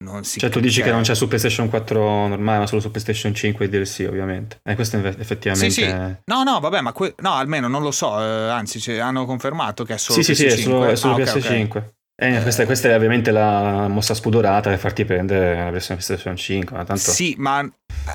Non 0.01 0.23
si 0.23 0.39
cioè 0.39 0.49
tu 0.49 0.61
dici 0.61 0.81
che 0.81 0.91
non 0.91 1.01
c'è 1.01 1.13
su 1.13 1.27
PlayStation 1.27 1.67
4 1.67 2.27
normale 2.27 2.59
ma 2.59 2.67
solo 2.67 2.79
su 2.79 2.89
PlayStation 2.89 3.35
5 3.35 3.65
il 3.65 3.69
DLC 3.71 4.05
ovviamente. 4.07 4.61
E 4.63 4.73
questo 4.75 4.95
effettivamente 4.97 5.71
sì, 5.71 5.83
sì. 5.83 5.89
no 5.89 6.43
no 6.43 6.59
vabbè 6.61 6.79
ma 6.79 6.93
que... 6.93 7.15
no 7.17 7.33
almeno 7.33 7.67
non 7.67 7.81
lo 7.81 7.91
so 7.91 8.17
eh, 8.17 8.49
anzi 8.49 8.79
cioè, 8.79 8.99
hanno 8.99 9.25
confermato 9.25 9.83
che 9.83 9.95
è 9.95 9.97
solo 9.97 10.21
sì 10.21 10.31
PS5 10.31 10.35
sì 10.35 10.35
sì 10.35 10.45
è 10.45 10.55
solo, 10.55 10.85
è 10.85 10.95
solo 10.95 11.15
ah, 11.15 11.17
PS5 11.17 11.65
okay, 11.65 11.81
Eh, 11.81 11.93
eh, 12.19 12.41
questa, 12.41 12.65
questa, 12.65 12.89
è 12.89 12.95
ovviamente 12.95 13.31
la 13.31 13.87
mossa 13.87 14.13
spudorata 14.13 14.69
per 14.69 14.79
farti 14.79 15.05
prendere 15.05 15.55
la 15.55 15.71
versione 15.71 16.01
PlayStation 16.01 16.35
5 16.35 16.75
ma 16.75 16.83
tanto... 16.83 17.11
sì 17.11 17.35
ma 17.37 17.65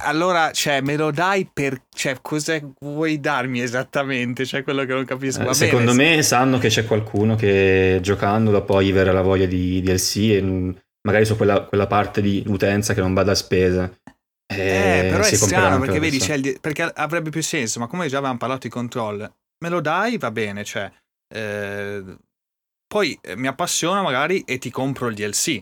allora 0.02 0.50
cioè 0.52 0.80
me 0.80 0.96
lo 0.96 1.10
dai 1.10 1.48
per 1.52 1.84
cioè 1.94 2.16
cosa 2.20 2.58
vuoi 2.80 3.20
darmi 3.20 3.60
esattamente? 3.60 4.44
Cioè 4.44 4.62
quello 4.62 4.84
che 4.84 4.92
non 4.92 5.04
capisco. 5.04 5.48
Eh, 5.48 5.54
secondo 5.54 5.94
bene, 5.94 6.16
me 6.16 6.22
sanno 6.22 6.58
che 6.58 6.68
c'è 6.68 6.84
qualcuno 6.84 7.34
che 7.34 7.98
giocandolo 8.02 8.64
poi 8.64 8.92
verrà 8.92 9.12
la 9.12 9.22
voglia 9.22 9.46
di 9.46 9.80
DLC 9.80 10.16
e 10.16 10.74
magari 11.02 11.24
su 11.24 11.36
quella, 11.36 11.62
quella 11.62 11.86
parte 11.86 12.20
di 12.20 12.42
utenza 12.46 12.94
che 12.94 13.00
non 13.00 13.14
va 13.14 13.22
da 13.22 13.34
spese. 13.34 14.00
Eh, 14.46 15.08
però 15.10 15.24
è 15.24 15.34
strano 15.34 15.80
perché 15.80 15.98
vedi, 15.98 16.16
il, 16.16 16.58
perché 16.60 16.82
avrebbe 16.82 17.30
più 17.30 17.42
senso, 17.42 17.80
ma 17.80 17.86
come 17.86 18.08
già 18.08 18.18
avevamo 18.18 18.38
parlato 18.38 18.66
di 18.66 18.68
control, 18.68 19.18
me 19.18 19.68
lo 19.68 19.80
dai, 19.80 20.18
va 20.18 20.30
bene, 20.30 20.64
cioè, 20.64 20.90
eh, 21.34 22.02
poi 22.94 23.18
eh, 23.22 23.34
mi 23.34 23.48
appassiona 23.48 24.02
magari 24.02 24.42
e 24.42 24.58
ti 24.58 24.70
compro 24.70 25.08
il 25.08 25.16
DLC. 25.16 25.60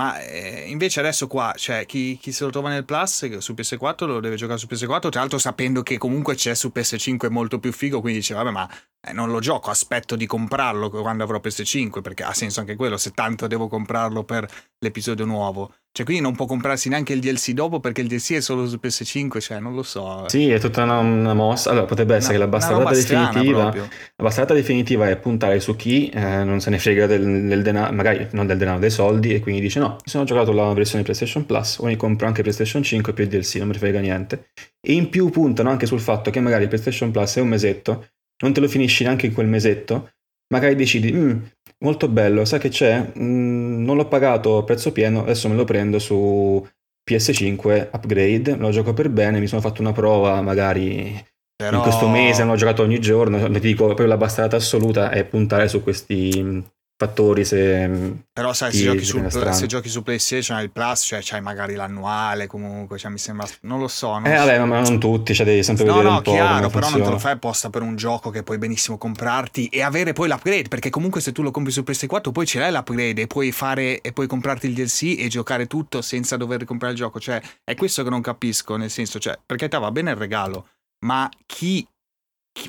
Ma 0.00 0.20
eh, 0.20 0.68
invece 0.68 0.98
adesso 0.98 1.28
qua, 1.28 1.54
cioè, 1.56 1.86
chi, 1.86 2.18
chi, 2.20 2.32
se 2.32 2.42
lo 2.42 2.50
trova 2.50 2.70
nel 2.70 2.84
Plus 2.84 3.38
su 3.38 3.52
PS4 3.52 4.04
lo 4.04 4.18
deve 4.18 4.34
giocare 4.34 4.58
su 4.58 4.66
PS4, 4.68 5.10
tra 5.10 5.20
l'altro 5.20 5.38
sapendo 5.38 5.84
che 5.84 5.96
comunque 5.96 6.34
c'è 6.34 6.56
su 6.56 6.72
PS5 6.74 7.30
molto 7.30 7.60
più 7.60 7.70
figo, 7.70 8.00
quindi 8.00 8.18
dice, 8.18 8.34
vabbè, 8.34 8.50
ma 8.50 8.68
eh, 9.00 9.12
non 9.12 9.30
lo 9.30 9.38
gioco, 9.38 9.70
aspetto 9.70 10.16
di 10.16 10.26
comprarlo 10.26 10.90
quando 10.90 11.22
avrò 11.22 11.38
PS5, 11.38 12.00
perché 12.00 12.24
ha 12.24 12.34
senso 12.34 12.58
anche 12.58 12.74
quello, 12.74 12.96
se 12.96 13.12
tanto 13.12 13.46
devo 13.46 13.68
comprarlo 13.68 14.24
per 14.24 14.50
l'episodio 14.80 15.24
nuovo. 15.24 15.72
Cioè, 15.94 16.06
quindi 16.06 16.22
non 16.22 16.34
può 16.34 16.46
comprarsi 16.46 16.88
neanche 16.88 17.12
il 17.12 17.20
DLC 17.20 17.50
dopo 17.50 17.78
perché 17.78 18.00
il 18.00 18.06
DLC 18.06 18.32
è 18.32 18.40
solo 18.40 18.66
su 18.66 18.78
PS5, 18.82 19.40
cioè, 19.40 19.58
non 19.58 19.74
lo 19.74 19.82
so. 19.82 20.24
Sì, 20.26 20.48
è 20.48 20.58
tutta 20.58 20.84
una, 20.84 20.96
una 21.00 21.34
mossa. 21.34 21.68
Allora, 21.68 21.84
potrebbe 21.84 22.14
essere 22.14 22.36
una, 22.36 22.46
che 22.46 22.50
la 22.50 22.56
bastardata 22.56 22.94
definitiva, 22.94 23.64
la 23.74 24.24
bastardata 24.24 24.54
definitiva 24.54 25.06
è 25.10 25.18
puntare 25.18 25.60
su 25.60 25.76
chi 25.76 26.08
eh, 26.08 26.44
non 26.44 26.60
se 26.60 26.70
ne 26.70 26.78
frega 26.78 27.06
del, 27.06 27.46
del 27.46 27.60
denaro, 27.60 27.92
magari 27.92 28.26
non 28.32 28.46
del 28.46 28.56
denaro, 28.56 28.78
dei 28.78 28.88
soldi, 28.88 29.34
e 29.34 29.40
quindi 29.40 29.60
dice 29.60 29.80
no, 29.80 29.88
mi 29.90 29.98
sono 30.10 30.24
giocato 30.24 30.50
la 30.52 30.72
versione 30.72 31.04
PlayStation 31.04 31.44
Plus, 31.44 31.76
o 31.76 31.84
mi 31.84 31.96
compro 31.96 32.26
anche 32.26 32.40
PlayStation 32.40 32.82
5 32.82 33.12
più 33.12 33.24
il 33.24 33.30
DLC, 33.30 33.56
non 33.56 33.68
mi 33.68 33.74
frega 33.74 34.00
niente. 34.00 34.46
E 34.80 34.94
in 34.94 35.10
più 35.10 35.28
puntano 35.28 35.68
anche 35.68 35.84
sul 35.84 36.00
fatto 36.00 36.30
che 36.30 36.40
magari 36.40 36.62
il 36.62 36.68
PlayStation 36.68 37.10
Plus 37.10 37.36
è 37.36 37.40
un 37.42 37.48
mesetto, 37.48 38.08
non 38.42 38.54
te 38.54 38.60
lo 38.60 38.68
finisci 38.68 39.04
neanche 39.04 39.26
in 39.26 39.34
quel 39.34 39.46
mesetto, 39.46 40.12
magari 40.48 40.74
decidi, 40.74 41.12
mm, 41.12 41.38
molto 41.82 42.08
bello, 42.08 42.44
sai 42.44 42.58
che 42.58 42.68
c'è? 42.68 43.12
Mm, 43.18 43.84
non 43.84 43.96
l'ho 43.96 44.06
pagato 44.08 44.58
a 44.58 44.64
prezzo 44.64 44.92
pieno, 44.92 45.20
adesso 45.20 45.48
me 45.48 45.54
lo 45.54 45.64
prendo 45.64 45.98
su 45.98 46.66
PS5 47.08 47.88
upgrade, 47.92 48.56
lo 48.56 48.70
gioco 48.70 48.94
per 48.94 49.10
bene, 49.10 49.40
mi 49.40 49.46
sono 49.46 49.60
fatto 49.60 49.80
una 49.80 49.92
prova 49.92 50.40
magari 50.40 51.22
Però... 51.56 51.76
in 51.76 51.82
questo 51.82 52.08
mese, 52.08 52.44
l'ho 52.44 52.56
giocato 52.56 52.82
ogni 52.82 53.00
giorno, 53.00 53.50
ti 53.50 53.60
dico 53.60 53.84
proprio 53.84 54.06
la 54.06 54.16
bastata 54.16 54.56
assoluta 54.56 55.10
è 55.10 55.24
puntare 55.24 55.68
su 55.68 55.82
questi 55.82 56.64
fattori 57.06 57.44
se 57.44 58.22
però 58.32 58.52
sai 58.52 58.72
se 58.72 58.82
giochi, 58.82 59.04
su, 59.04 59.28
se 59.28 59.66
giochi, 59.66 59.88
su, 59.88 60.02
PlayStation 60.02 60.56
hai 60.56 60.64
il 60.64 60.70
Plus 60.70 61.02
cioè 61.04 61.20
c'hai 61.22 61.40
magari 61.40 61.74
l'annuale 61.74 62.46
comunque 62.46 62.98
cioè 62.98 63.10
mi 63.10 63.18
sembra 63.18 63.46
non 63.62 63.78
lo 63.78 63.88
so 63.88 64.18
non 64.18 64.26
eh 64.26 64.36
so. 64.36 64.44
vabbè 64.44 64.58
ma 64.64 64.80
non 64.80 64.98
tutti 64.98 65.34
cioè 65.34 65.46
devi 65.46 65.62
sempre 65.62 65.84
no, 65.84 65.92
vedere 65.92 66.08
no, 66.10 66.16
un 66.16 66.22
po' 66.22 66.32
chiaro 66.32 66.68
però 66.68 66.90
non 66.90 67.02
te 67.02 67.10
lo 67.10 67.18
fai 67.18 67.32
apposta 67.32 67.70
per 67.70 67.82
un 67.82 67.96
gioco 67.96 68.30
che 68.30 68.42
puoi 68.42 68.58
benissimo 68.58 68.98
comprarti 68.98 69.66
e 69.66 69.82
avere 69.82 70.12
poi 70.12 70.28
l'upgrade 70.28 70.68
perché 70.68 70.90
comunque 70.90 71.20
se 71.20 71.32
tu 71.32 71.42
lo 71.42 71.50
compri 71.50 71.72
su 71.72 71.82
PS4 71.82 72.32
poi 72.32 72.46
ce 72.46 72.58
l'hai 72.58 72.72
l'upgrade 72.72 73.22
e 73.22 73.26
puoi 73.26 73.52
fare 73.52 74.00
e 74.00 74.12
puoi 74.12 74.26
comprarti 74.26 74.66
il 74.66 74.74
DLC 74.74 75.16
e 75.18 75.28
giocare 75.28 75.66
tutto 75.66 76.02
senza 76.02 76.36
dover 76.36 76.64
comprare 76.64 76.92
il 76.94 76.98
gioco. 76.98 77.20
Cioè 77.20 77.40
è 77.64 77.74
questo 77.74 78.02
che 78.02 78.10
non 78.10 78.20
capisco 78.20 78.76
nel 78.76 78.90
senso 78.90 79.18
cioè 79.18 79.38
perché 79.44 79.68
te 79.68 79.78
va 79.78 79.90
bene 79.90 80.10
il 80.10 80.16
regalo 80.16 80.68
ma 81.04 81.28
chi 81.46 81.86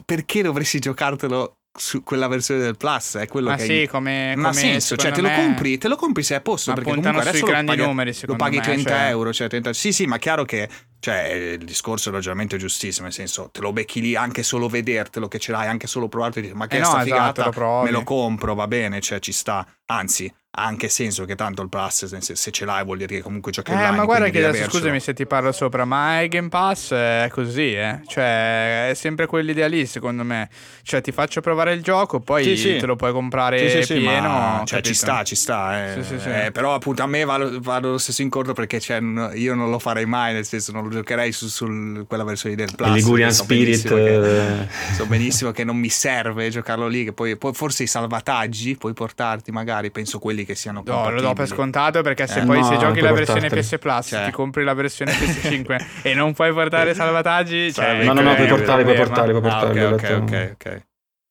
perché 0.06 0.42
dovresti 0.42 0.80
giocartelo 0.80 1.58
su 1.76 2.04
quella 2.04 2.28
versione 2.28 2.62
del 2.62 2.78
Plus 2.78 3.16
è 3.18 3.28
quello 3.28 3.50
ma 3.50 3.56
che 3.56 3.66
sì, 3.66 3.88
come, 3.90 4.36
non 4.36 4.46
ha 4.46 4.54
senso 4.54 4.96
cioè 4.96 5.12
te 5.12 5.22
lo 5.22 5.32
compri 5.32 5.80
te 5.80 5.88
lo 5.88 5.96
compri 5.96 6.22
se 6.22 6.36
è 6.36 6.38
a 6.38 6.42
posto 6.42 6.70
ma 6.70 6.76
perché 6.76 6.92
comunque 6.92 7.22
adesso 7.22 7.46
grandi 7.46 7.72
lo 7.72 7.78
paghi, 7.78 7.88
numeri, 7.88 8.18
lo 8.22 8.36
paghi 8.36 8.58
me, 8.58 8.62
30 8.62 8.90
cioè... 8.90 9.08
euro 9.08 9.34
cioè 9.34 9.48
30, 9.48 9.74
sì 9.74 9.92
sì 9.92 10.06
ma 10.06 10.20
chiaro 10.20 10.46
che 10.46 10.70
cioè 11.00 11.58
il 11.60 11.66
discorso 11.66 12.10
è 12.10 12.12
ragionamento 12.12 12.58
giustissimo 12.58 13.06
nel 13.06 13.14
senso 13.14 13.50
te 13.52 13.60
lo 13.62 13.74
becchi 13.74 14.02
lì 14.02 14.16
anche 14.16 14.44
solo 14.44 14.68
vedertelo 14.68 15.28
che 15.28 15.40
ce 15.40 15.52
l'hai 15.52 15.68
anche 15.68 15.88
solo 15.88 16.08
provarti 16.08 16.52
ma 16.54 16.68
che 16.68 16.76
eh 16.76 16.80
è 16.80 16.84
no, 16.84 16.90
sta 16.90 17.04
esatto, 17.04 17.42
figata? 17.52 17.82
me 17.84 17.92
lo 17.92 18.04
compro 18.04 18.54
va 18.54 18.68
bene 18.68 19.02
cioè 19.02 19.20
ci 19.20 19.32
sta. 19.32 19.66
Anzi 19.86 20.32
ha 20.56 20.66
anche 20.66 20.88
senso 20.88 21.26
che 21.26 21.34
tanto 21.34 21.64
il 21.64 21.70
Plus 21.70 22.06
se, 22.06 22.36
se 22.36 22.52
ce 22.52 22.66
l'hai 22.66 22.84
vuol 22.84 22.98
dire 22.98 23.16
che 23.16 23.22
comunque 23.22 23.52
giochi 23.52 23.72
eh, 23.72 23.74
online 23.74 23.96
ma 23.96 24.06
guarda 24.06 24.30
che 24.30 24.46
adesso 24.46 24.70
scusami 24.70 25.00
se 25.00 25.14
ti 25.14 25.26
parlo 25.26 25.52
sopra 25.52 25.84
ma 25.84 26.22
il 26.22 26.30
Game 26.30 26.50
Pass 26.50 26.94
è 26.94 27.28
così 27.32 27.74
eh. 27.74 28.02
Cioè 28.06 28.90
è 28.90 28.94
sempre 28.94 29.26
quell'idea 29.26 29.66
lì 29.68 29.88
secondo 29.88 30.24
me. 30.24 30.50
Cioè 30.84 31.02
ti 31.02 31.12
faccio 31.12 31.42
provare 31.42 31.74
il 31.74 31.82
gioco 31.82 32.20
poi 32.20 32.44
sì, 32.44 32.58
sì. 32.58 32.78
te 32.78 32.86
lo 32.86 32.96
puoi 32.96 33.12
comprare 33.12 33.82
sì, 33.84 33.96
pieno 33.96 34.28
ma, 34.28 34.62
cioè 34.66 34.82
ci 34.82 34.94
sta 34.94 35.24
ci 35.24 35.36
sta 35.36 35.96
eh. 35.96 36.46
Eh, 36.46 36.52
però 36.52 36.76
appunto 36.76 37.02
a 37.02 37.08
me 37.08 37.24
vado, 37.26 37.60
vado 37.60 37.90
lo 37.90 37.98
stesso 37.98 38.22
incontro 38.22 38.54
perché 38.54 38.80
cioè, 38.80 39.00
io 39.34 39.56
non 39.56 39.72
lo 39.72 39.80
farei 39.80 40.06
mai 40.06 40.34
nel 40.34 40.46
senso 40.46 40.72
non 40.72 40.84
lo 40.84 40.90
giocherei 40.90 41.32
su, 41.32 41.48
su 41.48 42.06
quella 42.08 42.24
versione 42.24 42.54
del 42.54 42.70
Plus 42.76 42.94
Ligurian 42.94 43.32
so 43.32 43.44
Spirit 43.44 43.88
che, 43.88 44.68
so 44.94 45.08
benissimo 45.08 45.50
che 45.50 45.64
non 45.64 45.78
mi 45.78 45.90
serve 45.90 46.50
giocarlo 46.50 46.88
lì 46.88 47.06
che 47.06 47.14
poi, 47.14 47.38
poi 47.38 47.54
forse 47.54 47.82
i 47.82 47.88
salvataggi 47.88 48.76
puoi 48.76 48.94
portarti 48.94 49.52
magari 49.52 49.90
penso 49.90 50.20
quelli 50.20 50.43
che 50.46 50.56
siano 50.56 50.84
no, 50.86 51.10
lo 51.10 51.22
do 51.22 51.34
per 51.34 51.48
scontato 51.48 52.02
perché 52.02 52.28
se 52.28 52.42
eh, 52.42 52.46
poi 52.46 52.60
no, 52.60 52.66
se 52.66 52.78
giochi 52.78 53.02
la 53.02 53.12
versione 53.12 53.50
PS 53.50 53.78
Plus 53.80 54.08
cioè. 54.08 54.26
ti 54.26 54.32
compri 54.32 54.64
la 54.64 54.74
versione 54.74 55.12
PS5 55.12 55.86
e 56.04 56.14
non 56.14 56.34
puoi 56.34 56.54
portare 56.54 56.94
salvataggi 56.96 57.74
cioè, 57.74 58.04
no 58.04 58.14
no 58.14 58.22
no 58.22 58.36
puoi 58.36 58.48
portare 58.48 58.84
puoi 58.84 58.96
portare 58.96 59.32
puoi 59.32 59.42
portare 59.42 59.82
ah, 59.82 59.90
ok 59.90 60.22
ok 60.22 60.52
ok. 60.54 60.82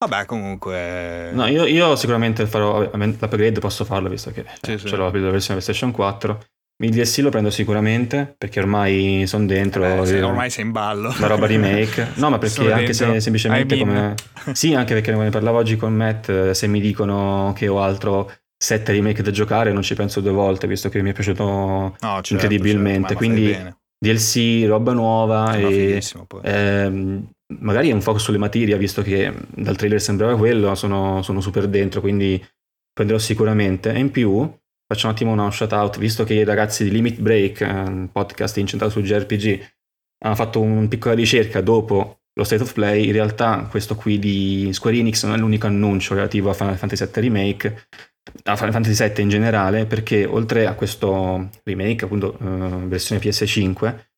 Vabbè, 0.02 0.26
comunque. 0.26 1.30
No, 1.32 1.46
io, 1.46 1.64
io 1.64 1.94
sicuramente 1.94 2.44
farò. 2.46 2.90
L'upgrade 2.92 3.60
posso 3.60 3.84
farlo 3.84 4.08
visto 4.08 4.32
che 4.32 4.44
sì, 4.60 4.76
sì. 4.76 4.88
ce 4.88 4.96
l'ho 4.96 5.04
la 5.04 5.30
versione 5.30 5.60
PlayStation 5.60 5.92
4. 5.92 6.44
Il 6.82 6.90
DLC 6.90 7.18
lo 7.18 7.30
prendo 7.30 7.50
sicuramente 7.50 8.34
perché 8.36 8.58
ormai 8.58 9.24
sono 9.28 9.46
dentro. 9.46 9.84
Eh, 9.84 10.04
sei, 10.04 10.22
ormai 10.22 10.50
sei 10.50 10.64
in 10.64 10.72
ballo. 10.72 11.14
La 11.20 11.28
roba 11.28 11.46
remake. 11.46 12.14
No, 12.16 12.30
ma 12.30 12.38
perché 12.38 12.54
sono 12.54 12.72
anche 12.72 12.92
se 12.92 13.20
semplicemente 13.20 13.78
come. 13.78 14.14
Sì, 14.52 14.74
anche 14.74 14.94
perché 14.94 15.12
come 15.12 15.30
parlavo 15.30 15.58
oggi 15.58 15.76
con 15.76 15.94
Matt, 15.94 16.50
se 16.50 16.66
mi 16.66 16.80
dicono 16.80 17.52
che 17.54 17.68
ho 17.68 17.80
altro 17.80 18.32
set 18.62 18.88
remake 18.90 19.22
da 19.22 19.32
giocare, 19.32 19.72
non 19.72 19.82
ci 19.82 19.96
penso 19.96 20.20
due 20.20 20.30
volte, 20.30 20.68
visto 20.68 20.88
che 20.88 21.02
mi 21.02 21.10
è 21.10 21.12
piaciuto 21.12 21.42
no, 21.44 21.96
certo, 21.98 22.34
incredibilmente. 22.34 23.08
Certo, 23.08 23.16
Quindi 23.16 23.74
DLC, 23.98 24.64
roba 24.68 24.92
nuova. 24.92 25.56
e, 25.56 26.00
ehm, 26.44 27.28
magari 27.58 27.90
è 27.90 27.92
un 27.92 28.00
focus 28.00 28.22
sulle 28.22 28.38
materie, 28.38 28.78
visto 28.78 29.02
che 29.02 29.34
dal 29.48 29.74
trailer 29.74 30.00
sembrava 30.00 30.36
quello, 30.36 30.76
sono, 30.76 31.22
sono 31.22 31.40
super 31.40 31.66
dentro, 31.66 32.00
quindi 32.00 32.40
prenderò 32.92 33.18
sicuramente. 33.18 33.92
E 33.92 33.98
in 33.98 34.12
più, 34.12 34.48
faccio 34.86 35.08
un 35.08 35.12
attimo 35.12 35.32
una 35.32 35.50
shout 35.50 35.72
out, 35.72 35.98
visto 35.98 36.22
che 36.22 36.34
i 36.34 36.44
ragazzi 36.44 36.84
di 36.84 36.92
Limit 36.92 37.18
Break, 37.18 37.66
un 37.68 38.10
podcast 38.12 38.58
incentrato 38.58 38.92
su 38.92 39.02
JRPG, 39.02 39.60
hanno 40.24 40.34
fatto 40.36 40.60
una 40.60 40.86
piccola 40.86 41.16
ricerca 41.16 41.60
dopo 41.60 42.20
lo 42.34 42.44
State 42.44 42.62
of 42.62 42.72
Play, 42.72 43.06
in 43.06 43.12
realtà 43.12 43.66
questo 43.68 43.96
qui 43.96 44.20
di 44.20 44.70
Square 44.72 44.96
Enix 44.96 45.24
non 45.24 45.34
è 45.34 45.38
l'unico 45.38 45.66
annuncio 45.66 46.14
relativo 46.14 46.48
a 46.48 46.54
Final 46.54 46.76
Fantasy 46.76 47.04
VII 47.04 47.22
Remake, 47.22 47.88
a 48.44 48.56
Final 48.56 48.72
Fantasy 48.72 49.08
VII 49.08 49.22
in 49.22 49.28
generale, 49.28 49.86
perché 49.86 50.24
oltre 50.24 50.66
a 50.66 50.74
questo 50.74 51.48
remake, 51.64 52.04
appunto, 52.04 52.36
uh, 52.38 52.86
versione 52.86 53.20
PS5, 53.20 54.10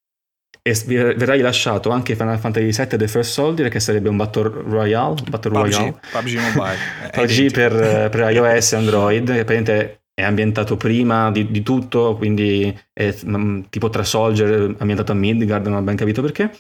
e 0.67 0.73
verrà 0.87 1.35
rilasciato 1.35 1.91
anche 1.91 2.17
Final 2.17 2.39
Fantasy 2.39 2.71
VII 2.71 2.97
The 2.97 3.09
First 3.09 3.33
Soldier 3.33 3.69
che 3.69 3.81
sarebbe 3.81 4.09
un 4.09 4.17
Battle 4.17 4.63
Royale, 4.67 5.17
Battle 5.29 5.51
PUBG, 5.51 5.73
Royale. 5.75 6.01
PUBG 6.11 6.39
Mobile 6.39 6.77
PUBG 7.13 7.53
per, 7.53 8.09
per, 8.09 8.31
iOS 8.31 8.73
e 8.73 8.77
Android 8.77 9.27
che 9.27 9.45
praticamente 9.45 10.05
è 10.15 10.23
ambientato 10.23 10.79
prima 10.79 11.31
di, 11.31 11.51
di 11.51 11.63
tutto 11.63 12.17
quindi 12.17 12.75
è 12.95 13.15
mm, 13.27 13.65
tipo 13.69 13.91
tra 13.91 14.05
Soldier 14.05 14.75
ambientato 14.79 15.13
a 15.13 15.15
Midgard 15.15 15.67
non 15.67 15.77
ho 15.77 15.83
ben 15.83 15.97
capito 15.97 16.23
perché 16.23 16.51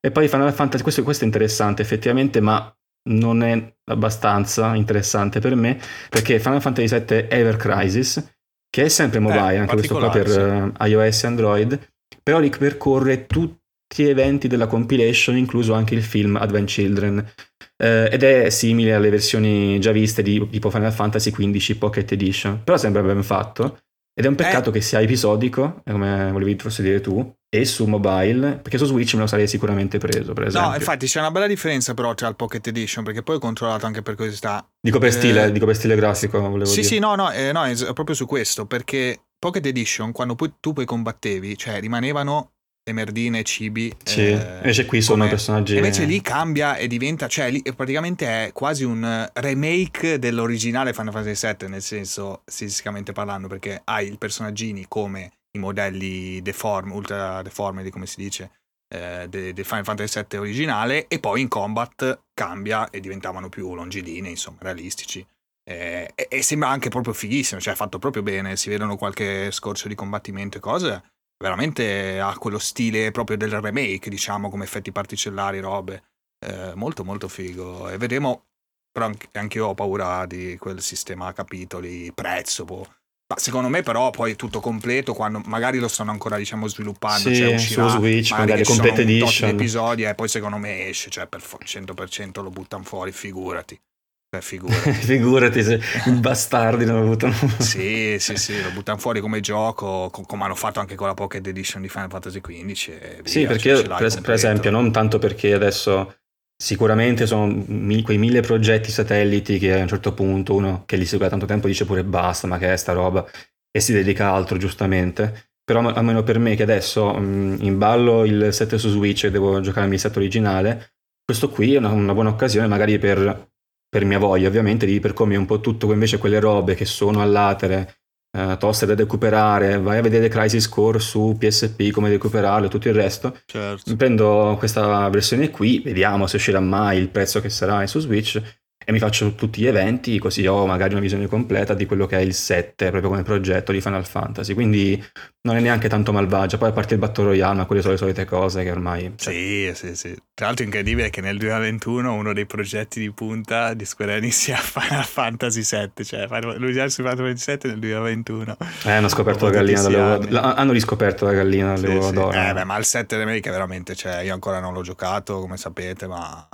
e 0.00 0.10
poi 0.10 0.26
Final 0.26 0.52
Fantasy 0.52 0.82
questo, 0.82 1.04
questo 1.04 1.22
è 1.22 1.26
interessante 1.26 1.82
effettivamente 1.82 2.40
ma 2.40 2.74
non 3.10 3.42
è 3.42 3.74
abbastanza 3.84 4.74
interessante 4.74 5.40
per 5.40 5.54
me 5.54 5.78
perché 6.08 6.38
Final 6.38 6.60
Fantasy 6.60 7.04
VII 7.04 7.26
Ever 7.28 7.56
Crisis 7.56 8.34
che 8.70 8.84
è 8.84 8.88
sempre 8.88 9.18
mobile 9.18 9.54
eh, 9.54 9.58
anche 9.58 9.74
questo 9.74 9.98
qua 9.98 10.10
per 10.10 10.28
sì. 10.28 10.38
uh, 10.38 10.72
iOS 10.86 11.24
e 11.24 11.26
Android 11.26 11.90
però 12.22 12.38
ripercorre 12.38 13.26
tutti 13.26 13.60
gli 13.94 14.08
eventi 14.08 14.48
della 14.48 14.66
compilation, 14.66 15.36
incluso 15.36 15.74
anche 15.74 15.94
il 15.94 16.02
film 16.02 16.36
Advent 16.36 16.68
Children, 16.68 17.32
eh, 17.76 18.08
ed 18.10 18.22
è 18.22 18.48
simile 18.48 18.94
alle 18.94 19.10
versioni 19.10 19.78
già 19.80 19.92
viste 19.92 20.22
di 20.22 20.48
tipo 20.48 20.70
Final 20.70 20.92
Fantasy 20.92 21.30
XV 21.30 21.76
Pocket 21.76 22.10
Edition, 22.12 22.62
però 22.64 22.76
sembra 22.76 23.02
ben 23.02 23.22
fatto. 23.22 23.80
Ed 24.14 24.24
è 24.24 24.28
un 24.28 24.34
peccato 24.34 24.70
eh. 24.70 24.72
che 24.74 24.80
sia 24.80 25.00
episodico, 25.00 25.82
come 25.84 26.30
volevi 26.32 26.56
forse 26.58 26.82
dire 26.82 27.00
tu, 27.00 27.34
e 27.54 27.66
su 27.66 27.84
mobile, 27.84 28.52
perché 28.62 28.78
su 28.78 28.86
Switch 28.86 29.12
me 29.12 29.20
lo 29.20 29.26
sarei 29.26 29.46
sicuramente 29.46 29.98
preso, 29.98 30.32
per 30.32 30.46
esempio. 30.46 30.70
No, 30.70 30.74
infatti 30.74 31.06
c'è 31.06 31.18
una 31.18 31.30
bella 31.30 31.46
differenza 31.46 31.92
però 31.92 32.14
tra 32.14 32.26
il 32.26 32.34
Pocket 32.34 32.66
Edition, 32.66 33.04
perché 33.04 33.22
poi 33.22 33.36
ho 33.36 33.38
controllato 33.38 33.84
anche 33.84 34.00
per 34.00 34.14
curiosità. 34.14 34.66
Dico 34.80 34.98
per 34.98 35.12
stile, 35.12 35.44
eh, 35.44 35.52
dico 35.52 35.66
per 35.66 35.76
stile 35.76 35.94
grafico, 35.94 36.40
volevo 36.40 36.64
sì, 36.64 36.76
dire. 36.76 36.86
Sì, 36.86 36.94
sì, 36.94 36.98
no, 36.98 37.14
no, 37.14 37.30
eh, 37.30 37.52
no, 37.52 37.66
è 37.66 37.92
proprio 37.92 38.14
su 38.14 38.24
questo, 38.24 38.64
perché 38.64 39.20
Pocket 39.38 39.66
Edition, 39.66 40.12
quando 40.12 40.34
poi, 40.34 40.54
tu 40.60 40.72
poi 40.72 40.86
combattevi, 40.86 41.58
cioè 41.58 41.78
rimanevano 41.78 42.52
le 42.84 42.92
merdine, 42.94 43.42
cibi. 43.42 43.94
Sì, 44.02 44.28
eh, 44.28 44.56
invece 44.56 44.86
qui 44.86 45.02
sono 45.02 45.18
come... 45.18 45.28
personaggi. 45.28 45.76
Invece 45.76 46.06
lì 46.06 46.22
cambia 46.22 46.76
e 46.76 46.86
diventa, 46.86 47.28
cioè 47.28 47.50
lì 47.50 47.62
praticamente 47.76 48.46
è 48.46 48.52
quasi 48.52 48.84
un 48.84 49.28
remake 49.30 50.18
dell'originale 50.18 50.94
Final 50.94 51.12
Fantasy 51.12 51.54
VII, 51.58 51.68
nel 51.68 51.82
senso 51.82 52.44
fisicamente 52.46 53.12
parlando, 53.12 53.46
perché 53.46 53.82
hai 53.84 54.10
i 54.10 54.16
personaggini 54.16 54.86
come 54.88 55.32
i 55.52 55.58
modelli 55.58 56.40
deform, 56.42 56.92
ultra 56.92 57.42
deformed, 57.42 57.88
come 57.90 58.06
si 58.06 58.22
dice, 58.22 58.50
eh, 58.88 59.26
del 59.28 59.52
de 59.52 59.64
Final 59.64 59.84
Fantasy 59.84 60.24
VII 60.28 60.38
originale, 60.38 61.06
e 61.08 61.18
poi 61.18 61.40
in 61.40 61.48
combat 61.48 62.24
cambia 62.34 62.90
e 62.90 63.00
diventavano 63.00 63.48
più 63.48 63.74
longilini, 63.74 64.30
insomma, 64.30 64.58
realistici. 64.60 65.26
Eh, 65.64 66.10
e, 66.14 66.26
e, 66.28 66.42
sembra 66.42 66.68
anche 66.68 66.88
proprio 66.88 67.14
fighissimo, 67.14 67.60
cioè 67.60 67.74
fatto 67.74 67.98
proprio 67.98 68.22
bene, 68.22 68.56
si 68.56 68.68
vedono 68.68 68.96
qualche 68.96 69.50
scorcio 69.50 69.88
di 69.88 69.94
combattimento 69.94 70.58
e 70.58 70.60
cose, 70.60 71.04
veramente 71.38 72.20
ha 72.20 72.36
quello 72.36 72.58
stile 72.58 73.10
proprio 73.10 73.36
del 73.36 73.60
remake, 73.60 74.10
diciamo, 74.10 74.50
come 74.50 74.64
effetti 74.64 74.90
particellari, 74.92 75.60
robe, 75.60 76.02
eh, 76.44 76.72
molto 76.74 77.04
molto 77.04 77.28
figo, 77.28 77.88
e 77.88 77.96
vedremo, 77.96 78.46
però 78.90 79.10
anche, 79.32 79.58
io 79.58 79.68
ho 79.68 79.74
paura 79.74 80.26
di 80.26 80.56
quel 80.58 80.82
sistema 80.82 81.32
capitoli, 81.32 82.12
prezzo, 82.12 82.64
boh. 82.64 83.00
Ma 83.32 83.38
secondo 83.38 83.68
me 83.68 83.80
però 83.80 84.10
poi 84.10 84.36
tutto 84.36 84.60
completo 84.60 85.14
quando 85.14 85.40
magari 85.46 85.78
lo 85.78 85.88
stanno 85.88 86.10
ancora 86.10 86.36
diciamo 86.36 86.66
sviluppando 86.68 87.30
sì, 87.30 87.36
cioè 87.36 87.54
uscirà, 87.54 87.88
su 87.88 87.96
Switch 87.96 88.30
magari, 88.32 88.50
magari 88.50 88.64
complete 88.64 89.00
edition 89.00 89.48
episodi 89.48 90.02
e 90.02 90.14
poi 90.14 90.28
secondo 90.28 90.58
me 90.58 90.88
esce 90.88 91.08
cioè 91.08 91.26
per 91.26 91.40
100% 91.40 92.42
lo 92.42 92.50
buttano 92.50 92.84
fuori 92.84 93.10
figurati 93.10 93.80
Beh, 94.28 94.42
figurati. 94.42 94.92
figurati 94.92 95.62
se 95.62 95.80
i 96.06 96.10
bastardi 96.12 96.84
lo 96.84 97.02
buttano 97.02 97.32
fuori. 97.32 97.62
sì, 97.62 98.16
sì, 98.18 98.36
sì, 98.36 98.62
lo 98.62 98.70
buttano 98.70 98.98
fuori 98.98 99.20
come 99.20 99.40
gioco, 99.40 100.10
come 100.10 100.44
hanno 100.44 100.54
fatto 100.54 100.80
anche 100.80 100.94
con 100.94 101.06
la 101.06 101.14
Pocket 101.14 101.46
Edition 101.46 101.80
di 101.80 101.88
Final 101.88 102.10
Fantasy 102.10 102.40
XV. 102.40 103.24
sì, 103.24 103.46
perché 103.46 103.82
per, 103.82 104.20
per, 104.22 104.32
esempio, 104.32 104.70
non 104.70 104.90
tanto 104.90 105.18
perché 105.18 105.52
adesso 105.52 106.16
sicuramente 106.62 107.26
sono 107.26 107.64
quei 108.04 108.18
mille 108.18 108.40
progetti 108.40 108.92
satelliti 108.92 109.58
che 109.58 109.72
a 109.72 109.82
un 109.82 109.88
certo 109.88 110.14
punto 110.14 110.54
uno 110.54 110.84
che 110.86 110.94
li 110.94 111.04
segue 111.04 111.24
da 111.24 111.30
tanto 111.30 111.44
tempo 111.44 111.66
dice 111.66 111.84
pure 111.84 112.04
basta, 112.04 112.46
ma 112.46 112.56
che 112.56 112.72
è 112.72 112.76
sta 112.76 112.92
roba, 112.92 113.26
e 113.68 113.80
si 113.80 113.92
dedica 113.92 114.28
a 114.28 114.34
altro 114.34 114.58
giustamente. 114.58 115.50
Però 115.64 115.80
almeno 115.80 116.22
per 116.22 116.38
me 116.38 116.54
che 116.54 116.62
adesso 116.62 117.12
mh, 117.14 117.58
in 117.62 117.78
ballo 117.78 118.24
il 118.24 118.52
set 118.52 118.76
su 118.76 118.90
Switch 118.90 119.24
e 119.24 119.30
devo 119.32 119.60
giocare 119.60 119.92
il 119.92 119.98
set 119.98 120.16
originale, 120.16 120.94
questo 121.24 121.50
qui 121.50 121.74
è 121.74 121.78
una, 121.78 121.90
una 121.90 122.14
buona 122.14 122.30
occasione 122.30 122.68
magari 122.68 122.98
per 122.98 123.50
per 123.92 124.06
mia 124.06 124.18
voglia 124.18 124.48
ovviamente, 124.48 124.86
di 124.86 125.00
per 125.00 125.12
un 125.18 125.44
po' 125.44 125.60
tutto 125.60 125.92
invece 125.92 126.16
quelle 126.16 126.40
robe 126.40 126.74
che 126.74 126.86
sono 126.86 127.20
all'atere, 127.20 128.01
eh, 128.32 128.56
toste 128.58 128.86
da 128.86 128.94
recuperare, 128.94 129.78
vai 129.78 129.98
a 129.98 130.02
vedere 130.02 130.28
Crisis 130.28 130.68
Core 130.68 130.98
su 130.98 131.36
PSP, 131.38 131.90
come 131.90 132.08
recuperarlo 132.08 132.66
e 132.66 132.70
tutto 132.70 132.88
il 132.88 132.94
resto. 132.94 133.36
Certo. 133.44 133.94
Prendo 133.96 134.56
questa 134.58 135.08
versione 135.10 135.50
qui, 135.50 135.80
vediamo 135.80 136.26
se 136.26 136.36
uscirà 136.36 136.60
mai 136.60 136.98
il 136.98 137.08
prezzo 137.08 137.40
che 137.40 137.50
sarà 137.50 137.86
su 137.86 138.00
Switch 138.00 138.40
e 138.84 138.92
mi 138.92 138.98
faccio 138.98 139.34
tutti 139.34 139.60
gli 139.60 139.66
eventi 139.66 140.18
così 140.18 140.46
ho 140.46 140.66
magari 140.66 140.92
una 140.92 141.00
visione 141.00 141.26
completa 141.26 141.74
di 141.74 141.86
quello 141.86 142.06
che 142.06 142.18
è 142.18 142.20
il 142.20 142.34
7 142.34 142.90
proprio 142.90 143.10
come 143.10 143.22
progetto 143.22 143.72
di 143.72 143.80
Final 143.80 144.06
Fantasy. 144.06 144.54
Quindi 144.54 145.02
non 145.42 145.56
è 145.56 145.60
neanche 145.60 145.88
tanto 145.88 146.12
malvagia. 146.12 146.58
Poi 146.58 146.68
a 146.68 146.72
parte 146.72 146.94
il 146.94 147.00
Battle 147.00 147.24
Royale 147.24 147.56
ma 147.56 147.66
quelle 147.66 147.80
sono 147.80 147.94
le 147.94 147.98
solite 147.98 148.24
cose 148.24 148.62
che 148.62 148.70
ormai 148.70 149.12
cioè... 149.16 149.32
sì 149.32 149.72
sì 149.74 149.96
sì. 149.96 150.16
Tra 150.34 150.46
l'altro 150.46 150.64
incredibile 150.64 151.10
che 151.10 151.20
nel 151.20 151.38
2021 151.38 152.12
uno 152.12 152.32
dei 152.32 152.46
progetti 152.46 153.00
di 153.00 153.12
punta 153.12 153.74
di 153.74 153.84
Square 153.84 154.16
Enix 154.16 154.34
sia 154.34 154.56
Final 154.56 155.04
Fantasy 155.04 155.62
7 155.62 156.04
cioè 156.04 156.26
l'originale 156.28 156.90
su 156.90 157.02
Final 157.02 157.16
Fantasy 157.16 157.44
7 157.44 157.68
nel 157.68 157.78
2021 157.78 158.56
eh 158.84 158.90
hanno 158.90 159.08
scoperto 159.08 159.46
la 159.46 159.50
gallina 159.50 159.82
dalle 159.82 159.96
uova 159.96 160.54
hanno 160.56 160.72
riscoperto 160.72 161.24
la 161.24 161.32
gallina 161.32 161.74
dalle 161.74 161.86
sì, 161.86 161.92
uova 161.92 162.08
sì. 162.08 162.14
d'oro 162.14 162.32
eh 162.32 162.52
beh 162.52 162.64
ma 162.64 162.76
il 162.76 162.84
7 162.84 163.16
remake 163.16 163.50
veramente 163.50 163.94
cioè 163.94 164.22
io 164.22 164.32
ancora 164.32 164.60
non 164.60 164.72
l'ho 164.72 164.82
giocato 164.82 165.38
come 165.40 165.56
sapete 165.56 166.06
ma 166.06 166.48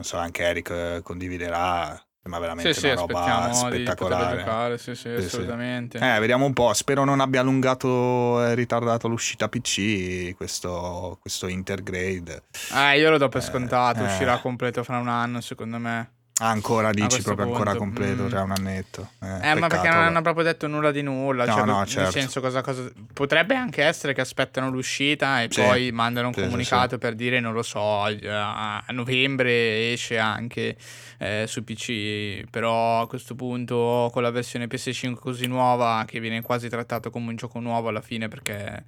non 0.00 0.04
so, 0.04 0.16
anche 0.16 0.42
Eric 0.42 0.70
eh, 0.70 1.00
condividerà. 1.02 2.02
Ma 2.22 2.38
veramente 2.38 2.74
sì, 2.74 2.84
una 2.84 2.96
sì, 2.96 3.00
roba 3.00 3.52
spettacolare. 3.52 4.38
Giocare, 4.38 4.78
sì, 4.78 4.94
sì, 4.94 5.08
sì, 5.16 5.24
assolutamente. 5.24 5.98
Eh, 5.98 6.18
vediamo 6.20 6.44
un 6.44 6.52
po'. 6.52 6.72
Spero 6.74 7.04
non 7.04 7.18
abbia 7.18 7.40
allungato 7.40 8.44
e 8.44 8.54
ritardato 8.54 9.08
l'uscita 9.08 9.48
PC 9.48 10.34
questo, 10.36 11.16
questo 11.20 11.48
Intergrade. 11.48 12.44
Eh, 12.74 12.98
io 12.98 13.10
lo 13.10 13.16
do 13.16 13.28
per 13.28 13.40
eh, 13.40 13.44
scontato. 13.44 14.00
Eh, 14.00 14.04
uscirà 14.04 14.38
completo 14.38 14.84
fra 14.84 14.98
un 14.98 15.08
anno, 15.08 15.40
secondo 15.40 15.78
me. 15.78 16.12
Ancora 16.42 16.90
dici 16.90 17.20
proprio 17.22 17.46
punto. 17.46 17.60
ancora 17.60 17.76
completo, 17.76 18.22
mm. 18.24 18.28
tra 18.28 18.42
un 18.42 18.50
annetto. 18.52 19.10
Eh, 19.20 19.26
eh 19.26 19.38
peccato, 19.40 19.58
ma 19.58 19.66
perché 19.66 19.88
non 19.88 19.98
hanno 19.98 20.22
proprio 20.22 20.44
detto 20.44 20.66
nulla 20.66 20.90
di 20.90 21.02
nulla. 21.02 21.44
No, 21.44 21.52
cioè, 21.54 21.64
no, 21.64 21.86
certo. 21.86 22.10
Senso, 22.12 22.40
cosa, 22.40 22.62
cosa... 22.62 22.90
Potrebbe 23.12 23.54
anche 23.54 23.82
essere 23.82 24.14
che 24.14 24.22
aspettano 24.22 24.70
l'uscita 24.70 25.42
e 25.42 25.48
sì. 25.50 25.60
poi 25.60 25.92
mandano 25.92 26.28
un 26.28 26.34
sì, 26.34 26.40
comunicato 26.40 26.94
sì, 26.94 26.98
per 26.98 27.14
dire, 27.14 27.40
non 27.40 27.52
lo 27.52 27.62
so, 27.62 28.04
a 28.04 28.82
novembre 28.88 29.92
esce 29.92 30.18
anche 30.18 30.76
eh, 31.18 31.44
su 31.46 31.62
PC. 31.62 32.44
Però 32.50 33.02
a 33.02 33.06
questo 33.06 33.34
punto, 33.34 34.08
con 34.10 34.22
la 34.22 34.30
versione 34.30 34.66
PS5 34.66 35.14
così 35.14 35.46
nuova, 35.46 36.04
che 36.06 36.20
viene 36.20 36.40
quasi 36.40 36.70
trattato 36.70 37.10
come 37.10 37.28
un 37.28 37.36
gioco 37.36 37.60
nuovo 37.60 37.88
alla 37.88 38.00
fine, 38.00 38.28
perché 38.28 38.84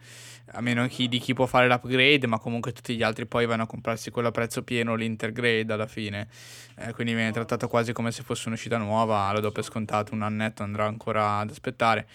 a 0.52 0.60
meno 0.60 0.86
chi, 0.86 1.08
di 1.08 1.18
chi 1.18 1.34
può 1.34 1.46
fare 1.46 1.66
l'upgrade, 1.66 2.26
ma 2.26 2.38
comunque 2.38 2.72
tutti 2.72 2.94
gli 2.94 3.02
altri 3.02 3.26
poi 3.26 3.46
vanno 3.46 3.62
a 3.62 3.66
comprarsi 3.66 4.10
quello 4.10 4.28
a 4.28 4.30
prezzo 4.30 4.62
pieno, 4.62 4.94
l'intergrade 4.94 5.72
alla 5.72 5.86
fine. 5.86 6.28
Eh, 6.78 6.92
quindi 6.92 7.14
viene 7.14 7.32
trattato 7.32 7.68
quasi 7.68 7.92
come 7.92 8.12
se 8.12 8.22
fosse 8.22 8.48
un'uscita 8.48 8.76
nuova, 8.76 9.32
lo 9.32 9.40
do 9.40 9.50
per 9.50 9.64
scontato, 9.64 10.14
un 10.14 10.22
annetto 10.22 10.62
andrà 10.62 10.86
ancora 10.86 11.38
ad 11.38 11.50
aspettare. 11.50 12.06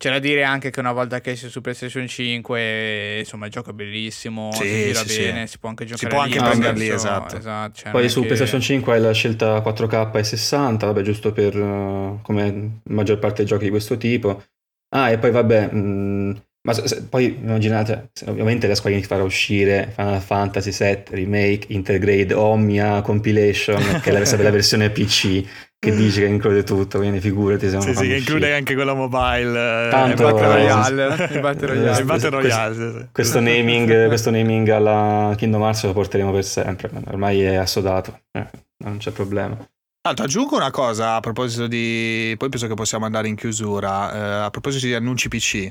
C'è 0.00 0.10
da 0.10 0.18
dire 0.18 0.44
anche 0.44 0.70
che 0.70 0.80
una 0.80 0.92
volta 0.92 1.20
che 1.20 1.36
sei 1.36 1.50
su 1.50 1.60
PlayStation 1.60 2.08
5, 2.08 3.18
insomma, 3.18 3.44
il 3.44 3.52
gioco 3.52 3.68
è 3.68 3.72
bellissimo, 3.74 4.50
sì, 4.52 4.66
si 4.66 4.84
gira 4.84 5.04
sì, 5.04 5.18
bene, 5.18 5.40
sì. 5.46 5.52
si 5.52 5.58
può 5.58 5.68
anche 5.68 5.84
giocare 5.84 6.08
Si 6.08 6.14
può 6.14 6.24
anche 6.24 6.38
lì, 6.38 6.42
prendere 6.42 6.78
lì, 6.78 6.88
esatto. 6.88 7.36
esatto 7.36 7.74
cioè 7.74 7.90
Poi 7.92 8.08
su 8.08 8.20
che... 8.20 8.26
PlayStation 8.28 8.62
5 8.62 8.94
hai 8.94 9.00
la 9.02 9.12
scelta 9.12 9.58
4K 9.58 10.16
e 10.16 10.24
60, 10.24 10.86
vabbè, 10.86 11.02
giusto 11.02 11.32
per 11.32 11.54
uh, 11.54 12.18
come 12.22 12.80
maggior 12.84 13.18
parte 13.18 13.42
dei 13.42 13.46
giochi 13.46 13.64
di 13.64 13.70
questo 13.70 13.98
tipo. 13.98 14.42
Ah, 14.88 15.10
e 15.10 15.18
poi 15.18 15.30
vabbè, 15.32 15.68
mh, 15.70 15.78
mm, 15.78 16.36
ma 16.62 16.74
se, 16.74 16.86
se, 16.86 17.02
poi 17.04 17.38
immaginate, 17.40 18.10
ovviamente 18.26 18.66
la 18.66 18.74
Square 18.74 18.96
Enix 18.96 19.08
farà 19.08 19.22
uscire 19.22 19.92
Final 19.94 20.20
Fantasy 20.20 20.70
VII 20.70 21.02
Remake, 21.10 21.66
Intergrade, 21.68 22.34
Omnia, 22.34 23.00
Compilation, 23.00 23.82
che 24.02 24.10
è 24.10 24.12
la, 24.12 24.42
la 24.42 24.50
versione 24.50 24.90
PC, 24.90 25.42
che 25.78 25.94
dice 25.94 26.20
che 26.20 26.26
include 26.26 26.62
tutto, 26.62 26.98
quindi 26.98 27.20
figurati 27.20 27.66
se 27.66 27.76
non 27.76 27.82
Sì, 27.82 27.94
sì, 27.94 28.08
che 28.08 28.16
include 28.16 28.54
anche 28.54 28.74
quella 28.74 28.92
mobile. 28.92 29.86
Eh, 29.86 29.90
Tanto, 29.90 30.26
il 30.28 30.32
Battle 30.32 30.46
Royale. 30.46 31.24
il 31.32 31.40
Battle 31.40 31.66
Royale. 31.66 31.98
il 31.98 32.04
Battle 32.04 32.28
Royale 32.28 32.74
questo, 32.74 32.98
sì. 32.98 33.06
questo, 33.10 33.40
naming, 33.40 34.06
questo 34.08 34.30
naming 34.30 34.68
alla 34.68 35.32
Kingdom 35.38 35.62
Hearts 35.62 35.84
lo 35.84 35.94
porteremo 35.94 36.30
per 36.30 36.44
sempre, 36.44 36.90
ormai 37.06 37.40
è 37.40 37.54
assodato, 37.54 38.20
eh, 38.32 38.46
non 38.84 38.98
c'è 38.98 39.12
problema. 39.12 39.56
Tanto 40.02 40.22
aggiungo 40.22 40.56
una 40.56 40.70
cosa 40.70 41.16
a 41.16 41.20
proposito 41.20 41.66
di... 41.66 42.34
Poi 42.38 42.48
penso 42.48 42.66
che 42.66 42.72
possiamo 42.72 43.04
andare 43.04 43.28
in 43.28 43.36
chiusura. 43.36 44.14
Eh, 44.14 44.44
a 44.44 44.50
proposito 44.50 44.86
di 44.86 44.94
annunci 44.94 45.28
PC. 45.28 45.68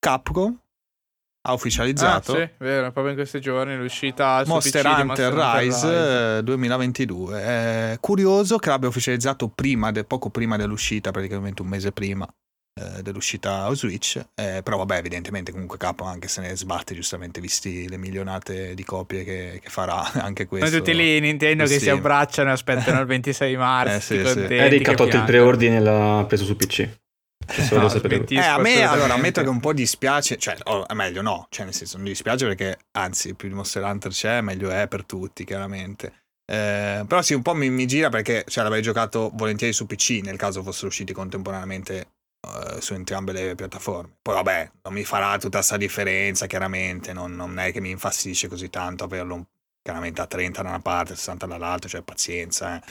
Capcom 0.00 0.58
ha 1.42 1.52
ufficializzato. 1.52 2.32
Ah, 2.32 2.36
sì, 2.36 2.50
vero, 2.58 2.90
proprio 2.90 3.10
in 3.10 3.14
questi 3.14 3.40
giorni 3.40 3.76
l'uscita 3.76 4.42
Monster 4.46 4.82
PC 4.82 4.88
Hunter 4.88 5.04
Monster 5.04 5.32
Rise, 5.32 5.88
Rise 5.88 6.42
2022. 6.42 7.42
È 7.42 7.96
curioso 8.00 8.58
che 8.58 8.68
l'abbia 8.68 8.88
ufficializzato 8.88 9.48
prima 9.48 9.90
de, 9.92 10.04
poco 10.04 10.30
prima 10.30 10.56
dell'uscita, 10.56 11.10
praticamente 11.10 11.62
un 11.62 11.68
mese 11.68 11.92
prima 11.92 12.26
eh, 12.78 13.02
dell'uscita 13.02 13.72
Switch. 13.74 14.20
Eh, 14.34 14.60
però 14.62 14.78
vabbè, 14.78 14.96
evidentemente 14.96 15.50
comunque 15.50 15.78
Capcom 15.78 16.08
anche 16.08 16.28
se 16.28 16.40
ne 16.40 16.56
sbatte 16.56 16.94
giustamente 16.94 17.40
visti 17.40 17.88
le 17.88 17.96
milionate 17.96 18.74
di 18.74 18.84
copie 18.84 19.24
che, 19.24 19.60
che 19.62 19.68
farà 19.70 20.12
anche 20.22 20.46
questo. 20.46 20.68
Noi 20.68 20.78
tutti 20.78 20.94
lì 20.94 21.20
Nintendo 21.20 21.64
che 21.64 21.78
si 21.78 21.90
abbracciano 21.90 22.50
e 22.50 22.52
aspettano 22.52 23.00
il 23.00 23.06
26 23.06 23.56
marzo. 23.56 23.96
eh, 23.96 24.00
sì, 24.00 24.26
sì. 24.26 24.40
Eric 24.54 24.88
ha 24.88 24.94
tolto 24.94 25.16
il 25.16 25.24
preordine 25.24 25.76
e 25.76 25.80
l'ha 25.80 26.24
preso 26.26 26.44
su 26.44 26.56
PC. 26.56 26.88
No, 27.58 27.88
eh, 28.40 28.46
a 28.46 28.58
me 28.58 28.82
allora 28.82 29.14
ammetto 29.14 29.42
che 29.42 29.48
un 29.48 29.60
po' 29.60 29.72
dispiace, 29.72 30.36
cioè, 30.38 30.56
o, 30.64 30.86
meglio 30.94 31.22
no, 31.22 31.46
cioè 31.50 31.64
nel 31.64 31.74
senso 31.74 31.96
non 31.96 32.06
dispiace 32.06 32.46
perché 32.46 32.78
anzi 32.92 33.34
più 33.34 33.48
di 33.48 33.54
Monster 33.54 33.82
Hunter 33.82 34.12
c'è 34.12 34.40
meglio 34.40 34.70
è 34.70 34.86
per 34.88 35.04
tutti 35.04 35.44
chiaramente. 35.44 36.12
Eh, 36.50 37.04
però 37.06 37.22
sì, 37.22 37.34
un 37.34 37.42
po' 37.42 37.54
mi, 37.54 37.70
mi 37.70 37.86
gira 37.86 38.08
perché 38.08 38.44
cioè, 38.48 38.64
l'avrei 38.64 38.82
giocato 38.82 39.30
volentieri 39.34 39.72
su 39.72 39.86
PC 39.86 40.20
nel 40.22 40.36
caso 40.36 40.62
fossero 40.62 40.88
usciti 40.88 41.12
contemporaneamente 41.12 42.14
uh, 42.46 42.80
su 42.80 42.94
entrambe 42.94 43.32
le 43.32 43.54
piattaforme. 43.54 44.16
Poi 44.20 44.34
vabbè, 44.34 44.70
non 44.82 44.94
mi 44.94 45.04
farà 45.04 45.38
tutta 45.38 45.58
questa 45.58 45.76
differenza 45.76 46.46
chiaramente, 46.46 47.12
non, 47.12 47.34
non 47.36 47.58
è 47.58 47.72
che 47.72 47.80
mi 47.80 47.90
infastidisce 47.90 48.48
così 48.48 48.68
tanto 48.68 49.04
averlo 49.04 49.46
chiaramente 49.82 50.20
a 50.20 50.26
30 50.26 50.62
da 50.62 50.68
una 50.68 50.80
parte, 50.80 51.14
60 51.14 51.46
dall'altra, 51.46 51.88
cioè 51.88 52.02
pazienza. 52.02 52.76
Eh. 52.76 52.82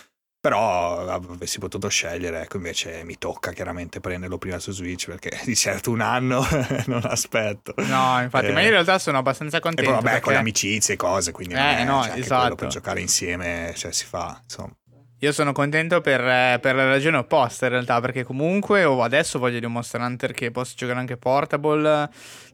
Però 0.42 1.06
avessi 1.06 1.60
potuto 1.60 1.90
scegliere, 1.90 2.44
ecco 2.44 2.56
invece 2.56 3.04
mi 3.04 3.18
tocca 3.18 3.52
chiaramente 3.52 4.00
prenderlo 4.00 4.38
prima 4.38 4.58
su 4.58 4.72
Switch 4.72 5.08
perché 5.08 5.38
di 5.44 5.54
certo 5.54 5.92
un 5.92 6.00
anno 6.00 6.48
non 6.88 7.02
aspetto. 7.04 7.74
No, 7.76 8.22
infatti, 8.22 8.46
eh, 8.46 8.52
ma 8.54 8.62
io 8.62 8.68
in 8.68 8.72
realtà 8.72 9.00
sono 9.00 9.18
abbastanza 9.18 9.60
contento. 9.60 9.92
E 9.92 9.94
poi 9.94 10.02
vabbè, 10.02 10.12
perché... 10.12 10.24
con 10.24 10.34
le 10.34 10.40
amicizie 10.40 10.94
e 10.94 10.98
cose, 10.98 11.34
quindi 11.34 11.56
eh, 11.56 11.78
è, 11.80 11.84
no, 11.84 12.04
cioè, 12.04 12.18
esatto. 12.18 12.56
per 12.56 12.70
giocare 12.70 13.02
insieme 13.02 13.74
cioè, 13.76 13.92
si 13.92 14.06
fa, 14.06 14.40
insomma. 14.42 14.74
Io 15.22 15.34
sono 15.34 15.52
contento 15.52 16.00
per, 16.00 16.22
per, 16.62 16.76
la 16.76 16.86
ragione 16.86 17.18
opposta 17.18 17.66
in 17.66 17.72
realtà, 17.74 18.00
perché 18.00 18.24
comunque 18.24 18.84
adesso 18.84 19.38
voglio 19.38 19.60
di 19.60 19.66
un 19.66 19.74
Monster 19.74 20.00
Hunter 20.00 20.32
che 20.32 20.50
possa 20.50 20.76
giocare 20.78 21.00
anche 21.00 21.18
portable, 21.18 22.10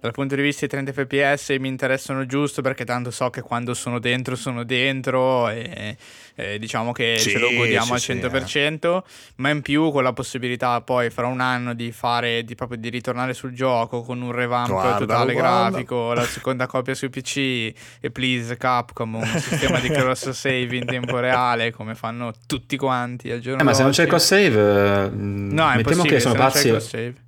dal 0.06 0.14
punto 0.14 0.36
di 0.36 0.42
vista 0.42 0.66
di 0.66 0.72
30 0.72 0.92
fps 0.94 1.56
mi 1.60 1.68
interessano 1.68 2.26
giusto 2.26 2.62
perché 2.62 2.86
tanto 2.86 3.12
so 3.12 3.30
che 3.30 3.42
quando 3.42 3.74
sono 3.74 4.00
dentro 4.00 4.36
sono 4.36 4.64
dentro 4.64 5.50
e, 5.50 5.98
e 6.36 6.60
diciamo 6.60 6.92
che 6.92 7.16
sì, 7.18 7.32
ce 7.32 7.40
lo 7.40 7.50
godiamo 7.54 7.98
sì, 7.98 8.12
al 8.12 8.18
100%, 8.18 8.46
sì, 8.46 8.60
eh. 8.60 9.04
ma 9.38 9.50
in 9.50 9.62
più 9.62 9.92
con 9.92 10.04
la 10.04 10.14
possibilità 10.14 10.82
poi 10.82 11.10
fra 11.10 11.28
un 11.28 11.40
anno 11.40 11.74
di 11.74 11.92
fare, 11.92 12.44
di, 12.44 12.56
proprio 12.56 12.78
di 12.78 12.90
ritornare 12.90 13.34
sul 13.34 13.54
gioco 13.54 14.02
con 14.02 14.22
un 14.22 14.32
revamp 14.32 14.70
guarda, 14.70 14.98
totale 14.98 15.34
guarda. 15.34 15.70
grafico, 15.70 16.14
la 16.14 16.26
seconda 16.26 16.68
copia 16.68 16.94
su 16.94 17.10
PC 17.10 17.74
e 18.00 18.12
please 18.12 18.58
Capcom, 18.58 19.16
un 19.16 19.26
sistema 19.40 19.80
di 19.80 19.90
cross 19.90 20.30
save 20.30 20.76
in 20.76 20.86
tempo 20.86 21.20
reale 21.20 21.72
come 21.72 21.96
fanno 21.96 22.34
tutti 22.46 22.66
tutti 22.66 22.78
quanti 22.78 23.32
al 23.32 23.40
giorno 23.40 23.62
eh, 23.62 23.64
ma 23.64 23.74
se 23.74 23.84
non 23.84 23.92
c'è 23.92 24.04
il 24.04 24.08
cross 24.08 24.26
save 24.26 25.10
no, 25.14 25.74
mettiamo 25.76 26.04
che 26.04 26.20
sono 26.20 26.36
pazzi 26.36 27.24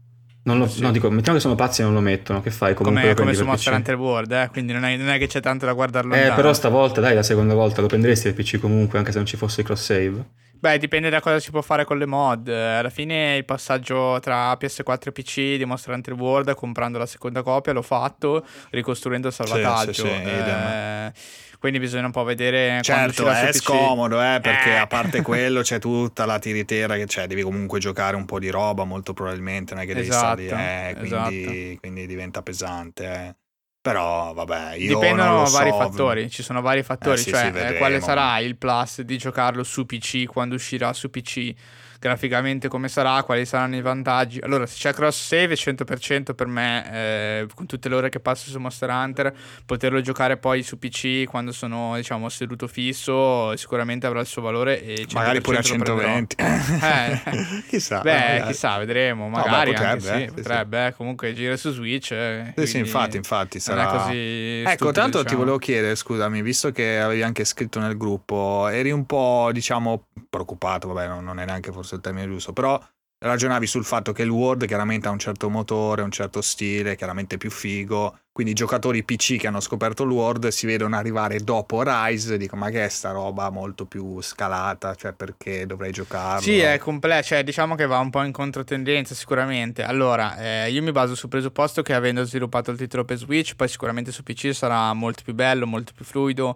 non 0.47 0.59
lo, 0.59 0.71
no, 0.77 0.91
dico, 0.91 1.09
mettiamo 1.09 1.37
che 1.37 1.43
sono 1.43 1.55
pazzi 1.55 1.81
e 1.81 1.83
non 1.83 1.93
lo 1.93 1.99
mettono. 1.99 2.41
Che 2.41 2.51
fai? 2.51 2.73
Comunque 2.73 3.01
come, 3.01 3.13
come 3.13 3.33
su 3.33 3.43
Monster 3.43 3.73
Hunter 3.73 3.95
World, 3.95 4.31
eh? 4.31 4.47
quindi 4.49 4.71
non 4.71 4.85
è, 4.85 4.95
non 4.95 5.09
è, 5.09 5.17
che 5.19 5.27
c'è 5.27 5.41
tanto 5.41 5.65
da 5.65 5.73
guardarlo. 5.73 6.15
Eh, 6.15 6.31
però 6.33 6.53
stavolta, 6.53 7.01
dai, 7.01 7.13
la 7.13 7.23
seconda 7.23 7.53
volta 7.53 7.81
lo 7.81 7.87
prenderesti 7.87 8.29
il 8.29 8.33
PC 8.33 8.57
comunque, 8.57 8.97
anche 8.97 9.11
se 9.11 9.17
non 9.17 9.27
ci 9.27 9.35
fosse 9.35 9.59
il 9.59 9.65
cross 9.67 9.83
save. 9.83 10.25
Beh, 10.59 10.79
dipende 10.79 11.09
da 11.09 11.19
cosa 11.19 11.39
si 11.39 11.51
può 11.51 11.61
fare 11.61 11.83
con 11.83 11.97
le 11.97 12.05
mod. 12.05 12.47
Alla 12.47 12.89
fine 12.89 13.35
il 13.35 13.45
passaggio 13.45 14.19
tra 14.21 14.53
PS4 14.53 15.07
e 15.07 15.11
PC 15.11 15.35
di 15.57 15.65
Monster 15.65 15.93
Hunter 15.93 16.13
World, 16.13 16.55
comprando 16.55 16.97
la 16.97 17.05
seconda 17.05 17.43
copia, 17.43 17.73
l'ho 17.73 17.81
fatto 17.81 18.43
ricostruendo 18.71 19.27
il 19.27 19.33
salvataggio. 19.33 19.91
Sì, 19.91 20.01
sì, 20.01 20.07
sì, 20.07 20.13
eh, 20.13 21.11
quindi 21.59 21.79
bisogna 21.79 22.05
un 22.05 22.11
po' 22.11 22.23
vedere 22.23 22.79
certo 22.81 23.29
è 23.29 23.51
scomodo 23.51 24.21
eh, 24.21 24.39
perché 24.41 24.71
eh. 24.71 24.75
a 24.75 24.87
parte 24.87 25.21
quello 25.23 25.61
c'è 25.61 25.79
tutta 25.79 26.25
la 26.25 26.39
tiritera 26.39 26.95
che 26.95 27.05
c'è 27.05 27.27
devi 27.27 27.41
comunque 27.41 27.79
giocare 27.79 28.15
un 28.15 28.25
po' 28.25 28.39
di 28.39 28.49
roba 28.49 28.83
molto 28.83 29.13
probabilmente 29.13 29.73
non 29.73 29.83
è 29.83 29.85
che 29.85 29.93
devi 29.93 30.07
esatto, 30.07 30.41
stare 30.41 30.89
eh, 30.89 30.93
quindi, 30.95 31.07
esatto. 31.07 31.79
quindi, 31.79 32.05
diventa 32.05 32.41
pesante 32.41 33.05
eh. 33.05 33.35
però 33.81 34.33
vabbè 34.33 34.75
io 34.75 34.95
dipendono 34.95 35.45
so. 35.45 35.57
vari 35.57 35.71
fattori 35.71 36.29
ci 36.29 36.43
sono 36.43 36.61
vari 36.61 36.83
fattori 36.83 37.19
eh, 37.19 37.23
sì, 37.23 37.29
cioè 37.31 37.51
sì, 37.71 37.77
quale 37.77 37.99
sarà 38.01 38.39
il 38.39 38.57
plus 38.57 39.01
di 39.01 39.17
giocarlo 39.17 39.63
su 39.63 39.85
PC 39.85 40.25
quando 40.25 40.55
uscirà 40.55 40.93
su 40.93 41.09
PC 41.09 41.53
graficamente 41.99 42.67
come 42.67 42.87
sarà, 42.87 43.23
quali 43.23 43.45
saranno 43.45 43.75
i 43.75 43.81
vantaggi. 43.81 44.39
Allora, 44.39 44.65
se 44.65 44.75
c'è 44.77 44.93
cross 44.93 45.27
save 45.27 45.55
100% 45.55 46.33
per 46.33 46.47
me, 46.47 46.91
eh, 46.91 47.47
con 47.53 47.65
tutte 47.65 47.89
le 47.89 47.95
ore 47.95 48.09
che 48.09 48.19
passo 48.19 48.49
su 48.49 48.59
Monster 48.59 48.89
Hunter, 48.89 49.33
poterlo 49.65 50.01
giocare 50.01 50.37
poi 50.37 50.63
su 50.63 50.77
PC 50.77 51.25
quando 51.25 51.51
sono, 51.51 51.95
diciamo, 51.95 52.29
seduto 52.29 52.67
fisso, 52.67 53.55
sicuramente 53.55 54.07
avrà 54.07 54.19
il 54.19 54.27
suo 54.27 54.41
valore 54.41 54.81
e 54.83 55.05
magari 55.13 55.41
pure 55.41 55.57
a 55.57 55.61
120. 55.61 56.35
eh, 56.39 57.21
chissà. 57.67 58.01
Beh, 58.01 58.43
chissà, 58.47 58.77
vedremo, 58.77 59.29
magari 59.29 59.71
no, 59.71 59.79
beh, 59.79 59.85
potrebbe, 59.85 60.09
anche, 60.09 60.21
sì, 60.21 60.27
sì, 60.27 60.41
potrebbe, 60.41 60.77
sì. 60.77 60.87
Eh, 60.87 60.93
comunque 60.95 61.33
gira 61.33 61.57
su 61.57 61.71
Switch. 61.71 62.11
Eh, 62.11 62.53
sì, 62.65 62.77
infatti, 62.77 63.17
infatti 63.17 63.59
sarà 63.59 63.85
così 63.85 64.61
Ecco, 64.61 64.69
stupido, 64.69 64.91
tanto 64.91 65.17
diciamo. 65.17 65.29
ti 65.29 65.35
volevo 65.35 65.57
chiedere, 65.57 65.95
scusami, 65.95 66.41
visto 66.41 66.71
che 66.71 66.99
avevi 66.99 67.23
anche 67.23 67.45
scritto 67.45 67.79
nel 67.79 67.97
gruppo, 67.97 68.67
eri 68.67 68.91
un 68.91 69.05
po', 69.05 69.49
diciamo, 69.51 70.07
preoccupato, 70.29 70.91
vabbè, 70.91 71.07
non, 71.07 71.23
non 71.23 71.39
è 71.39 71.45
neanche 71.45 71.71
forse 71.71 71.86
il 71.95 72.01
termine 72.01 72.27
giusto, 72.27 72.53
però 72.53 72.81
ragionavi 73.19 73.65
sul 73.65 73.83
fatto 73.83 74.11
che 74.11 74.21
il 74.21 74.29
World 74.29 74.65
chiaramente 74.67 75.07
ha 75.07 75.11
un 75.11 75.19
certo 75.19 75.49
motore, 75.49 76.03
un 76.03 76.11
certo 76.11 76.41
stile, 76.41 76.95
chiaramente 76.95 77.37
più 77.37 77.49
figo, 77.49 78.19
quindi 78.31 78.53
i 78.53 78.55
giocatori 78.55 79.03
PC 79.03 79.37
che 79.37 79.47
hanno 79.47 79.59
scoperto 79.59 80.03
il 80.03 80.11
World 80.11 80.49
si 80.49 80.67
vedono 80.67 80.95
arrivare 80.95 81.39
dopo 81.39 81.81
Rise 81.81 82.37
dicono 82.37 82.61
ma 82.61 82.69
che 82.69 82.85
è 82.85 82.89
sta 82.89 83.09
roba 83.09 83.49
molto 83.49 83.85
più 83.85 84.21
scalata, 84.21 84.93
cioè 84.93 85.13
perché 85.13 85.65
dovrei 85.65 85.91
giocarlo? 85.91 86.41
Sì, 86.41 86.59
è 86.59 86.77
complesso, 86.77 87.29
cioè 87.29 87.43
diciamo 87.43 87.73
che 87.73 87.87
va 87.87 87.97
un 87.97 88.11
po' 88.11 88.21
in 88.21 88.31
controtendenza 88.31 89.15
sicuramente. 89.15 89.81
Allora, 89.81 90.37
eh, 90.37 90.69
io 90.69 90.83
mi 90.83 90.91
baso 90.91 91.15
sul 91.15 91.29
presupposto 91.29 91.81
che 91.81 91.95
avendo 91.95 92.23
sviluppato 92.23 92.69
il 92.69 92.77
titolo 92.77 93.03
per 93.03 93.17
Switch, 93.17 93.55
poi 93.55 93.67
sicuramente 93.67 94.11
su 94.11 94.21
PC 94.21 94.53
sarà 94.53 94.93
molto 94.93 95.23
più 95.23 95.33
bello, 95.33 95.65
molto 95.65 95.93
più 95.95 96.05
fluido 96.05 96.55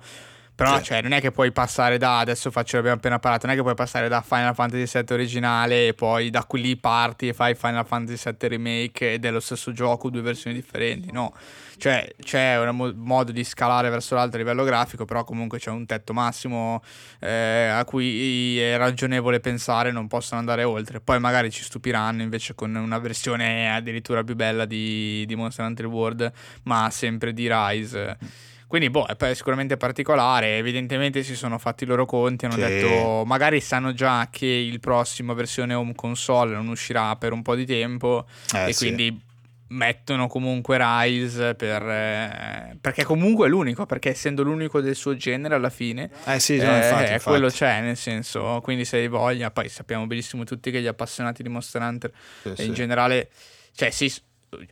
però, 0.64 0.78
sì. 0.78 0.84
cioè, 0.84 1.02
non 1.02 1.12
è 1.14 1.22
che 1.22 1.32
puoi 1.32 1.52
passare 1.52 1.98
da. 1.98 2.20
Adesso 2.20 2.52
faccio, 2.52 2.76
l'abbiamo 2.78 2.98
appena 2.98 3.20
parlato. 3.20 3.46
Non 3.46 3.56
è 3.56 3.58
che 3.58 3.64
puoi 3.64 3.76
passare 3.76 4.08
da 4.08 4.22
Final 4.22 4.54
Fantasy 4.54 5.04
VII 5.04 5.14
originale 5.14 5.88
e 5.88 5.94
poi 5.94 6.30
da 6.30 6.44
qui 6.46 6.62
lì 6.62 6.78
parti 6.78 7.30
e 7.30 7.34
fai 7.34 7.56
Final 7.56 7.86
Fantasy 7.86 8.32
VII 8.38 8.48
Remake 8.48 9.14
ed 9.14 9.26
è 9.26 9.32
lo 9.32 9.40
stesso 9.40 9.72
gioco, 9.72 10.10
due 10.10 10.22
versioni 10.22 10.56
differenti. 10.56 11.12
No, 11.12 11.34
cioè, 11.82 12.14
c'è 12.22 12.60
un 12.60 12.76
mo- 12.76 12.94
modo 12.96 13.32
di 13.32 13.44
scalare 13.44 13.90
verso 13.90 14.14
l'alto 14.14 14.36
a 14.36 14.38
livello 14.38 14.64
grafico, 14.64 15.06
però 15.06 15.24
comunque 15.24 15.58
c'è 15.58 15.72
un 15.72 15.88
tetto 15.88 16.14
massimo 16.14 16.84
eh, 17.20 17.70
a 17.70 17.84
cui 17.86 18.60
è 18.60 18.78
ragionevole 18.78 19.40
pensare, 19.40 19.92
non 19.92 20.08
possono 20.08 20.40
andare 20.40 20.64
oltre. 20.64 21.00
Poi 21.00 21.20
magari 21.20 21.50
ci 21.50 21.64
stupiranno 21.64 22.22
invece 22.22 22.54
con 22.54 22.76
una 22.76 23.00
versione 23.00 23.74
addirittura 23.74 24.24
più 24.24 24.36
bella 24.36 24.66
di, 24.66 25.26
di 25.26 25.36
Monster 25.36 25.66
Hunter 25.66 25.88
World, 25.88 26.32
ma 26.66 26.88
sempre 26.92 27.34
di 27.34 27.50
Rise. 27.52 28.50
Quindi, 28.72 28.90
boh, 28.90 29.06
è 29.06 29.34
sicuramente 29.34 29.76
particolare. 29.76 30.56
Evidentemente 30.56 31.24
si 31.24 31.36
sono 31.36 31.58
fatti 31.58 31.84
i 31.84 31.88
loro 31.88 32.06
conti. 32.06 32.46
Hanno 32.46 32.54
sì. 32.54 32.62
detto, 32.62 33.26
magari 33.26 33.60
sanno 33.60 33.92
già 33.92 34.30
che 34.32 34.46
il 34.46 34.80
prossimo 34.80 35.34
versione 35.34 35.74
home 35.74 35.94
console 35.94 36.54
non 36.54 36.70
uscirà 36.70 37.18
per 37.18 37.34
un 37.34 37.42
po' 37.42 37.56
di 37.56 37.66
tempo. 37.66 38.26
Eh, 38.56 38.70
e 38.70 38.72
sì. 38.72 38.86
quindi 38.86 39.22
mettono 39.72 40.28
comunque 40.28 40.78
Rise 40.80 41.54
per, 41.56 41.82
eh, 41.82 42.78
perché 42.80 43.04
comunque 43.04 43.48
è 43.48 43.50
l'unico 43.50 43.86
perché 43.86 44.10
essendo 44.10 44.42
l'unico 44.42 44.80
del 44.82 44.96
suo 44.96 45.16
genere 45.16 45.56
alla 45.56 45.70
fine 45.70 46.10
eh 46.26 46.42
sì, 46.42 46.58
no, 46.58 46.64
eh, 46.64 46.76
infatti, 46.76 47.04
eh, 47.04 47.14
infatti. 47.14 47.24
quello 47.24 47.48
c'è 47.48 47.80
nel 47.80 47.96
senso 47.96 48.60
quindi 48.62 48.84
se 48.84 48.98
hai 48.98 49.08
voglia 49.08 49.50
poi 49.50 49.70
sappiamo 49.70 50.08
benissimo 50.08 50.44
tutti 50.44 50.72
che 50.72 50.82
gli 50.82 50.88
appassionati 50.88 51.42
di 51.42 51.48
Monster 51.48 51.82
Hunter 51.82 52.12
sì, 52.42 52.50
in 52.50 52.56
sì. 52.56 52.72
generale 52.74 53.30
cioè 53.74 53.92
sì 53.92 54.14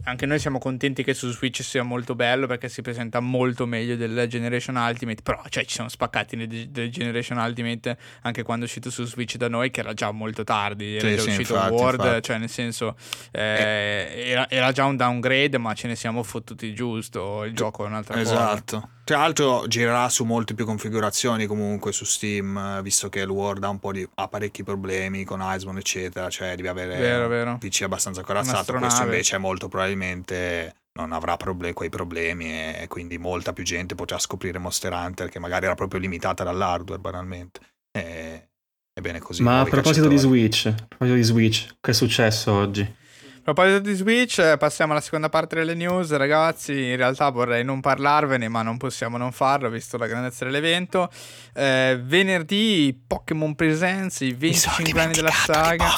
anche 0.03 0.25
noi 0.25 0.39
siamo 0.39 0.59
contenti 0.59 1.03
che 1.03 1.13
su 1.13 1.31
Switch 1.31 1.63
sia 1.63 1.83
molto 1.83 2.13
bello 2.15 2.47
perché 2.47 2.67
si 2.67 2.81
presenta 2.81 3.19
molto 3.19 3.65
meglio 3.65 3.95
del 3.95 4.27
Generation 4.27 4.75
Ultimate, 4.75 5.21
però 5.21 5.41
cioè, 5.49 5.63
ci 5.65 5.75
siamo 5.75 5.89
spaccati 5.89 6.35
nel, 6.35 6.89
Generation 6.89 7.37
Ultimate 7.37 7.97
anche 8.23 8.43
quando 8.43 8.65
è 8.65 8.67
uscito 8.67 8.89
su 8.89 9.05
Switch 9.05 9.35
da 9.37 9.47
noi 9.47 9.71
che 9.71 9.79
era 9.79 9.93
già 9.93 10.11
molto 10.11 10.43
tardi, 10.43 10.95
era 10.95 11.07
sì, 11.07 11.15
già 11.15 11.21
sì, 11.21 11.29
uscito 11.29 11.53
infatti, 11.53 11.73
World, 11.73 11.99
infatti. 11.99 12.21
cioè 12.21 12.37
nel 12.37 12.49
senso 12.49 12.95
eh, 13.31 14.23
era, 14.27 14.49
era, 14.49 14.71
già 14.71 14.85
un 14.85 14.97
downgrade 14.97 15.57
ma 15.57 15.73
ce 15.73 15.87
ne 15.87 15.95
siamo 15.95 16.23
fottuti 16.23 16.73
giusto, 16.73 17.43
il 17.45 17.53
gioco 17.53 17.85
è 17.85 17.87
un'altra 17.87 18.19
esatto. 18.19 18.37
cosa. 18.37 18.53
Esatto. 18.53 18.89
Tra 19.09 19.17
l'altro 19.17 19.65
girerà 19.65 20.07
su 20.07 20.23
molte 20.23 20.53
più 20.53 20.65
configurazioni 20.65 21.47
comunque 21.47 21.91
su 21.91 22.05
Steam, 22.05 22.79
visto 22.83 23.09
che 23.09 23.21
il 23.21 23.29
World 23.29 23.63
ha 23.63 23.69
un 23.69 23.79
po' 23.79 23.91
di 23.91 24.07
ha 24.13 24.27
parecchi 24.27 24.61
problemi 24.63 25.23
con 25.23 25.39
Iceborne 25.41 25.79
eccetera, 25.79 26.29
cioè 26.29 26.53
devi 26.55 26.67
avere 26.67 26.95
vero, 26.95 27.27
vero. 27.27 27.49
un 27.49 27.57
PC 27.57 27.81
abbastanza 27.81 28.21
corazzato, 28.21 28.71
questo 28.73 29.01
invece 29.01 29.39
molto 29.39 29.67
probabilmente 29.67 30.75
non 30.99 31.11
avrà 31.11 31.37
problem- 31.37 31.73
quei 31.73 31.89
problemi 31.89 32.51
e 32.51 32.85
quindi 32.87 33.17
molta 33.17 33.51
più 33.51 33.63
gente 33.63 33.95
potrà 33.95 34.19
scoprire 34.19 34.59
Monster 34.59 34.93
Hunter 34.93 35.27
che 35.27 35.39
magari 35.39 35.65
era 35.65 35.73
proprio 35.73 35.99
limitata 35.99 36.43
dall'hardware 36.43 37.01
banalmente. 37.01 37.61
E... 37.91 38.49
Ebbene 38.93 39.17
così. 39.17 39.41
Ma 39.41 39.61
a 39.61 39.65
proposito 39.65 40.07
di 40.07 40.17
Switch, 40.17 40.67
a 40.67 40.85
proposito 40.87 41.15
di 41.15 41.23
Switch, 41.23 41.77
che 41.81 41.89
è 41.89 41.93
successo 41.95 42.51
oggi? 42.51 42.95
A 43.49 43.53
proposito 43.53 43.79
di 43.79 43.95
Switch, 43.95 44.57
passiamo 44.57 44.91
alla 44.91 45.01
seconda 45.01 45.27
parte 45.27 45.55
delle 45.55 45.73
news, 45.73 46.15
ragazzi. 46.15 46.89
In 46.89 46.97
realtà 46.97 47.31
vorrei 47.31 47.63
non 47.63 47.81
parlarvene, 47.81 48.47
ma 48.47 48.61
non 48.61 48.77
possiamo 48.77 49.17
non 49.17 49.31
farlo, 49.31 49.71
visto 49.71 49.97
la 49.97 50.05
grandezza 50.05 50.45
dell'evento. 50.45 51.09
Eh, 51.55 51.99
venerdì 51.99 52.95
Pokémon 53.07 53.55
Presents, 53.55 54.19
i 54.19 54.33
25 54.33 55.01
anni 55.01 55.13
della 55.13 55.31
saga. 55.31 55.97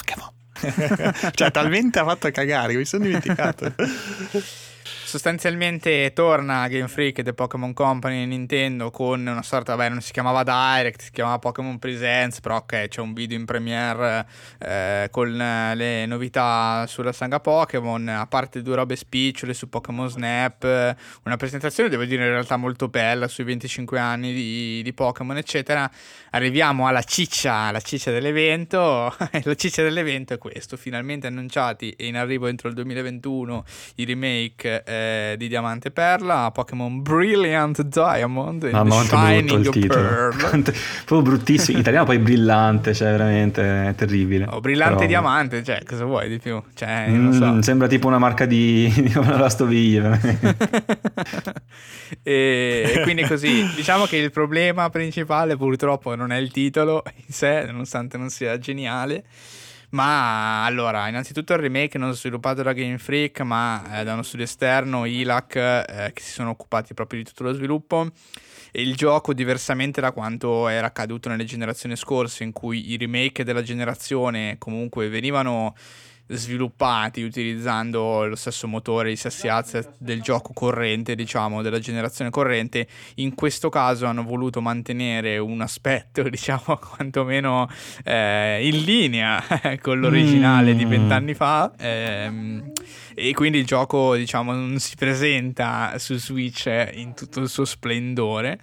cioè, 1.34 1.50
talmente 1.50 1.98
ha 1.98 2.04
fatto 2.06 2.30
cagare, 2.30 2.74
mi 2.74 2.86
sono 2.86 3.04
dimenticato. 3.04 3.74
sostanzialmente 5.12 6.10
torna 6.14 6.66
Game 6.68 6.88
Freak 6.88 7.18
e 7.18 7.22
The 7.22 7.34
Pokémon 7.34 7.74
Company 7.74 8.24
Nintendo 8.24 8.90
con 8.90 9.20
una 9.20 9.42
sorta, 9.42 9.76
beh 9.76 9.90
non 9.90 10.00
si 10.00 10.10
chiamava 10.10 10.42
Direct, 10.42 11.02
si 11.02 11.10
chiamava 11.10 11.38
Pokémon 11.38 11.78
Presents, 11.78 12.40
però 12.40 12.56
ok 12.56 12.88
c'è 12.88 13.02
un 13.02 13.12
video 13.12 13.36
in 13.36 13.44
premiere 13.44 14.26
eh, 14.58 15.08
con 15.10 15.30
le 15.30 16.06
novità 16.06 16.86
sulla 16.86 17.12
saga 17.12 17.40
Pokémon, 17.40 18.08
a 18.08 18.26
parte 18.26 18.62
due 18.62 18.74
robe 18.74 18.96
spicciole 18.96 19.52
su 19.52 19.68
Pokémon 19.68 20.08
Snap, 20.08 20.96
una 21.24 21.36
presentazione 21.36 21.90
devo 21.90 22.04
dire 22.04 22.24
in 22.24 22.30
realtà 22.30 22.56
molto 22.56 22.88
bella 22.88 23.28
sui 23.28 23.44
25 23.44 23.98
anni 23.98 24.32
di, 24.32 24.80
di 24.82 24.92
Pokémon 24.94 25.36
eccetera, 25.36 25.90
arriviamo 26.30 26.86
alla 26.86 27.02
ciccia, 27.02 27.70
la 27.70 27.80
ciccia 27.80 28.10
dell'evento, 28.10 29.14
la 29.44 29.54
ciccia 29.56 29.82
dell'evento 29.82 30.32
è 30.32 30.38
questo, 30.38 30.78
finalmente 30.78 31.26
annunciati 31.26 31.90
e 31.90 32.06
in 32.06 32.16
arrivo 32.16 32.46
entro 32.46 32.68
il 32.68 32.74
2021 32.76 33.64
i 33.96 34.06
remake 34.06 34.82
eh, 34.84 35.00
di 35.36 35.48
Diamante 35.48 35.88
e 35.88 35.90
Perla, 35.90 36.50
Pokémon 36.52 37.02
Brilliant 37.02 37.82
Diamond 37.82 38.64
e 38.64 38.70
The 38.70 38.90
Shining 38.90 39.86
Pearl. 39.86 40.62
Proprio 41.04 41.22
bruttissimo, 41.22 41.78
italiano 41.78 42.04
poi 42.04 42.18
brillante, 42.18 42.94
cioè 42.94 43.10
veramente 43.10 43.94
terribile. 43.96 44.46
Oh, 44.50 44.60
brillante 44.60 44.94
Però... 44.96 45.08
Diamante, 45.08 45.62
cioè 45.62 45.82
cosa 45.84 46.04
vuoi 46.04 46.28
di 46.28 46.38
più? 46.38 46.62
Cioè, 46.74 47.08
mm, 47.08 47.30
so. 47.32 47.62
Sembra 47.62 47.88
tipo 47.88 48.06
una 48.06 48.18
marca 48.18 48.46
di, 48.46 48.92
di 48.94 49.12
una 49.16 49.30
lavastoviglie. 49.30 50.20
e, 52.22 52.92
e 52.96 53.00
quindi 53.02 53.24
così, 53.24 53.68
diciamo 53.74 54.04
che 54.06 54.16
il 54.16 54.30
problema 54.30 54.90
principale 54.90 55.56
purtroppo 55.56 56.14
non 56.14 56.32
è 56.32 56.36
il 56.36 56.50
titolo 56.50 57.02
in 57.14 57.32
sé, 57.32 57.64
nonostante 57.66 58.16
non 58.16 58.30
sia 58.30 58.58
geniale. 58.58 59.24
Ma 59.92 60.64
allora, 60.64 61.08
innanzitutto 61.08 61.52
il 61.52 61.58
remake 61.58 61.98
non 61.98 62.14
sviluppato 62.14 62.62
da 62.62 62.72
Game 62.72 62.96
Freak, 62.96 63.40
ma 63.40 64.00
eh, 64.00 64.04
da 64.04 64.14
uno 64.14 64.22
studio 64.22 64.46
esterno, 64.46 65.04
ILAC, 65.04 65.56
eh, 65.56 66.10
che 66.14 66.22
si 66.22 66.30
sono 66.30 66.50
occupati 66.50 66.94
proprio 66.94 67.18
di 67.18 67.28
tutto 67.28 67.42
lo 67.42 67.52
sviluppo. 67.52 68.08
E 68.70 68.80
il 68.80 68.96
gioco, 68.96 69.34
diversamente 69.34 70.00
da 70.00 70.12
quanto 70.12 70.68
era 70.68 70.86
accaduto 70.86 71.28
nelle 71.28 71.44
generazioni 71.44 71.94
scorse, 71.94 72.42
in 72.42 72.52
cui 72.52 72.90
i 72.90 72.96
remake 72.96 73.44
della 73.44 73.60
generazione 73.60 74.56
comunque 74.56 75.10
venivano 75.10 75.74
sviluppati 76.26 77.22
utilizzando 77.22 78.26
lo 78.26 78.36
stesso 78.36 78.66
motore, 78.66 79.12
i 79.12 79.16
sessi 79.16 79.48
asset 79.48 79.94
del 79.98 80.22
gioco 80.22 80.52
corrente, 80.52 81.14
diciamo, 81.14 81.62
della 81.62 81.78
generazione 81.78 82.30
corrente, 82.30 82.86
in 83.16 83.34
questo 83.34 83.68
caso 83.68 84.06
hanno 84.06 84.22
voluto 84.22 84.60
mantenere 84.60 85.38
un 85.38 85.60
aspetto, 85.60 86.22
diciamo, 86.28 86.78
quantomeno 86.78 87.68
eh, 88.04 88.66
in 88.66 88.82
linea 88.84 89.42
con 89.80 90.00
l'originale 90.00 90.74
mm. 90.74 90.76
di 90.76 90.84
vent'anni 90.84 91.34
fa. 91.34 91.72
Ehm, 91.78 92.72
e 93.14 93.34
quindi 93.34 93.58
il 93.58 93.66
gioco, 93.66 94.14
diciamo, 94.16 94.52
non 94.52 94.78
si 94.78 94.96
presenta 94.96 95.98
su 95.98 96.16
Switch 96.16 96.66
in 96.94 97.14
tutto 97.14 97.40
il 97.40 97.48
suo 97.48 97.64
splendore. 97.64 98.58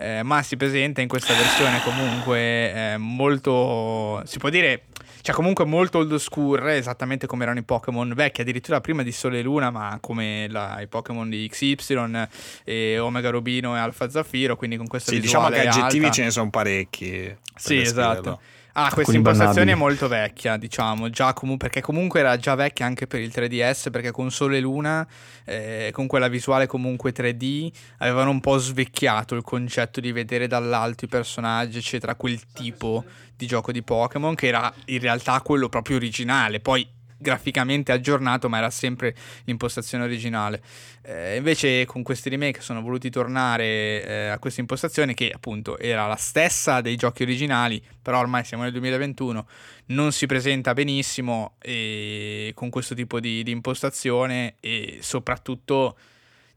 Eh, 0.00 0.22
ma 0.22 0.42
si 0.44 0.56
presenta 0.56 1.00
in 1.00 1.08
questa 1.08 1.34
versione 1.34 1.82
comunque 1.82 2.92
eh, 2.92 2.96
molto, 2.98 4.22
si 4.26 4.38
può 4.38 4.48
dire, 4.48 4.84
cioè 5.28 5.36
comunque 5.36 5.66
molto 5.66 5.98
old 5.98 6.14
school, 6.14 6.66
esattamente 6.70 7.26
come 7.26 7.42
erano 7.42 7.58
i 7.58 7.62
Pokémon 7.62 8.14
vecchi, 8.14 8.40
addirittura 8.40 8.80
prima 8.80 9.02
di 9.02 9.12
Sole 9.12 9.40
e 9.40 9.42
Luna, 9.42 9.70
ma 9.70 9.98
come 10.00 10.46
la, 10.48 10.80
i 10.80 10.86
Pokémon 10.86 11.28
di 11.28 11.46
XY, 11.46 12.26
e 12.64 12.98
Omega 12.98 13.28
Rubino 13.28 13.76
e 13.76 13.78
Alfa 13.78 14.08
Zaffiro, 14.08 14.56
quindi 14.56 14.78
con 14.78 14.86
questa 14.86 15.12
sì, 15.12 15.20
diciamo 15.20 15.50
che 15.50 15.68
aggettivi 15.68 16.06
alta. 16.06 16.16
ce 16.16 16.22
ne 16.22 16.30
sono 16.30 16.48
parecchi. 16.48 17.36
Sì, 17.54 17.76
esatto. 17.76 18.40
Ah, 18.80 18.92
questa 18.92 19.16
impostazione 19.16 19.72
è 19.72 19.74
molto 19.74 20.06
vecchia, 20.06 20.56
diciamo, 20.56 21.10
già 21.10 21.32
comu- 21.32 21.58
perché 21.58 21.80
comunque 21.80 22.20
era 22.20 22.36
già 22.36 22.54
vecchia 22.54 22.86
anche 22.86 23.08
per 23.08 23.20
il 23.20 23.32
3DS, 23.34 23.90
perché 23.90 24.12
con 24.12 24.30
Sole 24.30 24.58
e 24.58 24.60
Luna, 24.60 25.04
eh, 25.44 25.90
con 25.92 26.06
quella 26.06 26.28
visuale 26.28 26.68
comunque 26.68 27.10
3D, 27.10 27.72
avevano 27.98 28.30
un 28.30 28.38
po' 28.38 28.56
svecchiato 28.56 29.34
il 29.34 29.42
concetto 29.42 29.98
di 29.98 30.12
vedere 30.12 30.46
dall'alto 30.46 31.06
i 31.06 31.08
personaggi, 31.08 31.78
eccetera, 31.78 32.14
quel 32.14 32.40
tipo 32.52 33.04
di 33.36 33.46
gioco 33.46 33.72
di 33.72 33.82
Pokémon, 33.82 34.36
che 34.36 34.46
era 34.46 34.72
in 34.86 35.00
realtà 35.00 35.40
quello 35.40 35.68
proprio 35.68 35.96
originale. 35.96 36.60
Poi 36.60 36.88
graficamente 37.18 37.92
aggiornato, 37.92 38.48
ma 38.48 38.58
era 38.58 38.70
sempre 38.70 39.14
l'impostazione 39.44 40.04
originale. 40.04 40.62
Eh, 41.02 41.36
invece 41.36 41.84
con 41.84 42.02
questi 42.02 42.28
remake 42.28 42.60
sono 42.60 42.80
voluti 42.80 43.10
tornare 43.10 44.04
eh, 44.04 44.28
a 44.28 44.38
questa 44.38 44.60
impostazione 44.60 45.14
che 45.14 45.30
appunto 45.34 45.78
era 45.78 46.06
la 46.06 46.16
stessa 46.16 46.80
dei 46.80 46.96
giochi 46.96 47.22
originali, 47.24 47.82
però 48.00 48.20
ormai 48.20 48.44
siamo 48.44 48.62
nel 48.62 48.72
2021, 48.72 49.46
non 49.86 50.12
si 50.12 50.26
presenta 50.26 50.72
benissimo 50.74 51.54
e 51.60 52.52
con 52.54 52.70
questo 52.70 52.94
tipo 52.94 53.20
di, 53.20 53.42
di 53.42 53.50
impostazione 53.50 54.54
e 54.60 54.98
soprattutto 55.00 55.96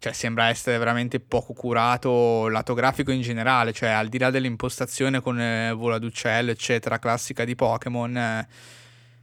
cioè 0.02 0.14
sembra 0.14 0.48
essere 0.48 0.80
veramente 0.80 1.20
poco 1.20 1.54
curato 1.54 2.48
lato 2.48 2.74
grafico 2.74 3.12
in 3.12 3.22
generale, 3.22 3.72
cioè 3.72 3.90
al 3.90 4.08
di 4.08 4.18
là 4.18 4.32
dell'impostazione 4.32 5.22
con 5.22 5.40
eh, 5.40 5.74
volo 5.74 5.94
ad 5.94 6.04
uccello, 6.04 6.50
eccetera, 6.50 6.98
classica 6.98 7.46
di 7.46 7.54
Pokémon, 7.54 8.18
eh, 8.18 8.48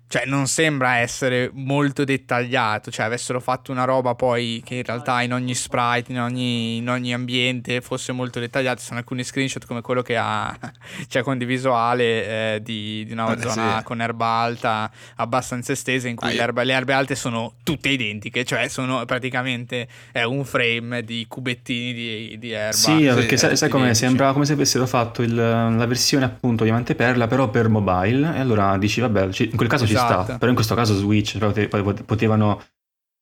cioè 0.09 0.25
non 0.27 0.47
sembra 0.47 0.97
essere 0.97 1.51
molto 1.53 2.03
dettagliato, 2.05 2.91
cioè 2.91 3.05
avessero 3.07 3.41
fatto 3.41 3.73
una 3.73 3.85
roba 3.85 4.15
poi 4.15 4.63
che 4.65 4.77
in 4.77 4.83
realtà 4.83 5.21
in 5.23 5.33
ogni 5.35 5.55
sprite, 5.55 6.13
in 6.13 6.21
ogni, 6.21 6.77
in 6.79 6.89
ogni 6.89 7.13
ambiente 7.13 7.81
fosse 7.83 8.13
molto 8.13 8.41
dettagliato, 8.41 8.81
ci 8.81 8.87
sono 8.87 8.99
alcuni 8.99 9.23
screenshot 9.23 9.67
come 9.67 9.83
quello 9.83 10.01
che 10.03 10.17
ha 10.17 10.57
cioè 11.09 11.23
condiviso 11.23 11.75
Ale 11.75 12.55
eh, 12.55 12.63
di, 12.63 13.05
di, 13.07 13.13
una 13.13 13.35
Eh, 13.35 13.41
zona 13.41 13.79
sì. 13.79 13.85
con 13.85 14.01
erba 14.01 14.27
alta 14.27 14.91
abbastanza 15.17 15.73
estesa 15.73 16.09
in 16.09 16.17
cui 16.17 16.29
Ah, 16.29 16.31
io- 16.33 16.37
l'erba- 16.39 16.63
le 16.63 16.73
erbe 16.73 16.93
alte 16.95 17.15
sono 17.15 17.55
tutte 17.63 17.89
identiche, 17.91 18.45
cioè 18.45 18.69
sono 18.69 19.05
praticamente 19.05 19.87
è 20.13 20.23
un 20.23 20.45
frame 20.45 21.05
di 21.05 21.27
cubettini 21.29 21.93
di, 21.93 22.37
di 22.39 22.51
erba. 22.53 22.73
Sì, 22.73 23.03
perché 23.05 23.37
sai, 23.37 23.57
sai 23.59 23.69
come 23.69 23.85
identici. 23.85 24.07
sembra 24.07 24.33
come 24.33 24.47
se 24.47 24.55
avessero 24.55 24.87
fatto 24.87 25.21
il- 25.23 25.35
la 25.35 25.87
versione 25.87 26.25
appunto 26.25 26.65
Diamante 26.65 26.95
Perla, 26.95 27.27
però 27.27 27.49
per 27.51 27.69
mobile. 27.69 28.35
E 28.37 28.41
allora 28.41 28.77
dici, 28.79 29.01
vabbè, 29.03 29.31
ci- 29.31 29.49
in 29.51 29.57
quel 29.57 29.69
caso 29.69 29.87
ci 29.87 29.97
Esatto. 30.05 30.23
sta. 30.25 30.39
Però 30.39 30.49
in 30.49 30.55
questo 30.55 30.75
caso 30.75 30.95
Switch, 30.95 31.39
potevano. 32.05 32.63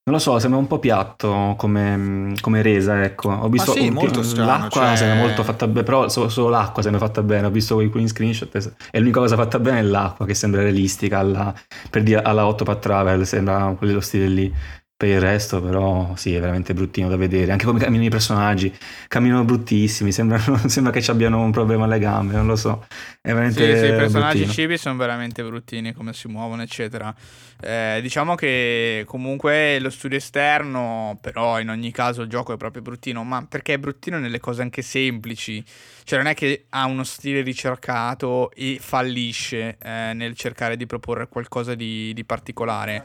Non 0.09 0.15
lo 0.15 0.21
so, 0.21 0.39
sembra 0.39 0.61
un 0.61 0.69
po' 0.69 0.79
piatto 0.79 1.55
come, 1.59 2.33
come 2.41 2.63
resa, 2.63 3.03
ecco. 3.03 3.29
Ho 3.29 3.49
visto 3.49 3.73
sì, 3.73 3.89
un- 3.89 3.95
molto 3.95 4.23
strano, 4.23 4.47
l'acqua 4.49 4.87
cioè- 4.87 4.97
sembra 4.97 5.19
molto 5.19 5.43
fatta 5.43 5.67
bene, 5.67 5.83
però 5.83 6.09
so- 6.09 6.29
solo 6.29 6.49
l'acqua 6.49 6.81
sembra 6.81 7.01
fatta 7.05 7.23
bene. 7.25 7.49
Ho 7.49 7.51
visto 7.51 7.77
alcuni 7.79 8.07
screenshot 8.07 8.55
e 8.93 8.99
l'unica 9.01 9.19
cosa 9.19 9.35
fatta 9.35 9.59
bene 9.59 9.81
è 9.81 9.83
l'acqua 9.83 10.25
che 10.25 10.35
sembra 10.35 10.63
realistica 10.63 11.19
alla, 11.19 11.53
per 11.91 12.05
dire 12.05 12.23
alla 12.23 12.47
Otto 12.47 12.63
Path 12.63 12.79
Travel, 12.79 13.27
sembra 13.27 13.75
quello 13.77 13.99
stile 14.01 14.29
lì. 14.29 14.55
Per 14.99 15.09
il 15.09 15.21
resto, 15.21 15.61
però, 15.61 16.17
sì, 16.17 16.35
è 16.35 16.41
veramente 16.41 16.73
bruttino 16.73 17.09
da 17.09 17.17
vedere. 17.17 17.53
Anche 17.53 17.67
come 17.67 17.79
camminano 17.79 18.07
i 18.07 18.11
personaggi, 18.11 18.75
camminano 19.09 19.45
bruttissimi. 19.45 20.11
Sembrano, 20.11 20.57
sembra 20.69 20.91
che 20.93 21.03
ci 21.03 21.11
abbiano 21.11 21.43
un 21.43 21.51
problema 21.53 21.85
alle 21.85 21.99
gambe, 21.99 22.33
non 22.35 22.47
lo 22.47 22.57
so. 22.57 22.87
È 23.21 23.33
Sì, 23.49 23.75
veramente. 23.75 23.77
sì, 23.77 23.87
i 23.87 23.95
personaggi 23.95 24.45
bruttino. 24.45 24.47
cibi 24.47 24.77
sono 24.77 24.97
veramente 24.97 25.43
bruttini, 25.45 25.93
come 25.93 26.13
si 26.13 26.27
muovono, 26.29 26.63
eccetera. 26.63 27.15
Eh, 27.61 28.01
diciamo 28.03 28.35
che 28.35 29.05
comunque 29.07 29.79
lo 29.79 29.89
studio 29.89 30.17
esterno, 30.19 31.17
però 31.21 31.61
in 31.61 31.71
ogni 31.71 31.93
caso 31.93 32.23
il 32.23 32.29
gioco 32.29 32.53
è 32.53 32.57
proprio 32.57 32.83
bruttino, 32.83 33.23
ma 33.25 33.47
perché 33.47 33.75
è 33.75 33.79
bruttino 33.79 34.19
nelle 34.19 34.41
cose 34.41 34.63
anche 34.63 34.83
semplici. 34.83 35.65
Cioè 36.05 36.19
non 36.19 36.27
è 36.29 36.35
che 36.35 36.67
ha 36.71 36.87
uno 36.87 37.05
stile 37.05 37.43
ricercato 37.43 38.51
e 38.53 38.79
fallisce 38.81 39.79
eh, 39.81 40.13
nel 40.15 40.35
cercare 40.37 40.77
di 40.77 40.87
proporre 40.87 41.29
qualcosa 41.29 41.75
di, 41.75 42.13
di 42.15 42.25
particolare. 42.25 43.05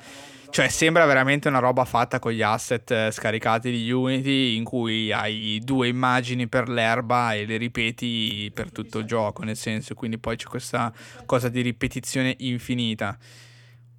Cioè, 0.51 0.67
sembra 0.67 1.05
veramente 1.05 1.47
una 1.47 1.59
roba 1.59 1.85
fatta 1.85 2.19
con 2.19 2.33
gli 2.33 2.41
asset 2.41 2.91
eh, 2.91 3.09
scaricati 3.09 3.71
di 3.71 3.89
Unity 3.89 4.57
in 4.57 4.65
cui 4.65 5.09
hai 5.09 5.61
due 5.63 5.87
immagini 5.87 6.49
per 6.49 6.67
l'erba 6.67 7.33
e 7.33 7.45
le 7.45 7.55
ripeti 7.55 8.51
per 8.53 8.69
tutto 8.69 8.99
il 8.99 9.05
gioco, 9.05 9.43
nel 9.43 9.55
senso, 9.55 9.93
quindi 9.93 10.17
poi 10.17 10.35
c'è 10.35 10.47
questa 10.47 10.91
cosa 11.25 11.47
di 11.47 11.61
ripetizione 11.61 12.35
infinita. 12.39 13.17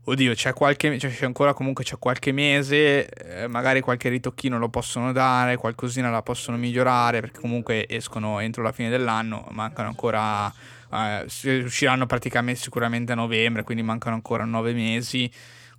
Oddio, 0.05 0.35
c'è, 0.35 0.53
qualche, 0.53 0.99
cioè 0.99 1.11
c'è 1.11 1.25
ancora 1.25 1.55
comunque 1.55 1.85
c'è 1.85 1.97
qualche 1.99 2.33
mese, 2.33 3.09
eh, 3.09 3.47
magari 3.49 3.81
qualche 3.81 4.11
ritocchino 4.11 4.59
lo 4.59 4.69
possono 4.69 5.11
dare, 5.13 5.57
qualcosina 5.57 6.11
la 6.11 6.21
possono 6.21 6.59
migliorare, 6.59 7.21
perché 7.21 7.41
comunque 7.41 7.89
escono 7.89 8.41
entro 8.41 8.63
la 8.63 8.73
fine 8.73 8.91
dell'anno, 8.91 9.47
mancano 9.53 9.89
ancora, 9.89 10.53
eh, 10.93 11.25
usciranno 11.65 12.05
praticamente 12.05 12.61
sicuramente 12.61 13.13
a 13.13 13.15
novembre, 13.15 13.63
quindi 13.63 13.83
mancano 13.83 14.17
ancora 14.17 14.45
nove 14.45 14.75
mesi, 14.75 15.33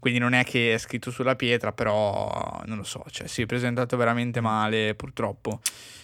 quindi 0.04 0.20
non 0.20 0.34
è 0.34 0.44
che 0.44 0.74
è 0.74 0.78
scritto 0.78 1.12
sulla 1.12 1.38
pietra, 1.38 1.72
però 1.72 2.62
non 2.66 2.76
lo 2.76 2.84
so, 2.84 3.06
cioè 3.10 3.26
si 3.26 3.44
è 3.44 3.46
presentato 3.46 3.96
veramente 3.96 4.42
male 4.42 4.96
purtroppo. 4.96 5.62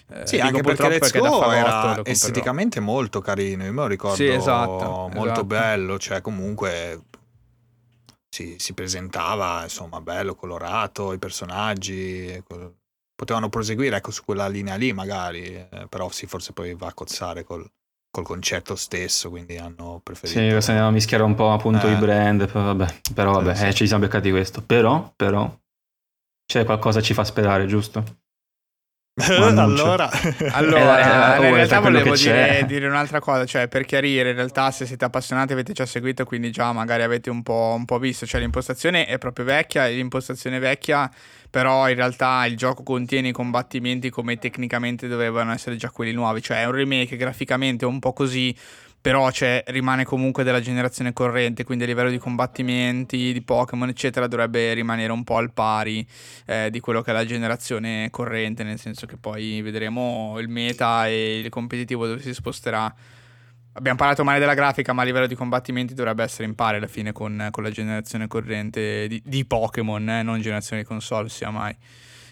Eh, 0.08 0.26
sì, 0.26 0.40
anche 0.40 0.62
perché 0.62 0.88
Let's 0.88 1.12
perché 1.12 1.20
Go 1.20 1.52
era 1.52 2.00
esteticamente 2.06 2.80
molto 2.80 3.20
carino, 3.20 3.66
io 3.66 3.74
me 3.74 3.82
lo 3.82 3.88
ricordo 3.88 4.16
sì, 4.16 4.30
esatto, 4.30 5.10
molto 5.14 5.24
esatto. 5.24 5.44
bello, 5.44 6.00
cioè 6.00 6.22
comunque 6.22 7.02
si, 8.30 8.56
si, 8.58 8.74
presentava 8.74 9.64
insomma 9.64 10.00
bello, 10.00 10.34
colorato, 10.34 11.12
i 11.12 11.20
personaggi, 11.20 12.42
potevano 13.14 13.50
proseguire 13.50 13.98
ecco, 13.98 14.12
su 14.12 14.24
quella 14.24 14.48
linea 14.48 14.76
lì 14.76 14.94
magari, 14.94 15.44
eh, 15.44 15.88
però 15.90 16.10
sì, 16.10 16.26
forse 16.26 16.54
poi 16.54 16.74
va 16.74 16.88
a 16.88 16.94
cozzare 16.94 17.44
col, 17.44 17.70
col 18.20 18.36
concetto 18.36 18.76
stesso, 18.76 19.30
quindi 19.30 19.58
hanno 19.58 20.02
preferito... 20.04 20.40
Sì, 20.40 20.62
se 20.62 20.74
ne 20.74 20.92
mischiare 20.92 21.24
un 21.24 21.36
po' 21.36 21.52
appunto 21.52 21.88
eh. 21.88 21.94
i 21.94 21.96
brand, 21.96 22.50
vabbè, 22.50 22.96
però 23.14 23.34
vabbè, 23.34 23.56
sì, 23.56 23.62
sì. 23.62 23.68
Eh, 23.68 23.74
ci 23.74 23.88
siamo 23.88 24.04
beccati 24.04 24.30
questo, 24.30 24.62
però, 24.62 25.12
però, 25.16 25.52
c'è 26.46 26.66
qualcosa 26.66 27.00
che 27.00 27.06
ci 27.06 27.14
fa 27.14 27.24
sperare, 27.24 27.66
giusto? 27.66 28.04
allora, 29.28 30.10
allora 30.52 31.38
eh, 31.38 31.44
eh, 31.44 31.48
in 31.50 31.56
realtà 31.56 31.80
volevo 31.80 32.16
dire, 32.16 32.64
dire, 32.66 32.88
un'altra 32.88 33.20
cosa, 33.20 33.46
cioè 33.46 33.68
per 33.68 33.86
chiarire, 33.86 34.30
in 34.30 34.36
realtà 34.36 34.72
se 34.72 34.86
siete 34.86 35.06
appassionati 35.06 35.54
avete 35.54 35.74
già 35.74 35.86
seguito, 35.86 36.24
quindi 36.24 36.52
già 36.52 36.72
magari 36.72 37.04
avete 37.04 37.30
un 37.30 37.44
po', 37.44 37.74
un 37.76 37.86
po 37.86 38.00
visto, 38.00 38.26
cioè 38.26 38.40
l'impostazione 38.40 39.06
è 39.06 39.18
proprio 39.18 39.46
vecchia, 39.46 39.88
l'impostazione 39.88 40.60
vecchia, 40.60 41.10
però 41.50 41.90
in 41.90 41.96
realtà 41.96 42.46
il 42.46 42.56
gioco 42.56 42.84
contiene 42.84 43.30
i 43.30 43.34
combattimenti 43.34 44.10
come 44.10 44.38
tecnicamente 44.38 45.08
dovevano 45.08 45.52
essere 45.52 45.76
già 45.76 45.90
quelli 45.90 46.14
nuovi, 46.14 46.42
cioè 46.42 46.62
è 46.62 46.66
un 46.66 46.74
remake 46.74 47.18
graficamente 47.18 47.86
un 47.86 48.00
po' 48.00 48.14
così, 48.14 48.56
però 49.02 49.32
cioè, 49.32 49.64
rimane 49.68 50.04
comunque 50.04 50.44
della 50.44 50.60
generazione 50.60 51.14
corrente, 51.14 51.64
quindi 51.64 51.86
a 51.86 51.88
livello 51.88 52.10
di 52.10 52.18
combattimenti, 52.18 53.32
di 53.32 53.42
Pokémon, 53.42 53.88
eccetera, 53.88 54.28
dovrebbe 54.28 54.74
rimanere 54.74 55.12
un 55.14 55.24
po' 55.24 55.38
al 55.38 55.54
pari 55.54 56.06
eh, 56.46 56.70
di 56.70 56.82
quello 56.82 57.02
che 57.02 57.12
è 57.12 57.14
la 57.14 57.26
generazione 57.26 58.10
corrente, 58.12 58.64
nel 58.64 58.78
senso 58.78 59.06
che 59.06 59.16
poi 59.16 59.62
vedremo 59.62 60.38
il 60.40 60.50
meta 60.50 61.08
e 61.08 61.40
il 61.40 61.50
competitivo 61.50 62.08
dove 62.08 62.22
si 62.22 62.34
sposterà. 62.34 62.94
Abbiamo 63.74 63.98
parlato 63.98 64.26
male 64.26 64.40
della 64.40 64.54
grafica, 64.54 64.92
ma 64.92 65.04
a 65.04 65.06
livello 65.06 65.28
di 65.28 65.36
combattimenti 65.36 65.94
dovrebbe 65.94 66.24
essere 66.24 66.44
in 66.44 66.56
pari 66.56 66.78
alla 66.78 66.88
fine 66.88 67.14
con, 67.14 67.48
con 67.52 67.64
la 67.64 67.72
generazione 67.72 68.28
corrente 68.28 69.08
di, 69.08 69.22
di 69.24 69.46
Pokémon, 69.46 70.10
eh, 70.10 70.24
non 70.24 70.42
generazione 70.42 70.82
di 70.82 70.88
console, 70.88 71.30
sia 71.30 71.50
mai. 71.52 71.74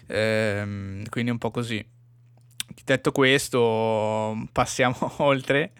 Ehm, 0.08 1.04
quindi 1.08 1.30
un 1.30 1.38
po' 1.38 1.50
così. 1.50 1.82
Detto 2.84 3.12
questo, 3.12 4.46
passiamo 4.52 4.96
oltre 5.24 5.72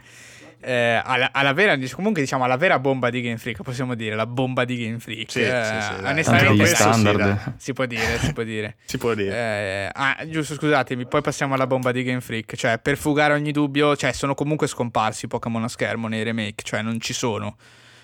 eh, 0.61 1.01
alla, 1.05 1.31
alla, 1.33 1.53
vera, 1.53 1.79
comunque 1.93 2.23
diciamo 2.23 2.45
alla 2.45 2.57
vera 2.57 2.79
bomba 2.79 3.11
di 3.11 3.21
Game 3.21 3.39
Freak, 3.39 3.63
possiamo 3.63 3.95
dire 3.95 4.15
la 4.15 4.27
bomba 4.27 4.65
di 4.65 4.77
Game 4.77 4.99
Freak. 4.99 5.31
Sì, 5.31 5.43
eh, 5.43 5.63
sì, 5.65 5.95
sì, 5.95 6.05
onestamente 6.05 6.67
standard. 6.67 7.39
Sì, 7.39 7.53
si 7.57 7.73
può 7.73 7.87
dire, 7.87 8.19
si 8.19 8.33
può 8.33 8.43
dire. 8.43 8.77
si 8.85 8.99
può 8.99 9.15
dire. 9.15 9.35
Eh, 9.35 9.91
ah, 9.93 10.17
giusto, 10.27 10.55
scusatemi, 10.55 11.07
poi 11.07 11.23
passiamo 11.23 11.55
alla 11.55 11.67
bomba 11.67 11.93
di 11.93 12.03
Game 12.03 12.21
Freak, 12.21 12.57
cioè 12.57 12.79
per 12.79 12.97
fugare 12.97 13.35
ogni 13.35 13.53
dubbio, 13.53 13.97
cioè 13.97 14.13
sono 14.13 14.35
comunque 14.35 14.67
scomparsi 14.67 15.27
i 15.27 15.29
Pokémon 15.29 15.65
a 15.65 15.69
schermo 15.69 16.09
nei 16.09 16.23
remake, 16.23 16.63
cioè 16.63 16.83
non 16.83 17.01
ci 17.01 17.13
sono 17.13 17.57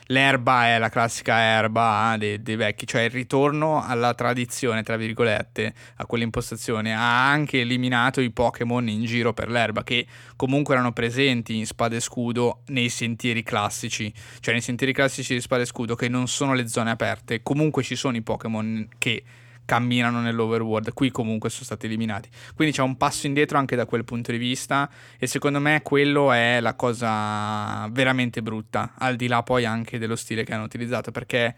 l'erba 0.07 0.67
è 0.67 0.79
la 0.79 0.89
classica 0.89 1.39
erba 1.39 2.11
ah, 2.11 2.17
dei, 2.17 2.43
dei, 2.43 2.57
vecchi, 2.57 2.87
cioè 2.87 3.03
il 3.03 3.11
ritorno 3.11 3.85
alla 3.85 4.15
tradizione, 4.15 4.83
tra 4.83 4.97
virgolette, 4.97 5.75
a 5.97 6.07
quell'impostazione. 6.07 6.93
Ha 6.93 7.31
anche 7.31 7.61
eliminato 7.61 8.21
i 8.21 8.31
Pokémon 8.31 8.89
in 8.89 9.05
giro 9.05 9.33
per 9.33 9.49
l'erba, 9.49 9.83
che 9.85 10.07
comunque 10.37 10.75
erano 10.75 10.93
presenti 10.93 11.57
in 11.57 11.67
spada 11.67 11.97
e 11.97 12.01
scudo 12.01 12.63
nei 12.67 12.89
sentieri 12.89 13.43
classici, 13.43 14.13
cioè 14.41 14.53
nei 14.53 14.63
sentieri 14.63 14.93
classici 14.93 15.35
di 15.35 15.41
spada 15.41 15.63
e 15.63 15.67
scudo, 15.67 15.95
che 15.95 16.09
non 16.09 16.29
sono 16.29 16.55
le 16.55 16.69
zone 16.69 16.91
aperte. 16.91 17.43
Comunque 17.43 17.83
ci 17.83 17.97
sono 17.97 18.17
i 18.17 18.23
Pokémon 18.23 18.89
che 18.99 19.23
camminano 19.65 20.21
nell'overworld. 20.21 20.93
Qui 20.93 21.11
comunque 21.11 21.51
sono 21.51 21.65
stati 21.65 21.87
eliminati. 21.87 22.29
Quindi 22.55 22.75
c'è 22.75 22.83
un 22.83 22.97
passo 22.97 23.27
indietro 23.27 23.59
anche 23.59 23.77
da 23.77 23.87
quel 23.87 24.05
punto 24.05 24.33
di 24.33 24.39
vista 24.39 24.91
e 25.19 25.27
secondo 25.27 25.61
me 25.61 25.81
quello 25.83 26.33
è 26.33 26.61
la 26.61 26.75
cosa 26.75 27.89
veramente 27.91 28.43
brutta, 28.43 28.95
al 28.99 29.17
di 29.17 29.27
là 29.27 29.43
poi 29.43 29.65
anche 29.65 29.99
dello 29.99 30.17
stile 30.17 30.45
che 30.45 30.53
hanno 30.53 30.65
utilizzato, 30.65 31.11
perché 31.11 31.57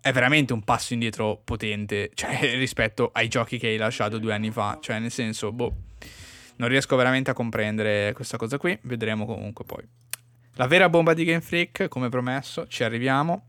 è 0.00 0.12
veramente 0.12 0.52
un 0.52 0.62
passo 0.62 0.92
indietro 0.92 1.40
potente, 1.42 2.10
cioè 2.14 2.38
rispetto 2.56 3.10
ai 3.12 3.28
giochi 3.28 3.58
che 3.58 3.68
hai 3.68 3.76
lasciato 3.76 4.18
due 4.18 4.32
anni 4.32 4.50
fa, 4.50 4.78
cioè 4.80 4.98
nel 4.98 5.10
senso, 5.10 5.52
boh, 5.52 5.74
non 6.56 6.68
riesco 6.68 6.96
veramente 6.96 7.30
a 7.30 7.34
comprendere 7.34 8.12
questa 8.14 8.36
cosa 8.36 8.58
qui, 8.58 8.78
vedremo 8.82 9.26
comunque 9.26 9.64
poi. 9.64 9.86
La 10.54 10.66
vera 10.66 10.88
bomba 10.88 11.14
di 11.14 11.24
Game 11.24 11.40
Freak, 11.40 11.86
come 11.86 12.08
promesso, 12.08 12.66
ci 12.66 12.82
arriviamo. 12.82 13.44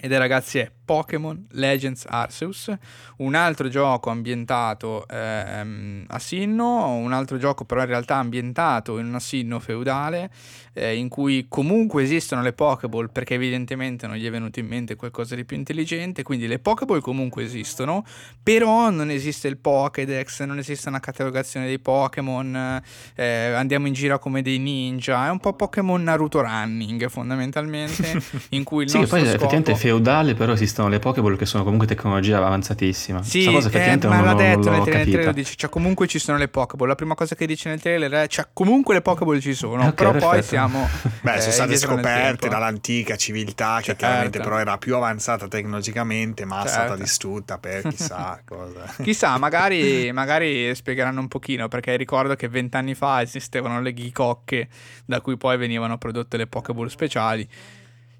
Ed 0.00 0.12
è 0.12 0.18
ragazzi 0.18 0.58
è 0.58 0.70
Pokémon 0.84 1.46
Legends 1.52 2.04
Arceus, 2.06 2.70
un 3.18 3.34
altro 3.34 3.68
gioco 3.68 4.10
ambientato 4.10 5.06
ehm, 5.08 6.04
a 6.08 6.18
Sinnoh, 6.18 6.88
un 6.90 7.12
altro 7.12 7.38
gioco 7.38 7.64
però 7.64 7.80
in 7.80 7.86
realtà 7.86 8.16
ambientato 8.16 8.98
in 8.98 9.06
una 9.06 9.20
Sinnoh 9.20 9.60
feudale, 9.60 10.30
eh, 10.74 10.96
in 10.96 11.08
cui 11.08 11.46
comunque 11.48 12.02
esistono 12.02 12.42
le 12.42 12.52
Pokéball 12.52 13.10
perché 13.10 13.34
evidentemente 13.34 14.06
non 14.06 14.16
gli 14.16 14.26
è 14.26 14.30
venuto 14.30 14.58
in 14.58 14.66
mente 14.66 14.96
qualcosa 14.96 15.34
di 15.34 15.44
più 15.44 15.56
intelligente, 15.56 16.22
quindi 16.22 16.46
le 16.46 16.58
Pokéball 16.58 17.00
comunque 17.00 17.44
esistono, 17.44 18.04
però 18.42 18.90
non 18.90 19.10
esiste 19.10 19.48
il 19.48 19.56
Pokédex, 19.56 20.42
non 20.42 20.58
esiste 20.58 20.88
una 20.88 21.00
catalogazione 21.00 21.66
dei 21.66 21.78
Pokémon, 21.78 22.82
eh, 23.14 23.52
andiamo 23.52 23.86
in 23.86 23.94
giro 23.94 24.18
come 24.18 24.42
dei 24.42 24.58
ninja, 24.58 25.26
è 25.26 25.30
un 25.30 25.38
po' 25.38 25.54
Pokémon 25.54 26.02
Naruto 26.02 26.42
Running 26.42 27.08
fondamentalmente, 27.08 28.20
in 28.50 28.64
cui 28.64 28.84
il 28.84 28.90
sì, 28.90 28.98
nostro 28.98 29.16
poi 29.16 29.26
scopo... 29.26 29.44
effettivamente 29.44 29.74
feudale, 29.76 30.34
però 30.34 30.52
esiste 30.52 30.73
esistono 30.74 30.88
le 30.88 30.98
Pokéball 30.98 31.36
che 31.36 31.46
sono 31.46 31.62
comunque 31.62 31.86
tecnologia 31.86 32.38
avanzatissima. 32.38 33.22
Sì, 33.22 33.44
cosa 33.44 33.68
effettivamente 33.68 34.06
eh, 34.06 34.10
non, 34.10 34.18
ma 34.18 34.24
l'ha 34.24 34.34
detto 34.34 34.70
nel, 34.70 34.82
nel 34.82 34.90
trailer, 34.90 35.32
dice, 35.32 35.54
cioè 35.56 35.70
comunque 35.70 36.08
ci 36.08 36.18
sono 36.18 36.36
le 36.36 36.48
Pokéball. 36.48 36.88
La 36.88 36.94
prima 36.96 37.14
cosa 37.14 37.36
che 37.36 37.46
dice 37.46 37.68
nel 37.68 37.80
trailer 37.80 38.10
è, 38.10 38.26
cioè 38.26 38.48
comunque 38.52 38.94
le 38.94 39.02
Pokéball 39.02 39.38
ci 39.38 39.54
sono, 39.54 39.82
okay, 39.82 39.94
però 39.94 40.10
perfetto. 40.10 40.32
poi 40.32 40.42
siamo... 40.42 40.88
Beh, 41.22 41.34
eh, 41.36 41.40
sono 41.40 41.52
state 41.52 41.76
scoperte 41.76 42.48
dall'antica 42.48 43.16
civiltà 43.16 43.76
che 43.76 43.84
certo. 43.84 44.04
chiaramente 44.04 44.40
però 44.40 44.58
era 44.58 44.76
più 44.78 44.96
avanzata 44.96 45.46
tecnologicamente, 45.46 46.44
ma 46.44 46.56
certo. 46.56 46.68
è 46.68 46.72
stata 46.72 46.88
certo. 46.88 47.02
distrutta 47.02 47.58
per 47.58 47.82
chissà 47.88 48.40
cosa. 48.44 48.94
chissà, 49.02 49.38
magari, 49.38 50.10
magari 50.12 50.74
spiegheranno 50.74 51.20
un 51.20 51.28
pochino, 51.28 51.68
perché 51.68 51.96
ricordo 51.96 52.34
che 52.34 52.48
vent'anni 52.48 52.94
fa 52.94 53.22
esistevano 53.22 53.80
le 53.80 53.92
ghicocche 53.92 54.68
da 55.04 55.20
cui 55.20 55.36
poi 55.36 55.56
venivano 55.56 55.98
prodotte 55.98 56.36
le 56.36 56.46
Pokéball 56.46 56.88
speciali 56.88 57.48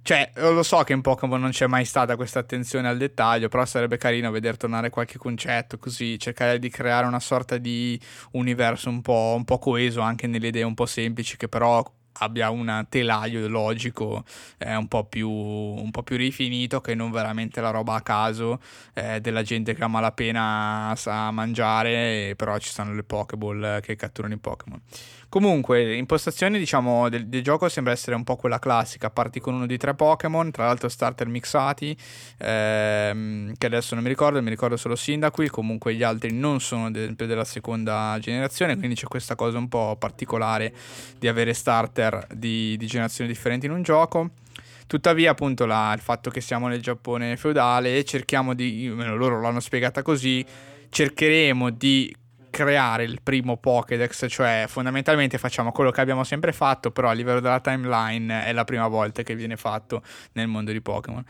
cioè, 0.05 0.31
lo 0.35 0.63
so 0.63 0.83
che 0.83 0.93
in 0.93 1.01
Pokémon 1.01 1.41
non 1.41 1.51
c'è 1.51 1.67
mai 1.67 1.87
stata 1.87 2.15
questa 2.15 2.39
attenzione 2.39 2.89
al 2.89 2.99
dettaglio, 2.99 3.49
però 3.49 3.65
sarebbe 3.65 3.97
carino 3.97 4.31
vedere 4.31 4.59
tornare 4.59 4.91
qualche 4.91 5.17
concetto, 5.17 5.79
così 5.79 6.19
cercare 6.19 6.59
di 6.59 6.69
creare 6.69 7.07
una 7.07 7.21
sorta 7.21 7.57
di 7.57 7.99
universo 8.33 8.91
un 8.91 9.01
po', 9.01 9.33
un 9.35 9.45
po 9.45 9.59
coeso 9.59 10.03
anche 10.03 10.27
nelle 10.27 10.49
idee 10.49 10.63
un 10.63 10.75
po' 10.75 10.85
semplici, 10.85 11.39
che 11.39 11.49
però 11.49 11.83
abbia 12.19 12.51
un 12.51 12.87
telaio 12.91 13.49
logico 13.49 14.25
eh, 14.59 14.77
un, 14.77 14.89
po 14.89 15.05
più, 15.05 15.31
un, 15.31 15.91
po 15.91 16.03
più, 16.03 16.17
rifinito 16.17 16.83
che 16.83 16.95
non 16.95 17.11
veramente 17.11 17.63
la 17.63 17.71
roba 17.71 17.95
a 17.95 18.03
caso 18.03 18.61
eh, 18.93 19.21
della 19.21 19.43
gente 19.43 19.75
che 19.75 19.85
a 19.85 19.89
malapena 19.89 20.93
sa 20.97 21.31
mangiare, 21.31 22.35
però 22.37 22.59
ci 22.59 22.69
stanno 22.69 22.95
le 22.95 23.05
Pokéball 23.05 23.81
che 23.81 23.97
catturano 23.97 24.35
i 24.35 24.39
Pokémon. 24.39 24.81
Comunque, 25.35 25.85
l'impostazione 25.95 26.61
diciamo, 26.61 27.09
del, 27.09 27.27
del, 27.27 27.43
gioco 27.43 27.69
sembra 27.69 27.93
essere 27.93 28.15
un 28.15 28.23
po' 28.23 28.37
quella 28.37 28.61
classica, 28.61 29.11
parti 29.11 29.41
con 29.41 29.55
uno 29.55 29.67
di 29.67 29.77
tre 29.77 29.93
Pokémon, 29.93 30.53
tra 30.53 30.67
l'altro 30.67 30.89
starter 30.89 31.27
mixati, 31.27 31.97
ehm, 32.39 33.55
che 33.59 33.67
adesso 33.67 33.97
non 33.97 34.05
mi 34.05 34.11
ricordo, 34.11 34.41
mi 34.41 34.49
ricordo 34.49 34.77
solo 34.77 34.95
Cyndaquil, 34.95 35.51
comunque 35.51 35.93
gli 35.97 36.05
altri 36.05 36.33
non 36.33 36.61
sono 36.61 36.89
de- 36.89 37.17
della 37.17 37.43
seconda 37.43 38.17
generazione, 38.21 38.77
quindi 38.77 38.95
c'è 38.95 39.09
questa 39.09 39.35
cosa 39.35 39.59
un 39.59 39.69
po' 39.69 39.97
particolare 39.99 40.73
di 41.19 41.27
avere 41.27 41.53
starter 41.53 42.29
di, 42.33 42.77
di 42.77 42.87
generazioni 42.87 43.29
differenti 43.29 43.67
in 43.67 43.73
un 43.73 43.83
gioco. 43.83 44.31
Tuttavia, 44.87 45.33
appunto, 45.33 45.67
la, 45.67 45.93
il 45.97 46.01
fatto 46.01 46.31
che 46.31 46.41
siamo 46.41 46.69
nel 46.69 46.81
Giappone 46.81 47.37
feudale, 47.37 48.05
cerchiamo 48.05 48.55
di, 48.55 48.87
loro 48.87 49.41
l'hanno 49.41 49.59
spiegata 49.59 50.01
così, 50.03 50.47
cercheremo 50.91 51.71
di 51.71 52.15
creare 52.55 53.03
il 53.03 53.19
primo 53.21 53.57
Pokédex, 53.57 54.27
cioè 54.29 54.67
fondamentalmente 54.69 55.39
facciamo 55.39 55.73
quello 55.73 55.91
che 55.91 56.01
abbiamo 56.01 56.23
sempre 56.23 56.53
fatto, 56.53 56.93
però 56.93 57.09
a 57.09 57.13
livello 57.13 57.41
della 57.41 57.59
timeline 57.59 58.45
è 58.45 58.53
la 58.53 58.63
prima 58.63 58.87
volta 58.87 59.25
che 59.25 59.35
viene 59.35 59.57
fatto 59.57 60.03
nel 60.35 60.47
mondo 60.47 60.71
di 60.71 60.81
Pokémon. 60.81 61.25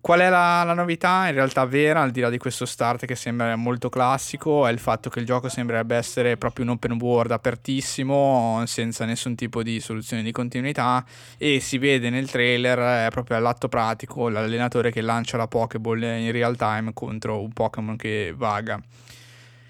Qual 0.00 0.18
è 0.18 0.28
la, 0.28 0.64
la, 0.64 0.74
novità? 0.74 1.28
In 1.28 1.34
realtà 1.34 1.64
vera, 1.66 2.02
al 2.02 2.10
di 2.10 2.20
là 2.20 2.30
di 2.30 2.38
questo 2.38 2.66
start 2.66 3.04
che 3.04 3.14
sembra 3.14 3.54
molto 3.54 3.88
classico, 3.88 4.66
è 4.66 4.72
il 4.72 4.80
fatto 4.80 5.08
che 5.08 5.20
il 5.20 5.26
gioco 5.26 5.48
sembrerebbe 5.48 5.94
essere 5.94 6.36
proprio 6.36 6.64
un 6.64 6.72
open 6.72 6.98
world 7.00 7.30
apertissimo, 7.30 8.62
senza 8.66 9.04
nessun 9.04 9.36
tipo 9.36 9.62
di 9.62 9.78
soluzione 9.78 10.24
di 10.24 10.32
continuità 10.32 11.04
e 11.36 11.60
si 11.60 11.78
vede 11.78 12.10
nel 12.10 12.28
trailer, 12.28 13.06
è 13.06 13.10
proprio 13.10 13.36
all'atto 13.36 13.68
pratico, 13.68 14.28
l'allenatore 14.28 14.90
che 14.90 15.00
lancia 15.00 15.36
la 15.36 15.46
Pokéball 15.46 16.02
in 16.02 16.32
real 16.32 16.56
time 16.56 16.92
contro 16.92 17.40
un 17.40 17.52
Pokémon 17.52 17.96
che 17.96 18.34
vaga 18.36 18.80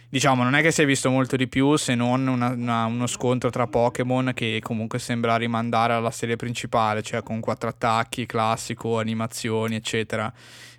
diciamo, 0.08 0.42
non 0.42 0.54
è 0.54 0.62
che 0.62 0.70
si 0.70 0.82
è 0.82 0.86
visto 0.86 1.10
molto 1.10 1.36
di 1.36 1.48
più 1.48 1.76
se 1.76 1.94
non 1.94 2.26
una, 2.26 2.48
una, 2.48 2.84
uno 2.86 3.06
scontro 3.06 3.50
tra 3.50 3.66
Pokémon 3.66 4.32
che 4.34 4.60
comunque 4.62 4.98
sembra 4.98 5.36
rimandare 5.36 5.92
alla 5.92 6.10
serie 6.10 6.36
principale, 6.36 7.02
cioè 7.02 7.22
con 7.22 7.40
quattro 7.40 7.68
attacchi, 7.68 8.26
classico, 8.26 8.98
animazioni, 8.98 9.76
eccetera. 9.76 10.32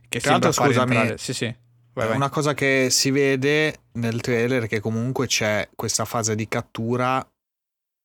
Che 0.07 0.19
Tra 0.19 0.31
l'altro, 0.31 0.51
scusami, 0.51 0.95
entrare... 0.95 1.17
sì, 1.17 1.33
sì. 1.33 1.55
Vai, 1.93 2.07
vai. 2.07 2.15
Una 2.15 2.29
cosa 2.29 2.53
che 2.53 2.87
si 2.89 3.11
vede 3.11 3.81
nel 3.93 4.21
trailer 4.21 4.63
è 4.63 4.67
che 4.67 4.79
comunque 4.79 5.27
c'è 5.27 5.69
questa 5.75 6.05
fase 6.05 6.35
di 6.35 6.47
cattura 6.47 7.25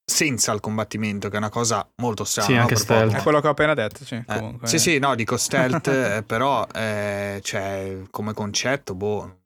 senza 0.07 0.53
il 0.53 0.61
combattimento, 0.61 1.29
che 1.29 1.37
è 1.37 1.39
una 1.39 1.49
cosa 1.49 1.89
molto 1.97 2.25
strana. 2.25 2.49
Sì, 2.49 2.57
anche 2.57 2.77
stealth. 2.77 3.15
È 3.15 3.23
quello 3.23 3.41
che 3.41 3.47
ho 3.47 3.51
appena 3.51 3.73
detto, 3.73 4.05
sì. 4.05 4.23
Eh, 4.27 4.59
sì, 4.65 4.79
sì, 4.79 4.99
no, 4.99 5.15
dico 5.15 5.37
stealth, 5.37 5.89
eh, 5.89 6.23
però 6.27 6.67
eh, 6.75 7.41
cioè, 7.43 8.03
come 8.11 8.35
concetto, 8.35 8.95
boh, 8.95 9.44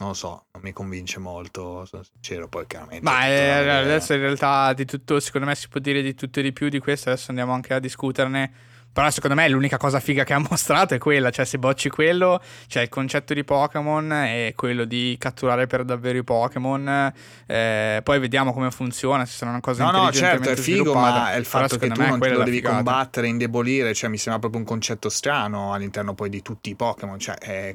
non 0.00 0.08
lo 0.08 0.14
so, 0.14 0.46
non 0.52 0.62
mi 0.62 0.72
convince 0.72 1.18
molto, 1.20 1.84
sono 1.84 2.02
sincero, 2.02 2.48
poi 2.48 2.66
chiaramente... 2.66 3.04
Ma 3.04 3.26
eh, 3.28 3.68
adesso 3.68 4.14
in 4.14 4.20
realtà 4.20 4.72
di 4.72 4.86
tutto, 4.86 5.20
secondo 5.20 5.46
me 5.46 5.54
si 5.54 5.68
può 5.68 5.78
dire 5.78 6.00
di 6.00 6.14
tutto 6.14 6.40
e 6.40 6.42
di 6.42 6.52
più 6.52 6.70
di 6.70 6.78
questo, 6.78 7.10
adesso 7.10 7.26
andiamo 7.28 7.52
anche 7.52 7.74
a 7.74 7.78
discuterne 7.78 8.52
però 8.92 9.08
secondo 9.10 9.36
me 9.36 9.48
l'unica 9.48 9.76
cosa 9.76 10.00
figa 10.00 10.24
che 10.24 10.32
ha 10.32 10.38
mostrato 10.48 10.94
è 10.94 10.98
quella, 10.98 11.30
cioè 11.30 11.44
se 11.44 11.58
bocci 11.58 11.88
quello, 11.88 12.40
cioè 12.66 12.82
il 12.82 12.88
concetto 12.88 13.34
di 13.34 13.44
Pokémon 13.44 14.12
è 14.12 14.52
quello 14.56 14.84
di 14.84 15.16
catturare 15.18 15.66
per 15.66 15.84
davvero 15.84 16.18
i 16.18 16.24
Pokémon, 16.24 17.12
eh, 17.46 18.00
poi 18.02 18.18
vediamo 18.18 18.52
come 18.52 18.70
funziona, 18.70 19.24
se 19.24 19.36
sarà 19.36 19.50
una 19.50 19.60
cosa 19.60 19.84
No, 19.84 20.04
no, 20.04 20.12
certo, 20.12 20.50
è 20.50 20.56
figo, 20.56 20.92
ma 20.94 21.32
è 21.32 21.36
il 21.36 21.44
fatto 21.44 21.76
che 21.76 21.88
tu 21.88 22.00
non 22.00 22.18
lo 22.18 22.38
devi 22.44 22.56
figata. 22.56 22.74
combattere, 22.76 23.28
indebolire, 23.28 23.94
cioè 23.94 24.10
mi 24.10 24.18
sembra 24.18 24.40
proprio 24.40 24.60
un 24.60 24.66
concetto 24.66 25.08
strano 25.08 25.72
all'interno 25.72 26.14
poi 26.14 26.28
di 26.28 26.42
tutti 26.42 26.70
i 26.70 26.74
Pokémon, 26.74 27.18
cioè 27.18 27.36
eh, 27.40 27.74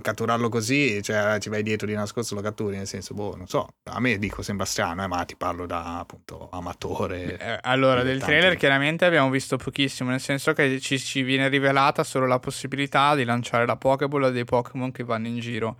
catturarlo 0.00 0.48
così, 0.48 1.02
cioè 1.02 1.38
ci 1.40 1.48
vai 1.48 1.62
dietro 1.62 1.86
di 1.86 1.94
nascosto 1.94 2.34
lo 2.34 2.40
catturi, 2.40 2.76
nel 2.76 2.86
senso, 2.86 3.14
boh, 3.14 3.36
non 3.36 3.46
so, 3.46 3.68
a 3.84 4.00
me 4.00 4.18
dico 4.18 4.42
sembra 4.42 4.64
strano, 4.64 5.04
eh, 5.04 5.06
ma 5.06 5.24
ti 5.24 5.36
parlo 5.36 5.66
da 5.66 5.98
appunto 5.98 6.48
amatore. 6.50 7.36
Eh, 7.38 7.58
allora, 7.62 8.02
del 8.02 8.20
trailer 8.20 8.56
chiaramente 8.56 9.04
abbiamo 9.04 9.28
visto 9.30 9.56
pochissimo, 9.56 10.10
nel 10.10 10.20
senso 10.20 10.52
che 10.54 10.80
ci, 10.80 10.98
ci, 10.98 11.22
viene 11.22 11.48
rivelata 11.48 12.02
solo 12.02 12.26
la 12.26 12.38
possibilità 12.38 13.14
di 13.14 13.24
lanciare 13.24 13.66
la 13.66 13.76
Pokéball 13.76 14.30
dei 14.30 14.44
Pokémon 14.44 14.90
che 14.90 15.04
vanno 15.04 15.26
in 15.26 15.38
giro. 15.40 15.76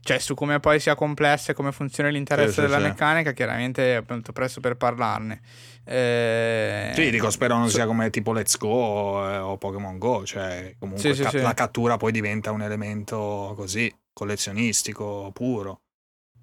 Cioè, 0.00 0.18
su 0.18 0.34
come 0.34 0.60
poi 0.60 0.80
sia 0.80 0.94
complessa 0.94 1.52
e 1.52 1.54
come 1.54 1.72
funziona 1.72 2.10
l'interesse 2.10 2.52
sì, 2.52 2.60
della 2.60 2.76
sì, 2.76 2.82
meccanica, 2.82 3.32
chiaramente 3.32 3.92
è 3.92 3.96
appunto 3.96 4.32
presto 4.32 4.60
per 4.60 4.76
parlarne. 4.76 5.40
Eh... 5.82 6.92
Sì, 6.94 7.10
dico, 7.10 7.30
spero 7.30 7.56
non 7.56 7.68
so... 7.68 7.76
sia 7.76 7.86
come 7.86 8.10
tipo 8.10 8.32
Let's 8.32 8.58
Go 8.58 9.26
eh, 9.26 9.38
o 9.38 9.56
Pokémon 9.56 9.96
Go, 9.96 10.26
cioè 10.26 10.74
comunque 10.78 11.14
ca- 11.14 11.40
la 11.40 11.54
cattura 11.54 11.96
poi 11.96 12.12
diventa 12.12 12.50
un 12.50 12.60
elemento 12.60 13.54
così 13.56 13.90
collezionistico 14.12 15.30
puro. 15.32 15.80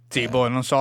Sì, 0.10 0.24
eh. 0.24 0.28
boh, 0.28 0.48
non 0.48 0.64
so, 0.64 0.76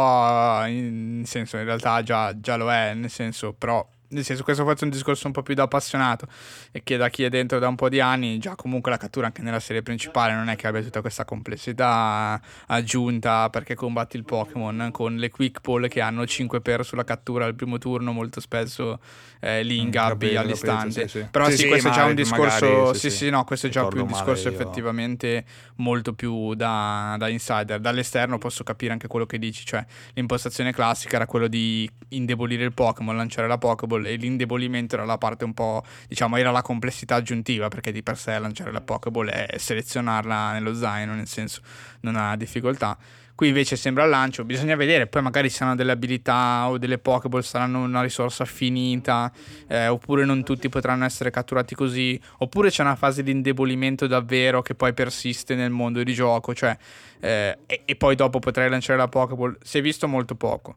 in 0.67 1.23
senso, 1.27 1.59
in 1.59 1.65
realtà 1.65 2.03
già, 2.03 2.39
già 2.41 2.57
lo 2.57 2.73
è, 2.73 2.95
nel 2.95 3.11
senso, 3.11 3.53
però 3.53 3.87
nel 4.11 4.25
senso, 4.25 4.43
questo 4.43 4.69
è 4.69 4.77
un 4.81 4.91
discorso 4.91 5.27
un 5.27 5.33
po' 5.33 5.43
più 5.43 5.55
da 5.55 5.65
appassionato 5.65 6.27
e 6.73 6.83
che 6.83 6.97
da 6.97 7.09
chi 7.09 7.25
è 7.25 7.29
dentro 7.29 7.59
da 7.59 7.69
un 7.69 7.77
po' 7.77 7.89
di 7.89 8.01
anni, 8.01 8.39
già 8.39 8.57
comunque 8.57 8.91
la 8.91 8.97
cattura 8.97 9.27
anche 9.27 9.43
nella 9.43 9.61
serie 9.61 9.83
principale 9.83 10.35
non 10.35 10.49
è 10.49 10.57
che 10.57 10.67
abbia 10.67 10.83
tutta 10.83 11.01
questa 11.01 11.25
complessità 11.25 12.41
aggiunta 12.67 13.51
perché 13.51 13.75
combatti 13.75 14.17
il 14.17 14.25
Pokémon 14.25 14.91
con 14.93 15.17
le 15.17 15.31
quick 15.31 15.61
pull 15.61 15.89
che 15.89 16.01
hanno 16.01 16.27
5 16.27 16.61
per 16.61 16.85
sulla 16.85 17.05
cattura 17.05 17.45
al 17.45 17.55
primo 17.55 17.79
turno, 17.79 18.13
molto 18.13 18.41
spesso 18.41 18.99
eh, 19.41 19.63
li 19.63 19.79
mm, 19.79 19.85
ingabbi 19.85 20.37
all'istante. 20.37 21.09
Sì, 21.09 21.19
sì. 21.21 21.27
Però 21.31 21.49
sì, 21.49 21.57
sì 21.57 21.69
questo 21.69 21.89
è 21.89 21.93
già 21.93 22.05
un 22.05 22.15
discorso, 22.15 22.67
magari, 22.67 22.99
sì, 22.99 23.11
sì, 23.11 23.31
no, 23.31 23.45
questo 23.45 23.69
è 23.69 23.71
già 23.71 23.87
più 23.87 24.03
un 24.03 24.09
discorso 24.09 24.49
effettivamente 24.49 25.45
molto 25.77 26.15
più 26.15 26.55
da, 26.55 27.15
da 27.19 27.29
insider. 27.29 27.79
Dall'esterno 27.81 28.39
posso 28.39 28.65
capire 28.65 28.93
anche 28.93 29.07
quello 29.07 29.27
che 29.27 29.39
dici, 29.39 29.65
cioè 29.65 29.85
l'impostazione 30.15 30.73
classica 30.73 31.17
era 31.17 31.27
quello 31.27 31.47
di 31.47 31.89
indebolire 32.09 32.65
il 32.65 32.73
Pokémon, 32.73 33.17
lanciare 33.17 33.47
la 33.47 33.59
Pokéball 33.59 34.00
E 34.07 34.17
l'indebolimento 34.17 34.95
era 34.95 35.05
la 35.05 35.19
parte 35.19 35.45
un 35.45 35.55
po', 35.55 35.85
diciamo, 36.09 36.37
era 36.37 36.51
la 36.51 36.63
complessità 36.63 37.17
aggiuntiva 37.17 37.69
perché 37.69 37.93
di 37.93 38.03
per 38.03 38.17
sé 38.17 38.39
lanciare 38.39 38.73
la 38.73 38.81
Pokéball 38.81 39.29
è 39.29 39.59
selezionarla 39.59 40.53
nello 40.53 40.75
zaino, 40.75 41.15
nel 41.15 41.29
senso 41.29 41.61
non 42.01 42.17
ha 42.17 42.37
difficoltà. 42.37 42.97
Qui 43.41 43.49
invece 43.49 43.75
sembra 43.77 44.05
il 44.05 44.11
lancio, 44.11 44.45
bisogna 44.45 44.77
vedere, 44.77 45.07
poi 45.07 45.23
magari 45.23 45.49
saranno 45.49 45.75
delle 45.75 45.93
abilità 45.93 46.69
o 46.69 46.77
delle 46.77 46.99
Pokéball 46.99 47.41
saranno 47.41 47.83
una 47.83 48.03
risorsa 48.03 48.45
finita, 48.45 49.33
eh, 49.67 49.87
oppure 49.87 50.27
non 50.27 50.45
tutti 50.45 50.69
potranno 50.69 51.07
essere 51.07 51.31
catturati 51.31 51.75
così, 51.75 52.21
oppure 52.41 52.69
c'è 52.69 52.83
una 52.83 52.97
fase 52.97 53.23
di 53.23 53.31
indebolimento 53.31 54.07
davvero 54.07 54.61
che 54.61 54.75
poi 54.75 54.93
persiste 54.93 55.55
nel 55.55 55.71
mondo 55.71 56.03
di 56.03 56.13
gioco, 56.13 56.53
cioè, 56.53 56.77
eh, 57.19 57.59
e, 57.65 57.83
e, 57.87 57.97
poi 57.97 58.15
dopo 58.15 58.41
potrai 58.41 58.69
lanciare 58.69 58.99
la 58.99 59.09
Pokéball. 59.09 59.57
Si 59.63 59.79
è 59.79 59.81
visto 59.81 60.07
molto 60.07 60.35
poco. 60.35 60.77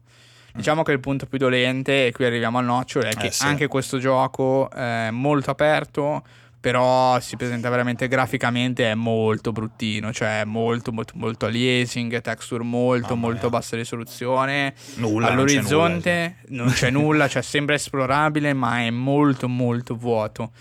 Diciamo 0.54 0.82
che 0.82 0.92
il 0.92 1.00
punto 1.00 1.26
più 1.26 1.38
dolente, 1.38 2.06
e 2.06 2.12
qui 2.12 2.24
arriviamo 2.24 2.58
al 2.58 2.64
nocciolo, 2.64 3.06
è 3.06 3.14
che 3.14 3.26
eh, 3.26 3.30
sì. 3.32 3.44
anche 3.44 3.66
questo 3.66 3.98
gioco 3.98 4.70
è 4.70 5.10
molto 5.10 5.50
aperto, 5.50 6.22
però 6.64 7.20
si 7.20 7.36
presenta 7.36 7.68
veramente 7.68 8.08
graficamente 8.08 8.90
è 8.90 8.94
molto 8.94 9.52
bruttino, 9.52 10.14
cioè 10.14 10.44
molto 10.44 10.92
molto, 10.92 11.12
molto 11.16 11.44
aliasing, 11.44 12.22
texture 12.22 12.64
molto 12.64 13.16
molto 13.16 13.50
bassa 13.50 13.76
risoluzione. 13.76 14.72
Nulla, 14.94 15.28
All'orizzonte 15.28 16.36
non 16.48 16.48
c'è 16.48 16.48
nulla, 16.48 16.64
non 16.64 16.72
c'è 16.72 16.90
nulla 16.90 17.28
cioè 17.28 17.42
sembra 17.42 17.74
esplorabile, 17.74 18.54
ma 18.54 18.78
è 18.78 18.88
molto 18.88 19.46
molto 19.46 19.94
vuoto. 19.94 20.52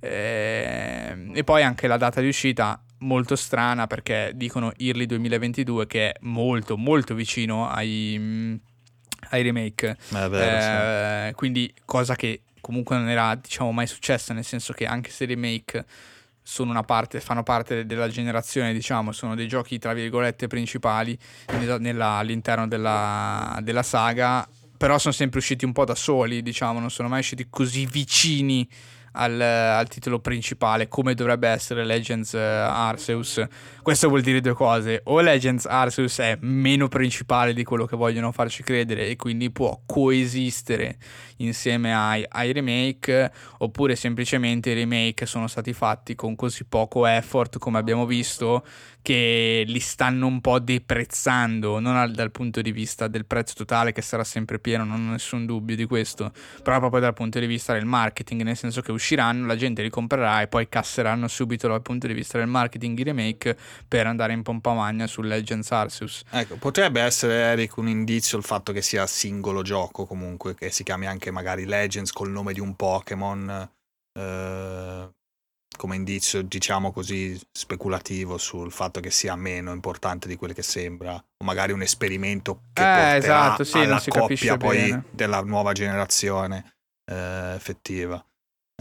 Eh, 0.00 1.30
e 1.32 1.44
poi 1.44 1.62
anche 1.62 1.86
la 1.86 1.96
data 1.96 2.20
di 2.20 2.26
uscita 2.26 2.82
molto 2.98 3.36
strana 3.36 3.86
perché 3.86 4.32
dicono 4.34 4.72
early 4.78 5.06
2022 5.06 5.86
che 5.86 6.10
è 6.10 6.16
molto 6.22 6.76
molto 6.76 7.14
vicino 7.14 7.68
ai 7.68 8.60
ai 9.32 9.42
remake. 9.42 9.96
Vero, 10.08 10.36
eh, 10.36 11.28
sì. 11.28 11.34
Quindi 11.34 11.74
cosa 11.84 12.14
che 12.14 12.42
comunque 12.60 12.96
non 12.96 13.08
era 13.08 13.34
diciamo 13.34 13.72
mai 13.72 13.86
successa, 13.86 14.32
nel 14.32 14.44
senso 14.44 14.72
che 14.72 14.86
anche 14.86 15.10
se 15.10 15.24
i 15.24 15.26
remake 15.26 15.84
sono 16.44 16.70
una 16.70 16.82
parte, 16.82 17.20
fanno 17.20 17.42
parte 17.42 17.86
della 17.86 18.08
generazione, 18.08 18.72
diciamo, 18.72 19.12
sono 19.12 19.34
dei 19.34 19.48
giochi 19.48 19.78
tra 19.78 19.92
virgolette 19.92 20.46
principali 20.46 21.16
nella, 21.78 22.16
all'interno 22.16 22.66
della, 22.66 23.58
della 23.62 23.82
saga, 23.82 24.46
però 24.76 24.98
sono 24.98 25.14
sempre 25.14 25.38
usciti 25.38 25.64
un 25.64 25.72
po' 25.72 25.84
da 25.84 25.94
soli, 25.94 26.42
diciamo, 26.42 26.80
non 26.80 26.90
sono 26.90 27.08
mai 27.08 27.20
usciti 27.20 27.46
così 27.48 27.86
vicini 27.86 28.68
al, 29.12 29.40
al, 29.40 29.88
titolo 29.88 30.20
principale 30.20 30.88
come 30.88 31.14
dovrebbe 31.14 31.48
essere 31.48 31.84
Legends 31.84 32.34
eh, 32.34 32.40
Arceus. 32.40 33.42
Questo 33.82 34.08
vuol 34.08 34.22
dire 34.22 34.40
due 34.40 34.54
cose: 34.54 35.00
o 35.04 35.20
Legends 35.20 35.66
Arceus 35.66 36.18
è 36.18 36.36
meno 36.40 36.88
principale 36.88 37.52
di 37.52 37.64
quello 37.64 37.86
che 37.86 37.96
vogliono 37.96 38.32
farci 38.32 38.62
credere 38.62 39.08
e 39.08 39.16
quindi 39.16 39.50
può 39.50 39.80
coesistere 39.86 40.96
insieme 41.38 41.94
ai, 41.94 42.24
ai 42.28 42.52
remake, 42.52 43.30
oppure 43.58 43.96
semplicemente 43.96 44.70
i 44.70 44.74
remake 44.74 45.26
sono 45.26 45.46
stati 45.46 45.72
fatti 45.72 46.14
con 46.14 46.36
così 46.36 46.64
poco 46.64 47.06
effort 47.06 47.58
come 47.58 47.78
abbiamo 47.78 48.06
visto 48.06 48.64
che 49.02 49.64
li 49.66 49.80
stanno 49.80 50.26
un 50.26 50.40
po' 50.40 50.60
deprezzando, 50.60 51.80
non 51.80 51.96
al, 51.96 52.12
dal 52.12 52.30
punto 52.30 52.62
di 52.62 52.70
vista 52.70 53.08
del 53.08 53.26
prezzo 53.26 53.54
totale 53.54 53.92
che 53.92 54.00
sarà 54.00 54.22
sempre 54.22 54.60
pieno, 54.60 54.84
non 54.84 55.08
ho 55.08 55.10
nessun 55.10 55.44
dubbio 55.44 55.74
di 55.74 55.86
questo, 55.86 56.32
però 56.62 56.78
proprio 56.78 57.00
dal 57.00 57.12
punto 57.12 57.40
di 57.40 57.46
vista 57.46 57.72
del 57.72 57.84
marketing, 57.84 58.42
nel 58.42 58.56
senso 58.56 58.80
che 58.80 58.92
usciranno, 58.92 59.46
la 59.46 59.56
gente 59.56 59.82
li 59.82 59.90
comprerà 59.90 60.40
e 60.40 60.46
poi 60.46 60.68
casseranno 60.68 61.26
subito 61.26 61.66
dal 61.66 61.82
punto 61.82 62.06
di 62.06 62.14
vista 62.14 62.38
del 62.38 62.46
marketing 62.46 62.98
i 62.98 63.02
remake 63.02 63.56
per 63.86 64.06
andare 64.06 64.32
in 64.32 64.42
pompa 64.42 64.72
magna 64.72 65.06
su 65.08 65.20
Legends 65.20 65.70
Arceus. 65.72 66.22
Ecco, 66.30 66.56
potrebbe 66.56 67.00
essere 67.00 67.34
Eric 67.34 67.76
un 67.76 67.88
indizio 67.88 68.38
il 68.38 68.44
fatto 68.44 68.72
che 68.72 68.82
sia 68.82 69.06
singolo 69.06 69.62
gioco 69.62 70.06
comunque, 70.06 70.54
che 70.54 70.70
si 70.70 70.84
chiami 70.84 71.06
anche 71.06 71.32
magari 71.32 71.64
Legends 71.64 72.12
col 72.12 72.30
nome 72.30 72.52
di 72.52 72.60
un 72.60 72.76
Pokémon. 72.76 73.70
Eh, 74.12 75.08
come 75.76 75.96
indizio, 75.96 76.42
diciamo 76.42 76.92
così, 76.92 77.38
speculativo 77.50 78.38
sul 78.38 78.70
fatto 78.70 79.00
che 79.00 79.10
sia 79.10 79.34
meno 79.36 79.72
importante 79.72 80.28
di 80.28 80.36
quello 80.36 80.54
che 80.54 80.62
sembra, 80.62 81.14
o 81.14 81.44
magari 81.44 81.72
un 81.72 81.82
esperimento 81.82 82.62
che 82.72 83.14
eh, 83.14 83.16
esatto, 83.16 83.64
sì, 83.64 83.78
alla 83.78 84.02
coppia 84.06 84.56
poi 84.56 84.76
bene. 84.78 85.04
della 85.10 85.40
nuova 85.42 85.72
generazione 85.72 86.74
eh, 87.10 87.54
effettiva. 87.54 88.24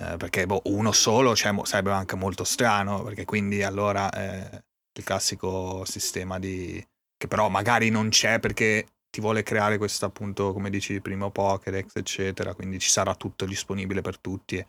Eh, 0.02 0.18
perché 0.18 0.46
boh, 0.46 0.62
uno 0.66 0.92
solo 0.92 1.36
cioè, 1.36 1.54
sarebbe 1.64 1.92
anche 1.92 2.16
molto 2.16 2.44
strano, 2.44 3.04
perché 3.04 3.26
quindi 3.26 3.64
allora 3.64 4.10
eh, 4.12 4.64
il 4.98 5.04
classico 5.04 5.84
sistema 5.86 6.39
di... 6.39 6.84
che 7.18 7.28
però 7.28 7.50
magari 7.50 7.89
non 7.89 8.10
c'è 8.10 8.39
perché 8.39 8.88
ti 9.10 9.20
vuole 9.22 9.44
creare 9.44 9.78
questo 9.78 10.06
appunto, 10.06 10.54
come 10.54 10.70
dici 10.70 11.02
prima, 11.02 11.30
Pokédex, 11.30 11.96
eccetera, 11.96 12.54
quindi 12.54 12.80
ci 12.80 12.89
sarà 12.89 13.14
tutto 13.16 13.46
disponibile 13.46 14.02
per 14.02 14.18
tutti 14.18 14.66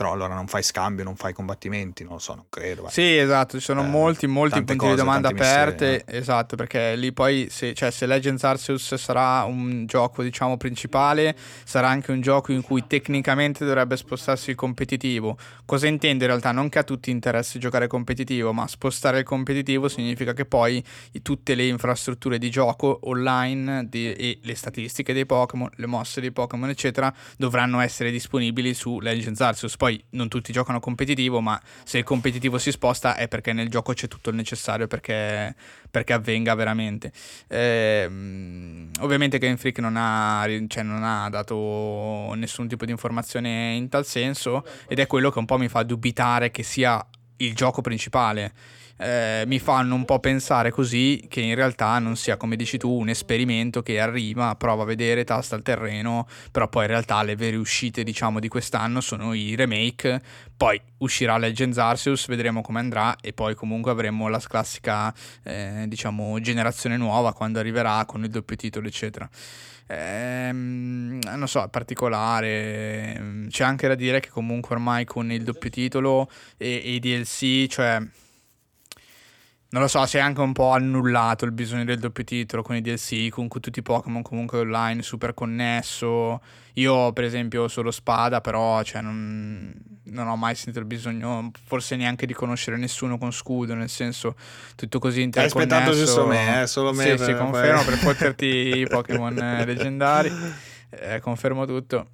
però 0.00 0.12
allora 0.12 0.32
non 0.32 0.46
fai 0.46 0.62
scambio, 0.62 1.04
non 1.04 1.14
fai 1.14 1.34
combattimenti, 1.34 2.04
non 2.04 2.14
lo 2.14 2.18
so, 2.20 2.34
non 2.34 2.46
credo. 2.48 2.84
Vai. 2.84 2.90
Sì, 2.90 3.18
esatto, 3.18 3.58
ci 3.58 3.62
sono 3.62 3.84
eh, 3.84 3.86
molti, 3.86 4.26
molti 4.26 4.56
punti 4.62 4.76
cose, 4.76 4.92
di 4.92 4.96
domanda 4.96 5.28
aperte, 5.28 5.90
misteri, 5.90 6.12
no? 6.12 6.18
esatto, 6.18 6.56
perché 6.56 6.96
lì 6.96 7.12
poi 7.12 7.48
se, 7.50 7.74
cioè, 7.74 7.90
se 7.90 8.06
Legends 8.06 8.42
Arceus 8.42 8.94
sarà 8.94 9.44
un 9.44 9.84
gioco, 9.84 10.22
diciamo, 10.22 10.56
principale, 10.56 11.36
sarà 11.64 11.88
anche 11.88 12.12
un 12.12 12.22
gioco 12.22 12.50
in 12.50 12.62
cui 12.62 12.86
tecnicamente 12.86 13.66
dovrebbe 13.66 13.98
spostarsi 13.98 14.48
il 14.48 14.56
competitivo. 14.56 15.36
Cosa 15.66 15.86
intendo 15.86 16.24
in 16.24 16.30
realtà? 16.30 16.50
Non 16.50 16.70
che 16.70 16.78
a 16.78 16.82
tutti 16.82 17.10
interessi 17.10 17.58
giocare 17.58 17.86
competitivo, 17.86 18.54
ma 18.54 18.66
spostare 18.68 19.18
il 19.18 19.24
competitivo 19.24 19.88
significa 19.88 20.32
che 20.32 20.46
poi 20.46 20.82
tutte 21.20 21.54
le 21.54 21.66
infrastrutture 21.66 22.38
di 22.38 22.48
gioco 22.48 23.00
online 23.02 23.86
di, 23.90 24.14
e 24.14 24.38
le 24.44 24.54
statistiche 24.54 25.12
dei 25.12 25.26
Pokémon, 25.26 25.68
le 25.74 25.86
mosse 25.86 26.22
dei 26.22 26.32
Pokémon, 26.32 26.70
eccetera, 26.70 27.12
dovranno 27.36 27.80
essere 27.80 28.10
disponibili 28.10 28.72
su 28.72 28.98
Legends 28.98 29.42
Arceus. 29.42 29.76
Poi 29.76 29.88
poi 29.90 30.04
non 30.10 30.28
tutti 30.28 30.52
giocano 30.52 30.78
competitivo, 30.78 31.40
ma 31.40 31.60
se 31.84 31.98
il 31.98 32.04
competitivo 32.04 32.58
si 32.58 32.70
sposta 32.70 33.16
è 33.16 33.26
perché 33.26 33.52
nel 33.52 33.68
gioco 33.68 33.92
c'è 33.92 34.06
tutto 34.06 34.30
il 34.30 34.36
necessario 34.36 34.86
perché, 34.86 35.54
perché 35.90 36.12
avvenga 36.12 36.54
veramente. 36.54 37.12
Eh, 37.48 38.04
ovviamente 39.00 39.38
Game 39.38 39.56
Freak 39.56 39.78
non 39.80 39.96
ha, 39.96 40.46
cioè 40.68 40.82
non 40.82 41.02
ha 41.02 41.28
dato 41.28 42.32
nessun 42.34 42.68
tipo 42.68 42.84
di 42.84 42.92
informazione 42.92 43.74
in 43.74 43.88
tal 43.88 44.06
senso 44.06 44.64
ed 44.86 45.00
è 45.00 45.06
quello 45.06 45.30
che 45.30 45.38
un 45.38 45.46
po' 45.46 45.58
mi 45.58 45.68
fa 45.68 45.82
dubitare 45.82 46.50
che 46.50 46.62
sia 46.62 47.04
il 47.38 47.54
gioco 47.54 47.80
principale 47.80 48.52
eh, 49.00 49.44
mi 49.46 49.58
fanno 49.58 49.94
un 49.94 50.04
po' 50.04 50.18
pensare 50.18 50.70
così 50.70 51.24
che 51.28 51.40
in 51.40 51.54
realtà 51.54 51.98
non 51.98 52.16
sia, 52.16 52.36
come 52.36 52.54
dici 52.54 52.76
tu, 52.76 52.90
un 52.90 53.08
esperimento 53.08 53.80
che 53.82 53.98
arriva, 53.98 54.54
prova 54.56 54.82
a 54.82 54.86
vedere, 54.86 55.24
tasta 55.24 55.56
il 55.56 55.62
terreno, 55.62 56.28
però 56.52 56.68
poi 56.68 56.82
in 56.82 56.90
realtà 56.90 57.22
le 57.22 57.34
vere 57.34 57.56
uscite, 57.56 58.04
diciamo, 58.04 58.40
di 58.40 58.48
quest'anno 58.48 59.00
sono 59.00 59.32
i 59.32 59.54
remake, 59.54 60.20
poi 60.54 60.78
uscirà 60.98 61.38
Legends 61.38 61.78
Arceus, 61.78 62.26
vedremo 62.26 62.60
come 62.60 62.80
andrà 62.80 63.16
e 63.22 63.32
poi 63.32 63.54
comunque 63.54 63.90
avremo 63.90 64.28
la 64.28 64.38
classica, 64.38 65.14
eh, 65.44 65.84
diciamo, 65.88 66.38
generazione 66.40 66.98
nuova 66.98 67.32
quando 67.32 67.58
arriverà 67.58 68.04
con 68.04 68.22
il 68.22 68.30
doppio 68.30 68.56
titolo, 68.56 68.86
eccetera. 68.86 69.26
Ehm, 69.86 71.18
non 71.24 71.48
so, 71.48 71.64
è 71.64 71.68
particolare. 71.68 73.46
C'è 73.48 73.64
anche 73.64 73.88
da 73.88 73.94
dire 73.94 74.20
che 74.20 74.28
comunque 74.28 74.74
ormai 74.76 75.06
con 75.06 75.32
il 75.32 75.42
doppio 75.42 75.70
titolo 75.70 76.30
e 76.58 76.74
i 76.74 77.00
DLC, 77.00 77.66
cioè 77.66 78.00
non 79.72 79.82
lo 79.82 79.88
so, 79.88 80.04
si 80.04 80.16
è 80.16 80.20
anche 80.20 80.40
un 80.40 80.52
po' 80.52 80.70
annullato 80.70 81.44
il 81.44 81.52
bisogno 81.52 81.84
del 81.84 82.00
doppio 82.00 82.24
titolo 82.24 82.62
con 82.62 82.74
i 82.74 82.80
DLC, 82.80 83.28
con 83.28 83.46
tutti 83.48 83.78
i 83.78 83.82
Pokémon 83.82 84.20
comunque 84.20 84.58
online, 84.58 85.02
super 85.02 85.32
connesso. 85.32 86.40
Io, 86.74 87.12
per 87.12 87.22
esempio, 87.22 87.62
ho 87.62 87.68
solo 87.68 87.92
spada, 87.92 88.40
però 88.40 88.82
cioè, 88.82 89.00
non, 89.00 89.72
non, 90.06 90.26
ho 90.26 90.34
mai 90.34 90.56
sentito 90.56 90.80
il 90.80 90.86
bisogno, 90.86 91.52
forse 91.64 91.94
neanche 91.94 92.26
di 92.26 92.32
conoscere 92.32 92.78
nessuno 92.78 93.16
con 93.16 93.30
scudo, 93.30 93.74
nel 93.74 93.88
senso, 93.88 94.34
tutto 94.74 94.98
così 94.98 95.22
interconnesso. 95.22 95.72
Hai 95.72 95.80
aspettato 95.80 96.04
giusto 96.04 96.26
me, 96.26 96.62
eh, 96.62 96.66
solo 96.66 96.92
me. 96.92 97.02
Sì, 97.04 97.08
per, 97.10 97.20
sì, 97.20 97.34
confermo, 97.34 97.84
per 97.84 97.98
poterti 98.00 98.46
i 98.46 98.86
Pokémon 98.88 99.34
leggendari, 99.64 100.32
eh, 100.90 101.20
confermo 101.20 101.64
tutto 101.64 102.06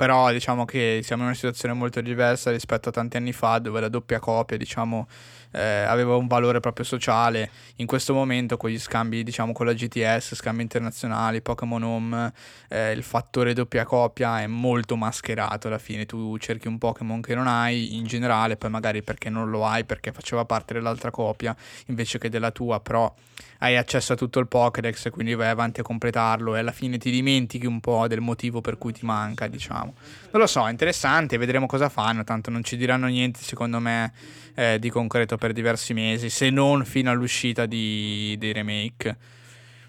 però 0.00 0.32
diciamo 0.32 0.64
che 0.64 1.00
siamo 1.02 1.20
in 1.20 1.28
una 1.28 1.36
situazione 1.36 1.74
molto 1.74 2.00
diversa 2.00 2.50
rispetto 2.50 2.88
a 2.88 2.92
tanti 2.92 3.18
anni 3.18 3.34
fa 3.34 3.58
dove 3.58 3.80
la 3.80 3.90
doppia 3.90 4.18
copia 4.18 4.56
diciamo 4.56 5.06
eh, 5.52 5.82
aveva 5.82 6.16
un 6.16 6.26
valore 6.26 6.60
proprio 6.60 6.84
sociale. 6.84 7.50
In 7.76 7.86
questo 7.86 8.14
momento 8.14 8.56
con 8.56 8.70
gli 8.70 8.78
scambi, 8.78 9.22
diciamo 9.22 9.52
con 9.52 9.66
la 9.66 9.72
GTS, 9.72 10.34
scambi 10.34 10.62
internazionali, 10.62 11.40
Pokémon 11.42 11.82
Home, 11.82 12.32
eh, 12.68 12.92
il 12.92 13.02
fattore 13.02 13.52
doppia 13.52 13.84
copia 13.84 14.40
è 14.40 14.46
molto 14.46 14.96
mascherato 14.96 15.68
alla 15.68 15.78
fine. 15.78 16.06
Tu 16.06 16.38
cerchi 16.38 16.68
un 16.68 16.78
Pokémon 16.78 17.20
che 17.20 17.34
non 17.34 17.46
hai 17.46 17.96
in 17.96 18.04
generale, 18.04 18.56
poi 18.56 18.70
magari 18.70 19.02
perché 19.02 19.30
non 19.30 19.50
lo 19.50 19.66
hai, 19.66 19.84
perché 19.84 20.12
faceva 20.12 20.44
parte 20.44 20.74
dell'altra 20.74 21.10
copia 21.10 21.56
invece 21.86 22.18
che 22.18 22.28
della 22.28 22.50
tua, 22.50 22.80
però 22.80 23.12
hai 23.60 23.76
accesso 23.76 24.14
a 24.14 24.16
tutto 24.16 24.38
il 24.38 24.48
Pokédex, 24.48 25.10
quindi 25.10 25.34
vai 25.34 25.48
avanti 25.48 25.80
a 25.80 25.82
completarlo 25.82 26.56
e 26.56 26.60
alla 26.60 26.72
fine 26.72 26.98
ti 26.98 27.10
dimentichi 27.10 27.66
un 27.66 27.80
po' 27.80 28.06
del 28.08 28.20
motivo 28.20 28.60
per 28.60 28.78
cui 28.78 28.92
ti 28.92 29.04
manca, 29.04 29.48
diciamo. 29.48 29.94
Non 30.30 30.40
lo 30.40 30.46
so, 30.46 30.66
è 30.66 30.70
interessante, 30.70 31.36
vedremo 31.36 31.66
cosa 31.66 31.88
fanno, 31.88 32.24
tanto 32.24 32.50
non 32.50 32.64
ci 32.64 32.76
diranno 32.76 33.06
niente 33.06 33.40
secondo 33.42 33.78
me 33.78 34.12
eh, 34.54 34.78
di 34.78 34.88
concreto 34.88 35.36
per 35.36 35.52
diversi 35.52 35.92
mesi, 35.92 36.30
se 36.30 36.48
non 36.48 36.84
fino 36.84 37.10
all'uscita 37.10 37.66
di, 37.66 38.34
dei 38.38 38.52
remake. 38.52 39.16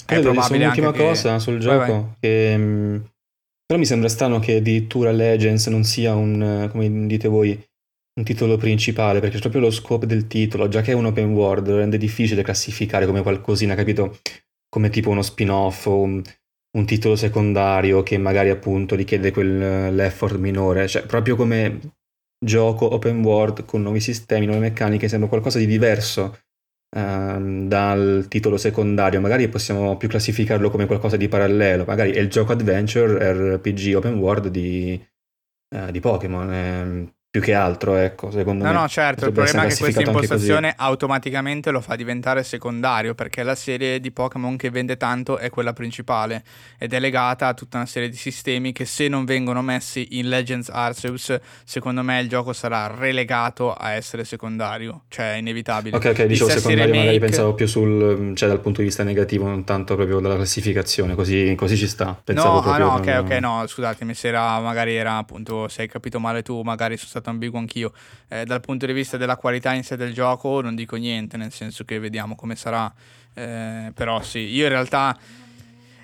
È 0.06 0.16
Io 0.16 0.22
probabile 0.22 0.66
un'ultima 0.66 0.92
cosa 0.92 1.34
che... 1.36 1.40
sul 1.40 1.60
gioco, 1.60 1.78
vai, 1.78 1.90
vai. 1.90 2.04
Che, 2.20 2.58
mm, 2.58 2.96
però 3.66 3.80
mi 3.80 3.86
sembra 3.86 4.10
strano 4.10 4.40
che 4.40 4.58
addirittura 4.58 5.12
Legends 5.12 5.68
non 5.68 5.86
sia 5.86 6.14
un, 6.14 6.68
come 6.70 7.08
dite 7.08 7.30
voi, 7.30 7.58
un 8.22 8.24
titolo 8.24 8.56
principale, 8.58 9.20
perché 9.20 9.40
proprio 9.40 9.62
lo 9.62 9.72
scopo 9.72 10.06
del 10.06 10.28
titolo, 10.28 10.68
già 10.68 10.82
che 10.82 10.92
è 10.92 10.96
un 10.96 11.06
open 11.06 11.34
world, 11.34 11.68
lo 11.68 11.78
rende 11.78 11.98
difficile 11.98 12.44
classificare 12.44 13.06
come 13.06 13.24
qualcosina, 13.24 13.76
capito? 13.76 14.20
Come 14.70 14.90
tipo 14.90 15.10
uno 15.10 15.24
spin-off 15.24 15.88
o 15.88 16.02
un, 16.02 16.22
un 16.78 16.86
titolo 16.86 17.16
secondario 17.16 18.04
che 18.04 18.18
magari 18.18 18.50
appunto 18.50 18.96
richiede 18.96 19.32
quell'effort 19.32 20.38
minore, 20.38 20.88
cioè 20.88 21.06
proprio 21.06 21.36
come 21.36 21.80
gioco 22.44 22.94
open 22.94 23.24
world 23.24 23.66
con 23.66 23.82
nuovi 23.82 24.00
sistemi, 24.00 24.46
nuove 24.46 24.62
meccaniche, 24.62 25.08
sembra 25.08 25.28
qualcosa 25.28 25.58
di 25.58 25.66
diverso 25.66 26.40
um, 26.96 27.68
dal 27.68 28.26
titolo 28.30 28.58
secondario, 28.58 29.20
magari 29.20 29.50
possiamo 29.50 29.98
più 29.98 30.08
classificarlo 30.08 30.70
come 30.70 30.86
qualcosa 30.86 31.18
di 31.18 31.28
parallelo, 31.28 31.86
magari 31.86 32.12
è 32.12 32.20
il 32.20 32.30
gioco 32.30 32.52
adventure 32.54 33.56
RPG 33.56 33.96
open 33.96 34.18
world 34.20 34.48
di, 34.48 35.04
uh, 35.76 35.92
di 35.92 36.00
Pokémon. 36.00 36.54
Eh, 36.54 37.20
più 37.32 37.40
che 37.40 37.54
altro, 37.54 37.96
ecco, 37.96 38.30
secondo 38.30 38.66
no, 38.66 38.70
me. 38.70 38.76
No, 38.76 38.82
no, 38.82 38.88
certo, 38.90 39.28
il 39.28 39.32
problema 39.32 39.64
è 39.64 39.68
che 39.70 39.78
questa 39.78 40.02
impostazione 40.02 40.74
automaticamente 40.76 41.72
lo 41.72 41.80
fa 41.80 41.96
diventare 41.96 42.44
secondario, 42.44 43.16
perché 43.16 43.42
la 43.44 43.56
serie 43.56 44.02
di 44.02 44.12
Pokémon 44.12 44.58
che 44.58 44.70
vende 44.70 44.98
tanto 44.98 45.38
è 45.38 45.50
quella 45.50 45.72
principale 45.72 46.44
ed 46.78 46.92
è 46.92 47.00
legata 47.00 47.48
a 47.48 47.54
tutta 47.54 47.78
una 47.78 47.86
serie 47.86 48.10
di 48.10 48.18
sistemi 48.18 48.74
che 48.74 48.84
se 48.84 49.08
non 49.08 49.24
vengono 49.24 49.62
messi 49.62 50.18
in 50.18 50.28
Legends 50.28 50.68
Arceus, 50.68 51.40
secondo 51.64 52.04
me 52.04 52.20
il 52.20 52.28
gioco 52.28 52.52
sarà 52.52 52.94
relegato 52.94 53.74
a 53.74 53.94
essere 53.94 54.26
secondario, 54.26 55.04
cioè 55.08 55.36
è 55.36 55.38
inevitabile. 55.38 55.96
Ok, 55.96 56.06
ok, 56.08 56.26
dicevo 56.26 56.50
secondario, 56.50 56.84
remake... 56.84 57.00
magari 57.00 57.20
pensavo 57.20 57.54
più 57.54 57.66
sul, 57.66 58.36
cioè 58.36 58.50
dal 58.50 58.60
punto 58.60 58.82
di 58.82 58.88
vista 58.88 59.04
negativo, 59.04 59.48
non 59.48 59.64
tanto 59.64 59.96
proprio 59.96 60.20
dalla 60.20 60.36
classificazione, 60.36 61.16
così, 61.16 61.56
così 61.56 61.78
ci 61.78 61.88
sta. 61.88 62.20
Pensavo 62.22 62.60
no, 62.60 62.72
ah, 62.74 62.78
no, 62.78 62.88
ok, 62.96 63.20
ok, 63.22 63.32
no, 63.40 63.64
scusatemi, 63.66 64.14
se 64.14 64.28
era, 64.28 64.60
magari 64.60 64.96
era 64.96 65.16
appunto, 65.16 65.70
se 65.70 65.84
hai 65.84 65.88
capito 65.88 66.20
male 66.20 66.42
tu, 66.42 66.60
magari 66.60 66.98
sono 66.98 67.08
stato 67.08 67.20
stato 67.22 67.30
ambiguo 67.30 67.60
anch'io. 67.60 67.94
Eh, 68.28 68.44
dal 68.44 68.60
punto 68.60 68.86
di 68.86 68.94
vista 68.94 69.16
della 69.16 69.38
qualità 69.38 69.72
in 69.74 69.84
sé 69.84 69.96
del 69.96 70.14
gioco 70.14 70.62
non 70.62 70.76
dico 70.76 70.98
niente, 70.98 71.38
nel 71.38 71.54
senso 71.54 71.86
che 71.86 72.00
vediamo 72.00 72.36
come 72.36 72.56
sarà. 72.56 72.92
Eh, 73.34 73.92
però 73.94 74.22
sì, 74.22 74.40
io 74.40 74.64
in 74.64 74.70
realtà... 74.70 75.18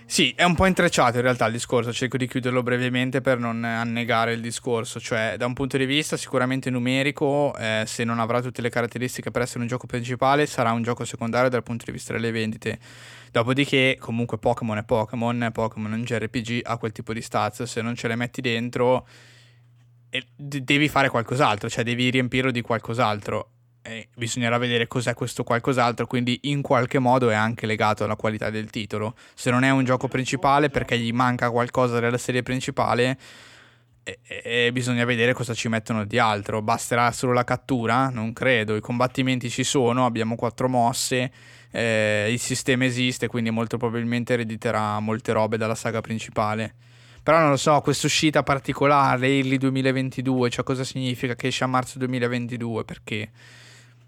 Sì, 0.09 0.33
è 0.37 0.45
un 0.45 0.55
po' 0.55 0.65
intrecciato 0.65 1.17
in 1.17 1.23
realtà 1.23 1.47
il 1.47 1.51
discorso, 1.51 1.91
cerco 1.91 2.15
di 2.15 2.29
chiuderlo 2.29 2.63
brevemente 2.63 3.19
per 3.19 3.39
non 3.39 3.61
annegare 3.65 4.31
il 4.31 4.39
discorso, 4.39 5.01
cioè 5.01 5.35
da 5.37 5.45
un 5.45 5.51
punto 5.51 5.75
di 5.75 5.85
vista 5.85 6.15
sicuramente 6.15 6.69
numerico, 6.69 7.53
eh, 7.57 7.83
se 7.85 8.05
non 8.05 8.19
avrà 8.19 8.41
tutte 8.41 8.61
le 8.61 8.69
caratteristiche 8.69 9.31
per 9.31 9.41
essere 9.41 9.59
un 9.59 9.67
gioco 9.67 9.85
principale, 9.85 10.45
sarà 10.45 10.71
un 10.71 10.81
gioco 10.81 11.03
secondario 11.03 11.49
dal 11.49 11.61
punto 11.61 11.83
di 11.83 11.91
vista 11.91 12.13
delle 12.13 12.31
vendite. 12.31 12.79
Dopodiché 13.33 13.97
comunque 13.99 14.37
Pokémon 14.37 14.77
è 14.77 14.85
Pokémon, 14.85 15.49
Pokémon 15.51 15.91
è 15.91 15.95
un 15.95 16.03
JRPG, 16.05 16.61
ha 16.63 16.77
quel 16.77 16.93
tipo 16.93 17.11
di 17.11 17.21
stats, 17.21 17.63
se 17.63 17.81
non 17.81 17.93
ce 17.93 18.07
le 18.07 18.15
metti 18.15 18.39
dentro 18.39 19.05
devi 20.35 20.87
fare 20.87 21.09
qualcos'altro, 21.09 21.69
cioè 21.69 21.83
devi 21.83 22.09
riempirlo 22.09 22.51
di 22.51 22.61
qualcos'altro. 22.61 23.51
E 23.81 24.09
bisognerà 24.15 24.57
vedere 24.57 24.85
cos'è 24.87 25.13
questo 25.13 25.43
qualcos'altro, 25.43 26.07
quindi 26.07 26.37
in 26.43 26.61
qualche 26.61 26.99
modo 26.99 27.29
è 27.29 27.35
anche 27.35 27.65
legato 27.65 28.03
alla 28.03 28.17
qualità 28.17 28.49
del 28.49 28.69
titolo. 28.69 29.15
Se 29.33 29.49
non 29.49 29.63
è 29.63 29.69
un 29.69 29.85
gioco 29.85 30.09
principale 30.09 30.69
perché 30.69 30.99
gli 30.99 31.13
manca 31.13 31.49
qualcosa 31.49 31.97
della 31.99 32.17
serie 32.17 32.43
principale, 32.43 33.17
e, 34.03 34.19
e 34.23 34.71
bisogna 34.73 35.05
vedere 35.05 35.33
cosa 35.33 35.53
ci 35.53 35.69
mettono 35.69 36.05
di 36.05 36.19
altro. 36.19 36.61
Basterà 36.61 37.11
solo 37.11 37.33
la 37.33 37.43
cattura? 37.43 38.09
Non 38.09 38.33
credo. 38.33 38.75
I 38.75 38.81
combattimenti 38.81 39.49
ci 39.49 39.63
sono, 39.63 40.05
abbiamo 40.05 40.35
quattro 40.35 40.67
mosse, 40.67 41.31
eh, 41.71 42.27
il 42.29 42.39
sistema 42.39 42.85
esiste, 42.85 43.27
quindi 43.27 43.51
molto 43.51 43.77
probabilmente 43.77 44.33
erediterà 44.33 44.99
molte 44.99 45.31
robe 45.31 45.57
dalla 45.57 45.75
saga 45.75 46.01
principale. 46.01 46.75
Però 47.27 47.39
non 47.39 47.49
lo 47.49 47.57
so, 47.57 47.81
questa 47.81 48.07
uscita 48.07 48.41
particolare, 48.41 49.27
Early 49.27 49.57
2022, 49.57 50.49
cioè 50.49 50.63
cosa 50.63 50.85
significa 50.85 51.35
che 51.35 51.47
esce 51.47 51.65
a 51.65 51.67
marzo 51.67 51.99
2022? 51.99 52.85
Perché? 52.85 53.29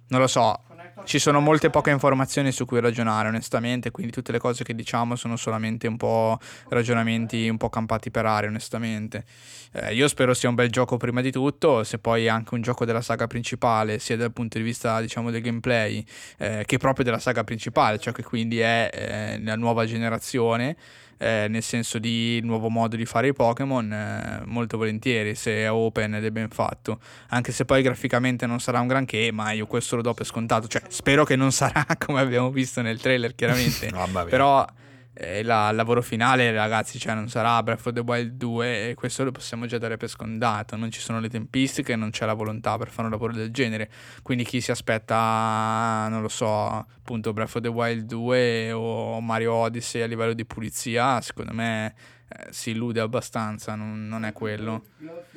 Non 0.07 0.21
lo 0.21 0.27
so, 0.27 0.63
ci 1.03 1.19
sono 1.19 1.41
molte 1.41 1.69
poche 1.69 1.89
informazioni 1.89 2.53
su 2.53 2.63
cui 2.63 2.79
ragionare 2.79 3.27
onestamente, 3.27 3.91
quindi 3.91 4.13
tutte 4.13 4.31
le 4.31 4.37
cose 4.39 4.63
che 4.63 4.73
diciamo 4.73 5.17
sono 5.17 5.35
solamente 5.35 5.85
un 5.85 5.97
po' 5.97 6.39
ragionamenti 6.69 7.49
un 7.49 7.57
po' 7.57 7.67
campati 7.67 8.09
per 8.09 8.25
aria 8.25 8.47
onestamente. 8.47 9.25
Eh, 9.73 9.93
io 9.93 10.07
spero 10.07 10.33
sia 10.33 10.47
un 10.47 10.55
bel 10.55 10.69
gioco 10.69 10.95
prima 10.95 11.19
di 11.19 11.29
tutto, 11.29 11.83
se 11.83 11.99
poi 11.99 12.23
è 12.23 12.29
anche 12.29 12.53
un 12.53 12.61
gioco 12.61 12.85
della 12.85 13.01
saga 13.01 13.27
principale, 13.27 13.99
sia 13.99 14.15
dal 14.15 14.31
punto 14.31 14.57
di 14.57 14.63
vista 14.63 15.01
diciamo 15.01 15.29
del 15.29 15.41
gameplay 15.41 16.05
eh, 16.37 16.63
che 16.65 16.77
proprio 16.77 17.03
della 17.03 17.19
saga 17.19 17.43
principale, 17.43 17.99
cioè 17.99 18.13
che 18.13 18.23
quindi 18.23 18.59
è 18.59 18.89
eh, 18.93 19.43
la 19.43 19.57
nuova 19.57 19.85
generazione 19.85 20.77
eh, 21.19 21.47
nel 21.49 21.61
senso 21.61 21.99
di 21.99 22.39
nuovo 22.43 22.69
modo 22.69 22.95
di 22.95 23.05
fare 23.05 23.27
i 23.27 23.33
Pokémon, 23.33 23.91
eh, 23.91 24.41
molto 24.45 24.77
volentieri 24.77 25.35
se 25.35 25.51
è 25.63 25.71
open 25.71 26.15
ed 26.15 26.25
è 26.25 26.31
ben 26.31 26.49
fatto. 26.49 26.99
Anche 27.29 27.51
se 27.51 27.65
poi 27.65 27.81
graficamente 27.81 28.47
non 28.47 28.59
sarà 28.59 28.79
un 28.79 28.87
granché, 28.87 29.31
ma 29.31 29.51
io 29.51 29.67
questo 29.67 29.97
lo 29.97 30.01
do 30.01 30.13
per 30.13 30.25
scontato. 30.25 30.67
Cioè, 30.67 30.81
spero 30.87 31.25
che 31.25 31.35
non 31.35 31.51
sarà 31.51 31.85
come 31.99 32.21
abbiamo 32.21 32.49
visto 32.49 32.81
nel 32.81 32.99
trailer, 32.99 33.35
chiaramente. 33.35 33.89
no, 33.91 34.07
Però 34.29 34.65
eh, 35.13 35.43
la, 35.43 35.69
il 35.69 35.75
lavoro 35.75 36.01
finale, 36.01 36.51
ragazzi, 36.51 36.97
cioè 36.97 37.13
non 37.13 37.27
sarà 37.27 37.61
Breath 37.61 37.87
of 37.87 37.93
the 37.93 37.99
Wild 37.99 38.33
2 38.33 38.89
e 38.89 38.93
questo 38.93 39.23
lo 39.23 39.31
possiamo 39.31 39.65
già 39.65 39.77
dare 39.77 39.97
per 39.97 40.09
scontato. 40.09 40.75
Non 40.75 40.91
ci 40.91 41.01
sono 41.01 41.19
le 41.19 41.29
tempistiche, 41.29 41.95
non 41.95 42.11
c'è 42.11 42.25
la 42.25 42.33
volontà 42.33 42.77
per 42.77 42.89
fare 42.89 43.03
un 43.03 43.11
lavoro 43.11 43.33
del 43.33 43.51
genere. 43.51 43.89
Quindi 44.21 44.43
chi 44.43 44.61
si 44.61 44.71
aspetta, 44.71 46.07
non 46.09 46.21
lo 46.21 46.29
so, 46.29 46.67
appunto 46.67 47.33
Breath 47.33 47.55
of 47.55 47.61
the 47.61 47.67
Wild 47.67 48.05
2 48.05 48.71
o 48.71 49.19
Mario 49.19 49.53
Odyssey 49.53 50.01
a 50.01 50.07
livello 50.07 50.33
di 50.33 50.45
pulizia, 50.45 51.19
secondo 51.21 51.53
me 51.53 51.93
eh, 52.29 52.47
si 52.51 52.71
illude 52.71 52.99
abbastanza, 52.99 53.75
non, 53.75 54.07
non, 54.07 54.23
è 54.23 54.31
quello. 54.31 54.83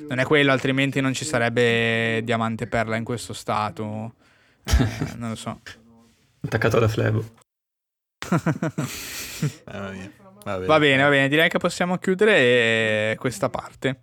Non 0.07 0.19
è 0.19 0.23
quello, 0.23 0.51
altrimenti 0.51 1.01
non 1.01 1.13
ci 1.13 1.25
sarebbe 1.25 2.21
Diamante 2.23 2.67
Perla 2.67 2.95
in 2.95 3.03
questo 3.03 3.33
stato. 3.33 4.13
Eh, 4.63 5.15
non 5.17 5.29
lo 5.29 5.35
so. 5.35 5.59
Attaccato 6.41 6.77
alla 6.77 6.87
flebo. 6.87 7.41
Va, 9.65 9.89
bene. 9.89 10.11
va 10.65 10.79
bene, 10.79 11.03
va 11.03 11.09
bene, 11.09 11.27
direi 11.27 11.49
che 11.49 11.57
possiamo 11.57 11.97
chiudere 11.97 13.15
questa 13.19 13.49
parte. 13.49 13.99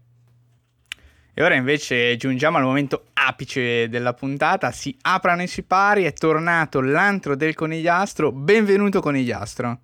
E 1.32 1.42
ora 1.42 1.54
invece 1.54 2.16
giungiamo 2.16 2.58
al 2.58 2.64
momento 2.64 3.04
apice 3.14 3.88
della 3.88 4.12
puntata, 4.14 4.72
si 4.72 4.94
aprono 5.02 5.42
i 5.42 5.46
sipari, 5.46 6.04
è 6.04 6.12
tornato 6.12 6.80
l'antro 6.80 7.36
del 7.36 7.54
conigliastro, 7.54 8.32
benvenuto 8.32 9.00
conigliastro. 9.00 9.78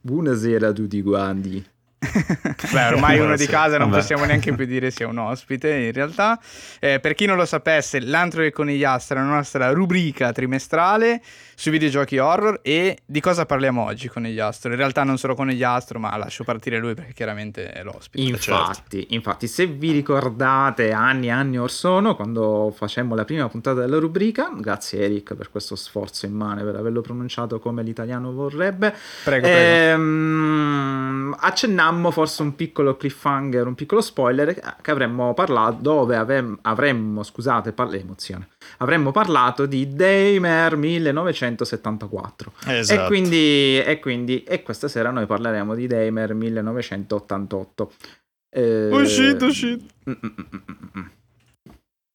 Buonasera 0.00 0.68
a 0.68 0.72
tutti 0.72 1.02
quanti. 1.02 1.62
Beh, 2.72 2.86
ormai 2.86 3.18
uno 3.18 3.34
di 3.34 3.46
casa 3.46 3.76
non 3.76 3.90
Vabbè. 3.90 4.00
possiamo 4.00 4.24
neanche 4.24 4.54
più 4.54 4.64
dire 4.66 4.92
sia 4.92 5.08
un 5.08 5.18
ospite, 5.18 5.74
in 5.74 5.92
realtà. 5.92 6.40
Eh, 6.78 7.00
per 7.00 7.14
chi 7.14 7.26
non 7.26 7.36
lo 7.36 7.44
sapesse, 7.44 8.00
l'antro 8.00 8.42
del 8.42 8.52
conigliastro 8.52 9.18
è 9.18 9.20
la 9.20 9.26
nostra 9.26 9.70
rubrica 9.72 10.30
trimestrale 10.32 11.20
sui 11.58 11.72
videogiochi 11.72 12.18
horror 12.18 12.60
e 12.62 12.98
di 13.04 13.18
cosa 13.20 13.44
parliamo 13.44 13.82
oggi 13.82 14.06
conigliastro? 14.06 14.70
In 14.70 14.76
realtà 14.76 15.02
non 15.02 15.18
solo 15.18 15.34
conigliastro, 15.34 15.98
ma 15.98 16.16
lascio 16.16 16.44
partire 16.44 16.78
lui 16.78 16.94
perché 16.94 17.12
chiaramente 17.12 17.72
è 17.72 17.82
l'ospite. 17.82 18.22
Infatti, 18.22 18.98
certo. 19.00 19.14
infatti 19.14 19.48
se 19.48 19.66
vi 19.66 19.90
ricordate 19.90 20.92
anni 20.92 21.26
e 21.26 21.30
anni 21.30 21.58
or 21.58 21.68
sono, 21.68 22.14
quando 22.14 22.72
facemmo 22.72 23.16
la 23.16 23.24
prima 23.24 23.48
puntata 23.48 23.80
della 23.80 23.98
rubrica, 23.98 24.52
grazie 24.54 25.00
Eric 25.00 25.34
per 25.34 25.50
questo 25.50 25.74
sforzo 25.74 26.26
immane, 26.26 26.62
per 26.62 26.76
averlo 26.76 27.00
pronunciato 27.00 27.58
come 27.58 27.82
l'italiano 27.82 28.30
vorrebbe. 28.30 28.94
Prego, 29.24 29.48
prego. 29.48 29.58
Ehm, 29.58 31.36
accennavo 31.40 31.76
accennammo 31.78 32.10
forse 32.12 32.42
un 32.42 32.54
piccolo 32.54 32.96
cliffhanger, 32.96 33.66
un 33.66 33.74
piccolo 33.74 34.00
spoiler 34.00 34.54
che 34.80 34.90
avremmo 34.92 35.34
parlato, 35.34 35.78
dove 35.80 36.14
avem, 36.14 36.56
avremmo, 36.62 37.24
scusate, 37.24 37.72
parla, 37.72 37.96
emozione, 37.96 38.48
avremmo 38.78 39.10
parlato 39.10 39.66
di 39.66 39.94
Damer 39.94 40.76
1974. 40.76 42.52
Esatto. 42.66 43.02
E 43.02 43.06
quindi, 43.06 43.80
e 43.80 43.98
quindi, 44.00 44.42
e 44.44 44.62
questa 44.62 44.88
sera 44.88 45.10
noi 45.10 45.26
parleremo 45.26 45.74
di 45.74 45.86
Damer 45.86 46.34
1988. 46.34 47.92
Eh, 48.50 48.88
uscito, 48.90 49.46
uscito. 49.46 49.84
Mm, 50.08 50.12
mm, 50.12 50.30
mm, 50.98 51.06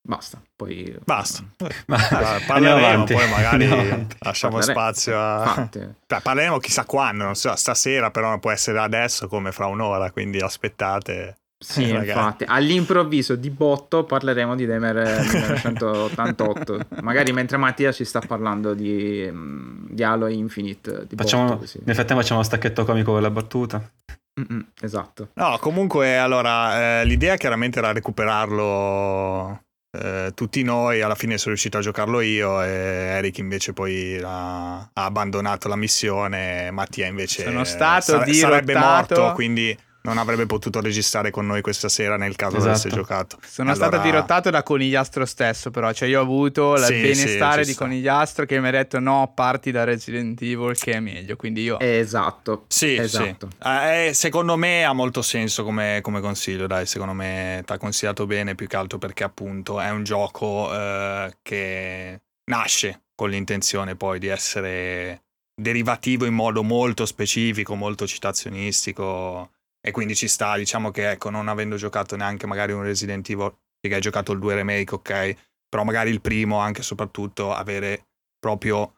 Basta, 0.06 0.42
poi... 0.54 0.94
Basta. 1.06 1.46
Allora, 1.88 2.40
parleremo, 2.46 3.04
poi 3.06 3.30
magari 3.30 4.08
lasciamo 4.20 4.60
spazio 4.60 5.18
a... 5.18 5.70
Cioè, 5.72 6.22
parleremo 6.22 6.58
chissà 6.58 6.84
quando, 6.84 7.24
non 7.24 7.36
so, 7.36 7.56
stasera 7.56 8.12
però 8.12 8.38
può 8.40 8.52
essere 8.52 8.80
adesso 8.80 9.30
come 9.30 9.54
fra 9.54 9.68
un'ora, 9.68 10.12
quindi 10.12 10.40
aspettate. 10.40 11.38
Sì, 11.64 11.90
eh, 11.90 12.06
infatti, 12.06 12.44
all'improvviso 12.46 13.36
di 13.36 13.50
botto 13.50 14.04
parleremo 14.04 14.56
di 14.56 14.66
Demer 14.66 14.96
1988. 14.96 16.80
magari 17.02 17.32
mentre 17.32 17.58
Mattia 17.58 17.92
ci 17.92 18.04
sta 18.04 18.20
parlando 18.20 18.74
di, 18.74 19.28
mm, 19.32 19.86
di 19.90 20.04
Halo 20.04 20.28
Infinite. 20.28 21.06
Di 21.08 21.16
facciamo, 21.16 21.56
botto, 21.56 21.66
nel 21.84 21.96
frattempo 21.96 22.22
facciamo 22.22 22.40
uno 22.40 22.48
stacchetto 22.48 22.84
comico 22.84 23.14
con 23.14 23.22
la 23.22 23.32
battuta. 23.32 23.92
Mm-mm, 24.40 24.72
esatto. 24.82 25.30
No, 25.36 25.58
comunque, 25.60 26.18
allora, 26.18 27.02
eh, 27.02 27.06
l'idea 27.06 27.38
chiaramente 27.38 27.80
era 27.80 27.92
recuperarlo 27.92 29.62
eh, 29.96 30.32
tutti 30.34 30.64
noi, 30.64 31.02
alla 31.02 31.14
fine 31.14 31.38
sono 31.38 31.52
riuscito 31.52 31.78
a 31.78 31.82
giocarlo 31.82 32.20
io 32.20 32.64
e 32.64 32.68
Eric 32.68 33.38
invece 33.38 33.74
poi 33.74 34.20
ha, 34.24 34.78
ha 34.78 34.90
abbandonato 34.94 35.68
la 35.68 35.76
missione, 35.76 36.72
Mattia 36.72 37.06
invece 37.06 37.44
sono 37.44 37.64
stato 37.64 38.02
sare- 38.02 38.34
sarebbe 38.34 38.76
morto, 38.76 39.34
quindi 39.34 39.78
non 40.04 40.18
avrebbe 40.18 40.46
potuto 40.46 40.82
registrare 40.82 41.32
con 41.32 41.46
noi 41.46 41.62
questa 41.62 41.88
sera 41.88 42.18
nel 42.18 42.36
caso 42.36 42.58
esatto. 42.58 42.72
avesse 42.72 42.90
giocato. 42.90 43.38
Sono 43.42 43.72
allora... 43.72 43.88
stato 43.88 44.04
dirottato 44.04 44.50
da 44.50 44.62
Conigliastro 44.62 45.26
stesso, 45.26 45.72
però, 45.72 45.94
cioè 45.94 46.10
io 46.10 46.20
ho 46.20 46.24
avuto 46.24 46.74
il 46.74 46.84
sì, 46.84 47.02
benestare 47.02 47.64
sì, 47.64 47.72
di 47.72 47.78
Conigliastro 47.78 48.46
che 48.46 48.60
mi 48.60 48.68
ha 48.68 48.72
detto 48.72 49.00
no, 49.00 49.32
parti 49.34 49.72
da 49.72 49.86
Resident 49.86 50.42
Evil 50.42 50.78
che 50.78 50.94
è 50.94 51.00
meglio, 51.00 51.38
quindi 51.38 51.62
io... 51.64 51.80
Esatto. 51.80 52.66
Sì, 52.68 52.96
esatto. 52.96 53.48
Sì. 53.50 53.68
Eh, 53.68 54.12
secondo 54.14 54.58
me 54.58 54.84
ha 54.84 54.94
molto 54.94 55.22
senso 55.22 55.64
come, 55.64 56.00
come 56.02 56.20
consiglio, 56.20 56.68
dai, 56.68 56.86
secondo 56.86 57.14
me 57.14 57.64
ti 57.66 57.72
ha 57.72 57.78
consigliato 57.78 58.26
bene 58.26 58.56
più 58.56 58.68
che 58.68 58.76
altro 58.76 58.98
perché 58.98 59.24
appunto 59.24 59.80
è 59.80 59.90
un 59.90 60.04
gioco 60.04 60.74
eh, 60.74 61.38
che 61.42 62.22
nasce 62.52 63.04
con 63.16 63.30
l'intenzione 63.30 63.96
poi 63.96 64.20
di 64.20 64.28
essere 64.28 65.22
derivativo 65.56 66.26
in 66.26 66.34
modo 66.34 66.62
molto 66.62 67.06
specifico, 67.06 67.76
molto 67.76 68.06
citazionistico 68.06 69.52
e 69.86 69.92
quindi 69.92 70.16
ci 70.16 70.30
sta, 70.30 70.56
diciamo 70.56 70.92
che 70.92 71.12
ecco, 71.12 71.30
non 71.30 71.50
avendo 71.50 71.76
giocato 71.76 72.16
neanche 72.16 72.48
magari 72.48 72.72
un 72.72 72.84
Resident 72.84 73.30
Evil, 73.30 73.54
che 73.80 73.94
hai 73.94 74.00
giocato 74.00 74.32
il 74.32 74.40
2 74.40 74.56
remake, 74.56 74.96
ok, 74.96 75.36
però 75.68 75.84
magari 75.84 76.10
il 76.10 76.22
primo 76.22 76.60
anche 76.60 76.80
e 76.80 76.84
soprattutto 76.84 77.54
avere 77.54 78.06
proprio 78.40 78.94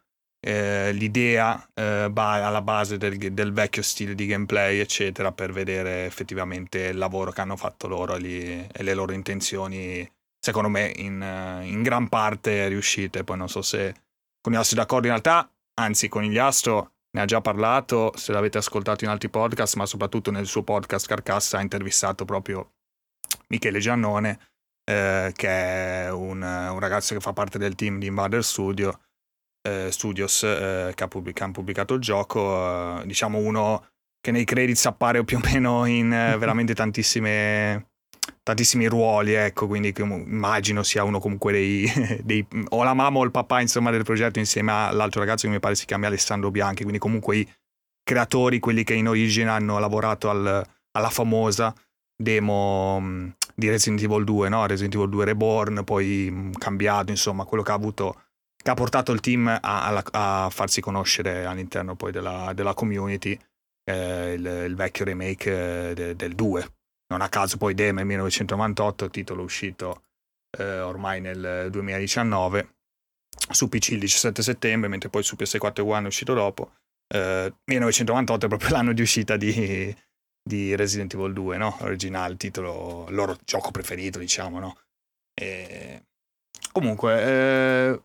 eh, 0.46 0.92
l'idea 0.92 1.68
eh, 1.74 2.08
ba- 2.12 2.46
alla 2.46 2.62
base 2.62 2.98
del, 2.98 3.18
del, 3.18 3.52
vecchio 3.52 3.82
stile 3.82 4.14
di 4.14 4.28
gameplay, 4.28 4.78
eccetera, 4.78 5.32
per 5.32 5.52
vedere 5.52 6.06
effettivamente 6.06 6.84
il 6.84 6.98
lavoro 6.98 7.32
che 7.32 7.42
hanno 7.42 7.56
fatto 7.56 7.88
loro 7.88 8.16
lì, 8.16 8.68
e 8.72 8.84
le 8.84 8.94
loro 8.94 9.12
intenzioni, 9.14 10.08
secondo 10.40 10.70
me, 10.70 10.94
in, 10.98 11.62
in 11.64 11.82
gran 11.82 12.10
parte 12.10 12.68
riuscite. 12.68 13.24
Poi 13.24 13.38
non 13.38 13.50
so 13.50 13.64
se 13.64 13.96
con 14.40 14.54
gli 14.54 14.58
astri 14.58 14.76
d'accordo 14.76 15.08
in 15.08 15.14
realtà, 15.14 15.50
anzi 15.80 16.08
con 16.10 16.22
gli 16.22 16.38
astro 16.38 16.92
ne 17.16 17.22
ha 17.22 17.26
già 17.26 17.40
parlato, 17.40 18.12
se 18.18 18.34
l'avete 18.34 18.58
ascoltato 18.58 19.06
in 19.06 19.10
altri 19.10 19.30
podcast, 19.30 19.76
ma 19.78 19.86
soprattutto 19.86 20.32
nel 20.32 20.46
suo 20.46 20.64
podcast 20.64 21.08
Carcassa 21.08 21.58
ha 21.58 21.62
intervistato 21.62 22.26
proprio 22.26 22.74
Michele 23.48 23.80
Giannone, 23.80 24.38
eh, 24.84 25.32
che 25.34 25.48
è 25.48 26.12
un, 26.12 26.42
un, 26.42 26.80
ragazzo 26.80 27.14
che 27.14 27.22
fa 27.22 27.32
parte 27.32 27.58
del 27.58 27.76
team 27.76 28.00
di 28.00 28.08
Invader 28.08 28.44
Studio, 28.44 29.00
eh, 29.66 29.94
Studios, 29.94 30.44
eh, 30.44 30.92
che, 30.94 31.04
ha 31.06 31.08
pubblic- 31.08 31.40
hanno 31.40 31.54
pubblicato 31.54 31.94
il 31.94 32.02
gioco, 32.02 33.00
eh, 33.00 33.06
diciamo 33.06 33.38
uno 33.38 33.88
che 34.20 34.32
nei 34.32 34.44
credits 34.44 34.86
appare 34.86 35.24
più 35.24 35.38
o 35.38 35.42
meno 35.42 35.86
in 35.86 36.12
eh, 36.12 36.38
veramente 36.38 36.76
tantissime 36.76 37.92
tantissimi 38.44 38.88
ruoli, 38.88 39.34
ecco, 39.34 39.68
quindi 39.68 39.94
immagino 39.98 40.84
sia 40.84 41.04
uno 41.04 41.20
comunque 41.20 41.52
dei, 41.52 41.92
dei, 42.24 42.46
o 42.70 42.84
la 42.84 42.94
mamma 42.94 43.20
o 43.20 43.24
il 43.24 43.32
papà 43.32 43.62
insomma 43.62 43.92
del 43.92 44.04
progetto 44.04 44.40
insieme 44.40 44.72
all'altro 44.72 45.20
ragazzo 45.20 45.48
che 45.48 45.54
mi 45.54 45.60
pare 45.60 45.76
si 45.76 45.86
chiami 45.86 46.06
Alessandro 46.06 46.52
Bianchi, 46.52 46.82
quindi 46.82 47.00
comunque 47.00 47.38
i 47.38 47.50
creatori, 48.04 48.60
quelli 48.60 48.84
che 48.84 48.94
in 48.94 49.08
origine 49.08 49.50
hanno 49.50 49.80
lavorato 49.80 50.30
al, 50.30 50.66
alla 50.92 51.10
famosa 51.10 51.74
demo 52.16 53.00
mm, 53.02 53.30
di 53.56 53.70
Resident 53.70 54.04
Evil 54.04 54.24
2, 54.24 54.50
no? 54.50 54.66
Resident 54.66 54.96
Evil 54.96 55.10
2 55.10 55.26
Reborn, 55.26 55.84
poi 55.84 56.30
mm, 56.32 56.52
cambiato, 56.54 57.12
insomma, 57.12 57.46
quello 57.46 57.64
che 57.64 57.72
ha 57.72 57.76
avuto 57.76 58.20
che 58.66 58.72
ha 58.72 58.74
portato 58.74 59.12
il 59.12 59.20
team 59.20 59.48
a, 59.48 59.60
a, 59.62 60.04
a 60.46 60.50
farsi 60.50 60.82
conoscere 60.82 61.46
all'interno 61.46 61.96
poi 61.96 62.12
della, 62.12 62.52
della 62.56 62.74
community 62.74 63.38
eh, 63.84 64.34
il, 64.34 64.46
il, 64.68 64.76
vecchio 64.76 65.06
remake 65.06 65.90
eh, 65.90 65.94
de, 65.94 66.16
del 66.16 66.34
2 66.34 66.68
non 67.08 67.22
a 67.22 67.30
caso 67.30 67.58
poi 67.58 67.74
Deme 67.74 68.04
1998, 68.04 69.10
titolo 69.10 69.44
uscito 69.44 70.04
eh, 70.58 70.80
ormai 70.80 71.22
nel 71.22 71.68
2019 71.70 72.74
su 73.52 73.70
PC 73.70 73.92
il 73.92 74.00
17 74.00 74.42
settembre, 74.42 74.90
mentre 74.90 75.10
poi 75.10 75.24
su 75.24 75.36
PS4 75.36 75.80
e 75.80 75.82
One 75.82 76.04
è 76.06 76.08
uscito 76.08 76.34
dopo. 76.34 76.74
Eh, 77.08 77.54
1998 77.66 78.46
è 78.46 78.50
proprio 78.50 78.70
l'anno 78.76 78.94
di 78.94 79.02
uscita 79.02 79.38
di, 79.38 79.96
di 80.42 80.76
Resident 80.76 81.14
Evil 81.14 81.34
2, 81.34 81.58
no? 81.58 81.78
Originale, 81.82 82.38
titolo, 82.38 83.06
il 83.10 83.16
loro 83.16 83.38
gioco 83.44 83.72
preferito, 83.72 84.20
diciamo, 84.20 84.60
no? 84.60 84.78
E... 85.34 86.04
Comunque, 86.72 87.22
eh, 87.22 87.88
a 87.90 88.02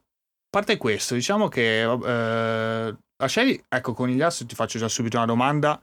parte 0.51 0.77
questo, 0.77 1.15
diciamo 1.15 1.49
che 1.49 1.83
eh, 1.83 2.97
Ascei, 3.21 3.63
ecco, 3.69 3.93
con 3.93 4.09
gli 4.09 4.23
assi 4.23 4.47
ti 4.47 4.55
faccio 4.55 4.79
già 4.79 4.89
subito 4.89 5.17
una 5.17 5.27
domanda 5.27 5.81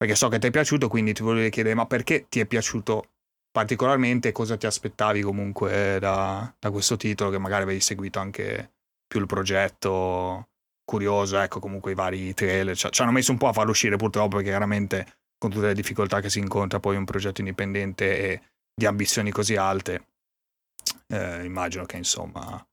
perché 0.00 0.14
so 0.14 0.28
che 0.28 0.38
ti 0.38 0.46
è 0.46 0.50
piaciuto, 0.50 0.88
quindi 0.88 1.12
ti 1.12 1.22
volevo 1.22 1.46
chiedere, 1.50 1.74
ma 1.74 1.84
perché 1.84 2.26
ti 2.30 2.40
è 2.40 2.46
piaciuto 2.46 3.10
particolarmente? 3.50 4.32
Cosa 4.32 4.56
ti 4.56 4.64
aspettavi 4.64 5.20
comunque 5.20 5.98
da, 6.00 6.50
da 6.58 6.70
questo 6.70 6.96
titolo, 6.96 7.28
che 7.28 7.36
magari 7.36 7.64
avevi 7.64 7.80
seguito 7.80 8.18
anche 8.18 8.70
più 9.06 9.20
il 9.20 9.26
progetto? 9.26 10.48
Curioso, 10.86 11.38
ecco, 11.38 11.60
comunque 11.60 11.90
i 11.90 11.94
vari 11.94 12.32
trailer. 12.32 12.74
Ci, 12.74 12.88
ci 12.90 13.02
hanno 13.02 13.10
messo 13.10 13.30
un 13.30 13.36
po' 13.36 13.48
a 13.48 13.52
farlo 13.52 13.72
uscire 13.72 13.96
purtroppo, 13.96 14.36
perché 14.36 14.48
chiaramente 14.48 15.18
con 15.36 15.50
tutte 15.50 15.66
le 15.66 15.74
difficoltà 15.74 16.22
che 16.22 16.30
si 16.30 16.38
incontra 16.38 16.80
poi 16.80 16.96
un 16.96 17.04
progetto 17.04 17.42
indipendente 17.42 18.18
e 18.18 18.42
di 18.74 18.86
ambizioni 18.86 19.30
così 19.30 19.56
alte, 19.56 20.06
eh, 21.08 21.44
immagino 21.44 21.84
che 21.84 21.98
insomma... 21.98 22.66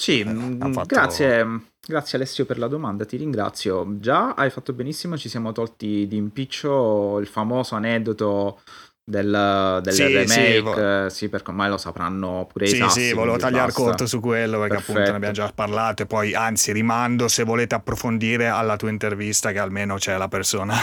Sì, 0.00 0.20
eh, 0.20 0.72
fatto... 0.72 0.86
grazie, 0.86 1.44
grazie 1.84 2.18
Alessio 2.18 2.44
per 2.44 2.56
la 2.56 2.68
domanda, 2.68 3.04
ti 3.04 3.16
ringrazio. 3.16 3.98
Già 3.98 4.34
hai 4.34 4.48
fatto 4.48 4.72
benissimo, 4.72 5.18
ci 5.18 5.28
siamo 5.28 5.50
tolti 5.50 6.06
di 6.06 6.16
impiccio 6.16 7.18
il 7.18 7.26
famoso 7.26 7.74
aneddoto 7.74 8.60
del, 9.02 9.80
del 9.82 9.92
sì, 9.92 10.06
remake, 10.06 11.10
sì, 11.10 11.16
sì, 11.16 11.28
perché 11.28 11.50
ormai 11.50 11.68
lo 11.68 11.78
sapranno 11.78 12.46
pure 12.48 12.68
sì, 12.68 12.76
i 12.76 12.78
sassi. 12.78 13.00
Sì, 13.08 13.12
volevo 13.12 13.38
tagliare 13.38 13.72
corto 13.72 14.06
su 14.06 14.20
quello 14.20 14.58
perché 14.60 14.74
Perfetto. 14.74 14.92
appunto 14.92 15.10
ne 15.10 15.16
abbiamo 15.16 15.34
già 15.34 15.52
parlato 15.52 16.02
e 16.04 16.06
poi 16.06 16.32
anzi 16.32 16.70
rimando 16.70 17.26
se 17.26 17.42
volete 17.42 17.74
approfondire 17.74 18.46
alla 18.46 18.76
tua 18.76 18.90
intervista 18.90 19.50
che 19.50 19.58
almeno 19.58 19.96
c'è 19.96 20.16
la 20.16 20.28
persona. 20.28 20.76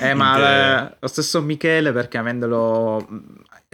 eh 0.00 0.14
ma 0.14 0.38
le, 0.38 0.96
lo 1.00 1.08
stesso 1.08 1.42
Michele 1.42 1.90
perché 1.90 2.16
avendolo 2.16 3.04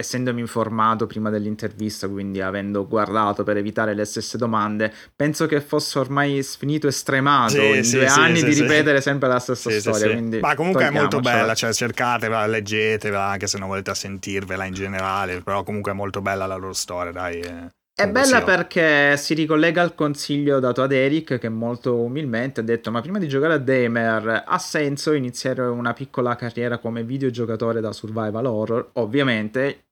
essendomi 0.02 0.40
informato 0.40 1.06
prima 1.06 1.30
dell'intervista, 1.30 2.08
quindi 2.08 2.40
avendo 2.40 2.86
guardato 2.86 3.42
per 3.42 3.56
evitare 3.56 3.94
le 3.94 4.04
stesse 4.04 4.36
domande, 4.36 4.92
penso 5.16 5.46
che 5.46 5.60
fosse 5.60 5.98
ormai 5.98 6.42
sfinito 6.42 6.86
e 6.86 6.92
stremato 6.92 7.52
sì, 7.52 7.76
in 7.76 7.84
sì, 7.84 7.96
due 7.96 8.08
sì, 8.08 8.18
anni 8.18 8.42
di 8.42 8.52
ripetere 8.52 9.00
sempre 9.00 9.28
la 9.28 9.38
stessa 9.38 9.70
storia. 9.70 10.40
Ma 10.40 10.54
comunque 10.54 10.86
è 10.86 10.90
molto 10.90 11.20
bella, 11.20 11.54
cioè 11.54 11.72
cercatevela, 11.72 12.46
leggetevela, 12.46 13.24
anche 13.24 13.46
se 13.46 13.58
non 13.58 13.68
volete 13.68 13.94
sentirvela 13.94 14.64
in 14.64 14.74
generale, 14.74 15.40
però 15.40 15.62
comunque 15.62 15.92
è 15.92 15.94
molto 15.94 16.20
bella 16.20 16.46
la 16.46 16.56
loro 16.56 16.72
storia, 16.72 17.12
dai. 17.12 17.40
Eh. 17.40 17.70
È 17.94 18.08
bella 18.08 18.38
sia. 18.38 18.42
perché 18.42 19.18
si 19.18 19.34
ricollega 19.34 19.82
al 19.82 19.94
consiglio 19.94 20.58
dato 20.60 20.80
ad 20.80 20.92
Eric 20.92 21.38
che 21.38 21.48
molto 21.50 21.96
umilmente 21.96 22.60
ha 22.60 22.62
detto 22.62 22.90
ma 22.90 23.02
prima 23.02 23.18
di 23.18 23.28
giocare 23.28 23.54
a 23.54 23.58
Damer 23.58 24.44
ha 24.46 24.58
senso 24.58 25.12
iniziare 25.12 25.60
una 25.62 25.92
piccola 25.92 26.34
carriera 26.34 26.78
come 26.78 27.04
videogiocatore 27.04 27.80
da 27.80 27.92
survival 27.92 28.46
horror? 28.46 28.90
Ovviamente 28.94 29.84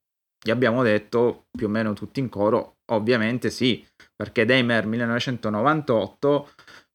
gli 0.43 0.51
abbiamo 0.51 0.83
detto 0.83 1.47
più 1.51 1.67
o 1.67 1.71
meno 1.71 1.93
tutti 1.93 2.21
in 2.21 2.29
coro 2.29 2.79
ovviamente 2.93 3.51
sì 3.51 3.87
perché 4.17 4.45
Damer 4.45 4.87
1998 4.87 6.49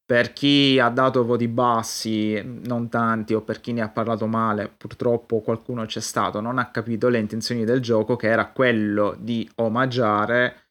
per 0.06 0.32
chi 0.32 0.78
ha 0.78 0.88
dato 0.88 1.24
voti 1.24 1.48
bassi, 1.48 2.40
non 2.44 2.88
tanti, 2.88 3.34
o 3.34 3.42
per 3.42 3.60
chi 3.60 3.72
ne 3.72 3.80
ha 3.80 3.88
parlato 3.88 4.28
male, 4.28 4.68
purtroppo 4.68 5.40
qualcuno 5.40 5.84
c'è 5.84 6.00
stato, 6.00 6.40
non 6.40 6.58
ha 6.58 6.70
capito 6.70 7.08
le 7.08 7.18
intenzioni 7.18 7.64
del 7.64 7.80
gioco, 7.80 8.14
che 8.14 8.28
era 8.28 8.46
quello 8.46 9.16
di 9.18 9.50
omaggiare 9.56 10.68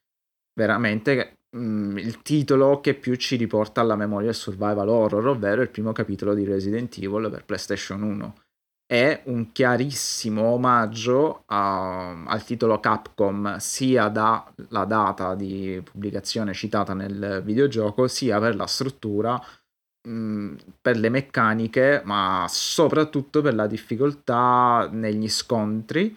veramente 0.53 1.39
mh, 1.49 1.59
mm, 1.59 1.97
il 1.97 2.21
titolo 2.21 2.79
che 2.79 2.93
più 2.93 3.15
ci 3.15 3.35
riporta 3.35 3.81
alla 3.81 3.97
memoria 3.97 4.27
del 4.27 4.35
survival 4.35 4.87
horror, 4.87 5.27
ovvero 5.27 5.61
il 5.61 5.69
primo 5.69 5.91
capitolo 5.91 6.33
di 6.33 6.45
Resident 6.45 6.97
Evil 6.97 7.29
per 7.29 7.43
PlayStation 7.43 8.01
1. 8.03 8.35
È 8.87 9.23
un 9.25 9.51
chiarissimo 9.51 10.43
omaggio 10.43 11.43
a, 11.47 12.23
al 12.23 12.43
titolo 12.43 12.79
Capcom 12.79 13.57
sia 13.57 14.09
dalla 14.09 14.85
data 14.85 15.33
di 15.33 15.81
pubblicazione 15.83 16.53
citata 16.53 16.93
nel 16.93 17.41
videogioco, 17.43 18.07
sia 18.07 18.39
per 18.39 18.55
la 18.55 18.67
struttura, 18.67 19.41
mh, 20.07 20.11
mm, 20.11 20.55
per 20.81 20.97
le 20.97 21.09
meccaniche, 21.09 22.01
ma 22.05 22.45
soprattutto 22.47 23.41
per 23.41 23.55
la 23.55 23.67
difficoltà 23.67 24.87
negli 24.91 25.29
scontri 25.29 26.15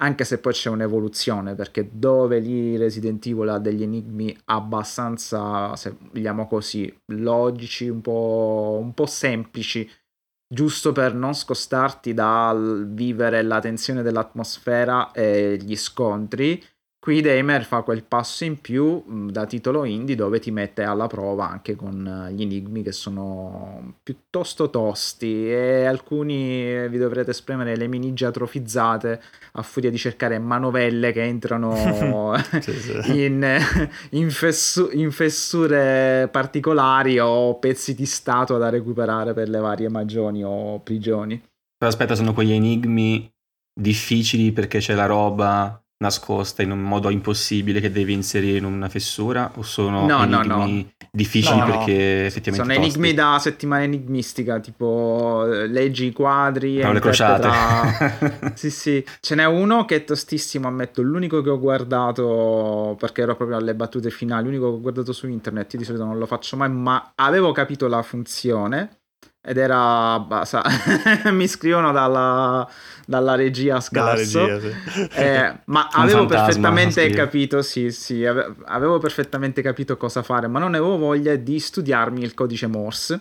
anche 0.00 0.24
se 0.24 0.38
poi 0.38 0.52
c'è 0.52 0.68
un'evoluzione, 0.70 1.54
perché 1.54 1.88
dove 1.92 2.38
lì 2.38 2.76
Resident 2.76 3.24
Evil 3.26 3.48
ha 3.48 3.58
degli 3.58 3.82
enigmi 3.82 4.36
abbastanza, 4.44 5.74
se 5.74 5.96
vogliamo 6.12 6.46
così, 6.46 6.92
logici, 7.06 7.88
un 7.88 8.00
po', 8.00 8.78
un 8.80 8.94
po 8.94 9.06
semplici, 9.06 9.88
giusto 10.48 10.92
per 10.92 11.14
non 11.14 11.34
scostarti 11.34 12.14
dal 12.14 12.88
vivere 12.88 13.42
la 13.42 13.60
tensione 13.60 14.02
dell'atmosfera 14.02 15.12
e 15.12 15.58
gli 15.60 15.76
scontri, 15.76 16.62
Qui 17.08 17.22
Damer 17.22 17.64
fa 17.64 17.80
quel 17.80 18.04
passo 18.04 18.44
in 18.44 18.60
più 18.60 19.02
mm, 19.10 19.30
da 19.30 19.46
titolo 19.46 19.84
indie 19.84 20.14
dove 20.14 20.40
ti 20.40 20.50
mette 20.50 20.82
alla 20.82 21.06
prova 21.06 21.48
anche 21.48 21.74
con 21.74 22.06
eh, 22.06 22.34
gli 22.34 22.42
enigmi 22.42 22.82
che 22.82 22.92
sono 22.92 23.94
piuttosto 24.02 24.68
tosti 24.68 25.50
e 25.50 25.86
alcuni 25.86 26.86
vi 26.86 26.98
dovrete 26.98 27.32
spremere 27.32 27.76
le 27.76 27.86
minigie 27.86 28.26
atrofizzate 28.26 29.22
a 29.52 29.62
furia 29.62 29.88
di 29.88 29.96
cercare 29.96 30.38
manovelle 30.38 31.10
che 31.12 31.22
entrano 31.22 32.34
sì, 32.60 32.72
sì. 32.74 33.24
In, 33.24 33.58
in, 34.10 34.30
fessu- 34.30 34.92
in, 34.92 35.10
fessure 35.10 36.28
particolari 36.30 37.18
o 37.18 37.58
pezzi 37.58 37.94
di 37.94 38.04
statua 38.04 38.58
da 38.58 38.68
recuperare 38.68 39.32
per 39.32 39.48
le 39.48 39.60
varie 39.60 39.88
magioni 39.88 40.44
o 40.44 40.78
prigioni. 40.80 41.42
Però 41.78 41.90
aspetta, 41.90 42.14
sono 42.14 42.34
quegli 42.34 42.52
enigmi 42.52 43.32
difficili 43.72 44.52
perché 44.52 44.80
c'è 44.80 44.92
la 44.92 45.06
roba 45.06 45.82
nascosta 46.00 46.62
in 46.62 46.70
un 46.70 46.80
modo 46.80 47.10
impossibile 47.10 47.80
che 47.80 47.90
devi 47.90 48.12
inserire 48.12 48.58
in 48.58 48.64
una 48.64 48.88
fessura 48.88 49.50
o 49.56 49.62
sono 49.62 50.06
no, 50.06 50.22
enigmi 50.22 50.46
no, 50.46 50.56
no. 50.56 50.90
difficili 51.10 51.60
perché 51.60 52.26
effettivamente 52.26 52.72
sono 52.72 52.84
tosti? 52.84 52.98
enigmi 52.98 53.14
da 53.14 53.38
settimana 53.40 53.82
enigmistica 53.82 54.60
tipo 54.60 55.44
eh, 55.52 55.66
leggi 55.66 56.06
i 56.06 56.12
quadri 56.12 56.78
no, 56.78 56.92
le 56.92 57.00
crociate 57.00 58.52
sì 58.54 58.70
sì 58.70 59.04
ce 59.18 59.34
n'è 59.34 59.44
uno 59.44 59.84
che 59.86 59.96
è 59.96 60.04
tostissimo 60.04 60.68
ammetto 60.68 61.02
l'unico 61.02 61.42
che 61.42 61.50
ho 61.50 61.58
guardato 61.58 62.94
perché 62.96 63.22
ero 63.22 63.34
proprio 63.34 63.56
alle 63.56 63.74
battute 63.74 64.10
finali 64.10 64.44
l'unico 64.44 64.70
che 64.70 64.76
ho 64.76 64.80
guardato 64.80 65.12
su 65.12 65.26
internet 65.26 65.72
io 65.72 65.80
di 65.80 65.84
solito 65.84 66.04
non 66.04 66.16
lo 66.16 66.26
faccio 66.26 66.56
mai 66.56 66.70
ma 66.70 67.10
avevo 67.16 67.50
capito 67.50 67.88
la 67.88 68.02
funzione 68.02 68.98
ed 69.40 69.56
era 69.56 70.18
basta, 70.18 70.62
mi 71.30 71.46
scrivono 71.46 71.92
dalla, 71.92 72.68
dalla 73.06 73.34
regia 73.34 73.80
scarso 73.80 74.40
dalla 74.40 74.58
regia, 74.58 74.80
sì. 74.90 75.08
eh, 75.14 75.60
ma 75.66 75.88
avevo 75.92 76.26
perfettamente 76.26 77.08
capito 77.10 77.62
sì 77.62 77.90
sì 77.90 78.24
avevo 78.26 78.98
perfettamente 78.98 79.62
capito 79.62 79.96
cosa 79.96 80.22
fare 80.22 80.48
ma 80.48 80.58
non 80.58 80.74
avevo 80.74 80.98
voglia 80.98 81.34
di 81.36 81.58
studiarmi 81.58 82.22
il 82.22 82.34
codice 82.34 82.66
Morse. 82.66 83.20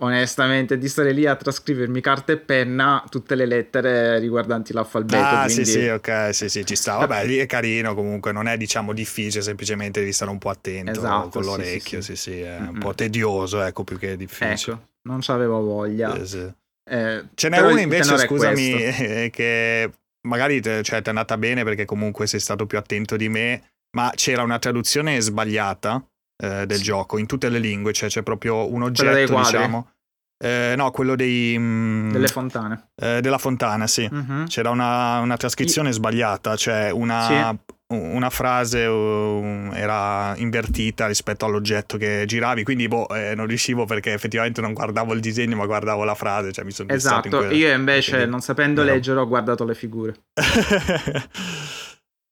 Onestamente 0.00 0.78
di 0.78 0.86
stare 0.88 1.10
lì 1.10 1.26
a 1.26 1.34
trascrivermi 1.34 2.00
carta 2.00 2.30
e 2.32 2.36
penna 2.36 3.02
tutte 3.10 3.34
le 3.34 3.46
lettere 3.46 4.20
riguardanti 4.20 4.72
l'alfabeto 4.72 5.16
ah 5.20 5.44
quindi... 5.46 5.64
sì 5.64 5.72
sì 5.72 5.88
ok 5.88 6.28
sì 6.30 6.48
sì 6.48 6.64
ci 6.64 6.76
sta. 6.76 6.98
Vabbè 6.98 7.26
lì 7.26 7.38
è 7.38 7.46
carino 7.46 7.96
comunque 7.96 8.30
non 8.30 8.46
è 8.46 8.56
diciamo 8.56 8.92
difficile 8.92 9.42
semplicemente 9.42 9.98
devi 9.98 10.12
stare 10.12 10.30
un 10.30 10.38
po' 10.38 10.50
attento 10.50 10.92
esatto, 10.92 11.30
con 11.30 11.42
l'orecchio 11.42 12.00
sì 12.00 12.14
sì, 12.14 12.30
sì, 12.30 12.30
sì 12.30 12.40
è 12.42 12.60
mm-hmm. 12.60 12.68
un 12.74 12.78
po' 12.78 12.94
tedioso 12.94 13.60
ecco 13.60 13.82
più 13.82 13.98
che 13.98 14.16
difficile. 14.16 14.72
Ecco 14.72 14.87
non 15.08 15.20
c'avevo 15.20 15.60
voglia. 15.62 16.14
Eh, 16.14 16.26
sì. 16.26 16.52
eh, 16.90 17.24
Ce 17.34 17.48
n'è 17.48 17.60
una 17.60 17.80
invece, 17.80 18.16
scusami, 18.18 19.30
che 19.30 19.90
magari 20.28 20.60
te, 20.60 20.82
cioè, 20.82 21.00
ti 21.00 21.06
è 21.06 21.08
andata 21.08 21.38
bene 21.38 21.64
perché 21.64 21.84
comunque 21.86 22.26
sei 22.26 22.40
stato 22.40 22.66
più 22.66 22.78
attento 22.78 23.16
di 23.16 23.28
me, 23.28 23.70
ma 23.96 24.12
c'era 24.14 24.42
una 24.42 24.58
traduzione 24.58 25.18
sbagliata 25.20 26.04
eh, 26.36 26.66
del 26.66 26.76
sì. 26.76 26.82
gioco 26.82 27.18
in 27.18 27.26
tutte 27.26 27.48
le 27.48 27.58
lingue, 27.58 27.92
cioè 27.92 28.08
c'è 28.08 28.22
proprio 28.22 28.70
un 28.70 28.82
oggetto, 28.82 29.36
diciamo. 29.36 29.92
Eh, 30.40 30.74
no, 30.76 30.92
quello 30.92 31.16
dei... 31.16 31.56
Mm, 31.58 32.12
Delle 32.12 32.28
fontane. 32.28 32.90
Eh, 32.94 33.20
della 33.20 33.38
fontana, 33.38 33.88
sì. 33.88 34.08
Uh-huh. 34.08 34.44
C'era 34.44 34.70
una, 34.70 35.18
una 35.18 35.36
trascrizione 35.36 35.88
I... 35.88 35.92
sbagliata, 35.92 36.54
cioè 36.54 36.90
una... 36.90 37.26
Sì 37.26 37.66
una 37.90 38.28
frase 38.28 38.84
uh, 38.84 39.70
era 39.72 40.36
invertita 40.36 41.06
rispetto 41.06 41.46
all'oggetto 41.46 41.96
che 41.96 42.24
giravi, 42.26 42.62
quindi 42.62 42.86
boh, 42.86 43.08
eh, 43.08 43.34
non 43.34 43.46
riuscivo 43.46 43.86
perché 43.86 44.12
effettivamente 44.12 44.60
non 44.60 44.74
guardavo 44.74 45.14
il 45.14 45.20
disegno 45.20 45.56
ma 45.56 45.64
guardavo 45.64 46.04
la 46.04 46.14
frase, 46.14 46.52
cioè 46.52 46.64
mi 46.64 46.70
sono 46.70 46.90
Esatto, 46.90 47.28
quella... 47.28 47.52
io 47.52 47.72
invece 47.72 48.10
quindi, 48.10 48.30
non 48.30 48.40
sapendo 48.40 48.82
no. 48.82 48.90
leggere 48.90 49.20
ho 49.20 49.26
guardato 49.26 49.64
le 49.64 49.74
figure. 49.74 50.14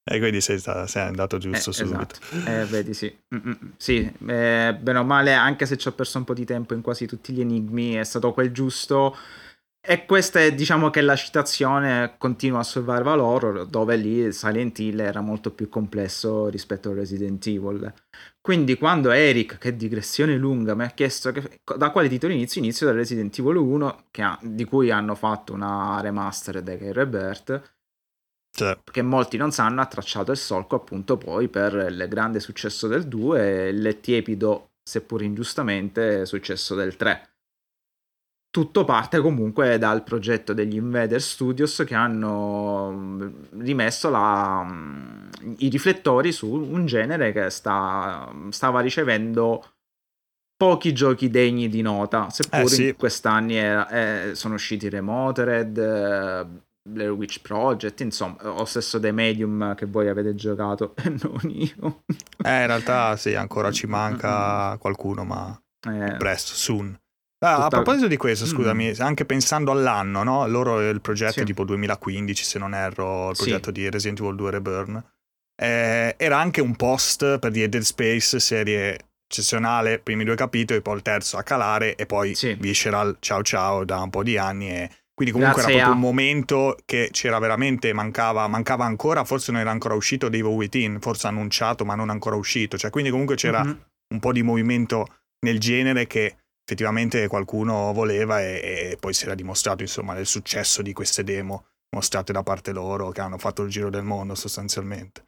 e 0.05 0.19
quindi 0.19 0.43
sei, 0.43 0.59
sei 0.59 1.03
andato 1.03 1.39
giusto 1.39 1.71
eh, 1.71 1.73
subito. 1.73 2.03
Esatto. 2.03 2.51
Eh, 2.51 2.65
vedi, 2.67 2.93
sì. 2.93 3.17
Mm-mm. 3.35 3.73
Sì, 3.79 4.13
eh, 4.27 4.77
bene 4.79 4.99
o 4.99 5.05
male, 5.05 5.33
anche 5.33 5.65
se 5.65 5.79
ci 5.79 5.89
ho 5.89 5.93
perso 5.93 6.19
un 6.19 6.25
po' 6.25 6.35
di 6.35 6.45
tempo 6.45 6.75
in 6.75 6.83
quasi 6.83 7.07
tutti 7.07 7.33
gli 7.33 7.41
enigmi, 7.41 7.95
è 7.95 8.05
stato 8.05 8.35
quel 8.35 8.53
giusto 8.53 9.17
e 9.89 10.05
questa 10.05 10.41
è 10.41 10.53
diciamo 10.53 10.91
che 10.91 11.01
la 11.01 11.15
citazione 11.15 12.17
continua 12.19 12.59
a 12.59 12.65
Survival 12.65 13.21
Horror, 13.21 13.67
dove 13.67 13.95
lì 13.97 14.33
Silent 14.33 14.77
Hill 14.81 14.99
era 14.99 15.21
molto 15.21 15.53
più 15.53 15.69
complesso 15.69 16.49
rispetto 16.49 16.91
a 16.91 16.95
Resident 16.95 17.47
Evil. 17.47 17.93
Quindi 18.41 18.77
quando 18.77 19.13
Eric, 19.13 19.59
che 19.59 19.77
digressione 19.77 20.37
lunga, 20.37 20.75
mi 20.75 20.83
ha 20.83 20.89
chiesto 20.89 21.31
che, 21.31 21.61
da 21.77 21.91
quale 21.91 22.09
titolo 22.09 22.33
inizio, 22.33 22.61
inizio 22.61 22.87
da 22.87 22.93
Resident 22.93 23.39
Evil 23.39 23.57
1, 23.57 24.05
ha, 24.19 24.39
di 24.43 24.65
cui 24.65 24.91
hanno 24.91 25.15
fatto 25.15 25.53
una 25.53 26.01
remastered 26.01 26.79
che 26.79 26.89
è 26.89 26.93
Rebirth, 26.93 27.75
cioè. 28.51 28.79
che 28.91 29.03
molti 29.03 29.37
non 29.37 29.53
sanno, 29.53 29.81
ha 29.83 29.87
tracciato 29.87 30.33
il 30.33 30.39
solco 30.39 30.75
appunto 30.75 31.17
poi 31.17 31.49
per 31.49 31.75
il 31.91 32.07
grande 32.09 32.41
successo 32.41 32.89
del 32.89 33.07
2 33.07 33.67
e 33.67 33.69
il 33.69 34.01
tiepido, 34.01 34.71
seppur 34.83 35.23
ingiustamente, 35.23 36.27
successo 36.27 36.75
del 36.75 36.97
3 36.97 37.36
tutto 38.57 38.87
parte 38.87 39.21
comunque 39.21 39.77
dal 39.77 40.03
progetto 40.03 40.55
degli 40.55 40.77
Invader 40.77 41.21
Studios 41.21 41.85
che 41.87 41.95
hanno 41.95 42.91
mm, 42.91 43.29
rimesso 43.59 44.09
la, 44.09 44.65
mm, 44.67 45.29
i 45.59 45.69
riflettori 45.69 46.33
su 46.33 46.51
un 46.51 46.87
genere 46.87 47.33
che 47.33 47.51
sta, 47.51 48.35
stava 48.49 48.81
ricevendo 48.81 49.63
pochi 50.57 50.95
giochi 50.95 51.29
degni 51.29 51.69
di 51.69 51.83
nota, 51.83 52.31
seppur 52.31 52.61
eh, 52.61 52.69
sì. 52.69 52.89
in 52.89 52.97
quest'anni 52.97 53.57
era, 53.57 53.91
eh, 53.91 54.35
sono 54.35 54.55
usciti 54.55 54.89
Remotered, 54.89 55.77
eh, 55.77 56.47
Blair 56.89 57.11
Witch 57.11 57.43
Project, 57.43 58.01
insomma, 58.01 58.39
o 58.41 58.65
stesso 58.65 58.97
dei 58.99 59.13
Medium 59.13 59.75
che 59.75 59.85
voi 59.85 60.09
avete 60.09 60.35
giocato 60.35 60.95
e 61.05 61.11
non 61.11 61.41
io. 61.51 62.05
eh, 62.43 62.61
in 62.61 62.67
realtà 62.67 63.17
sì, 63.17 63.35
ancora 63.35 63.71
ci 63.71 63.87
manca 63.87 64.79
qualcuno, 64.79 65.25
ma 65.25 65.63
eh, 65.91 66.17
presto, 66.17 66.55
soon. 66.55 66.99
Ah, 67.47 67.55
Tutta... 67.55 67.67
A 67.67 67.69
proposito 67.69 68.09
di 68.09 68.17
questo, 68.17 68.47
scusami, 68.47 68.91
mm. 68.91 69.01
anche 69.01 69.25
pensando 69.25 69.71
all'anno, 69.71 70.23
no? 70.23 70.47
Loro 70.47 70.81
il 70.81 71.01
progetto 71.01 71.41
sì. 71.41 71.45
tipo 71.45 71.65
2015, 71.65 72.45
se 72.45 72.59
non 72.59 72.75
erro, 72.75 73.31
il 73.31 73.37
progetto 73.37 73.67
sì. 73.67 73.73
di 73.73 73.91
Resident 73.91 74.21
Evil 74.21 74.35
2 74.35 74.51
Reburn. 74.51 75.05
Eh, 75.59 76.15
era 76.19 76.39
anche 76.39 76.61
un 76.61 76.75
post 76.77 77.39
per 77.39 77.51
dire 77.51 77.69
Dead 77.69 77.83
Space, 77.83 78.41
serie 78.41 78.99
eccezionale, 79.29 79.99
primi 79.99 80.25
due 80.25 80.37
capitoli, 80.37 80.81
poi 80.81 80.97
il 80.97 81.03
terzo 81.03 81.37
a 81.37 81.43
calare 81.43 81.97
e 81.97 82.07
poi 82.07 82.35
sì. 82.35 82.55
Visceral, 82.55 83.17
ciao 83.21 83.43
ciao, 83.43 83.85
da 83.85 84.01
un 84.01 84.11
po' 84.11 84.23
di 84.23 84.37
anni 84.37 84.71
e 84.71 84.91
quindi 85.15 85.33
comunque 85.33 85.63
Grazie 85.63 85.79
era 85.79 85.87
proprio 85.87 86.05
a... 86.05 86.09
un 86.09 86.15
momento 86.15 86.77
che 86.85 87.09
c'era 87.11 87.39
veramente, 87.39 87.93
mancava, 87.93 88.47
mancava 88.47 88.85
ancora, 88.85 89.25
forse 89.25 89.51
non 89.51 89.63
era 89.63 89.71
ancora 89.71 89.95
uscito 89.95 90.29
Devil 90.29 90.53
Within, 90.53 90.99
forse 91.01 91.27
annunciato 91.27 91.85
ma 91.85 91.95
non 91.95 92.11
ancora 92.11 92.37
uscito, 92.37 92.77
cioè 92.77 92.91
quindi 92.91 93.11
comunque 93.11 93.35
c'era 93.35 93.65
mm-hmm. 93.65 93.77
un 94.15 94.21
po' 94.21 94.33
di 94.33 94.43
movimento 94.43 95.07
nel 95.41 95.59
genere 95.59 96.07
che 96.07 96.37
effettivamente 96.67 97.29
qualcuno 97.29 97.93
voleva 97.93 98.41
e, 98.41 98.91
e, 98.91 98.97
poi 98.99 99.15
si 99.15 99.25
era 99.25 99.37
dimostrato 99.37 99.83
insomma 99.83 100.15
nel 100.15 100.27
successo 100.27 100.83
di 100.83 100.93
queste 100.93 101.23
demo 101.23 101.67
mostrate 101.95 102.33
da 102.33 102.43
parte 102.43 102.73
loro 102.73 103.11
che 103.11 103.21
hanno 103.21 103.39
fatto 103.39 103.63
il 103.63 103.71
giro 103.71 103.89
del 103.89 104.03
mondo 104.03 104.35
sostanzialmente 104.35 105.23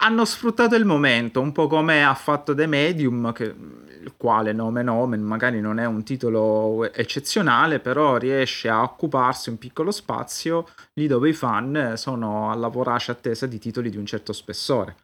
hanno 0.00 0.24
sfruttato 0.24 0.76
il 0.76 0.84
momento, 0.84 1.40
un 1.40 1.50
po' 1.50 1.66
come 1.66 2.04
ha 2.04 2.14
fatto 2.14 2.54
The 2.54 2.66
Medium, 2.66 3.32
che, 3.32 3.44
il 3.46 4.14
quale 4.16 4.52
nome 4.52 4.82
nomen 4.82 5.20
magari 5.20 5.60
non 5.60 5.80
è 5.80 5.86
un 5.86 6.04
titolo 6.04 6.92
eccezionale, 6.92 7.80
però 7.80 8.16
riesce 8.16 8.68
a 8.68 8.82
occuparsi 8.82 9.48
un 9.48 9.58
piccolo 9.58 9.90
spazio 9.90 10.68
lì 10.94 11.08
dove 11.08 11.30
i 11.30 11.32
fan 11.32 11.94
sono 11.96 12.50
alla 12.52 12.68
vorace 12.68 13.10
attesa 13.10 13.46
di 13.46 13.58
titoli 13.58 13.90
di 13.90 13.96
un 13.96 14.06
certo 14.06 14.32
spessore. 14.32 14.96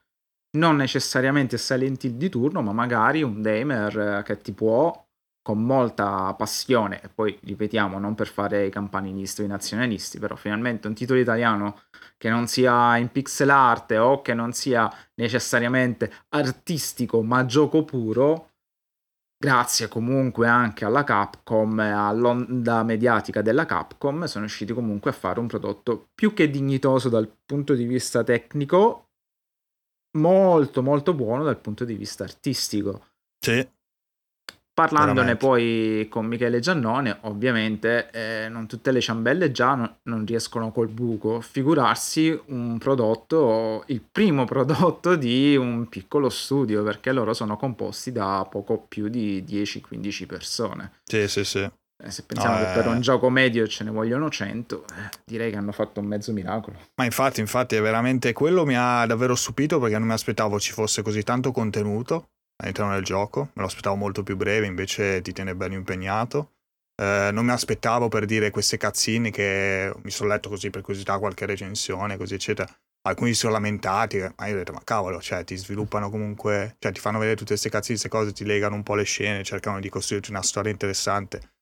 Non 0.57 0.77
necessariamente 0.77 1.59
Silent 1.59 2.05
Hill 2.05 2.17
di 2.17 2.29
turno, 2.29 2.63
ma 2.63 2.73
magari 2.73 3.25
un 3.25 3.43
Damer 3.43 4.23
che 4.25 4.39
ti 4.39 4.53
può 4.53 5.04
con 5.45 5.63
molta 5.63 6.33
passione, 6.33 7.03
e 7.03 7.11
poi 7.11 7.39
ripetiamo, 7.43 7.99
non 7.99 8.15
per 8.15 8.29
fare 8.29 8.65
i 8.65 8.71
campanilisti 8.71 9.43
o 9.43 9.45
i 9.45 9.49
nazionalisti, 9.49 10.19
però 10.19 10.37
finalmente 10.37 10.89
un 10.89 10.95
titolo 10.95 11.21
italiano 11.21 11.83
che 12.17 12.31
non 12.31 12.47
sia 12.47 12.97
in 12.97 13.11
pixel 13.11 13.51
art 13.51 13.91
o 13.91 14.23
che 14.23 14.33
non 14.33 14.55
sia 14.55 14.91
necessariamente 15.17 16.11
artistico 16.31 17.23
ma 17.23 17.45
gioco 17.45 17.85
puro, 17.85 18.53
grazie 19.37 19.89
comunque 19.89 20.49
anche 20.49 20.87
alla 20.87 21.05
Capcom 21.05 21.79
e 21.79 21.91
all'onda 21.91 22.83
mediatica 22.83 23.43
della 23.43 23.67
Capcom, 23.67 24.25
sono 24.25 24.47
riusciti 24.47 24.73
comunque 24.73 25.11
a 25.11 25.15
fare 25.15 25.41
un 25.41 25.47
prodotto 25.47 26.09
più 26.15 26.33
che 26.33 26.49
dignitoso 26.49 27.11
dal 27.11 27.31
punto 27.45 27.75
di 27.75 27.85
vista 27.85 28.25
tecnico, 28.25 29.11
molto 30.17 30.83
molto 30.83 31.13
buono 31.13 31.45
dal 31.45 31.61
punto 31.61 31.85
di 31.85 31.95
vista 31.97 32.25
artistico. 32.25 33.09
Sì. 33.45 33.74
Parlandone 34.75 35.37
Veramente. 35.37 35.47
poi 35.47 36.07
con 36.11 36.27
Michele 36.27 36.59
Giannone, 36.59 37.19
ovviamente 37.23 38.11
eh, 38.11 38.49
non 38.49 38.67
tutte 38.67 38.91
le 38.91 39.01
ciambelle 39.01 39.53
già 39.53 39.77
non, 39.77 39.99
non, 40.03 40.27
riescono 40.27 40.73
col 40.73 40.89
buco. 40.89 41.41
Figurarsi 41.41 42.37
un 42.47 42.77
prodotto, 42.79 43.85
il 43.87 44.03
primo 44.03 44.45
prodotto 44.47 45.15
di 45.15 45.55
un 45.55 45.89
piccolo 45.89 46.29
studio, 46.29 46.83
perché 46.83 47.13
loro 47.13 47.35
sono 47.35 47.57
composti 47.57 48.11
da 48.11 48.45
poco 48.51 48.85
più 48.89 49.07
di 49.07 49.45
10-15 49.47 50.27
persone. 50.27 50.93
Sì, 51.05 51.29
sì, 51.29 51.45
sì. 51.45 51.71
Eh, 52.03 52.11
se 52.11 52.25
pensiamo 52.25 52.59
no, 52.59 52.65
che 52.65 52.73
per 52.73 52.89
un 52.89 53.01
gioco 53.01 53.31
medio 53.31 53.69
ce 53.69 53.85
ne 53.85 53.91
vogliono 53.91 54.29
100, 54.29 54.85
eh, 54.89 55.09
direi 55.25 55.53
che 55.53 55.57
hanno 55.57 55.71
fatto 55.71 56.01
un 56.01 56.07
mezzo 56.07 56.33
miracolo. 56.33 56.77
Ma 56.97 57.05
infatti, 57.05 57.39
infatti, 57.39 57.77
è 57.77 57.81
veramente 57.81 58.33
quello 58.33 58.67
mi 58.67 58.75
ha 58.77 59.07
davvero 59.07 59.37
stupito 59.37 59.79
perché 59.79 59.99
non 59.99 60.09
mi 60.09 60.15
aspettavo 60.15 60.59
ci 60.59 60.73
fosse 60.73 61.03
così 61.03 61.23
tanto 61.23 61.53
contenuto 61.53 62.31
all'interno 62.57 62.93
del 62.93 63.05
gioco. 63.05 63.51
Me 63.55 63.63
lo 63.63 63.67
aspettavo 63.67 63.97
molto 63.97 64.23
più 64.23 64.37
breve, 64.37 64.67
invece 64.67 65.21
ti 65.23 65.33
tiene 65.33 65.55
ben 65.55 65.73
impegnato. 65.73 66.53
Eh, 66.97 67.31
non 67.33 67.45
mi 67.45 67.51
aspettavo 67.51 68.09
per 68.09 68.25
dire 68.25 68.51
queste 68.51 68.77
cazzine 68.77 69.31
che 69.31 69.93
mi 70.03 70.11
sono 70.11 70.29
letto 70.29 70.49
così 70.49 70.71
per 70.71 70.83
curiosità 70.83 71.19
qualche 71.19 71.47
recensione, 71.47 72.17
così 72.17 72.35
eccetera. 72.35 72.69
Alcuni 73.07 73.33
si 73.33 73.41
sono 73.41 73.53
lamentati, 73.53 74.19
ma 74.19 74.47
io 74.47 74.55
ho 74.55 74.59
detto, 74.59 74.73
ma 74.73 74.81
cavolo, 74.83 75.21
cioè 75.21 75.45
ti 75.45 75.57
sviluppano 75.57 76.09
comunque, 76.09 76.77
cioè 76.79 76.91
ti 76.93 77.01
fanno 77.01 77.19
vedere 77.19 77.37
tutte 77.37 77.51
queste 77.51 77.69
cazzine, 77.69 77.99
queste 77.99 78.09
cose, 78.09 78.33
ti 78.33 78.45
legano 78.45 78.77
un 78.77 78.83
po' 78.83 78.95
le 78.95 79.03
scene, 79.03 79.45
cercano 79.45 79.79
di 79.79 79.91
costruirti 79.91 80.31
una 80.31 80.43
storia 80.43 80.71
interessante. 80.71 81.53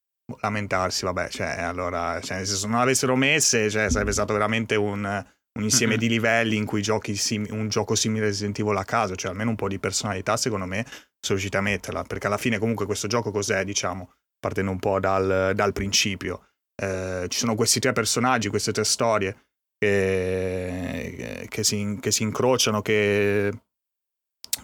Lamentarsi, 0.41 1.05
vabbè, 1.05 1.29
cioè 1.31 1.63
allora, 1.63 2.21
cioè, 2.21 2.45
se 2.45 2.67
non 2.69 2.79
l'avessero 2.79 3.17
messe, 3.17 3.69
cioè, 3.71 3.91
sarebbe 3.91 4.13
stato 4.13 4.33
veramente 4.33 4.77
un, 4.77 5.25
un 5.55 5.65
insieme 5.65 5.93
mm-hmm. 5.93 6.01
di 6.01 6.09
livelli 6.09 6.57
in 6.57 6.65
cui 6.65 6.83
giochi 6.83 7.15
sim- 7.15 7.51
un 7.51 7.69
gioco 7.69 7.95
simile 7.95 8.25
a 8.25 8.29
Resident 8.29 8.59
Evil 8.59 8.77
a 8.77 8.85
caso, 8.85 9.15
cioè 9.17 9.31
almeno 9.31 9.51
un 9.51 9.57
po' 9.57 9.69
di 9.69 9.79
personalità 9.79 10.37
secondo 10.37 10.67
me 10.67 10.85
sono 10.85 11.39
riusciti 11.39 11.57
a 11.57 11.61
metterla, 11.61 12.03
perché 12.05 12.27
alla 12.27 12.39
fine 12.39 12.59
comunque 12.59 12.87
questo 12.87 13.07
gioco 13.07 13.31
cos'è, 13.31 13.65
diciamo, 13.65 14.15
partendo 14.41 14.71
un 14.71 14.79
po' 14.79 14.99
dal, 14.99 15.53
dal 15.55 15.73
principio. 15.73 16.47
Eh, 16.75 17.27
ci 17.29 17.39
sono 17.39 17.55
questi 17.55 17.79
tre 17.79 17.93
personaggi, 17.93 18.49
queste 18.49 18.73
tre 18.73 18.85
storie 18.85 19.47
che, 19.79 21.47
che, 21.49 21.65
si, 21.65 21.99
che 22.01 22.11
si, 22.11 22.23
incrociano, 22.23 22.83
che, 22.83 23.53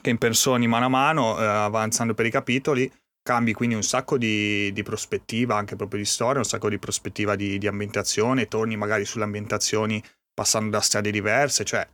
che 0.01 0.11
impersoni 0.11 0.67
mano 0.67 0.87
a 0.87 0.89
mano, 0.89 1.39
eh, 1.39 1.45
avanzando 1.45 2.15
per 2.15 2.27
i 2.27 2.31
capitoli, 2.31 2.91
cambi 3.23 3.53
quindi 3.53 3.75
un 3.75 3.83
sacco 3.83 4.17
di, 4.17 4.73
di, 4.73 4.83
prospettiva, 4.83 5.57
anche 5.57 5.77
proprio 5.77 6.01
di 6.01 6.07
storia, 6.07 6.39
un 6.39 6.45
sacco 6.45 6.69
di 6.69 6.79
prospettiva 6.79 7.37
di, 7.37 7.59
di 7.59 7.67
ambientazione, 7.67 8.49
torni 8.49 8.77
magari 8.77 9.05
sulle 9.05 9.25
ambientazioni 9.25 10.03
passando 10.39 10.71
da 10.71 10.81
strade 10.81 11.11
diverse, 11.11 11.65
cioè 11.65 11.85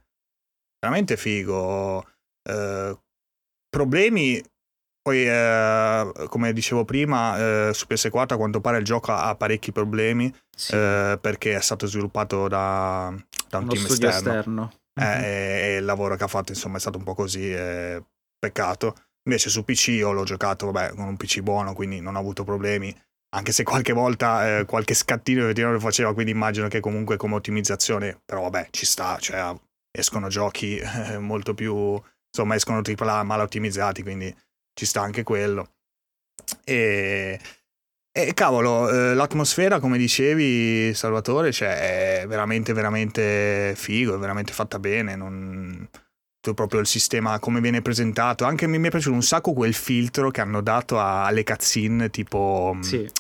veramente 0.79 1.17
figo. 1.17 2.07
Eh, 2.47 2.99
problemi, 3.71 4.43
poi 5.01 5.27
eh, 5.27 6.13
come 6.29 6.53
dicevo 6.53 6.85
prima, 6.85 7.39
eh, 7.39 7.71
su 7.73 7.87
PS4 7.89 8.35
a 8.35 8.37
quanto 8.37 8.61
pare 8.61 8.77
il 8.77 8.85
gioco 8.85 9.13
ha 9.13 9.35
parecchi 9.35 9.73
problemi 9.73 10.31
sì. 10.55 10.75
Eh, 10.75 11.19
perché 11.19 11.57
è 11.57 11.61
stato 11.63 11.87
sviluppato 11.87 12.47
da, 12.47 13.15
da 13.49 13.59
un 13.59 13.65
Uno 13.65 13.73
team 13.73 13.87
esterno. 13.87 14.17
esterno. 14.17 14.73
Mm-hmm. 15.01 15.23
E, 15.23 15.77
il 15.77 15.85
lavoro 15.87 16.15
che 16.17 16.25
ha 16.25 16.29
fatto 16.29 16.53
insomma 16.53 16.77
è 16.77 16.81
stato 16.81 16.99
un 16.99 17.05
po' 17.05 17.15
così, 17.15 17.51
peccato. 18.39 18.95
Invece 19.27 19.49
su 19.49 19.65
PC 19.65 19.89
io 19.89 20.13
l'ho 20.13 20.25
giocato 20.25 20.71
vabbè, 20.71 20.95
con 20.95 21.07
un 21.07 21.17
PC 21.17 21.41
buono, 21.41 21.73
quindi 21.73 22.01
non 22.01 22.17
ho 22.17 22.19
avuto 22.19 22.45
problemi 22.45 22.95
anche 23.35 23.53
se 23.53 23.65
qualche 23.65 23.93
volta 23.93 24.59
eh, 24.59 24.65
qualche 24.65 24.95
scattino 24.95 25.51
lo 25.51 25.81
faceva, 25.81 26.15
quindi 26.15 26.31
immagino 26.31 26.69
che 26.69 26.81
comunque 26.81 27.17
come 27.17 27.35
ottimizzazione, 27.35 28.21
però 28.25 28.43
vabbè, 28.43 28.69
ci 28.71 28.87
sta, 28.87 29.19
cioè 29.19 29.55
escono 29.91 30.29
giochi 30.29 30.77
eh, 30.79 31.19
molto 31.19 31.53
più, 31.55 32.01
insomma, 32.29 32.55
escono 32.55 32.81
AAA 32.81 33.23
mal 33.25 33.41
ottimizzati, 33.41 34.03
quindi 34.03 34.35
ci 34.73 34.87
sta 34.87 35.01
anche 35.03 35.25
quello. 35.25 35.73
E, 36.65 37.41
e 38.13 38.35
cavolo, 38.35 38.89
eh, 38.91 39.15
l'atmosfera, 39.15 39.81
come 39.81 39.99
dicevi, 39.99 40.95
Salvatore, 40.95 41.51
cioè, 41.51 42.21
è 42.23 42.27
veramente, 42.29 42.73
veramente 42.73 43.75
figo, 43.77 44.15
è 44.15 44.19
veramente 44.19 44.53
fatta 44.53 44.79
bene, 44.79 45.17
non 45.17 45.89
proprio 46.53 46.81
il 46.81 46.87
sistema 46.87 47.39
come 47.39 47.61
viene 47.61 47.81
presentato. 47.81 48.45
Anche 48.45 48.67
mi, 48.67 48.79
mi 48.79 48.89
è 48.89 48.91
piaciuto 48.91 49.15
un 49.15 49.23
sacco 49.23 49.55
quel 49.55 49.73
filtro 49.73 50.31
che 50.31 50.43
hanno 50.43 50.61
dato 50.61 51.01
alle 51.01 51.45
cutscene, 51.45 52.11
tipo. 52.11 52.73
Mm, 52.77 52.81
sì. 52.81 53.11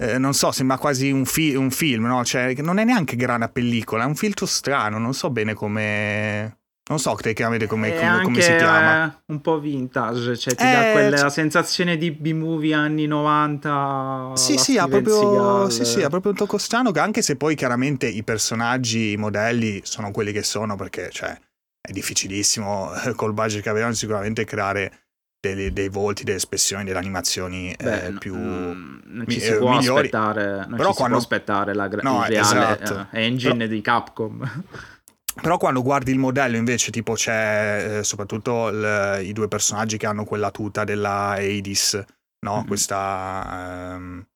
Eh, 0.00 0.16
non 0.16 0.32
so, 0.32 0.50
sembra 0.52 0.78
quasi 0.78 1.10
un, 1.10 1.26
fi- 1.26 1.54
un, 1.54 1.70
film, 1.70 2.06
no? 2.06 2.24
Cioè, 2.24 2.54
non 2.62 2.78
è 2.78 2.84
neanche 2.84 3.16
grana 3.16 3.48
pellicola, 3.48 4.04
è 4.04 4.06
un 4.06 4.14
filtro 4.14 4.46
strano, 4.46 4.98
non 4.98 5.12
so 5.12 5.30
bene 5.30 5.54
come. 5.54 6.58
Non 6.90 6.98
so 6.98 7.14
tecnicamente 7.14 7.66
come, 7.66 7.94
come, 7.94 8.22
come, 8.22 8.40
si 8.40 8.56
chiama. 8.56 9.22
un 9.26 9.40
po' 9.40 9.60
vintage, 9.60 10.36
cioè 10.36 10.54
ti 10.56 10.64
eh, 10.64 10.72
dà 10.72 10.90
quella 10.90 11.16
cioè... 11.18 11.30
sensazione 11.30 11.96
di 11.96 12.10
B-movie 12.10 12.74
anni 12.74 13.06
90. 13.06 14.32
Sì, 14.34 14.56
sì 14.56 14.76
ha, 14.76 14.88
proprio, 14.88 15.70
sì, 15.70 15.84
sì, 15.84 16.02
ha 16.02 16.08
proprio 16.08 16.32
un 16.32 16.38
tocco 16.38 16.58
strano, 16.58 16.90
che 16.90 16.98
anche 16.98 17.22
se 17.22 17.36
poi 17.36 17.54
chiaramente 17.54 18.08
i 18.08 18.24
personaggi, 18.24 19.12
i 19.12 19.16
modelli 19.16 19.80
sono 19.84 20.10
quelli 20.10 20.32
che 20.32 20.42
sono, 20.42 20.74
perché 20.74 21.10
cioè, 21.12 21.38
è 21.80 21.92
difficilissimo 21.92 22.90
col 23.16 23.32
budget 23.32 23.62
che 23.62 23.68
avevano 23.68 23.94
sicuramente 23.94 24.44
creare 24.44 25.08
dei, 25.40 25.72
dei 25.72 25.88
volti, 25.88 26.22
delle 26.24 26.36
espressioni, 26.36 26.84
delle 26.84 26.98
animazioni 26.98 27.74
Beh, 27.76 28.06
eh, 28.06 28.12
più 28.12 28.34
non 28.36 29.02
mi, 29.26 29.32
ci 29.32 29.40
si 29.40 29.48
eh, 29.48 29.56
può 29.56 29.70
migliori. 29.76 30.06
aspettare, 30.06 30.66
non 30.66 30.76
Però 30.76 30.92
quando... 30.92 31.18
si 31.18 31.26
può 31.26 31.36
aspettare 31.36 31.74
la 31.74 31.88
no, 32.02 32.24
reale 32.26 32.80
esatto. 32.80 33.08
eh, 33.12 33.24
engine 33.24 33.56
Però... 33.56 33.70
di 33.70 33.80
Capcom. 33.80 34.64
Però 35.40 35.56
quando 35.56 35.80
guardi 35.80 36.10
il 36.10 36.18
modello 36.18 36.56
invece 36.56 36.90
tipo 36.90 37.14
c'è 37.14 37.98
eh, 37.98 38.04
soprattutto 38.04 38.68
il, 38.68 39.20
i 39.22 39.32
due 39.32 39.48
personaggi 39.48 39.96
che 39.96 40.06
hanno 40.06 40.24
quella 40.24 40.50
tuta 40.50 40.84
della 40.84 41.30
Hades, 41.30 42.04
no? 42.44 42.56
Mm-hmm. 42.56 42.66
Questa 42.66 43.94
ehm, 43.94 44.26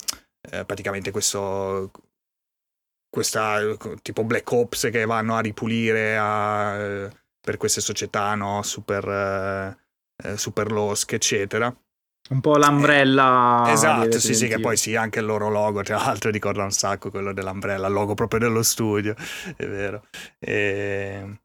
eh, 0.51 0.65
praticamente 0.65 1.11
questo 1.11 1.91
questa 3.11 3.59
tipo 4.03 4.25
Black 4.25 4.51
Ops 4.51 4.89
che 4.91 5.05
vanno 5.05 5.37
a 5.37 5.41
ripulire 5.41 6.17
a, 6.17 6.75
eh, 6.77 7.11
per 7.45 7.59
queste 7.59 7.83
società 7.83 8.35
no? 8.35 8.63
super, 8.63 9.07
eh, 9.07 9.77
eh 10.29 10.37
super 10.39 10.73
losche, 10.73 11.17
eccetera. 11.17 11.75
Un 12.31 12.41
po' 12.41 12.57
l'ambrella. 12.57 13.65
Eh, 13.67 13.73
esatto, 13.73 14.19
sì, 14.19 14.33
sì, 14.35 14.49
che 14.49 14.59
poi 14.59 14.79
sì, 14.79 14.97
anche 14.97 15.19
il 15.19 15.27
loro 15.27 15.51
logo, 15.51 15.83
tra 15.83 15.99
l'altro 15.99 16.31
ricorda 16.31 16.63
un 16.63 16.71
sacco 16.71 17.11
quello 17.11 17.35
dell'ambrella, 17.35 17.87
il 17.87 17.93
logo 17.93 18.15
proprio 18.15 18.41
dello 18.41 18.63
studio, 18.63 19.15
è 19.57 19.67
vero. 19.67 20.07
E, 20.39 21.41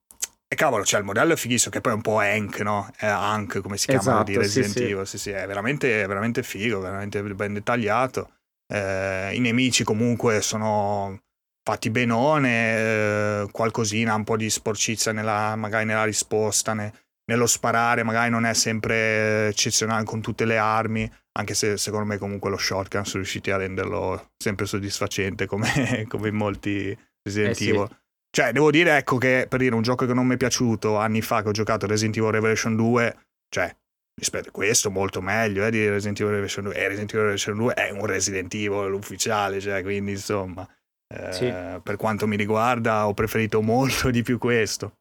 e 0.47 0.55
cavolo, 0.55 0.85
cioè 0.85 1.01
il 1.01 1.05
modello 1.05 1.33
è 1.33 1.35
fighissimo, 1.35 1.69
che 1.69 1.81
poi 1.81 1.91
è 1.91 1.95
un 1.95 2.01
po' 2.01 2.19
Hank, 2.19 2.61
no? 2.61 2.89
È 2.95 3.05
Hank, 3.05 3.59
come 3.59 3.75
si 3.75 3.87
chiama 3.87 4.01
esatto, 4.01 4.23
di 4.23 4.37
Resident 4.37 4.71
sì, 4.71 4.83
Evil, 4.83 5.05
sì. 5.05 5.17
sì, 5.17 5.23
sì, 5.23 5.29
è 5.31 5.45
veramente, 5.45 6.07
veramente 6.07 6.43
figo, 6.43 6.79
veramente 6.79 7.21
ben 7.21 7.53
dettagliato. 7.55 8.35
Eh, 8.71 9.31
I 9.33 9.39
nemici 9.39 9.83
comunque 9.83 10.39
sono 10.39 11.23
fatti 11.69 11.91
benone, 11.91 12.77
eh, 12.77 13.47
qualcosina, 13.51 14.15
un 14.15 14.23
po' 14.23 14.35
di 14.35 14.49
sporcizia 14.49 15.11
nella, 15.11 15.55
magari 15.55 15.85
nella 15.85 16.03
risposta, 16.03 16.73
ne, 16.73 16.91
nello 17.25 17.45
sparare, 17.45 18.01
magari 18.01 18.31
non 18.31 18.45
è 18.45 18.55
sempre 18.55 19.49
eccezionale 19.49 20.03
con 20.03 20.19
tutte 20.19 20.45
le 20.45 20.57
armi, 20.57 21.09
anche 21.33 21.53
se 21.53 21.77
secondo 21.77 22.07
me 22.07 22.17
comunque 22.17 22.49
lo 22.49 22.57
shotgun 22.57 23.05
sono 23.05 23.21
riusciti 23.21 23.51
a 23.51 23.57
renderlo 23.57 24.31
sempre 24.35 24.65
soddisfacente 24.65 25.45
come, 25.45 26.05
come 26.09 26.29
in 26.29 26.35
molti 26.35 26.97
Resident 27.21 27.61
eh, 27.61 27.67
Evil. 27.67 27.87
Sì. 27.87 27.95
Cioè, 28.31 28.51
devo 28.51 28.71
dire, 28.71 28.97
ecco 28.97 29.17
che 29.17 29.45
per 29.47 29.59
dire 29.59 29.75
un 29.75 29.83
gioco 29.83 30.07
che 30.07 30.13
non 30.13 30.25
mi 30.25 30.33
è 30.33 30.37
piaciuto 30.37 30.97
anni 30.97 31.21
fa 31.21 31.43
che 31.43 31.49
ho 31.49 31.51
giocato 31.51 31.85
Resident 31.85 32.17
Evil 32.17 32.31
Revelation 32.31 32.75
2, 32.75 33.17
cioè, 33.47 33.75
rispetto 34.19 34.49
a 34.49 34.51
questo 34.51 34.89
molto 34.89 35.21
meglio 35.21 35.65
eh, 35.65 35.69
di 35.69 35.87
Resident 35.87 36.19
Evil 36.19 36.33
Revelation 36.33 36.63
2 36.65 36.73
e 36.73 36.87
Resident 36.87 37.13
Evil 37.13 37.25
Revelation 37.25 37.57
2 37.57 37.73
è 37.73 37.89
un 37.91 38.05
Resident 38.05 38.53
Evil 38.53 38.93
ufficiale 38.93 39.61
cioè 39.61 39.81
quindi 39.81 40.11
insomma 40.11 40.67
eh, 41.13 41.33
sì. 41.33 41.53
per 41.81 41.95
quanto 41.97 42.27
mi 42.27 42.35
riguarda 42.35 43.07
ho 43.07 43.13
preferito 43.13 43.61
molto 43.61 44.09
di 44.11 44.21
più 44.21 44.37
questo 44.37 44.93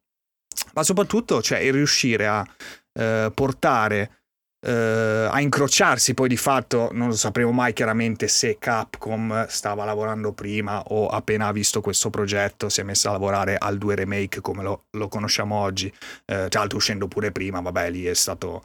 ma 0.75 0.83
soprattutto 0.83 1.43
cioè 1.43 1.59
il 1.59 1.73
riuscire 1.73 2.27
a 2.27 2.47
eh, 2.99 3.31
portare 3.33 4.13
Uh, 4.61 5.31
a 5.31 5.41
incrociarsi 5.41 6.15
poi 6.15 6.29
di 6.29 6.37
fatto 6.37 6.89
non 6.91 7.07
lo 7.07 7.15
sapremo 7.15 7.53
mai 7.53 7.73
chiaramente 7.73 8.27
se 8.27 8.57
Capcom 8.59 9.47
stava 9.47 9.85
lavorando 9.85 10.33
prima 10.33 10.83
o 10.83 11.07
appena 11.07 11.47
ha 11.47 11.53
visto 11.53 11.81
questo 11.81 12.11
progetto 12.11 12.69
si 12.69 12.81
è 12.81 12.83
messa 12.83 13.11
a 13.11 13.13
lavorare 13.13 13.57
al 13.57 13.79
2 13.79 13.95
remake 13.95 14.41
come 14.41 14.65
lo, 14.65 14.87
lo 14.97 15.07
conosciamo 15.07 15.55
oggi 15.55 15.87
uh, 15.87 16.49
tra 16.49 16.59
l'altro 16.59 16.79
uscendo 16.79 17.07
pure 17.07 17.31
prima 17.31 17.61
vabbè 17.61 17.89
lì 17.89 18.07
è 18.07 18.15
stato 18.15 18.65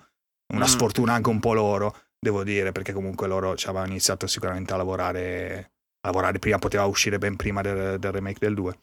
una 0.54 0.66
mm. 0.66 0.68
sfortuna 0.68 1.14
anche 1.14 1.30
un 1.30 1.40
po' 1.40 1.54
loro, 1.54 1.96
devo 2.20 2.44
dire, 2.44 2.72
perché 2.72 2.94
comunque 2.94 3.28
loro 3.28 3.56
ci 3.56 3.68
avevano 3.68 3.92
iniziato 3.92 4.28
sicuramente 4.28 4.74
a 4.74 4.78
lavorare, 4.78 5.73
lavorare 6.04 6.40
prima, 6.40 6.60
poteva 6.60 6.86
uscire 6.86 7.18
ben 7.18 7.36
prima 7.36 7.62
del, 7.62 7.98
del 8.00 8.12
remake 8.12 8.40
del 8.40 8.54
2. 8.54 8.78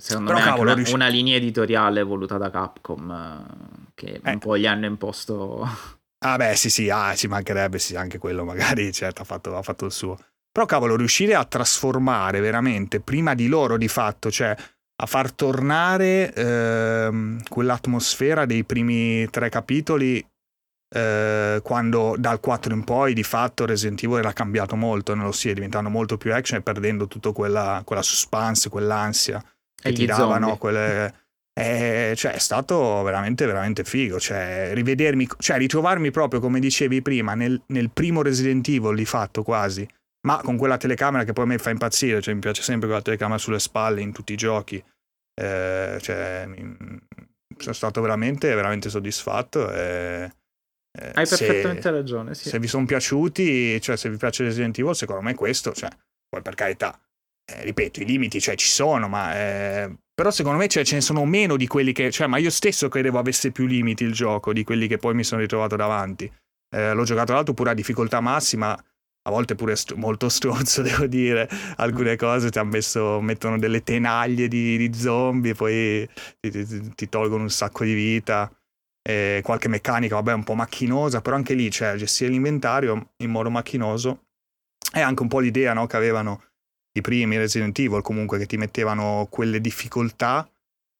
Secondo 0.00 0.32
Però, 0.32 0.42
me 0.42 0.50
cavolo, 0.50 0.62
una, 0.62 0.74
riusci- 0.74 0.94
una, 0.94 1.08
linea 1.08 1.36
editoriale 1.36 2.02
voluta 2.02 2.38
da 2.38 2.50
Capcom 2.50 3.10
eh, 3.10 3.90
che 3.94 4.20
eh. 4.22 4.30
un 4.30 4.38
po' 4.38 4.56
gli 4.56 4.66
hanno 4.66 4.86
imposto. 4.86 5.66
Ah 6.22 6.36
beh 6.36 6.54
sì 6.54 6.68
sì, 6.68 6.90
ah, 6.90 7.14
ci 7.14 7.28
mancherebbe 7.28 7.78
sì, 7.78 7.96
anche 7.96 8.18
quello 8.18 8.44
magari 8.44 8.92
certo 8.92 9.22
ha 9.22 9.24
fatto, 9.24 9.56
ha 9.56 9.62
fatto 9.62 9.86
il 9.86 9.92
suo. 9.92 10.18
Però 10.52 10.66
cavolo, 10.66 10.94
riuscire 10.94 11.34
a 11.34 11.46
trasformare 11.46 12.40
veramente 12.40 13.00
prima 13.00 13.34
di 13.34 13.46
loro 13.46 13.78
di 13.78 13.88
fatto, 13.88 14.30
cioè 14.30 14.54
a 15.02 15.06
far 15.06 15.32
tornare 15.32 16.30
ehm, 16.34 17.40
quell'atmosfera 17.48 18.44
dei 18.44 18.64
primi 18.64 19.30
tre 19.30 19.48
capitoli 19.48 20.22
eh, 20.92 21.60
quando 21.62 22.16
dal 22.18 22.40
4 22.40 22.74
in 22.74 22.82
poi 22.82 23.14
di 23.14 23.22
fatto 23.22 23.64
Resident 23.64 24.02
Evil 24.02 24.18
era 24.18 24.32
cambiato 24.32 24.74
molto 24.74 25.14
nello 25.14 25.32
stile, 25.32 25.54
diventando 25.54 25.88
molto 25.88 26.16
più 26.16 26.34
action 26.34 26.58
e 26.58 26.62
perdendo 26.62 27.06
tutta 27.06 27.32
quella, 27.32 27.82
quella 27.84 28.02
suspense, 28.02 28.68
quell'ansia 28.68 29.42
che 29.80 29.92
ti 29.92 30.06
davano 30.06 30.56
quelle... 30.56 31.28
Eh, 31.52 32.14
cioè, 32.16 32.32
è 32.32 32.38
stato 32.38 33.02
veramente, 33.02 33.44
veramente 33.44 33.84
figo. 33.84 34.18
Cioè, 34.18 34.70
rivedermi, 34.72 35.28
cioè, 35.38 35.58
ritrovarmi 35.58 36.10
proprio 36.10 36.40
come 36.40 36.58
dicevi 36.58 37.02
prima 37.02 37.34
nel, 37.34 37.60
nel 37.66 37.90
primo 37.90 38.22
Resident 38.22 38.66
Evil 38.68 38.94
di 38.94 39.04
fatto 39.04 39.42
quasi, 39.42 39.86
ma 40.26 40.40
con 40.42 40.56
quella 40.56 40.78
telecamera 40.78 41.24
che 41.24 41.32
poi 41.32 41.44
a 41.44 41.48
me 41.48 41.58
fa 41.58 41.70
impazzire. 41.70 42.22
Cioè, 42.22 42.34
mi 42.34 42.40
piace 42.40 42.62
sempre 42.62 42.86
quella 42.86 43.02
telecamera 43.02 43.38
sulle 43.38 43.58
spalle 43.58 44.00
in 44.00 44.12
tutti 44.12 44.32
i 44.32 44.36
giochi. 44.36 44.82
Eh, 45.34 45.98
cioè, 46.00 46.46
mi, 46.46 46.76
sono 47.58 47.74
stato 47.74 48.00
veramente, 48.00 48.54
veramente 48.54 48.88
soddisfatto. 48.88 49.70
E 49.70 50.30
eh, 50.98 51.12
Hai 51.14 51.26
perfettamente 51.26 51.82
se, 51.82 51.90
ragione. 51.90 52.34
Sì. 52.34 52.48
Se 52.48 52.58
vi 52.58 52.66
sono 52.66 52.84
piaciuti, 52.84 53.80
cioè 53.80 53.96
se 53.96 54.10
vi 54.10 54.16
piace 54.16 54.44
Resident 54.44 54.78
Evil, 54.78 54.94
secondo 54.94 55.22
me 55.22 55.34
questo, 55.34 55.72
cioè, 55.72 55.90
poi 56.28 56.42
per 56.42 56.54
carità, 56.54 56.98
eh, 57.44 57.62
ripeto, 57.64 58.00
i 58.00 58.04
limiti 58.04 58.40
cioè, 58.40 58.56
ci 58.56 58.68
sono, 58.68 59.08
ma 59.08 59.34
eh, 59.36 59.94
però 60.14 60.30
secondo 60.30 60.58
me 60.58 60.68
cioè, 60.68 60.84
ce 60.84 60.96
ne 60.96 61.00
sono 61.00 61.24
meno 61.24 61.56
di 61.56 61.66
quelli 61.66 61.92
che, 61.92 62.10
cioè, 62.10 62.26
ma 62.26 62.38
io 62.38 62.50
stesso 62.50 62.88
credevo 62.88 63.18
avesse 63.18 63.52
più 63.52 63.66
limiti 63.66 64.04
il 64.04 64.12
gioco 64.12 64.52
di 64.52 64.64
quelli 64.64 64.86
che 64.86 64.98
poi 64.98 65.14
mi 65.14 65.24
sono 65.24 65.40
ritrovato 65.40 65.76
davanti. 65.76 66.30
Eh, 66.72 66.92
l'ho 66.92 67.04
giocato 67.04 67.26
tra 67.26 67.34
l'altro 67.36 67.54
pure 67.54 67.70
a 67.70 67.74
difficoltà 67.74 68.20
massima, 68.20 68.72
a 68.72 69.30
volte 69.30 69.54
pure 69.54 69.76
st- 69.76 69.94
molto 69.94 70.28
stronzo, 70.30 70.82
devo 70.82 71.06
dire. 71.06 71.48
Alcune 71.76 72.16
cose 72.16 72.50
ti 72.50 72.58
hanno 72.58 72.70
messo, 72.70 73.20
mettono 73.20 73.58
delle 73.58 73.82
tenaglie 73.82 74.48
di, 74.48 74.76
di 74.76 74.92
zombie 74.94 75.54
poi 75.54 76.08
ti, 76.40 76.50
ti, 76.50 76.94
ti, 76.94 77.08
tolgono 77.08 77.42
un 77.42 77.50
sacco 77.50 77.84
di 77.84 77.94
vita 77.94 78.50
eh, 79.02 79.40
qualche 79.42 79.68
meccanica, 79.68 80.14
vabbè, 80.16 80.32
un 80.32 80.44
po' 80.44 80.54
macchinosa, 80.54 81.20
però 81.20 81.36
anche 81.36 81.54
lì, 81.54 81.70
cioè, 81.70 81.96
gestire 81.96 82.30
l'inventario 82.30 83.12
in 83.18 83.30
modo 83.30 83.50
macchinoso 83.50 84.26
è 84.92 85.00
anche 85.00 85.22
un 85.22 85.28
po' 85.28 85.38
l'idea 85.38 85.72
no, 85.72 85.86
che 85.86 85.96
avevano 85.96 86.44
i 86.92 87.00
primi 87.00 87.36
Resident 87.36 87.78
Evil, 87.78 88.02
comunque, 88.02 88.38
che 88.38 88.46
ti 88.46 88.56
mettevano 88.56 89.26
quelle 89.30 89.60
difficoltà, 89.60 90.48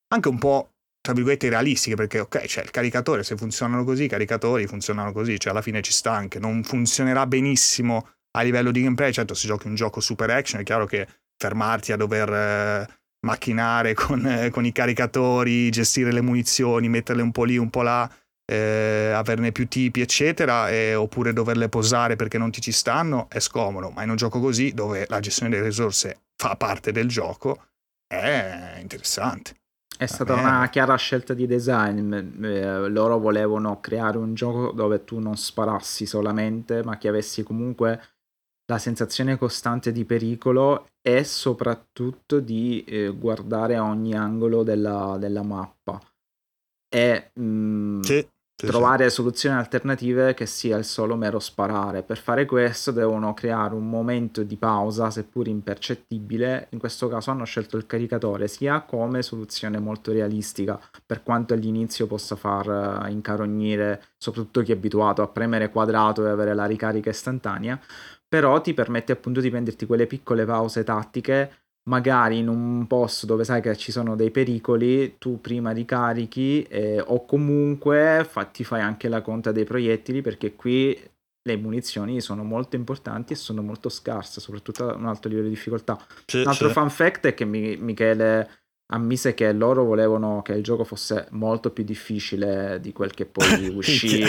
anche 0.08 0.28
un 0.28 0.38
po', 0.38 0.74
tra 1.00 1.12
virgolette, 1.12 1.48
realistiche, 1.48 1.96
perché, 1.96 2.20
ok, 2.20 2.44
cioè, 2.46 2.64
il 2.64 2.70
caricatore, 2.70 3.22
se 3.22 3.36
funzionano 3.36 3.84
così, 3.84 4.04
i 4.04 4.08
caricatori 4.08 4.66
funzionano 4.66 5.12
così, 5.12 5.38
cioè, 5.38 5.52
alla 5.52 5.62
fine 5.62 5.82
ci 5.82 5.92
sta 5.92 6.12
anche, 6.12 6.38
non 6.38 6.62
funzionerà 6.62 7.26
benissimo 7.26 8.10
a 8.32 8.42
livello 8.42 8.70
di 8.70 8.82
gameplay, 8.82 9.12
certo, 9.12 9.34
se 9.34 9.46
giochi 9.46 9.66
un 9.66 9.74
gioco 9.74 10.00
super 10.00 10.30
action, 10.30 10.60
è 10.60 10.64
chiaro 10.64 10.86
che 10.86 11.06
fermarti 11.36 11.92
a 11.92 11.96
dover... 11.96 12.32
Eh, 12.32 12.99
macchinare 13.20 13.94
con, 13.94 14.24
eh, 14.26 14.50
con, 14.50 14.64
i 14.64 14.72
caricatori, 14.72 15.70
gestire 15.70 16.12
le 16.12 16.20
munizioni, 16.20 16.88
metterle 16.88 17.22
un 17.22 17.32
po' 17.32 17.44
lì, 17.44 17.56
un 17.56 17.70
po' 17.70 17.82
là, 17.82 18.10
eh, 18.50 19.12
averne 19.14 19.52
più 19.52 19.68
tipi, 19.68 20.00
eccetera, 20.00 20.68
eh, 20.70 20.94
oppure 20.94 21.32
doverle 21.32 21.68
posare 21.68 22.16
perché 22.16 22.38
non 22.38 22.50
ti 22.50 22.60
ci 22.60 22.72
stanno, 22.72 23.28
è 23.30 23.38
scomodo. 23.38 23.90
Ma 23.90 24.02
in 24.02 24.10
un 24.10 24.16
gioco 24.16 24.40
così, 24.40 24.72
dove 24.72 25.06
la 25.08 25.20
gestione 25.20 25.50
delle 25.50 25.66
risorse 25.66 26.22
fa 26.36 26.56
parte 26.56 26.92
del 26.92 27.08
gioco, 27.08 27.66
è 28.06 28.78
interessante. 28.80 29.54
È 29.96 30.06
stata 30.06 30.32
una 30.32 30.66
chiara 30.70 30.96
scelta 30.96 31.34
di 31.34 31.46
design. 31.46 32.12
Eh, 32.42 32.88
loro 32.88 33.18
volevano 33.18 33.80
creare 33.80 34.16
un 34.16 34.34
gioco 34.34 34.72
dove 34.72 35.04
tu 35.04 35.18
non 35.18 35.36
sparassi 35.36 36.06
solamente, 36.06 36.82
ma 36.82 36.96
che 36.96 37.08
avessi 37.08 37.42
comunque 37.42 38.00
la 38.70 38.78
sensazione 38.78 39.36
costante 39.36 39.90
di 39.90 40.04
pericolo 40.04 40.86
e 41.02 41.24
soprattutto 41.24 42.38
di 42.38 42.84
eh, 42.84 43.08
guardare 43.08 43.74
a 43.74 43.82
ogni 43.82 44.14
angolo 44.14 44.62
della, 44.62 45.16
della 45.18 45.42
mappa 45.42 46.00
e 46.88 47.30
mh, 47.34 47.42
mm, 47.42 48.00
sì, 48.00 48.28
sì, 48.54 48.66
trovare 48.66 49.08
sì. 49.08 49.14
soluzioni 49.16 49.56
alternative 49.56 50.34
che 50.34 50.46
sia 50.46 50.76
il 50.76 50.84
solo 50.84 51.16
mero 51.16 51.40
sparare. 51.40 52.02
Per 52.04 52.18
fare 52.18 52.46
questo 52.46 52.92
devono 52.92 53.34
creare 53.34 53.74
un 53.74 53.88
momento 53.88 54.44
di 54.44 54.56
pausa, 54.56 55.10
seppur 55.10 55.48
impercettibile. 55.48 56.68
In 56.70 56.78
questo 56.78 57.08
caso 57.08 57.32
hanno 57.32 57.44
scelto 57.44 57.76
il 57.76 57.86
caricatore 57.86 58.46
sia 58.46 58.82
come 58.82 59.22
soluzione 59.22 59.80
molto 59.80 60.12
realistica, 60.12 60.78
per 61.04 61.24
quanto 61.24 61.54
all'inizio 61.54 62.06
possa 62.06 62.36
far 62.36 62.68
uh, 63.04 63.10
incarognire 63.10 64.02
soprattutto 64.16 64.62
chi 64.62 64.70
è 64.70 64.76
abituato 64.76 65.22
a 65.22 65.28
premere 65.28 65.70
quadrato 65.70 66.24
e 66.24 66.30
avere 66.30 66.54
la 66.54 66.66
ricarica 66.66 67.10
istantanea 67.10 67.80
però 68.30 68.60
ti 68.60 68.74
permette 68.74 69.10
appunto 69.10 69.40
di 69.40 69.50
prenderti 69.50 69.86
quelle 69.86 70.06
piccole 70.06 70.44
pause 70.44 70.84
tattiche, 70.84 71.64
magari 71.88 72.38
in 72.38 72.46
un 72.46 72.86
posto 72.86 73.26
dove 73.26 73.42
sai 73.42 73.60
che 73.60 73.76
ci 73.76 73.90
sono 73.90 74.14
dei 74.14 74.30
pericoli, 74.30 75.18
tu 75.18 75.40
prima 75.40 75.72
ricarichi 75.72 76.62
eh, 76.62 77.00
o 77.04 77.24
comunque 77.24 78.24
ti 78.52 78.62
fai 78.62 78.82
anche 78.82 79.08
la 79.08 79.20
conta 79.20 79.50
dei 79.50 79.64
proiettili 79.64 80.20
perché 80.20 80.54
qui 80.54 80.96
le 81.42 81.56
munizioni 81.56 82.20
sono 82.20 82.44
molto 82.44 82.76
importanti 82.76 83.32
e 83.32 83.36
sono 83.36 83.62
molto 83.62 83.88
scarse, 83.88 84.40
soprattutto 84.40 84.88
a 84.88 84.94
un 84.94 85.06
alto 85.06 85.26
livello 85.26 85.48
di 85.48 85.54
difficoltà. 85.54 85.98
C'è, 86.24 86.42
un 86.42 86.46
altro 86.46 86.68
c'è. 86.68 86.72
fun 86.72 86.90
fact 86.90 87.26
è 87.26 87.34
che 87.34 87.44
Michele 87.44 88.59
ammise 88.90 89.34
che 89.34 89.52
loro 89.52 89.84
volevano 89.84 90.42
che 90.42 90.52
il 90.52 90.62
gioco 90.62 90.84
fosse 90.84 91.26
molto 91.30 91.70
più 91.70 91.84
difficile 91.84 92.78
di 92.80 92.92
quel 92.92 93.12
che 93.12 93.26
poi 93.26 93.68
uscì. 93.74 94.24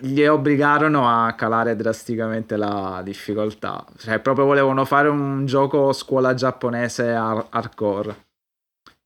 Gli 0.00 0.24
obbligarono 0.24 1.08
a 1.08 1.32
calare 1.32 1.76
drasticamente 1.76 2.56
la 2.56 3.00
difficoltà. 3.04 3.84
Cioè, 3.96 4.18
proprio 4.20 4.46
volevano 4.46 4.84
fare 4.84 5.08
un 5.08 5.46
gioco 5.46 5.92
scuola 5.92 6.34
giapponese 6.34 7.10
hardcore. 7.10 8.26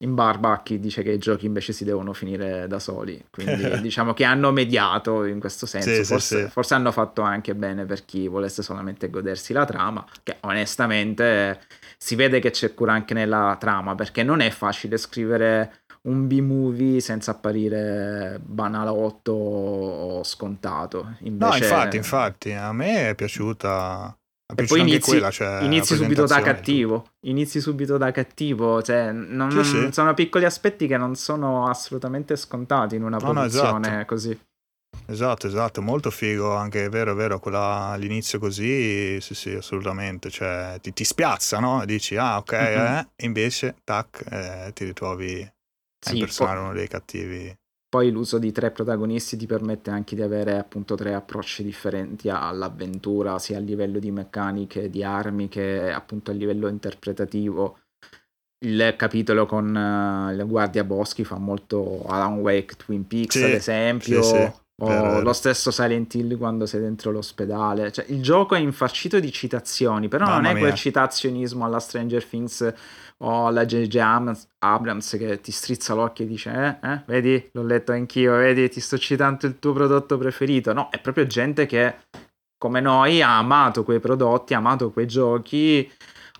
In 0.03 0.15
barba 0.15 0.53
a 0.53 0.63
chi 0.63 0.79
dice 0.79 1.03
che 1.03 1.13
i 1.13 1.19
giochi 1.19 1.47
invece 1.47 1.73
si 1.73 1.85
devono 1.85 2.13
finire 2.13 2.67
da 2.67 2.79
soli. 2.79 3.25
Quindi 3.31 3.81
diciamo 3.81 4.13
che 4.13 4.25
hanno 4.25 4.53
mediato 4.53 5.25
in 5.25 5.41
questo 5.41 5.67
senso. 5.67 5.93
Sì, 5.95 6.05
forse, 6.05 6.37
sì, 6.37 6.43
sì. 6.45 6.51
forse, 6.51 6.75
hanno 6.75 6.93
fatto 6.93 7.23
anche 7.23 7.55
bene 7.55 7.85
per 7.85 8.05
chi 8.05 8.29
volesse 8.29 8.63
solamente 8.63 9.11
godersi 9.11 9.53
la 9.53 9.65
trama, 9.65 10.05
che 10.23 10.37
onestamente 10.41 11.61
si 11.97 12.15
vede 12.17 12.41
che 12.41 12.51
c'è 12.51 12.75
cura 12.75 12.93
anche 12.93 13.15
nella 13.15 13.57
trama, 13.59 13.95
perché 13.95 14.23
non 14.23 14.41
è 14.41 14.51
facile 14.51 14.97
scrivere 14.97 15.83
un 16.03 16.27
B-movie 16.27 16.99
senza 16.99 17.31
apparire 17.31 18.41
banalotto 18.43 19.33
o 19.33 20.25
scontato. 20.25 21.17
Invece... 21.21 21.51
No, 21.51 21.57
infatti, 21.57 21.97
infatti, 21.97 22.53
a 22.53 22.73
me 22.73 23.11
è 23.11 23.15
piaciuta 23.15 24.17
e 24.55 24.65
poi 24.65 24.81
inizi, 24.81 25.11
quella, 25.11 25.31
cioè 25.31 25.63
inizi 25.63 25.95
subito 25.97 26.25
da 26.25 26.41
cattivo. 26.41 27.07
Inizi 27.21 27.61
subito 27.61 27.97
da 27.97 28.11
cattivo. 28.11 28.83
Cioè, 28.83 29.13
non, 29.13 29.51
sì, 29.51 29.65
sì. 29.65 29.89
sono 29.93 30.15
piccoli 30.15 30.45
aspetti 30.45 30.87
che 30.87 30.97
non 30.97 31.15
sono 31.15 31.69
assolutamente 31.69 32.37
scontati 32.37 32.97
in 32.97 33.03
una 33.03 33.19
no, 33.19 33.31
produzione 33.31 33.89
no, 33.89 33.95
esatto. 33.95 34.05
così. 34.07 34.41
Esatto, 35.07 35.47
esatto, 35.47 35.83
molto 35.83 36.11
figo, 36.11 36.55
anche 36.55 36.85
è 36.85 36.89
vero, 36.89 37.13
è 37.13 37.15
vero, 37.15 37.39
quella 37.41 37.91
all'inizio 37.91 38.39
così, 38.39 39.21
sì, 39.21 39.35
sì, 39.35 39.51
assolutamente, 39.51 40.31
cioè 40.31 40.79
ti, 40.81 40.93
ti 40.93 41.05
spiazza, 41.05 41.59
no? 41.59 41.85
Dici, 41.85 42.17
ah, 42.17 42.37
ok, 42.37 42.53
mm-hmm. 42.53 42.95
eh, 42.95 43.09
invece, 43.25 43.75
tac, 43.85 44.25
eh, 44.31 44.71
ti 44.75 44.85
ritrovi 44.85 45.43
a 45.43 45.53
sì, 45.99 46.15
impersonare 46.15 46.59
po- 46.59 46.65
uno 46.65 46.73
dei 46.73 46.89
cattivi. 46.89 47.57
Poi 47.93 48.11
l'uso 48.11 48.39
di 48.39 48.53
tre 48.53 48.71
protagonisti 48.71 49.37
ti 49.37 49.45
permette 49.45 49.91
anche 49.91 50.15
di 50.15 50.23
avere 50.23 50.57
appunto 50.57 50.95
tre 50.95 51.13
approcci 51.13 51.63
differenti 51.63 52.31
all'avventura, 52.31 53.39
sia 53.39 53.59
a 53.59 53.61
livello 53.61 53.99
di 53.99 54.11
meccaniche, 54.11 54.89
di 54.89 55.05
armi, 55.05 55.49
che 55.49 55.93
appunto 55.93 56.31
a 56.31 56.35
livello 56.35 56.69
interpretativo. 56.69 57.81
Il 58.65 58.95
capitolo 58.97 59.45
con 59.45 59.69
uh, 59.69 60.35
la 60.35 60.45
Guardia 60.45 60.85
Boschi 60.85 61.23
fa 61.23 61.37
molto 61.37 62.07
Alan 62.07 62.39
Wake, 62.39 62.77
Twin 62.77 63.07
Peaks 63.07 63.37
sì, 63.37 63.45
ad 63.45 63.51
esempio. 63.51 64.23
Sì, 64.23 64.37
sì. 64.37 64.53
O 64.85 65.21
lo 65.21 65.33
stesso 65.33 65.71
Silent 65.71 66.15
Hill 66.15 66.37
quando 66.37 66.67
sei 66.67 66.81
dentro 66.81 67.11
l'ospedale. 67.11 67.93
Cioè, 67.93 68.07
il 68.09 68.21
gioco 68.21 68.55
è 68.55 68.59
infarcito 68.59 69.21
di 69.21 69.31
citazioni, 69.31 70.09
però 70.09 70.25
Mamma 70.25 70.37
non 70.37 70.47
è 70.47 70.53
mia. 70.55 70.63
quel 70.63 70.75
citazionismo 70.75 71.65
alla 71.65 71.79
Stranger 71.79 72.25
Things 72.25 72.75
o 73.19 73.47
alla 73.47 73.65
J.J. 73.65 73.97
Abrams, 73.99 74.49
Abrams 74.59 75.17
che 75.17 75.41
ti 75.41 75.53
strizza 75.53 75.95
l'occhio 75.95 76.25
e 76.25 76.29
dice 76.29 76.79
eh, 76.83 76.89
eh, 76.89 77.03
vedi, 77.07 77.51
l'ho 77.53 77.63
letto 77.63 77.93
anch'io, 77.93 78.35
vedi, 78.37 78.69
ti 78.69 78.81
sto 78.81 78.99
citando 78.99 79.47
il 79.47 79.59
tuo 79.61 79.73
prodotto 79.73 80.19
preferito. 80.19 80.73
No, 80.73 80.89
è 80.91 80.99
proprio 80.99 81.27
gente 81.27 81.67
che 81.67 81.95
come 82.59 82.81
noi 82.81 83.23
ha 83.23 83.39
amato 83.39 83.85
quei 83.85 84.01
prodotti, 84.01 84.55
ha 84.55 84.59
amato 84.59 84.91
quei 84.91 85.07
giochi 85.07 85.89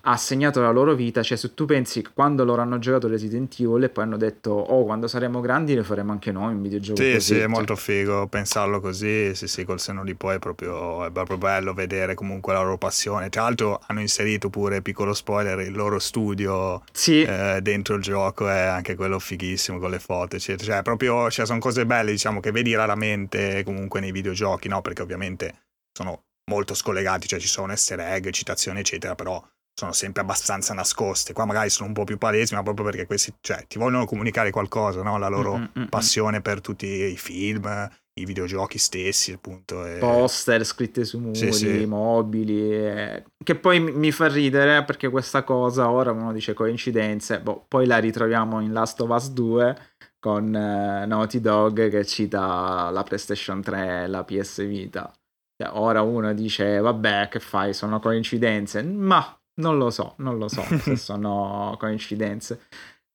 ha 0.05 0.17
segnato 0.17 0.59
la 0.59 0.71
loro 0.71 0.95
vita, 0.95 1.23
cioè 1.23 1.37
se 1.37 1.53
tu 1.53 1.65
pensi 1.65 2.05
quando 2.13 2.43
loro 2.43 2.61
hanno 2.61 2.77
giocato 2.77 3.07
Resident 3.07 3.55
Evil 3.57 3.83
e 3.83 3.89
poi 3.89 4.03
hanno 4.03 4.17
detto 4.17 4.51
oh 4.51 4.83
quando 4.83 5.07
saremo 5.07 5.39
grandi 5.39 5.75
lo 5.75 5.83
faremo 5.83 6.11
anche 6.11 6.33
noi 6.33 6.53
un 6.53 6.61
videogioco 6.61 7.01
sì 7.01 7.13
così. 7.13 7.35
sì 7.35 7.39
è 7.39 7.47
molto 7.47 7.75
figo 7.77 8.27
pensarlo 8.27 8.81
così 8.81 9.33
sì 9.33 9.47
sì 9.47 9.63
col 9.63 9.79
senno 9.79 10.03
di 10.03 10.13
poi 10.13 10.35
è 10.35 10.39
proprio, 10.39 11.05
è 11.05 11.11
proprio 11.11 11.37
bello 11.37 11.73
vedere 11.73 12.15
comunque 12.15 12.51
la 12.51 12.61
loro 12.61 12.77
passione 12.77 13.29
tra 13.29 13.43
l'altro 13.43 13.81
hanno 13.87 14.01
inserito 14.01 14.49
pure 14.49 14.81
piccolo 14.81 15.13
spoiler 15.13 15.59
il 15.59 15.73
loro 15.73 15.99
studio 15.99 16.83
sì. 16.91 17.21
eh, 17.21 17.59
dentro 17.61 17.95
il 17.95 18.01
gioco 18.01 18.49
è 18.49 18.59
anche 18.59 18.95
quello 18.95 19.19
fighissimo 19.19 19.79
con 19.79 19.89
le 19.89 19.99
foto 19.99 20.35
eccetera 20.35 20.73
cioè 20.73 20.81
proprio 20.81 21.31
cioè, 21.31 21.45
sono 21.45 21.59
cose 21.59 21.85
belle 21.85 22.11
diciamo 22.11 22.41
che 22.41 22.51
vedi 22.51 22.75
raramente 22.75 23.63
comunque 23.63 24.01
nei 24.01 24.11
videogiochi 24.11 24.67
no 24.67 24.81
perché 24.81 25.01
ovviamente 25.01 25.67
sono 25.93 26.23
molto 26.51 26.73
scollegati 26.73 27.25
cioè 27.25 27.39
ci 27.39 27.47
sono 27.47 27.71
easter 27.71 28.01
egg 28.01 28.29
citazioni 28.31 28.79
eccetera 28.79 29.15
però 29.15 29.41
sono 29.73 29.91
sempre 29.91 30.21
abbastanza 30.21 30.73
nascoste. 30.73 31.33
Qua 31.33 31.45
magari 31.45 31.69
sono 31.69 31.87
un 31.87 31.93
po' 31.93 32.03
più 32.03 32.17
palesi, 32.17 32.53
ma 32.53 32.63
proprio 32.63 32.85
perché 32.85 33.05
questi 33.05 33.33
cioè, 33.41 33.65
ti 33.67 33.77
vogliono 33.79 34.05
comunicare 34.05 34.51
qualcosa, 34.51 35.01
no? 35.01 35.17
la 35.17 35.27
loro 35.27 35.57
Mm-mm-mm. 35.57 35.89
passione 35.89 36.41
per 36.41 36.61
tutti 36.61 36.85
i 36.85 37.17
film, 37.17 37.89
i 38.19 38.25
videogiochi 38.25 38.77
stessi, 38.77 39.31
appunto. 39.31 39.85
E... 39.85 39.97
Poster 39.97 40.63
scritte 40.63 41.03
su 41.05 41.19
muri, 41.19 41.35
sì, 41.35 41.51
sì. 41.51 41.85
mobili, 41.85 42.71
e... 42.71 43.23
che 43.43 43.55
poi 43.55 43.79
mi 43.79 44.11
fa 44.11 44.27
ridere 44.27 44.83
perché 44.83 45.09
questa 45.09 45.43
cosa 45.43 45.89
ora 45.89 46.11
uno 46.11 46.31
dice 46.31 46.53
coincidenze, 46.53 47.39
boh, 47.39 47.65
poi 47.67 47.87
la 47.87 47.97
ritroviamo 47.97 48.61
in 48.61 48.71
Last 48.71 49.01
of 49.01 49.09
Us 49.09 49.29
2 49.29 49.91
con 50.19 50.45
uh, 50.45 51.05
Naughty 51.07 51.41
Dog 51.41 51.89
che 51.89 52.05
cita 52.05 52.89
la 52.91 53.03
PlayStation 53.03 53.61
3 53.61 54.03
e 54.03 54.07
la 54.07 54.23
PS 54.23 54.65
Vita. 54.65 55.11
Cioè, 55.55 55.71
ora 55.73 56.01
uno 56.01 56.33
dice, 56.33 56.79
vabbè, 56.79 57.27
che 57.29 57.39
fai, 57.39 57.73
sono 57.73 57.99
coincidenze, 57.99 58.81
ma 58.83 59.37
non 59.55 59.77
lo 59.77 59.89
so, 59.89 60.15
non 60.17 60.37
lo 60.37 60.47
so 60.47 60.63
se 60.79 60.95
sono 60.97 61.75
coincidenze. 61.79 62.61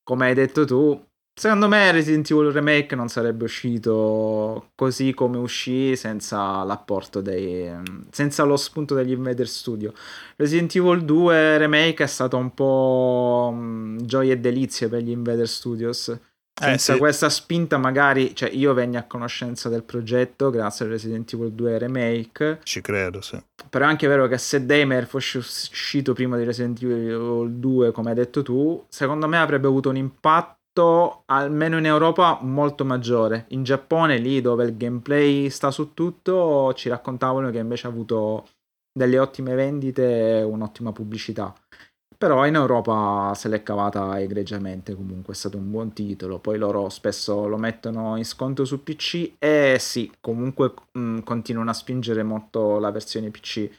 Come 0.03 0.27
hai 0.27 0.33
detto 0.33 0.65
tu, 0.65 0.99
secondo 1.33 1.67
me 1.67 1.91
Resident 1.91 2.29
Evil 2.31 2.51
Remake 2.51 2.95
non 2.95 3.09
sarebbe 3.09 3.43
uscito 3.43 4.71
così 4.75 5.13
come 5.13 5.37
uscì 5.37 5.95
senza 5.95 6.63
l'apporto 6.63 7.21
dei... 7.21 7.69
senza 8.11 8.43
lo 8.43 8.57
spunto 8.57 8.95
degli 8.95 9.11
Invader 9.11 9.47
Studio. 9.47 9.93
Resident 10.37 10.75
Evil 10.75 11.03
2 11.03 11.57
Remake 11.57 12.03
è 12.03 12.07
stato 12.07 12.37
un 12.37 12.53
po' 12.53 13.51
mm, 13.53 13.97
gioia 13.99 14.33
e 14.33 14.39
delizie 14.39 14.87
per 14.87 15.01
gli 15.01 15.11
Invader 15.11 15.47
Studios 15.47 16.17
senza 16.59 16.91
eh, 16.91 16.95
sì. 16.95 16.99
questa 16.99 17.29
spinta 17.29 17.77
magari, 17.77 18.35
cioè 18.35 18.49
io 18.49 18.73
venni 18.73 18.97
a 18.97 19.05
conoscenza 19.05 19.69
del 19.69 19.83
progetto 19.83 20.49
grazie 20.49 20.85
a 20.85 20.89
Resident 20.89 21.31
Evil 21.33 21.53
2 21.53 21.77
Remake. 21.77 22.59
Ci 22.63 22.81
credo, 22.81 23.21
sì. 23.21 23.41
Però 23.69 23.85
è 23.85 23.87
anche 23.87 24.07
vero 24.07 24.27
che 24.27 24.37
se 24.37 24.65
Damer 24.65 25.07
fosse 25.07 25.37
uscito 25.37 26.13
prima 26.13 26.37
di 26.37 26.43
Resident 26.43 26.81
Evil 26.83 27.53
2, 27.53 27.91
come 27.91 28.09
hai 28.09 28.15
detto 28.15 28.43
tu, 28.43 28.83
secondo 28.89 29.27
me 29.27 29.37
avrebbe 29.37 29.67
avuto 29.67 29.89
un 29.89 29.95
impatto 29.95 31.23
almeno 31.25 31.77
in 31.77 31.85
Europa 31.85 32.39
molto 32.41 32.83
maggiore. 32.83 33.45
In 33.49 33.63
Giappone, 33.63 34.17
lì 34.17 34.41
dove 34.41 34.65
il 34.65 34.75
gameplay 34.75 35.49
sta 35.49 35.71
su 35.71 35.93
tutto, 35.93 36.73
ci 36.73 36.89
raccontavano 36.89 37.49
che 37.51 37.57
invece 37.59 37.87
ha 37.87 37.89
avuto 37.89 38.47
delle 38.91 39.17
ottime 39.17 39.55
vendite 39.55 40.39
e 40.39 40.43
un'ottima 40.43 40.91
pubblicità 40.91 41.53
però 42.19 42.45
in 42.45 42.55
Europa 42.55 43.33
se 43.33 43.47
l'è 43.47 43.63
cavata 43.63 44.19
egregiamente 44.19 44.93
comunque 44.93 45.33
è 45.33 45.35
stato 45.37 45.57
un 45.57 45.71
buon 45.71 45.93
titolo. 45.93 46.39
Poi 46.39 46.57
loro 46.57 46.89
spesso 46.89 47.47
lo 47.47 47.57
mettono 47.57 48.17
in 48.17 48.25
sconto 48.25 48.65
su 48.65 48.83
PC 48.83 49.35
e 49.39 49.77
sì 49.79 50.11
comunque 50.19 50.73
mh, 50.91 51.19
continuano 51.21 51.69
a 51.69 51.73
spingere 51.73 52.21
molto 52.23 52.77
la 52.77 52.91
versione 52.91 53.29
PC 53.29 53.69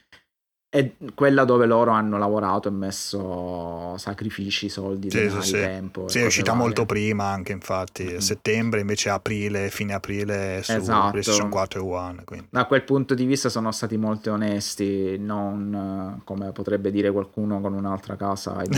è 0.73 0.89
quella 1.15 1.43
dove 1.43 1.65
loro 1.65 1.91
hanno 1.91 2.17
lavorato 2.17 2.69
e 2.69 2.71
messo 2.71 3.97
sacrifici, 3.97 4.69
soldi, 4.69 5.09
sì, 5.09 5.17
denari, 5.17 5.43
sì, 5.43 5.51
tempo. 5.51 6.07
Sì, 6.07 6.19
è 6.19 6.25
uscita 6.25 6.51
varie. 6.51 6.65
molto 6.65 6.85
prima 6.85 7.25
anche 7.25 7.51
infatti, 7.51 8.05
mm-hmm. 8.05 8.17
settembre 8.19 8.79
invece 8.79 9.09
aprile, 9.09 9.69
fine 9.69 9.93
aprile 9.93 10.61
su 10.63 10.71
esatto. 10.71 11.11
PlayStation 11.11 11.49
4 11.49 11.81
e 11.81 11.83
One. 11.83 12.23
Quindi. 12.23 12.47
Da 12.51 12.63
quel 12.67 12.83
punto 12.83 13.13
di 13.15 13.25
vista 13.25 13.49
sono 13.49 13.73
stati 13.73 13.97
molto 13.97 14.31
onesti, 14.31 15.17
non 15.19 16.21
come 16.23 16.53
potrebbe 16.53 16.89
dire 16.89 17.11
qualcuno 17.11 17.59
con 17.59 17.73
un'altra 17.73 18.15
casa 18.15 18.61
di 18.65 18.77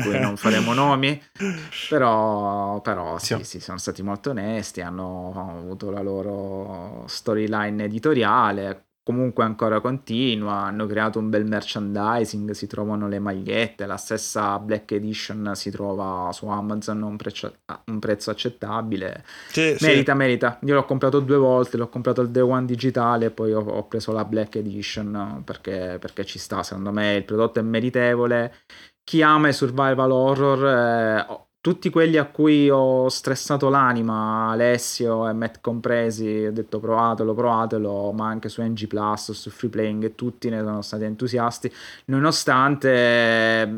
cui 0.00 0.20
non 0.20 0.36
faremo 0.36 0.72
nomi, 0.72 1.20
però, 1.90 2.80
però 2.82 3.18
sì, 3.18 3.42
sì, 3.42 3.58
sono 3.58 3.78
stati 3.78 4.00
molto 4.04 4.30
onesti, 4.30 4.80
hanno 4.80 5.56
avuto 5.58 5.90
la 5.90 6.02
loro 6.02 7.02
storyline 7.08 7.82
editoriale 7.82 8.84
comunque 9.04 9.42
ancora 9.42 9.80
continua, 9.80 10.62
hanno 10.62 10.86
creato 10.86 11.18
un 11.18 11.28
bel 11.28 11.44
merchandising, 11.44 12.52
si 12.52 12.66
trovano 12.66 13.08
le 13.08 13.18
magliette, 13.18 13.84
la 13.86 13.96
stessa 13.96 14.58
Black 14.60 14.92
Edition 14.92 15.52
si 15.54 15.70
trova 15.70 16.30
su 16.32 16.46
Amazon 16.46 17.02
a 17.02 17.06
un, 17.06 17.16
prezzo, 17.16 17.52
un 17.86 17.98
prezzo 17.98 18.30
accettabile. 18.30 19.24
Sì, 19.48 19.76
merita, 19.80 20.12
sì. 20.12 20.18
merita. 20.18 20.58
Io 20.62 20.74
l'ho 20.74 20.84
comprato 20.84 21.18
due 21.20 21.36
volte, 21.36 21.76
l'ho 21.76 21.88
comprato 21.88 22.20
il 22.20 22.28
Day 22.28 22.42
One 22.42 22.64
digitale 22.64 23.26
e 23.26 23.30
poi 23.30 23.52
ho, 23.52 23.60
ho 23.60 23.86
preso 23.88 24.12
la 24.12 24.24
Black 24.24 24.56
Edition 24.56 25.42
perché, 25.44 25.96
perché, 26.00 26.24
ci 26.24 26.38
sta, 26.38 26.62
secondo 26.62 26.92
me 26.92 27.14
il 27.16 27.24
prodotto 27.24 27.58
è 27.58 27.62
meritevole. 27.62 28.54
Chi 29.02 29.20
ama 29.20 29.48
i 29.48 29.52
survival 29.52 30.12
horror 30.12 30.64
eh, 30.64 31.46
tutti 31.62 31.90
quelli 31.90 32.16
a 32.18 32.26
cui 32.26 32.68
ho 32.68 33.08
stressato 33.08 33.68
l'anima, 33.68 34.50
Alessio 34.50 35.28
e 35.28 35.32
Matt 35.32 35.60
compresi, 35.60 36.46
ho 36.48 36.52
detto 36.52 36.80
provatelo, 36.80 37.34
provatelo, 37.34 38.10
ma 38.12 38.26
anche 38.26 38.48
su 38.48 38.60
NG 38.62 38.88
Plus, 38.88 39.30
su 39.30 39.48
Free 39.48 39.70
Playing, 39.70 40.16
tutti 40.16 40.50
ne 40.50 40.58
sono 40.58 40.82
stati 40.82 41.04
entusiasti, 41.04 41.72
nonostante 42.06 43.70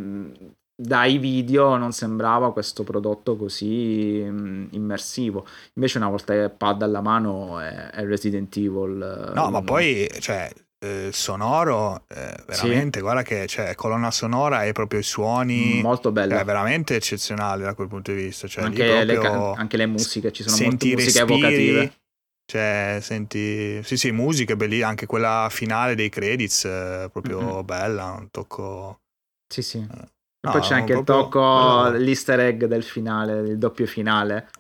dai 0.77 1.19
video 1.19 1.77
non 1.77 1.93
sembrava 1.93 2.52
questo 2.52 2.85
prodotto 2.85 3.36
così 3.36 4.16
immersivo. 4.16 5.47
Invece 5.74 5.98
una 5.98 6.09
volta 6.09 6.32
che 6.32 6.48
pad 6.48 6.81
alla 6.81 7.02
mano 7.02 7.61
è, 7.61 7.90
è 7.90 8.05
Resident 8.06 8.56
Evil. 8.56 9.32
No, 9.35 9.51
ma 9.51 9.61
poi, 9.61 10.09
cioè, 10.20 10.51
eh, 10.85 11.11
sonoro, 11.12 12.05
eh, 12.09 12.35
veramente, 12.47 12.98
sì. 12.98 13.05
guarda 13.05 13.23
che 13.23 13.47
cioè, 13.47 13.74
colonna 13.74 14.11
sonora 14.11 14.65
e 14.65 14.73
proprio 14.73 15.01
i 15.01 15.02
suoni. 15.02 15.81
Molto 15.82 16.12
bello. 16.12 16.36
È 16.36 16.44
veramente 16.44 16.94
eccezionale 16.97 17.65
da 17.65 17.74
quel 17.74 17.89
punto 17.89 18.12
di 18.12 18.24
vista. 18.24 18.47
Cioè, 18.47 18.65
anche, 18.65 19.05
le, 19.05 19.16
anche, 19.19 19.77
le, 19.78 19.86
musiche, 19.86 20.31
ci 20.32 20.43
sono 20.43 20.56
molte 20.69 20.86
musiche 20.86 21.19
respiri, 21.19 21.32
evocative. 21.32 21.93
Cioè, 22.47 22.98
senti, 23.01 23.82
sì, 23.82 23.97
sì, 23.97 24.11
musiche 24.11 24.56
belli, 24.56 24.82
anche 24.82 25.06
quella 25.06 25.48
finale 25.51 25.94
dei 25.94 26.11
credits, 26.11 26.66
eh, 26.66 27.09
proprio 27.11 27.40
mm-hmm. 27.40 27.65
bella, 27.65 28.11
un 28.19 28.31
tocco. 28.31 29.01
Sì, 29.48 29.62
sì. 29.62 29.78
Eh. 29.78 30.12
E 30.47 30.51
poi 30.51 30.61
c'è 30.61 30.74
anche 30.74 30.93
il 30.93 31.05
tocco, 31.05 31.89
l'easter 31.89 32.39
egg 32.40 32.65
del 32.65 32.82
finale, 32.82 33.40
il 33.48 33.56
doppio 33.56 33.86
finale. 33.86 34.51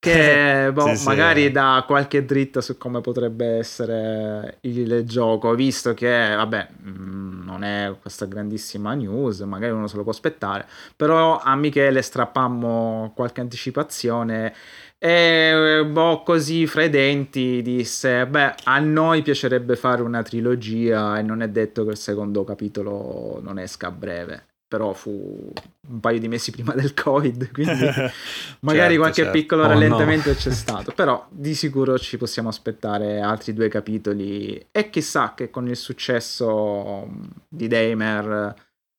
Che 0.00 0.70
boh, 0.72 0.94
sì, 0.94 1.04
magari 1.04 1.42
sì. 1.44 1.50
dà 1.50 1.84
qualche 1.86 2.24
dritta 2.24 2.62
su 2.62 2.78
come 2.78 3.02
potrebbe 3.02 3.58
essere 3.58 4.56
il 4.62 5.04
gioco, 5.04 5.54
visto 5.54 5.92
che, 5.92 6.34
vabbè, 6.34 6.68
mm, 6.88 7.44
non 7.44 7.62
è 7.64 7.94
questa 8.00 8.24
grandissima 8.24 8.94
news, 8.94 9.40
magari 9.40 9.72
uno 9.72 9.86
se 9.88 9.96
lo 9.96 10.02
può 10.02 10.12
aspettare. 10.12 10.66
Però 10.96 11.38
a 11.38 11.54
Michele 11.54 12.00
strappammo 12.00 13.12
qualche 13.14 13.42
anticipazione 13.42 14.54
e 14.96 15.84
boh, 15.86 16.22
così 16.22 16.66
fra 16.66 16.82
i 16.84 16.90
denti 16.90 17.60
disse: 17.62 18.26
Beh, 18.26 18.54
a 18.64 18.78
noi 18.78 19.20
piacerebbe 19.22 19.76
fare 19.76 20.00
una 20.02 20.22
trilogia 20.22 21.18
e 21.18 21.22
non 21.22 21.42
è 21.42 21.48
detto 21.48 21.84
che 21.84 21.90
il 21.90 21.96
secondo 21.98 22.42
capitolo 22.44 23.38
non 23.42 23.58
esca 23.58 23.88
a 23.88 23.90
breve. 23.90 24.49
Però 24.70 24.92
fu 24.92 25.52
un 25.88 25.98
paio 25.98 26.20
di 26.20 26.28
mesi 26.28 26.52
prima 26.62 26.72
del 26.74 26.94
Covid, 26.94 27.50
quindi 27.50 27.86
magari 28.60 28.94
certo, 28.94 28.98
qualche 28.98 29.22
certo. 29.22 29.32
piccolo 29.32 29.64
oh, 29.64 29.66
rallentamento 29.66 30.28
no. 30.28 30.36
c'è 30.36 30.52
stato. 30.54 30.92
Però 30.92 31.26
di 31.28 31.56
sicuro 31.56 31.98
ci 31.98 32.16
possiamo 32.16 32.48
aspettare 32.48 33.20
altri 33.20 33.52
due 33.52 33.68
capitoli. 33.68 34.64
E 34.70 34.90
chissà 34.90 35.34
che 35.34 35.50
con 35.50 35.66
il 35.66 35.76
successo 35.76 37.08
di 37.48 37.66
Damer 37.66 38.54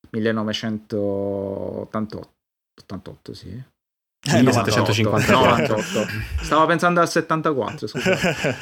1988, 0.10 2.34
88, 2.82 3.34
sì 3.34 3.64
eh, 4.24 4.52
750 4.52 5.34
98. 5.34 5.84
Stavo 6.42 6.68
pensando 6.68 7.00
al 7.00 7.10
74, 7.10 7.88
scusa. 7.88 8.16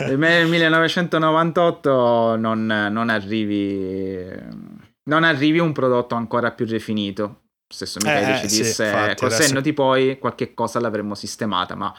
Nel 0.08 0.48
1998 0.48 2.38
non, 2.38 2.66
non, 2.66 3.10
arrivi 3.10 4.26
non 5.10 5.24
arrivi 5.24 5.60
un 5.60 5.74
prodotto 5.74 6.16
ancora 6.16 6.52
più 6.52 6.66
rifinito. 6.66 7.42
Stesso 7.68 8.00
Michele 8.02 8.36
eh, 8.36 8.38
ci 8.38 8.48
disse, 8.48 8.64
sì, 8.64 8.84
infatti, 8.84 9.16
col 9.16 9.28
adesso... 9.28 9.44
senno 9.44 9.62
di 9.62 9.74
poi 9.74 10.18
qualche 10.18 10.54
cosa 10.54 10.80
l'avremmo 10.80 11.16
sistemata, 11.16 11.76
ma 11.76 11.94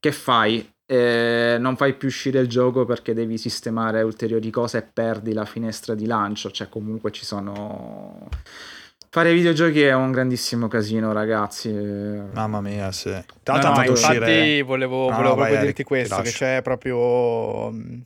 che 0.00 0.12
fai? 0.12 0.68
Eh, 0.86 1.56
non 1.58 1.76
fai 1.76 1.94
più 1.94 2.08
uscire 2.08 2.40
il 2.40 2.48
gioco 2.48 2.84
perché 2.84 3.14
devi 3.14 3.38
sistemare 3.38 4.02
ulteriori 4.02 4.50
cose 4.50 4.78
e 4.78 4.82
perdi 4.82 5.32
la 5.32 5.46
finestra 5.46 5.94
di 5.94 6.04
lancio, 6.04 6.50
cioè 6.50 6.68
comunque 6.68 7.10
ci 7.10 7.24
sono 7.24 8.28
Fare 9.14 9.32
videogiochi 9.32 9.80
è 9.80 9.94
un 9.94 10.10
grandissimo 10.10 10.66
casino, 10.66 11.12
ragazzi. 11.12 11.70
Mamma 11.70 12.60
mia, 12.60 12.90
sì. 12.90 13.16
Tanto 13.44 13.68
no, 13.68 13.74
no, 13.74 13.84
infatti 13.84 13.90
uscire... 13.92 14.62
volevo, 14.62 15.08
no, 15.08 15.14
volevo 15.14 15.34
proprio 15.36 15.60
dirti 15.60 15.84
questo, 15.84 16.20
che 16.20 16.32
c'è 16.32 16.62
proprio 16.62 17.70
mm, 17.70 18.00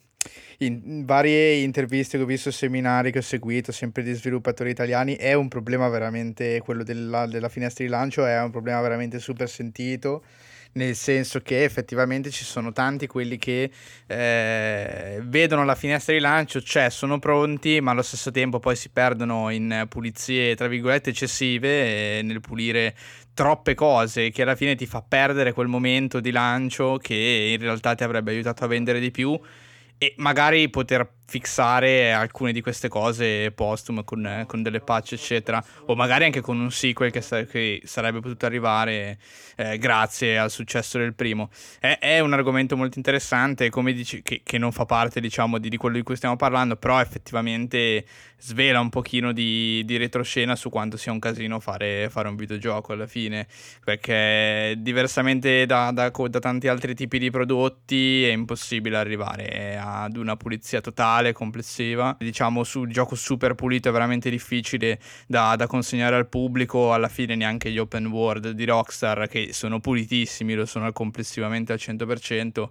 in 0.58 1.04
varie 1.04 1.54
interviste 1.56 2.16
che 2.16 2.24
ho 2.24 2.26
visto, 2.26 2.50
seminari 2.50 3.12
che 3.12 3.18
ho 3.18 3.22
seguito, 3.22 3.72
sempre 3.72 4.02
di 4.02 4.12
sviluppatori 4.14 4.70
italiani, 4.70 5.14
è 5.14 5.34
un 5.34 5.48
problema 5.48 5.88
veramente, 5.88 6.60
quello 6.60 6.82
della, 6.82 7.26
della 7.26 7.48
finestra 7.48 7.84
di 7.84 7.90
lancio 7.90 8.26
è 8.26 8.40
un 8.42 8.50
problema 8.50 8.80
veramente 8.80 9.18
super 9.18 9.48
sentito 9.48 10.22
nel 10.72 10.94
senso 10.94 11.40
che 11.40 11.64
effettivamente 11.64 12.30
ci 12.30 12.44
sono 12.44 12.72
tanti 12.72 13.06
quelli 13.06 13.38
che 13.38 13.70
eh, 14.06 15.20
vedono 15.24 15.64
la 15.64 15.74
finestra 15.74 16.12
di 16.12 16.20
lancio, 16.20 16.60
cioè 16.60 16.90
sono 16.90 17.18
pronti, 17.18 17.80
ma 17.80 17.92
allo 17.92 18.02
stesso 18.02 18.30
tempo 18.30 18.58
poi 18.58 18.76
si 18.76 18.90
perdono 18.90 19.50
in 19.50 19.86
pulizie, 19.88 20.54
tra 20.54 20.68
virgolette, 20.68 21.10
eccessive 21.10 22.22
nel 22.22 22.40
pulire 22.40 22.94
troppe 23.34 23.74
cose 23.74 24.30
che 24.30 24.42
alla 24.42 24.56
fine 24.56 24.74
ti 24.74 24.86
fa 24.86 25.02
perdere 25.06 25.52
quel 25.52 25.68
momento 25.68 26.20
di 26.20 26.32
lancio 26.32 26.96
che 26.96 27.54
in 27.54 27.60
realtà 27.60 27.94
ti 27.94 28.02
avrebbe 28.02 28.32
aiutato 28.32 28.64
a 28.64 28.66
vendere 28.66 28.98
di 28.98 29.12
più 29.12 29.38
e 30.00 30.14
magari 30.18 30.68
poter 30.68 31.17
fissare 31.28 32.10
alcune 32.10 32.52
di 32.52 32.62
queste 32.62 32.88
cose 32.88 33.52
postume 33.52 34.02
con, 34.02 34.44
con, 34.46 34.62
delle 34.62 34.80
patch 34.80 35.12
eccetera. 35.12 35.62
O 35.86 35.94
magari 35.94 36.24
anche 36.24 36.40
con 36.40 36.58
un 36.58 36.70
sequel 36.70 37.10
che, 37.10 37.20
sa- 37.20 37.44
che 37.44 37.82
sarebbe 37.84 38.20
potuto 38.20 38.46
arrivare 38.46 39.18
eh, 39.56 39.76
grazie 39.76 40.38
al 40.38 40.50
successo 40.50 40.96
del 40.96 41.14
primo. 41.14 41.50
È, 41.78 41.98
è, 42.00 42.20
un 42.20 42.32
argomento 42.32 42.78
molto 42.78 42.96
interessante 42.96 43.68
come 43.68 43.92
dici 43.92 44.22
che, 44.22 44.40
che 44.42 44.56
non 44.56 44.72
fa 44.72 44.86
parte 44.86 45.20
diciamo 45.20 45.58
di, 45.58 45.68
di, 45.68 45.76
quello 45.76 45.96
di 45.96 46.02
cui 46.02 46.16
stiamo 46.16 46.36
parlando 46.36 46.76
però 46.76 46.98
effettivamente 46.98 48.04
svela 48.40 48.80
un 48.80 48.88
pochino 48.88 49.32
di, 49.32 49.82
di 49.84 49.96
retroscena 49.96 50.56
su 50.56 50.70
quanto 50.70 50.96
sia 50.96 51.12
un 51.12 51.18
casino 51.18 51.60
fare, 51.60 52.08
fare, 52.08 52.28
un 52.28 52.36
videogioco 52.36 52.94
alla 52.94 53.06
fine. 53.06 53.46
Perché 53.84 54.76
diversamente 54.78 55.66
da, 55.66 55.90
da, 55.92 56.08
da 56.10 56.38
tanti 56.38 56.68
altri 56.68 56.94
tipi 56.94 57.18
di 57.18 57.30
prodotti 57.30 58.24
è 58.24 58.30
impossibile 58.32 58.96
arrivare 58.96 59.78
ad 59.78 60.16
una 60.16 60.36
pulizia 60.36 60.80
totale 60.80 61.17
totale, 61.18 61.32
complessiva. 61.32 62.16
Diciamo 62.18 62.64
sul 62.64 62.88
gioco 62.90 63.14
super 63.14 63.54
pulito 63.54 63.88
è 63.88 63.92
veramente 63.92 64.30
difficile 64.30 64.98
da, 65.26 65.56
da, 65.56 65.66
consegnare 65.66 66.16
al 66.16 66.28
pubblico. 66.28 66.92
Alla 66.92 67.08
fine 67.08 67.34
neanche 67.34 67.70
gli 67.70 67.78
open 67.78 68.06
world 68.06 68.50
di 68.50 68.64
Rockstar, 68.64 69.28
che 69.28 69.52
sono 69.52 69.80
pulitissimi, 69.80 70.54
lo 70.54 70.66
sono 70.66 70.90
complessivamente 70.92 71.72
al 71.72 71.78
100%. 71.80 72.68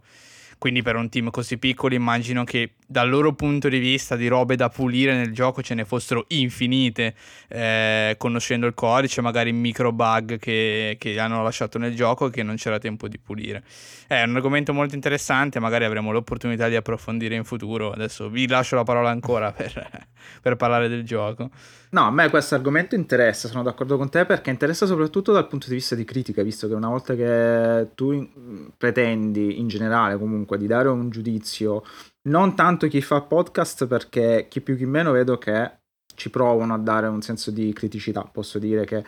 Quindi 0.57 0.81
per 0.81 0.95
un 0.95 1.07
team 1.09 1.29
così 1.29 1.57
piccolo 1.57 1.93
immagino 1.93 2.43
che 2.43 2.71
dal 2.85 3.09
loro 3.09 3.33
punto 3.33 3.69
di 3.69 3.77
vista 3.77 4.15
di 4.15 4.27
robe 4.27 4.55
da 4.55 4.69
pulire 4.69 5.13
nel 5.13 5.31
gioco 5.31 5.61
ce 5.61 5.75
ne 5.75 5.85
fossero 5.85 6.25
infinite, 6.29 7.13
eh, 7.49 8.15
conoscendo 8.17 8.65
il 8.65 8.73
codice, 8.73 9.21
magari 9.21 9.51
micro 9.51 9.91
bug 9.91 10.39
che, 10.39 10.95
che, 10.97 11.19
hanno 11.19 11.43
lasciato 11.43 11.77
nel 11.77 11.93
gioco 11.93 12.27
e 12.27 12.29
che 12.31 12.43
non 12.43 12.55
c'era 12.55 12.79
tempo 12.79 13.07
di 13.07 13.19
pulire. 13.19 13.63
È 14.07 14.23
un 14.23 14.35
argomento 14.35 14.73
molto 14.73 14.95
interessante, 14.95 15.59
magari 15.59 15.83
avremo 15.83 16.11
l'opportunità 16.11 16.67
di 16.69 16.75
approfondire 16.75 17.35
in 17.35 17.43
futuro. 17.43 17.91
Adesso 17.91 18.29
vi 18.29 18.47
lascio 18.47 18.75
la 18.75 18.83
parola 18.83 19.09
ancora 19.09 19.51
per, 19.51 20.07
per 20.41 20.55
parlare 20.55 20.87
del 20.87 21.03
gioco. 21.03 21.51
No, 21.89 22.01
a 22.01 22.11
me 22.11 22.29
questo 22.29 22.55
argomento 22.55 22.95
interessa, 22.95 23.47
sono 23.47 23.63
d'accordo 23.63 23.97
con 23.97 24.09
te 24.09 24.25
perché 24.25 24.49
interessa 24.49 24.85
soprattutto 24.85 25.31
dal 25.31 25.47
punto 25.47 25.67
di 25.67 25.75
vista 25.75 25.95
di 25.95 26.03
critica, 26.03 26.43
visto 26.43 26.67
che 26.67 26.73
una 26.73 26.89
volta 26.89 27.15
che 27.15 27.91
tu 27.95 28.11
in, 28.11 28.71
pretendi 28.75 29.59
in 29.59 29.67
generale 29.67 30.17
comunque 30.17 30.57
di 30.57 30.67
dare 30.67 30.89
un 30.89 31.09
giudizio, 31.09 31.83
non 32.23 32.55
tanto 32.55 32.87
chi 32.87 33.01
fa 33.01 33.21
podcast 33.21 33.87
perché 33.87 34.47
chi 34.49 34.59
più 34.59 34.75
chi 34.75 34.85
meno 34.85 35.11
vedo 35.11 35.37
che 35.37 35.71
ci 36.15 36.29
provano 36.29 36.73
a 36.73 36.77
dare 36.77 37.07
un 37.07 37.21
senso 37.21 37.51
di 37.51 37.71
criticità, 37.71 38.21
posso 38.29 38.59
dire 38.59 38.83
che 38.85 39.03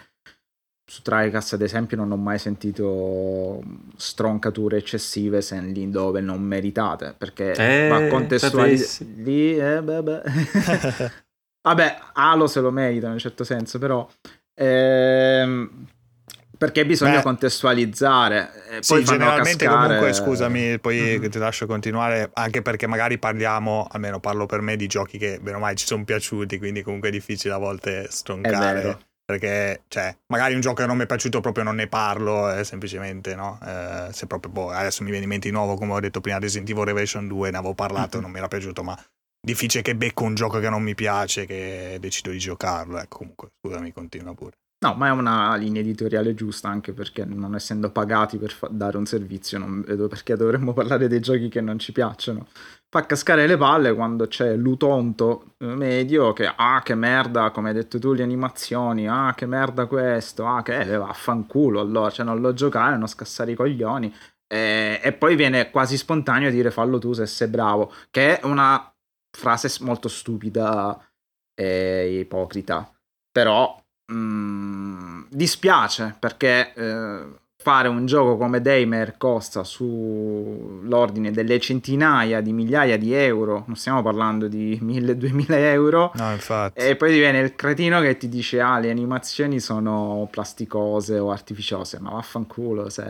su 0.90 1.02
Tricast 1.04 1.54
ad 1.54 1.62
esempio 1.62 1.98
non 1.98 2.12
ho 2.12 2.18
mai 2.18 2.40
sentito 2.40 3.62
stroncature 3.96 4.78
eccessive 4.78 5.42
se 5.42 5.62
lì 5.62 5.88
dove 5.90 6.20
non 6.20 6.42
meritate 6.42 7.14
perché 7.16 7.54
eh, 7.54 7.88
va 7.90 8.08
contestualizzare 8.08 9.12
lì 9.18 9.56
eh, 9.56 9.84
beh, 9.84 10.02
beh. 10.02 10.22
Vabbè, 11.62 12.00
Halo 12.14 12.48
se 12.48 12.60
lo 12.60 12.72
merita 12.72 13.08
in 13.08 13.14
un 13.14 13.20
certo 13.20 13.44
senso, 13.44 13.80
però... 13.80 14.08
Ehm, 14.56 15.88
perché 16.60 16.86
bisogna 16.86 17.16
Beh, 17.16 17.22
contestualizzare. 17.22 18.52
E 18.70 18.78
sì, 18.84 19.02
generalmente 19.06 19.66
cascare... 19.66 19.86
comunque, 19.86 20.14
scusami, 20.14 20.78
poi 20.80 21.18
mm-hmm. 21.18 21.30
ti 21.30 21.40
lascio 21.40 21.66
continuare, 21.66 22.30
anche 22.34 22.62
perché 22.62 22.86
magari 22.86 23.18
parliamo, 23.18 23.88
almeno 23.90 24.20
parlo 24.20 24.46
per 24.46 24.60
me, 24.60 24.76
di 24.76 24.86
giochi 24.88 25.18
che 25.18 25.40
bene 25.42 25.56
o 25.56 25.60
male 25.62 25.76
ci 25.76 25.86
sono 25.86 26.04
piaciuti, 26.04 26.58
quindi 26.58 26.84
comunque 26.84 27.08
è 27.08 27.12
difficile 27.14 27.54
a 27.54 27.58
volte 27.58 28.08
stroncare. 28.10 29.08
Perché, 29.24 29.84
cioè, 29.88 30.14
magari 30.28 30.56
un 30.56 30.60
gioco 30.60 30.82
che 30.82 30.88
non 30.88 30.98
mi 30.98 31.04
è 31.04 31.06
piaciuto 31.06 31.40
proprio 31.40 31.64
non 31.64 31.76
ne 31.76 31.88
parlo, 31.88 32.52
eh, 32.52 32.66
semplicemente, 32.66 33.36
no? 33.36 33.58
Eh, 33.64 34.08
se 34.12 34.28
proprio, 34.28 34.52
boh, 34.52 34.72
adesso 34.72 35.04
mi 35.04 35.12
viene 35.12 35.26
in 35.26 35.30
mente 35.30 35.48
di 35.48 35.54
nuovo, 35.54 35.76
come 35.76 35.94
ho 35.94 36.00
detto 36.00 36.20
prima, 36.20 36.40
Resident 36.40 36.70
Evil 36.70 36.84
Revelation 36.84 37.28
2, 37.28 37.52
ne 37.52 37.58
avevo 37.58 37.76
parlato, 37.76 38.18
mm-hmm. 38.18 38.22
non 38.22 38.32
mi 38.32 38.38
era 38.40 38.48
piaciuto, 38.48 38.84
ma 38.84 38.98
difficile 39.40 39.82
che 39.84 39.96
becco 39.96 40.24
un 40.24 40.36
gioco 40.36 40.60
che 40.60 40.70
non 40.70 40.84
mi 40.84 40.96
piace 40.96 41.46
che 41.46 41.98
decido 42.00 42.32
di 42.32 42.40
giocarlo. 42.40 42.98
Ecco, 43.00 43.20
comunque, 43.20 43.50
scusami, 43.60 43.92
continua 43.92 44.34
pure. 44.34 44.58
No, 44.82 44.94
ma 44.94 45.08
è 45.08 45.12
una 45.12 45.58
linea 45.58 45.82
editoriale 45.82 46.34
giusta 46.34 46.70
anche 46.70 46.94
perché 46.94 47.26
non 47.26 47.54
essendo 47.54 47.92
pagati 47.92 48.38
per 48.38 48.52
fa- 48.52 48.70
dare 48.72 48.96
un 48.96 49.06
servizio 49.06 49.58
non 49.58 49.82
vedo 49.82 50.08
perché 50.08 50.38
dovremmo 50.38 50.72
parlare 50.72 51.10
dei 51.10 51.20
giochi 51.20 51.50
che 51.50 51.60
non 51.60 51.80
ci 51.80 51.92
piacciono. 51.92 52.48
Fa 52.88 53.06
cascare 53.06 53.46
le 53.46 53.58
palle 53.58 53.94
quando 53.94 54.28
c'è 54.28 54.56
l'utonto 54.56 55.56
medio 55.58 56.32
che 56.32 56.50
ah 56.56 56.82
che 56.82 56.96
merda, 56.96 57.52
come 57.52 57.70
hai 57.70 57.76
detto 57.76 58.00
tu 58.00 58.14
le 58.14 58.24
animazioni, 58.24 59.06
ah 59.10 59.34
che 59.36 59.46
merda 59.46 59.86
questo, 59.86 60.48
ah 60.48 60.62
che 60.62 60.80
eh, 60.80 60.96
vaffanculo 60.96 61.82
allora, 61.82 62.10
cioè 62.10 62.26
non 62.26 62.40
lo 62.40 62.54
giocare, 62.54 62.96
non 62.96 63.08
scassare 63.08 63.52
i 63.52 63.56
coglioni 63.56 64.14
e, 64.48 65.00
e 65.04 65.14
poi 65.14 65.36
viene 65.36 65.70
quasi 65.70 65.98
spontaneo 65.98 66.50
dire 66.50 66.72
fallo 66.72 66.98
tu 66.98 67.14
se 67.14 67.26
sei 67.28 67.50
bravo, 67.50 67.94
che 68.10 68.40
è 68.40 68.46
una 68.46 68.92
frase 69.32 69.70
molto 69.84 70.08
stupida 70.08 71.00
e 71.54 72.20
ipocrita, 72.20 72.92
però 73.32 73.82
mh, 74.12 74.16
mm, 74.16 75.24
dispiace 75.30 76.16
perché 76.18 76.74
eh, 76.74 77.26
fare 77.62 77.90
un 77.90 78.06
gioco 78.06 78.38
come 78.38 78.62
Damer 78.62 79.18
costa 79.18 79.66
sull'ordine 79.66 81.32
delle 81.32 81.60
centinaia 81.60 82.40
di 82.40 82.54
migliaia 82.54 82.98
di 82.98 83.14
euro, 83.14 83.66
non 83.68 83.76
stiamo 83.76 84.02
parlando 84.02 84.48
di 84.48 84.80
1000-2000 84.82 85.46
euro, 85.50 86.12
no, 86.16 86.32
infatti. 86.32 86.80
e 86.80 86.96
poi 86.96 87.12
ti 87.12 87.18
viene 87.18 87.40
il 87.40 87.56
cretino 87.56 88.00
che 88.00 88.16
ti 88.16 88.30
dice 88.30 88.62
ah 88.62 88.80
le 88.80 88.90
animazioni 88.90 89.60
sono 89.60 90.28
plasticose 90.32 91.20
o 91.20 91.32
artificiose, 91.32 92.00
ma 92.00 92.12
vaffanculo, 92.12 92.90
se... 92.90 93.04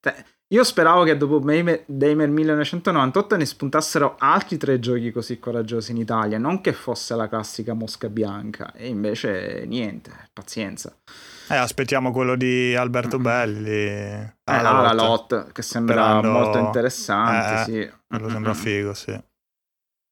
Cioè, 0.00 0.24
io 0.54 0.62
speravo 0.62 1.02
che 1.02 1.16
dopo 1.16 1.40
Damer 1.40 2.28
1998 2.28 3.36
ne 3.36 3.44
spuntassero 3.44 4.14
altri 4.18 4.56
tre 4.56 4.78
giochi 4.78 5.10
così 5.10 5.40
coraggiosi 5.40 5.90
in 5.90 5.96
Italia, 5.96 6.38
non 6.38 6.60
che 6.60 6.72
fosse 6.72 7.16
la 7.16 7.28
classica 7.28 7.74
mosca 7.74 8.08
bianca, 8.08 8.72
e 8.72 8.86
invece 8.86 9.64
niente, 9.66 10.12
pazienza. 10.32 10.94
Eh, 11.48 11.56
aspettiamo 11.56 12.12
quello 12.12 12.36
di 12.36 12.72
Alberto 12.76 13.18
Belli. 13.18 13.70
Eh, 13.70 14.34
ah, 14.44 14.62
la, 14.62 14.80
la 14.80 14.92
Lot, 14.92 15.50
che 15.50 15.62
sembra 15.62 16.20
Sperando... 16.20 16.30
molto 16.30 16.58
interessante, 16.58 17.60
eh, 17.60 17.64
sì. 17.64 17.92
Quello 18.06 18.28
sembra 18.28 18.54
figo, 18.54 18.94
sì. 18.94 19.20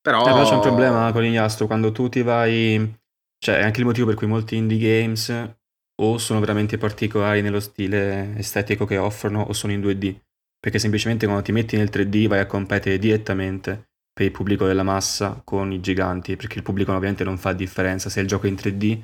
Però... 0.01 0.23
Eh, 0.23 0.25
però 0.25 0.45
c'è 0.45 0.55
un 0.55 0.61
problema 0.61 1.13
con 1.13 1.23
l'Ignastro, 1.23 1.69
quando 1.69 1.93
tu 1.93 2.09
ti 2.09 2.23
vai... 2.23 3.01
Cioè, 3.39 3.59
è 3.59 3.63
anche 3.63 3.79
il 3.79 3.87
motivo 3.87 4.07
per 4.09 4.17
cui 4.17 4.27
molti 4.27 4.57
indie 4.57 4.79
games 4.79 5.55
o 6.03 6.19
sono 6.19 6.41
veramente 6.41 6.79
particolari 6.79 7.43
nello 7.43 7.61
stile 7.61 8.37
estetico 8.37 8.85
che 8.87 8.99
offrono 8.99 9.43
o 9.43 9.53
sono 9.53 9.73
in 9.73 9.81
2D. 9.81 10.17
Perché 10.63 10.79
semplicemente 10.79 11.27
quando 11.27 11.43
ti 11.43 11.51
metti 11.51 11.77
nel 11.77 11.91
3D 11.91 12.29
vai 12.29 12.39
a 12.39 12.47
competere 12.47 12.97
direttamente 12.97 13.89
per 14.13 14.27
il 14.27 14.31
pubblico 14.31 14.65
della 14.65 14.85
massa 14.85 15.41
con 15.43 15.73
i 15.73 15.81
giganti, 15.81 16.37
perché 16.37 16.59
il 16.59 16.63
pubblico 16.63 16.93
ovviamente 16.93 17.25
non 17.25 17.37
fa 17.37 17.53
differenza 17.53 18.09
se 18.09 18.21
il 18.21 18.29
gioco 18.29 18.47
è 18.47 18.49
in 18.49 18.55
3D 18.55 19.03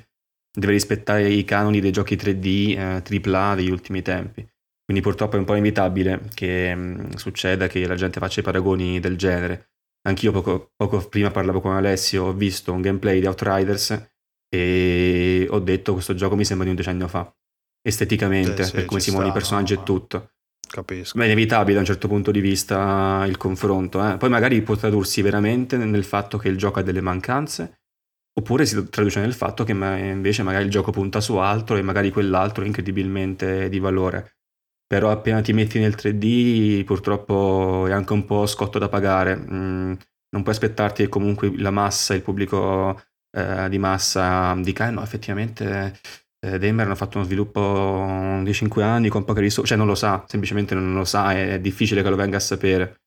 deve 0.57 0.71
rispettare 0.71 1.27
i 1.27 1.43
canoni 1.43 1.81
dei 1.81 1.91
giochi 1.91 2.15
3D 2.15 2.77
eh, 2.77 3.29
AAA 3.29 3.55
degli 3.55 3.69
ultimi 3.69 4.01
tempi. 4.01 4.47
Quindi 4.85 5.03
purtroppo 5.03 5.35
è 5.35 5.39
un 5.39 5.45
po' 5.45 5.53
inevitabile 5.53 6.29
che 6.33 6.73
mh, 6.73 6.79
mm, 6.79 7.09
succeda 7.11 7.67
che 7.67 7.85
la 7.85 7.95
gente 7.95 8.21
faccia 8.21 8.39
i 8.39 8.43
paragoni 8.43 9.01
del 9.01 9.17
genere. 9.17 9.71
Anch'io 10.07 10.31
poco, 10.31 10.71
poco 10.77 11.07
prima 11.09 11.29
parlavo 11.29 11.59
con 11.59 11.75
Alessio, 11.75 12.25
ho 12.25 12.33
visto 12.33 12.71
un 12.71 12.81
gameplay 12.81 13.19
di 13.19 13.27
Outriders 13.27 14.11
e 14.49 15.45
ho 15.49 15.59
detto 15.59 15.93
questo 15.93 16.15
gioco 16.15 16.37
mi 16.37 16.45
sembra 16.45 16.65
di 16.65 16.71
un 16.71 16.77
decennio 16.77 17.09
fa. 17.09 17.31
Esteticamente, 17.81 18.63
sì, 18.63 18.71
per 18.71 18.85
come 18.85 18.99
si 19.01 19.11
muovono 19.11 19.31
i 19.31 19.33
personaggi 19.33 19.73
e 19.73 19.83
tutto. 19.83 20.31
Capisco. 20.69 21.17
Ma 21.17 21.23
è 21.23 21.27
inevitabile 21.27 21.73
da 21.73 21.79
un 21.79 21.85
certo 21.85 22.07
punto 22.07 22.31
di 22.31 22.41
vista 22.41 23.23
il 23.27 23.37
confronto. 23.37 24.07
Eh. 24.07 24.17
Poi 24.17 24.29
magari 24.29 24.61
può 24.61 24.75
tradursi 24.75 25.21
veramente 25.21 25.77
nel 25.77 26.03
fatto 26.03 26.37
che 26.37 26.47
il 26.47 26.57
gioco 26.57 26.79
ha 26.79 26.83
delle 26.83 27.01
mancanze 27.01 27.79
Oppure 28.39 28.65
si 28.65 28.87
traduce 28.89 29.19
nel 29.19 29.33
fatto 29.33 29.65
che 29.65 29.73
invece 29.73 30.43
magari 30.43 30.63
il 30.63 30.71
gioco 30.71 30.91
punta 30.91 31.19
su 31.19 31.35
altro 31.35 31.75
e 31.75 31.81
magari 31.81 32.09
quell'altro 32.09 32.63
è 32.63 32.67
incredibilmente 32.67 33.67
di 33.67 33.79
valore. 33.79 34.37
Però 34.87 35.11
appena 35.11 35.41
ti 35.41 35.51
metti 35.51 35.77
nel 35.77 35.95
3D 35.95 36.85
purtroppo 36.85 37.85
è 37.87 37.91
anche 37.91 38.13
un 38.13 38.23
po' 38.25 38.45
scotto 38.45 38.79
da 38.79 38.87
pagare. 38.87 39.35
Mm, 39.35 39.93
non 40.29 40.41
puoi 40.43 40.55
aspettarti 40.55 41.03
che 41.03 41.09
comunque 41.09 41.51
la 41.57 41.69
massa, 41.69 42.13
il 42.13 42.21
pubblico 42.21 43.01
eh, 43.31 43.67
di 43.69 43.77
massa 43.77 44.55
dica 44.55 44.87
eh 44.87 44.91
no, 44.91 45.03
effettivamente 45.03 45.99
eh, 46.41 46.57
Damer 46.57 46.85
hanno 46.85 46.95
fatto 46.95 47.17
uno 47.17 47.25
sviluppo 47.25 48.41
di 48.43 48.53
5 48.53 48.83
anni 48.83 49.09
con 49.09 49.25
poche 49.25 49.41
risorse, 49.41 49.69
cioè 49.69 49.77
non 49.77 49.87
lo 49.87 49.95
sa, 49.95 50.23
semplicemente 50.27 50.73
non 50.75 50.93
lo 50.93 51.05
sa, 51.05 51.33
è 51.33 51.59
difficile 51.59 52.01
che 52.01 52.09
lo 52.09 52.15
venga 52.15 52.37
a 52.37 52.39
sapere. 52.39 53.01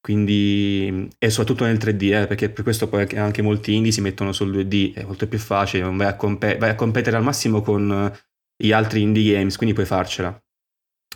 Quindi, 0.00 1.08
e 1.18 1.28
soprattutto 1.28 1.64
nel 1.64 1.76
3D, 1.76 2.22
eh, 2.22 2.26
perché 2.26 2.48
per 2.48 2.62
questo 2.62 2.88
poi 2.88 3.06
anche 3.16 3.42
molti 3.42 3.74
indie 3.74 3.92
si 3.92 4.00
mettono 4.00 4.32
sul 4.32 4.50
2D, 4.52 4.94
è 4.94 5.04
molto 5.04 5.26
più 5.28 5.38
facile, 5.38 5.84
vai 5.84 6.06
a, 6.06 6.16
comp- 6.16 6.56
vai 6.56 6.70
a 6.70 6.74
competere 6.74 7.16
al 7.16 7.22
massimo 7.22 7.60
con 7.60 7.90
eh, 7.90 8.18
gli 8.56 8.72
altri 8.72 9.02
indie 9.02 9.34
games, 9.34 9.56
quindi 9.56 9.74
puoi 9.74 9.86
farcela. 9.86 10.40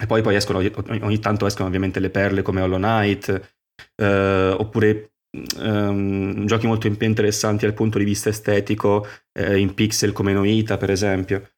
E 0.01 0.07
poi, 0.07 0.20
poi 0.23 0.35
escono, 0.35 0.59
ogni 0.59 1.19
tanto 1.20 1.47
escono 1.47 1.69
ovviamente 1.69 2.01
le 2.01 2.11
perle 2.11 2.43
come 2.43 2.61
Hollow 2.61 2.78
Knight, 2.78 3.55
eh, 3.94 4.55
oppure 4.59 5.12
um, 5.59 6.44
giochi 6.47 6.66
molto 6.66 6.90
più 6.90 7.07
interessanti 7.07 7.65
dal 7.65 7.74
punto 7.74 7.99
di 7.99 8.05
vista 8.05 8.28
estetico, 8.28 9.07
eh, 9.32 9.59
in 9.59 9.74
pixel 9.74 10.12
come 10.12 10.32
Noita 10.32 10.77
per 10.77 10.90
esempio 10.90 11.52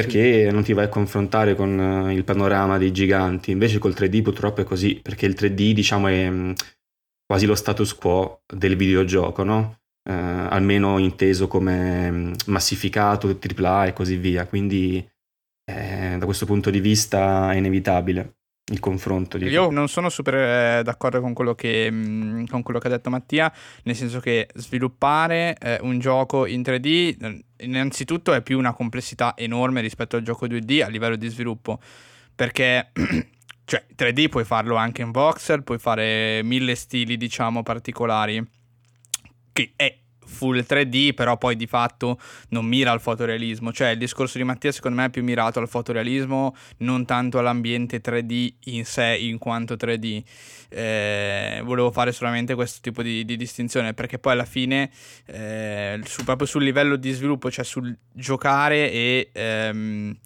perché 0.00 0.50
non 0.52 0.62
ti 0.62 0.72
vai 0.72 0.84
a 0.84 0.88
confrontare 0.88 1.56
con 1.56 1.76
uh, 1.76 2.10
il 2.10 2.22
panorama 2.22 2.78
dei 2.78 2.92
giganti. 2.92 3.50
Invece 3.50 3.78
col 3.78 3.94
3D 3.94 4.22
purtroppo 4.22 4.60
è 4.60 4.64
così, 4.64 5.00
perché 5.02 5.26
il 5.26 5.34
3D 5.36 5.72
diciamo 5.72 6.06
è 6.06 6.30
mm, 6.30 6.52
quasi 7.26 7.46
lo 7.46 7.56
status 7.56 7.94
quo 7.94 8.42
del 8.46 8.76
videogioco, 8.76 9.42
no? 9.42 9.80
Uh, 10.08 10.46
almeno 10.50 10.98
inteso 10.98 11.48
come 11.48 12.10
mm, 12.10 12.32
massificato, 12.46 13.36
AAA 13.40 13.86
e 13.86 13.92
così 13.92 14.16
via. 14.16 14.46
Quindi 14.46 15.04
eh, 15.68 16.16
da 16.16 16.24
questo 16.24 16.46
punto 16.46 16.70
di 16.70 16.80
vista 16.80 17.52
è 17.52 17.56
inevitabile 17.56 18.37
il 18.70 18.80
confronto. 18.80 19.38
Dico. 19.38 19.50
Io 19.50 19.70
non 19.70 19.88
sono 19.88 20.08
super 20.08 20.34
eh, 20.34 20.82
d'accordo 20.82 21.20
con 21.20 21.32
quello, 21.32 21.54
che, 21.54 21.88
mm, 21.90 22.44
con 22.46 22.62
quello, 22.62 22.78
che, 22.78 22.86
ha 22.88 22.90
detto 22.90 23.10
Mattia, 23.10 23.52
nel 23.84 23.96
senso 23.96 24.20
che 24.20 24.48
sviluppare 24.54 25.56
eh, 25.58 25.78
un 25.82 25.98
gioco 25.98 26.46
in 26.46 26.60
3D 26.62 27.16
eh, 27.20 27.44
innanzitutto 27.58 28.32
è 28.32 28.42
più 28.42 28.58
una 28.58 28.72
complessità 28.72 29.34
enorme 29.36 29.80
rispetto 29.80 30.16
al 30.16 30.22
gioco 30.22 30.46
2D 30.46 30.82
a 30.82 30.88
livello 30.88 31.16
di 31.16 31.28
sviluppo, 31.28 31.80
perché 32.34 32.90
cioè 33.64 33.84
3D 33.96 34.28
puoi 34.28 34.44
farlo 34.44 34.76
anche 34.76 35.02
in 35.02 35.10
voxel, 35.10 35.62
puoi 35.62 35.78
fare 35.78 36.42
mille 36.42 36.74
stili 36.74 37.16
diciamo 37.16 37.62
particolari, 37.62 38.44
che 39.52 39.72
è 39.76 39.96
full 40.28 40.64
3D, 40.68 41.14
però 41.14 41.36
poi 41.38 41.56
di 41.56 41.66
fatto 41.66 42.18
non 42.50 42.66
mira 42.66 42.92
al 42.92 43.00
fotorealismo. 43.00 43.72
Cioè 43.72 43.88
il 43.88 43.98
discorso 43.98 44.38
di 44.38 44.44
Mattia 44.44 44.70
secondo 44.70 44.98
me 44.98 45.06
è 45.06 45.10
più 45.10 45.24
mirato 45.24 45.58
al 45.58 45.68
fotorealismo, 45.68 46.54
non 46.78 47.04
tanto 47.04 47.38
all'ambiente 47.38 48.00
3D 48.00 48.52
in 48.64 48.84
sé 48.84 49.16
in 49.18 49.38
quanto 49.38 49.74
3D. 49.74 50.22
Eh, 50.68 51.60
volevo 51.64 51.90
fare 51.90 52.12
solamente 52.12 52.54
questo 52.54 52.78
tipo 52.82 53.02
di, 53.02 53.24
di 53.24 53.36
distinzione 53.36 53.94
perché 53.94 54.18
poi 54.18 54.32
alla 54.34 54.44
fine 54.44 54.90
eh, 55.26 55.98
su, 56.04 56.24
proprio 56.24 56.46
sul 56.46 56.62
livello 56.62 56.96
di 56.96 57.10
sviluppo, 57.10 57.50
cioè 57.50 57.64
sul 57.64 57.96
giocare 58.12 58.92
e... 58.92 59.30
Ehm, 59.32 60.16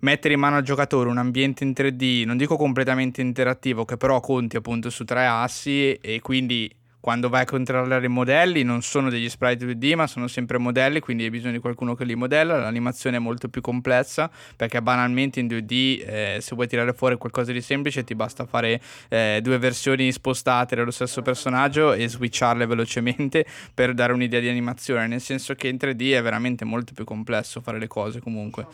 mettere 0.00 0.34
in 0.34 0.40
mano 0.40 0.56
al 0.56 0.62
giocatore 0.62 1.08
un 1.08 1.18
ambiente 1.18 1.64
in 1.64 1.72
3D, 1.74 2.24
non 2.26 2.36
dico 2.36 2.56
completamente 2.56 3.20
interattivo, 3.22 3.84
che 3.84 3.96
però 3.96 4.20
conti 4.20 4.56
appunto 4.56 4.90
su 4.90 5.04
tre 5.04 5.26
assi 5.26 5.94
e 5.94 6.20
quindi 6.20 6.72
quando 7.06 7.28
vai 7.28 7.42
a 7.42 7.44
controllare 7.44 8.06
i 8.06 8.08
modelli 8.08 8.64
non 8.64 8.82
sono 8.82 9.10
degli 9.10 9.28
sprite 9.28 9.64
2D 9.64 9.94
ma 9.94 10.08
sono 10.08 10.26
sempre 10.26 10.58
modelli 10.58 10.98
quindi 10.98 11.22
hai 11.22 11.30
bisogno 11.30 11.52
di 11.52 11.60
qualcuno 11.60 11.94
che 11.94 12.04
li 12.04 12.16
modella. 12.16 12.58
L'animazione 12.58 13.18
è 13.18 13.20
molto 13.20 13.48
più 13.48 13.60
complessa 13.60 14.28
perché 14.56 14.82
banalmente 14.82 15.38
in 15.38 15.46
2D 15.46 16.02
eh, 16.04 16.38
se 16.40 16.56
vuoi 16.56 16.66
tirare 16.66 16.92
fuori 16.94 17.16
qualcosa 17.16 17.52
di 17.52 17.60
semplice 17.60 18.02
ti 18.02 18.16
basta 18.16 18.44
fare 18.44 18.80
eh, 19.08 19.38
due 19.40 19.56
versioni 19.58 20.10
spostate 20.10 20.74
dello 20.74 20.90
stesso 20.90 21.22
personaggio 21.22 21.92
e 21.92 22.08
switcharle 22.08 22.66
velocemente 22.66 23.46
per 23.72 23.94
dare 23.94 24.12
un'idea 24.12 24.40
di 24.40 24.48
animazione. 24.48 25.06
Nel 25.06 25.20
senso 25.20 25.54
che 25.54 25.68
in 25.68 25.76
3D 25.76 26.12
è 26.12 26.22
veramente 26.22 26.64
molto 26.64 26.92
più 26.92 27.04
complesso 27.04 27.60
fare 27.60 27.78
le 27.78 27.86
cose 27.86 28.18
comunque. 28.18 28.66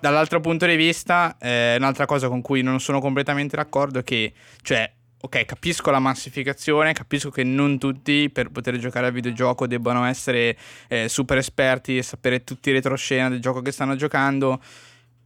Dall'altro 0.00 0.38
punto 0.38 0.66
di 0.66 0.76
vista 0.76 1.36
eh, 1.40 1.74
un'altra 1.76 2.06
cosa 2.06 2.28
con 2.28 2.42
cui 2.42 2.62
non 2.62 2.78
sono 2.78 3.00
completamente 3.00 3.56
d'accordo 3.56 3.98
è 3.98 4.04
che 4.04 4.32
cioè 4.62 4.88
ok, 5.20 5.44
capisco 5.44 5.90
la 5.90 5.98
massificazione, 5.98 6.92
capisco 6.92 7.30
che 7.30 7.42
non 7.42 7.78
tutti 7.78 8.30
per 8.30 8.50
poter 8.50 8.78
giocare 8.78 9.06
al 9.06 9.12
videogioco 9.12 9.66
debbano 9.66 10.04
essere 10.04 10.56
eh, 10.88 11.08
super 11.08 11.38
esperti 11.38 11.96
e 11.96 12.02
sapere 12.02 12.44
tutti 12.44 12.70
i 12.70 12.72
retroscena 12.72 13.28
del 13.28 13.40
gioco 13.40 13.62
che 13.62 13.72
stanno 13.72 13.96
giocando. 13.96 14.60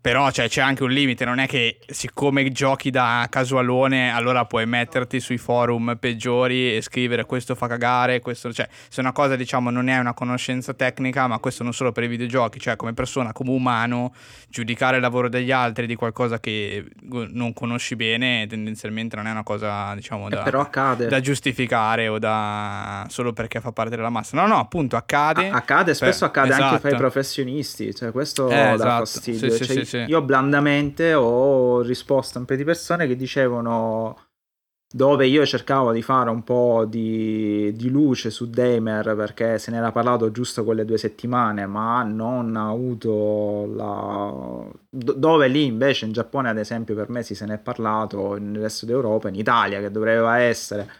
Però 0.00 0.30
cioè, 0.30 0.48
c'è 0.48 0.62
anche 0.62 0.82
un 0.82 0.90
limite, 0.90 1.24
non 1.24 1.38
è 1.38 1.46
che 1.46 1.78
siccome 1.86 2.50
giochi 2.52 2.90
da 2.90 3.26
casualone 3.28 4.12
allora 4.12 4.46
puoi 4.46 4.64
metterti 4.64 5.20
sui 5.20 5.36
forum 5.36 5.96
peggiori 6.00 6.74
e 6.74 6.80
scrivere 6.80 7.26
questo 7.26 7.54
fa 7.54 7.66
cagare, 7.66 8.20
questo, 8.20 8.50
cioè 8.52 8.66
se 8.88 9.00
una 9.00 9.12
cosa 9.12 9.36
diciamo 9.36 9.68
non 9.68 9.88
è 9.88 9.98
una 9.98 10.14
conoscenza 10.14 10.72
tecnica, 10.72 11.26
ma 11.26 11.38
questo 11.38 11.62
non 11.64 11.74
solo 11.74 11.92
per 11.92 12.04
i 12.04 12.08
videogiochi, 12.08 12.58
cioè 12.58 12.76
come 12.76 12.94
persona, 12.94 13.32
come 13.32 13.50
umano, 13.50 14.14
giudicare 14.48 14.96
il 14.96 15.02
lavoro 15.02 15.28
degli 15.28 15.50
altri 15.50 15.86
di 15.86 15.94
qualcosa 15.94 16.40
che 16.40 16.84
non 17.02 17.52
conosci 17.52 17.94
bene 17.94 18.46
tendenzialmente 18.48 19.16
non 19.16 19.26
è 19.26 19.30
una 19.30 19.42
cosa 19.42 19.94
diciamo 19.94 20.28
eh, 20.28 20.30
da, 20.30 20.94
da 20.94 21.20
giustificare 21.20 22.08
o 22.08 22.18
da 22.18 23.06
solo 23.08 23.32
perché 23.32 23.60
fa 23.60 23.72
parte 23.72 23.96
della 23.96 24.10
massa. 24.10 24.36
No, 24.36 24.46
no, 24.46 24.58
appunto 24.58 24.96
accade. 24.96 25.48
A- 25.48 25.56
accade, 25.56 25.94
spesso 25.94 26.20
per... 26.20 26.28
accade 26.28 26.48
esatto. 26.50 26.64
anche 26.64 26.80
fra 26.80 26.90
i 26.90 26.96
professionisti, 26.96 27.94
cioè 27.94 28.12
questo 28.12 28.48
eh, 28.48 28.54
dà 28.54 28.74
esatto. 28.74 29.04
fastidio. 29.04 29.50
Sì, 29.50 29.64
cioè, 29.64 29.76
sì, 29.76 29.84
sì 29.84 29.89
sì. 29.90 30.04
Io 30.06 30.22
blandamente 30.22 31.14
ho 31.14 31.80
risposto 31.80 32.38
a 32.38 32.40
un 32.40 32.46
paio 32.46 32.58
di 32.58 32.64
persone 32.64 33.08
che 33.08 33.16
dicevano 33.16 34.28
dove 34.92 35.26
io 35.26 35.44
cercavo 35.46 35.92
di 35.92 36.02
fare 36.02 36.30
un 36.30 36.42
po' 36.42 36.84
di, 36.84 37.72
di, 37.74 37.88
luce 37.90 38.30
su 38.30 38.50
Damer 38.50 39.14
perché 39.14 39.58
se 39.58 39.70
ne 39.70 39.76
era 39.76 39.92
parlato 39.92 40.32
giusto 40.32 40.64
quelle 40.64 40.84
due 40.84 40.98
settimane 40.98 41.64
ma 41.66 42.02
non 42.02 42.56
ha 42.56 42.70
avuto 42.70 43.66
la... 43.72 44.68
dove 44.88 45.46
lì 45.46 45.64
invece 45.64 46.06
in 46.06 46.12
Giappone 46.12 46.48
ad 46.48 46.58
esempio 46.58 46.96
per 46.96 47.08
mesi 47.08 47.36
se 47.36 47.46
ne 47.46 47.54
è 47.54 47.58
parlato 47.58 48.36
nel 48.36 48.62
resto 48.62 48.84
d'Europa 48.84 49.28
in 49.28 49.36
Italia 49.36 49.78
che 49.80 49.92
doveva 49.92 50.38
essere 50.38 50.90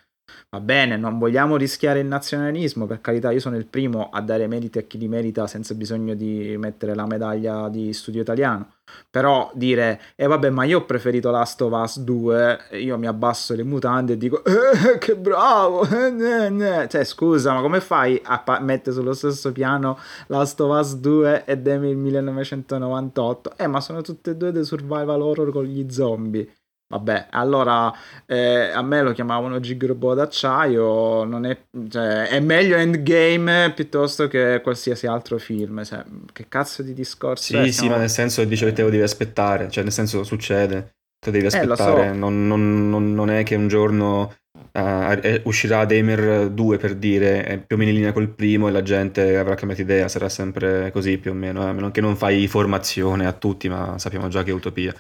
Va 0.51 0.61
bene, 0.61 0.97
non 0.97 1.19
vogliamo 1.19 1.57
rischiare 1.57 2.01
il 2.01 2.07
nazionalismo, 2.07 2.87
per 2.87 3.01
carità, 3.01 3.31
io 3.31 3.39
sono 3.39 3.57
il 3.57 3.67
primo 3.67 4.11
a 4.11 4.21
dare 4.21 4.49
meriti 4.49 4.79
a 4.79 4.83
chi 4.83 4.99
li 4.99 5.07
merita 5.07 5.47
senza 5.47 5.75
bisogno 5.75 6.15
di 6.15 6.57
mettere 6.59 6.95
la 6.97 7.07
medaglia 7.07 7.69
di 7.69 7.93
studio 7.93 8.21
italiano. 8.21 8.73
Però 9.09 9.51
dire, 9.55 10.01
e 10.17 10.25
eh 10.25 10.27
vabbè, 10.27 10.51
ma 10.51 10.65
io 10.65 10.79
ho 10.79 10.85
preferito 10.85 11.31
Last 11.31 11.61
of 11.63 11.73
Us 11.73 12.01
2, 12.01 12.59
io 12.81 12.99
mi 12.99 13.07
abbasso 13.07 13.55
le 13.55 13.63
mutande 13.63 14.15
e 14.15 14.17
dico, 14.17 14.43
eh, 14.45 14.99
che 14.99 15.17
bravo, 15.17 15.85
eh, 15.85 16.87
cioè 16.89 17.05
scusa, 17.05 17.53
ma 17.53 17.61
come 17.61 17.81
fai 17.81 18.21
a 18.25 18.41
pa- 18.41 18.61
mettere 18.61 18.95
sullo 18.95 19.13
stesso 19.13 19.53
piano 19.53 19.99
Last 20.27 20.61
of 20.61 20.79
Us 20.79 20.97
2 20.97 21.45
e 21.45 21.59
Demi 21.59 21.95
1998? 21.95 23.53
Eh, 23.57 23.67
ma 23.69 23.81
sono 23.81 24.01
tutte 24.03 24.33
e 24.33 24.37
due 24.37 24.53
dei 24.53 24.65
survival 24.65 25.21
horror 25.23 25.53
con 25.53 25.65
gli 25.65 25.89
zombie. 25.91 26.49
Vabbè, 26.91 27.29
allora 27.31 27.93
eh, 28.27 28.73
a 28.73 28.83
me 28.83 29.03
lo 29.03 29.13
chiamavano 29.13 29.61
Gigrobo 29.61 30.13
d'acciaio, 30.13 31.23
non 31.23 31.47
è, 31.47 31.57
cioè, 31.89 32.25
è 32.25 32.41
meglio 32.41 32.75
Endgame 32.77 33.73
piuttosto 33.73 34.27
che 34.27 34.61
qualsiasi 34.61 35.07
altro 35.07 35.39
film. 35.39 35.85
Cioè, 35.85 36.03
che 36.33 36.47
cazzo 36.49 36.83
di 36.83 36.93
discorso? 36.93 37.45
Sì, 37.45 37.55
è? 37.55 37.65
sì, 37.67 37.73
Siamo... 37.73 37.93
ma 37.93 37.99
nel 37.99 38.11
senso 38.11 38.43
dicevo 38.43 38.73
te 38.73 38.83
lo 38.83 38.91
devi 38.91 39.05
aspettare, 39.05 39.71
cioè 39.71 39.85
nel 39.85 39.93
senso 39.93 40.25
succede, 40.25 40.95
te 41.25 41.31
devi 41.31 41.47
aspettare, 41.47 42.07
eh, 42.07 42.09
so. 42.09 42.15
non, 42.15 42.49
non, 42.49 42.91
non, 42.91 43.15
non, 43.15 43.31
è 43.31 43.45
che 43.45 43.55
un 43.55 43.69
giorno 43.69 44.35
uh, 44.73 45.41
uscirà 45.45 45.85
Damer 45.85 46.51
2 46.51 46.77
per 46.77 46.97
dire, 46.97 47.45
è 47.45 47.59
più 47.59 47.77
o 47.77 47.79
meno 47.79 47.91
in 47.93 47.99
linea 47.99 48.13
col 48.13 48.31
primo 48.31 48.67
e 48.67 48.73
la 48.73 48.83
gente 48.83 49.37
avrà 49.37 49.55
cambiato 49.55 49.83
idea, 49.83 50.09
sarà 50.09 50.29
sempre 50.29 50.91
così 50.91 51.19
più 51.19 51.31
o 51.31 51.35
meno, 51.35 51.63
eh, 51.63 51.69
a 51.69 51.73
meno 51.73 51.93
che 51.93 52.01
non 52.01 52.17
fai 52.17 52.49
formazione 52.49 53.27
a 53.27 53.33
tutti, 53.33 53.69
ma 53.69 53.97
sappiamo 53.97 54.27
già 54.27 54.43
che 54.43 54.51
è 54.51 54.55
utopia. 54.55 54.93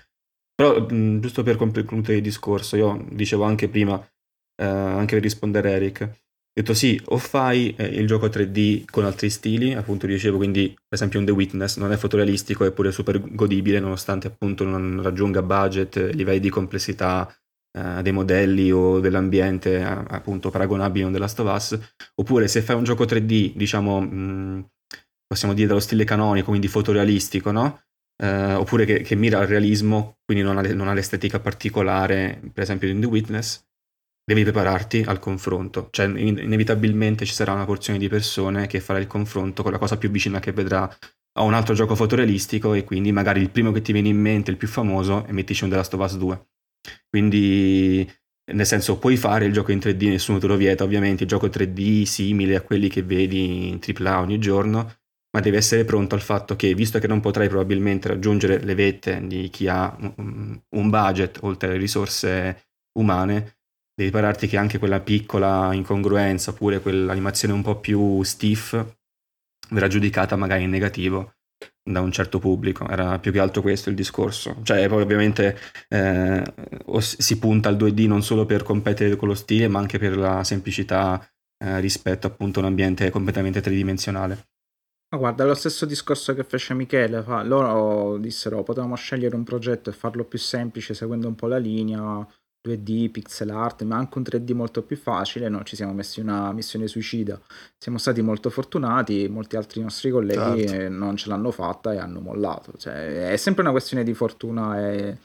Però, 0.60 0.78
mh, 0.78 1.20
giusto 1.20 1.42
per 1.42 1.56
concludere 1.56 2.16
il 2.16 2.22
discorso, 2.22 2.76
io 2.76 3.06
dicevo 3.08 3.44
anche 3.44 3.70
prima, 3.70 3.98
eh, 4.56 4.64
anche 4.66 5.14
per 5.14 5.22
rispondere 5.22 5.70
a 5.72 5.76
Eric, 5.76 6.02
ho 6.02 6.12
detto 6.52 6.74
sì, 6.74 7.00
o 7.06 7.16
fai 7.16 7.74
eh, 7.76 7.86
il 7.86 8.06
gioco 8.06 8.28
3D 8.28 8.84
con 8.84 9.06
altri 9.06 9.30
stili, 9.30 9.72
appunto 9.72 10.06
dicevo, 10.06 10.36
quindi 10.36 10.68
per 10.68 10.98
esempio 10.98 11.18
un 11.18 11.24
The 11.24 11.32
Witness 11.32 11.78
non 11.78 11.92
è 11.92 11.96
fotorealistico, 11.96 12.66
eppure 12.66 12.92
super 12.92 13.18
godibile, 13.34 13.80
nonostante 13.80 14.26
appunto 14.26 14.64
non 14.64 15.00
raggiunga 15.02 15.40
budget, 15.40 16.10
livelli 16.12 16.40
di 16.40 16.50
complessità 16.50 17.26
eh, 17.72 18.02
dei 18.02 18.12
modelli 18.12 18.70
o 18.70 19.00
dell'ambiente 19.00 19.82
appunto 19.82 20.50
paragonabili 20.50 21.04
a 21.04 21.06
un 21.06 21.12
The 21.14 21.18
Last 21.20 21.40
of 21.40 21.54
Us, 21.54 21.78
oppure 22.16 22.48
se 22.48 22.60
fai 22.60 22.76
un 22.76 22.84
gioco 22.84 23.06
3D, 23.06 23.54
diciamo, 23.56 23.98
mh, 23.98 24.68
possiamo 25.26 25.54
dire 25.54 25.68
dallo 25.68 25.80
stile 25.80 26.04
canonico, 26.04 26.48
quindi 26.48 26.68
fotorealistico, 26.68 27.50
no? 27.50 27.80
Eh, 28.20 28.54
oppure 28.54 28.84
che, 28.84 29.00
che, 29.00 29.14
mira 29.14 29.38
al 29.38 29.46
realismo, 29.46 30.18
quindi 30.24 30.44
non 30.44 30.58
ha, 30.58 30.62
non 30.62 30.88
ha, 30.88 30.92
l'estetica 30.92 31.40
particolare, 31.40 32.40
per 32.52 32.62
esempio 32.62 32.88
in 32.88 33.00
The 33.00 33.06
Witness, 33.06 33.64
devi 34.24 34.42
prepararti 34.42 35.04
al 35.06 35.18
confronto. 35.18 35.88
Cioè, 35.90 36.06
in, 36.06 36.38
inevitabilmente 36.38 37.24
ci 37.24 37.32
sarà 37.32 37.52
una 37.52 37.64
porzione 37.64 37.98
di 37.98 38.08
persone 38.08 38.66
che 38.66 38.80
farà 38.80 38.98
il 38.98 39.06
confronto 39.06 39.62
con 39.62 39.72
la 39.72 39.78
cosa 39.78 39.96
più 39.96 40.10
vicina 40.10 40.38
che 40.38 40.52
vedrà 40.52 40.88
a 41.38 41.42
un 41.42 41.54
altro 41.54 41.74
gioco 41.74 41.94
fotorealistico 41.94 42.74
e 42.74 42.84
quindi 42.84 43.12
magari 43.12 43.40
il 43.40 43.50
primo 43.50 43.72
che 43.72 43.80
ti 43.82 43.92
viene 43.92 44.08
in 44.08 44.20
mente, 44.20 44.50
il 44.50 44.56
più 44.56 44.68
famoso, 44.68 45.26
e 45.26 45.32
mettici 45.32 45.64
un 45.64 45.70
The 45.70 45.76
Last 45.76 45.94
of 45.94 46.00
Us 46.00 46.18
2. 46.18 46.46
Quindi, 47.08 48.08
nel 48.52 48.66
senso, 48.66 48.98
puoi 48.98 49.16
fare 49.16 49.46
il 49.46 49.52
gioco 49.52 49.72
in 49.72 49.78
3D, 49.78 50.08
nessuno 50.08 50.38
te 50.38 50.46
lo 50.46 50.56
vieta, 50.56 50.84
ovviamente, 50.84 51.22
il 51.22 51.28
gioco 51.28 51.46
3D 51.46 52.02
simile 52.02 52.56
a 52.56 52.60
quelli 52.60 52.88
che 52.88 53.02
vedi 53.02 53.68
in 53.68 53.78
AAA 53.80 54.20
ogni 54.20 54.38
giorno, 54.38 54.99
ma 55.32 55.40
devi 55.40 55.56
essere 55.56 55.84
pronto 55.84 56.14
al 56.14 56.20
fatto 56.20 56.56
che, 56.56 56.74
visto 56.74 56.98
che 56.98 57.06
non 57.06 57.20
potrai 57.20 57.48
probabilmente 57.48 58.08
raggiungere 58.08 58.58
le 58.58 58.74
vette 58.74 59.26
di 59.26 59.48
chi 59.48 59.68
ha 59.68 59.96
un 59.96 60.90
budget 60.90 61.38
oltre 61.42 61.68
alle 61.68 61.78
risorse 61.78 62.68
umane, 62.98 63.58
devi 63.94 64.10
pararti 64.10 64.46
che 64.46 64.56
anche 64.56 64.78
quella 64.78 65.00
piccola 65.00 65.72
incongruenza 65.72 66.50
oppure 66.50 66.80
quell'animazione 66.80 67.54
un 67.54 67.62
po' 67.62 67.78
più 67.78 68.22
stiff 68.22 68.74
verrà 69.70 69.88
giudicata 69.88 70.36
magari 70.36 70.64
in 70.64 70.70
negativo 70.70 71.34
da 71.82 72.00
un 72.00 72.12
certo 72.12 72.38
pubblico. 72.38 72.88
Era 72.88 73.18
più 73.18 73.32
che 73.32 73.40
altro 73.40 73.62
questo 73.62 73.90
il 73.90 73.94
discorso. 73.94 74.56
Cioè, 74.62 74.88
poi 74.88 75.02
ovviamente 75.02 75.58
eh, 75.88 76.42
si 76.98 77.38
punta 77.38 77.68
al 77.68 77.76
2D 77.76 78.06
non 78.06 78.22
solo 78.22 78.46
per 78.46 78.62
competere 78.62 79.16
con 79.16 79.28
lo 79.28 79.34
stile, 79.34 79.68
ma 79.68 79.78
anche 79.78 79.98
per 79.98 80.16
la 80.16 80.44
semplicità 80.44 81.24
eh, 81.62 81.80
rispetto 81.80 82.26
appunto 82.26 82.58
a 82.58 82.62
un 82.62 82.68
ambiente 82.68 83.10
completamente 83.10 83.60
tridimensionale. 83.60 84.48
Ma 85.12 85.18
guarda, 85.18 85.42
è 85.42 85.46
lo 85.46 85.54
stesso 85.54 85.86
discorso 85.86 86.34
che 86.34 86.44
fece 86.44 86.72
Michele, 86.74 87.22
fa. 87.22 87.42
loro 87.42 88.16
dissero 88.18 88.62
potevamo 88.62 88.94
scegliere 88.94 89.34
un 89.34 89.42
progetto 89.42 89.90
e 89.90 89.92
farlo 89.92 90.24
più 90.24 90.38
semplice 90.38 90.94
seguendo 90.94 91.26
un 91.26 91.34
po' 91.34 91.48
la 91.48 91.56
linea 91.56 92.24
2D, 92.62 93.10
pixel 93.10 93.50
art, 93.50 93.82
ma 93.82 93.96
anche 93.96 94.18
un 94.18 94.24
3D 94.24 94.54
molto 94.54 94.82
più 94.82 94.96
facile, 94.96 95.48
noi 95.48 95.64
ci 95.64 95.74
siamo 95.74 95.92
messi 95.94 96.20
una 96.20 96.52
missione 96.52 96.86
suicida. 96.86 97.40
Siamo 97.76 97.98
stati 97.98 98.20
molto 98.22 98.50
fortunati, 98.50 99.28
molti 99.28 99.56
altri 99.56 99.80
nostri 99.80 100.10
colleghi 100.10 100.68
certo. 100.68 100.94
non 100.94 101.16
ce 101.16 101.28
l'hanno 101.28 101.50
fatta 101.50 101.92
e 101.92 101.98
hanno 101.98 102.20
mollato. 102.20 102.74
Cioè, 102.76 103.30
è 103.30 103.36
sempre 103.36 103.62
una 103.62 103.72
questione 103.72 104.04
di 104.04 104.14
fortuna 104.14 104.78
e 104.80 105.18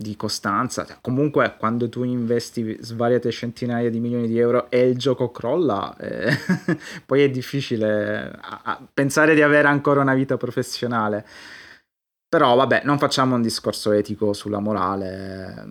di 0.00 0.16
costanza. 0.16 0.84
Cioè, 0.86 0.96
comunque, 1.00 1.56
quando 1.58 1.88
tu 1.88 2.02
investi 2.04 2.76
svariate 2.80 3.30
centinaia 3.30 3.90
di 3.90 4.00
milioni 4.00 4.26
di 4.26 4.38
euro 4.38 4.70
e 4.70 4.88
il 4.88 4.96
gioco 4.96 5.30
crolla, 5.30 5.94
eh, 5.98 6.34
poi 7.04 7.22
è 7.22 7.30
difficile 7.30 8.30
a, 8.40 8.60
a 8.62 8.88
pensare 8.92 9.34
di 9.34 9.42
avere 9.42 9.68
ancora 9.68 10.00
una 10.00 10.14
vita 10.14 10.36
professionale. 10.36 11.26
Però 12.28 12.54
vabbè, 12.54 12.82
non 12.84 12.98
facciamo 12.98 13.34
un 13.34 13.42
discorso 13.42 13.90
etico 13.90 14.32
sulla 14.32 14.60
morale, 14.60 15.64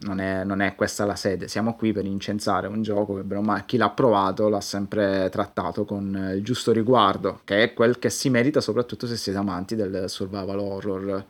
non 0.00 0.20
è, 0.20 0.42
non 0.42 0.60
è, 0.62 0.74
questa 0.74 1.04
la 1.04 1.16
sede, 1.16 1.48
siamo 1.48 1.76
qui 1.76 1.92
per 1.92 2.06
incensare 2.06 2.66
un 2.66 2.80
gioco 2.80 3.14
che 3.14 3.24
bene 3.24 3.64
chi 3.66 3.76
l'ha 3.76 3.90
provato 3.90 4.48
l'ha 4.48 4.60
sempre 4.62 5.28
trattato 5.30 5.84
con 5.84 6.32
il 6.34 6.42
giusto 6.42 6.72
riguardo, 6.72 7.40
che 7.44 7.62
è 7.62 7.74
quel 7.74 7.98
che 7.98 8.08
si 8.08 8.30
merita 8.30 8.62
soprattutto 8.62 9.06
se 9.06 9.18
siete 9.18 9.38
amanti 9.38 9.76
del 9.76 10.08
survival 10.08 10.58
horror 10.58 11.26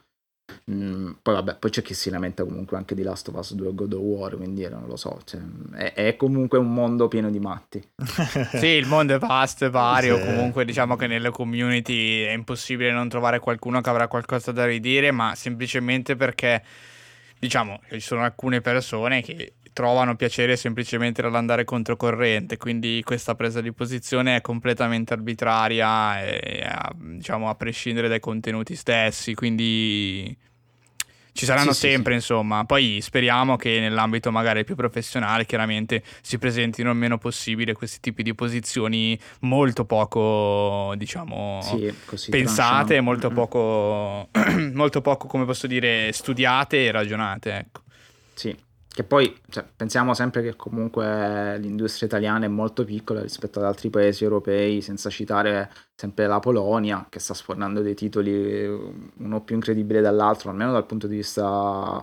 Mm, 0.70 1.12
poi 1.22 1.34
vabbè, 1.34 1.56
poi 1.56 1.70
c'è 1.70 1.82
chi 1.82 1.94
si 1.94 2.10
lamenta 2.10 2.44
comunque 2.44 2.76
anche 2.76 2.94
di 2.94 3.02
Last 3.02 3.28
of 3.28 3.36
Us 3.36 3.54
2 3.54 3.74
God 3.74 3.92
of 3.94 4.00
War, 4.00 4.36
quindi 4.36 4.68
non 4.68 4.86
lo 4.86 4.96
so, 4.96 5.18
cioè, 5.24 5.40
è, 5.74 5.92
è, 5.92 6.16
comunque 6.16 6.58
un 6.58 6.72
mondo 6.72 7.08
pieno 7.08 7.30
di 7.30 7.38
matti. 7.38 7.82
sì, 8.54 8.66
il 8.66 8.86
mondo 8.86 9.14
è 9.14 9.18
vasto 9.18 9.66
e 9.66 9.70
vario, 9.70 10.16
sì. 10.16 10.24
comunque 10.24 10.64
diciamo 10.64 10.96
che 10.96 11.06
nelle 11.06 11.30
community 11.30 12.22
è 12.22 12.32
impossibile 12.32 12.92
non 12.92 13.08
trovare 13.08 13.40
qualcuno 13.40 13.80
che 13.80 13.90
avrà 13.90 14.08
qualcosa 14.08 14.52
da 14.52 14.66
ridire, 14.66 15.10
ma 15.10 15.34
semplicemente 15.34 16.16
perché 16.16 16.62
diciamo 17.38 17.80
ci 17.90 18.00
sono 18.00 18.24
alcune 18.24 18.60
persone 18.60 19.22
che 19.22 19.54
trovano 19.78 20.16
piacere 20.16 20.56
semplicemente 20.56 21.22
dall'andare 21.22 21.62
controcorrente, 21.62 22.56
quindi 22.56 23.00
questa 23.04 23.36
presa 23.36 23.60
di 23.60 23.72
posizione 23.72 24.34
è 24.34 24.40
completamente 24.40 25.12
arbitraria 25.12 26.20
e 26.20 26.66
a, 26.68 26.92
diciamo 26.96 27.48
a 27.48 27.54
prescindere 27.54 28.08
dai 28.08 28.18
contenuti 28.18 28.74
stessi, 28.74 29.34
quindi 29.34 30.36
ci 31.30 31.44
saranno 31.44 31.72
sì, 31.72 31.90
sempre, 31.90 32.14
sì, 32.14 32.18
insomma. 32.18 32.64
Poi 32.64 32.98
speriamo 33.00 33.54
che 33.54 33.78
nell'ambito 33.78 34.32
magari 34.32 34.64
più 34.64 34.74
professionale, 34.74 35.46
chiaramente, 35.46 36.02
si 36.22 36.38
presentino 36.38 36.90
il 36.90 36.96
meno 36.96 37.16
possibile 37.16 37.72
questi 37.72 38.00
tipi 38.00 38.24
di 38.24 38.34
posizioni 38.34 39.16
molto 39.42 39.84
poco, 39.84 40.92
diciamo, 40.96 41.60
sì, 41.62 41.94
pensate, 42.30 42.94
tranchano. 42.94 43.02
molto 43.02 43.30
poco, 43.30 44.28
molto 44.74 45.00
poco, 45.02 45.28
come 45.28 45.44
posso 45.44 45.68
dire, 45.68 46.10
studiate 46.10 46.86
e 46.86 46.90
ragionate, 46.90 47.56
ecco. 47.56 47.82
Sì, 48.34 48.66
che 48.88 49.04
poi 49.04 49.38
cioè, 49.48 49.64
pensiamo 49.76 50.14
sempre 50.14 50.42
che 50.42 50.56
comunque 50.56 51.58
l'industria 51.58 52.08
italiana 52.08 52.46
è 52.46 52.48
molto 52.48 52.84
piccola 52.84 53.20
rispetto 53.22 53.58
ad 53.58 53.66
altri 53.66 53.90
paesi 53.90 54.24
europei, 54.24 54.80
senza 54.80 55.10
citare 55.10 55.70
sempre 55.94 56.26
la 56.26 56.40
Polonia, 56.40 57.06
che 57.08 57.20
sta 57.20 57.34
sfornando 57.34 57.80
dei 57.80 57.94
titoli 57.94 58.66
uno 58.66 59.42
più 59.44 59.54
incredibile 59.54 60.00
dall'altro, 60.00 60.50
almeno 60.50 60.72
dal 60.72 60.86
punto 60.86 61.06
di 61.06 61.16
vista 61.16 62.02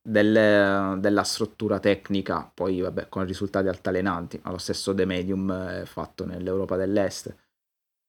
delle, 0.00 0.96
della 0.98 1.24
struttura 1.24 1.80
tecnica, 1.80 2.50
poi 2.54 2.80
vabbè 2.80 3.08
con 3.08 3.24
risultati 3.24 3.68
altalenanti, 3.68 4.40
ma 4.44 4.50
lo 4.52 4.58
stesso 4.58 4.94
The 4.94 5.04
Medium 5.04 5.52
è 5.52 5.84
fatto 5.84 6.24
nell'Europa 6.24 6.76
dell'Est 6.76 7.34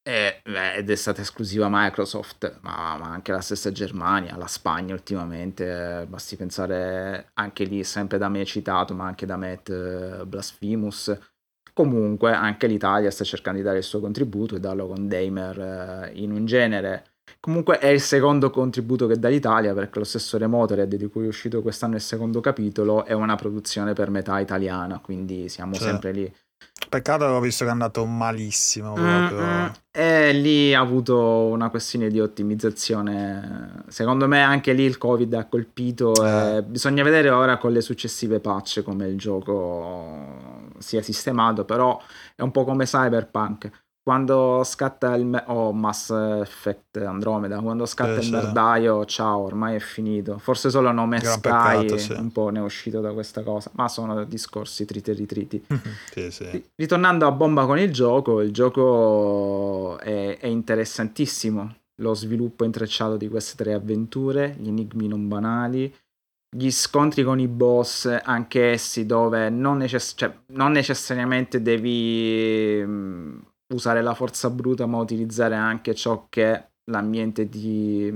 e, 0.08 0.42
ed 0.78 0.90
è 0.90 0.96
stata 0.96 1.20
esclusiva 1.20 1.68
Microsoft, 1.70 2.60
ma, 2.62 2.96
ma, 2.98 3.10
anche 3.10 3.34
la 3.34 3.42
stessa 3.42 3.74
Germania, 3.74 4.38
la 4.38 4.48
Spagna 4.48 4.94
ultimamente, 4.94 6.06
basti 6.08 6.38
pensare 6.38 7.32
anche 7.34 7.66
lì, 7.66 7.84
sempre 7.84 8.18
da 8.18 8.30
me 8.30 8.46
citato, 8.46 8.94
ma 8.94 9.06
anche 9.06 9.26
da 9.26 9.36
Matt 9.36 9.68
uh, 9.68 10.26
Blasphemous. 10.26 11.14
Comunque 11.74 12.32
anche 12.32 12.68
l'Italia 12.68 13.12
sta 13.12 13.26
cercando 13.26 13.60
di 13.60 13.66
dare 13.66 13.80
il 13.80 13.84
suo 13.84 14.00
contributo 14.00 14.56
e 14.56 14.62
darlo 14.62 14.88
con 14.88 15.10
Damer 15.10 16.10
uh, 16.14 16.18
in 16.18 16.32
un 16.32 16.46
genere. 16.46 17.16
Comunque 17.42 17.78
è 17.80 17.88
il 17.88 18.00
secondo 18.00 18.50
contributo 18.50 19.08
che 19.08 19.20
dà 19.20 19.28
l'Italia 19.28 19.74
perché 19.74 20.00
lo 20.00 20.06
stesso 20.06 20.38
Remotered 20.38 20.96
di 20.96 21.08
cui 21.08 21.26
è 21.26 21.28
uscito 21.28 21.62
quest'anno 21.62 21.96
il 21.96 22.02
secondo 22.02 22.40
capitolo 22.40 23.04
è 23.04 23.12
una 23.12 23.36
produzione 23.36 23.92
per 23.92 24.10
metà 24.10 24.40
italiana, 24.40 25.00
quindi 25.00 25.50
siamo 25.50 25.74
cioè. 25.74 25.90
sempre 25.90 26.12
lì 26.14 26.34
Peccato 26.90 27.24
avevo 27.24 27.40
visto 27.40 27.64
che 27.64 27.70
è 27.70 27.74
andato 27.74 28.06
malissimo. 28.06 28.94
Proprio. 28.94 29.40
Mm-hmm. 29.40 29.66
E 29.92 30.34
lì 30.34 30.74
ha 30.74 30.80
avuto 30.80 31.18
una 31.18 31.70
questione 31.70 32.10
di 32.10 32.20
ottimizzazione. 32.20 33.84
Secondo 33.88 34.28
me 34.28 34.42
anche 34.42 34.74
lì 34.74 34.84
il 34.84 34.98
Covid 34.98 35.34
ha 35.34 35.46
colpito. 35.46 36.14
Eh. 36.24 36.64
bisogna 36.64 37.04
vedere 37.04 37.30
ora 37.30 37.58
con 37.58 37.72
le 37.72 37.82
successive 37.82 38.40
patch 38.40 38.84
come 38.84 39.08
il 39.08 39.18
gioco 39.18 40.66
sia 40.78 41.02
sistemato, 41.02 41.66
però 41.66 42.00
è 42.36 42.42
un 42.42 42.52
po' 42.52 42.64
come 42.64 42.86
Cyberpunk 42.86 43.86
quando 44.08 44.62
scatta 44.64 45.18
il 45.18 45.44
oh, 45.48 45.74
Mass 45.74 46.12
Effect 46.12 46.96
Andromeda, 46.96 47.60
quando 47.60 47.86
scatta 47.86 48.22
sì, 48.22 48.28
il 48.28 48.36
merdaio, 48.36 49.04
ciao, 49.04 49.40
ormai 49.40 49.76
è 49.76 49.80
finito. 49.80 50.38
Forse 50.38 50.70
solo 50.70 50.94
Nome 50.94 51.20
Gran 51.20 51.34
Sky 51.34 51.42
peccato, 51.42 51.98
sì. 51.98 52.14
un 52.14 52.32
po' 52.32 52.48
ne 52.48 52.60
è 52.60 52.62
uscito 52.62 53.02
da 53.02 53.12
questa 53.12 53.44
cosa, 53.44 53.70
ma 53.74 53.90
sono 53.90 54.24
discorsi 54.24 54.86
triti 54.86 55.12
e 55.12 55.14
ritriti. 55.14 55.66
sì, 56.30 56.64
Ritornando 56.76 57.28
a 57.28 57.32
bomba 57.32 57.66
con 57.66 57.80
il 57.80 57.92
gioco, 57.92 58.40
il 58.40 58.54
gioco 58.54 60.00
è, 60.00 60.38
è 60.38 60.48
interessantissimo. 60.48 61.76
Lo 62.02 62.14
sviluppo 62.14 62.64
intrecciato 62.64 63.18
di 63.18 63.28
queste 63.28 63.62
tre 63.62 63.74
avventure, 63.74 64.56
gli 64.58 64.70
enigmi 64.70 65.10
non 65.10 65.28
banali, 65.28 65.94
gli 66.50 66.72
scontri 66.72 67.24
con 67.24 67.42
i 67.42 67.50
boss, 67.50 68.06
anche 68.24 68.72
essi 68.72 69.06
dove 69.06 69.50
non, 69.50 69.80
necess- 69.80 70.14
cioè, 70.16 70.34
non 70.54 70.72
necessariamente 70.72 71.62
devi 71.62 73.46
usare 73.74 74.02
la 74.02 74.14
forza 74.14 74.50
bruta, 74.50 74.86
ma 74.86 74.98
utilizzare 74.98 75.56
anche 75.56 75.94
ciò 75.94 76.28
che 76.30 76.64
l'ambiente 76.90 77.50
ti, 77.50 78.14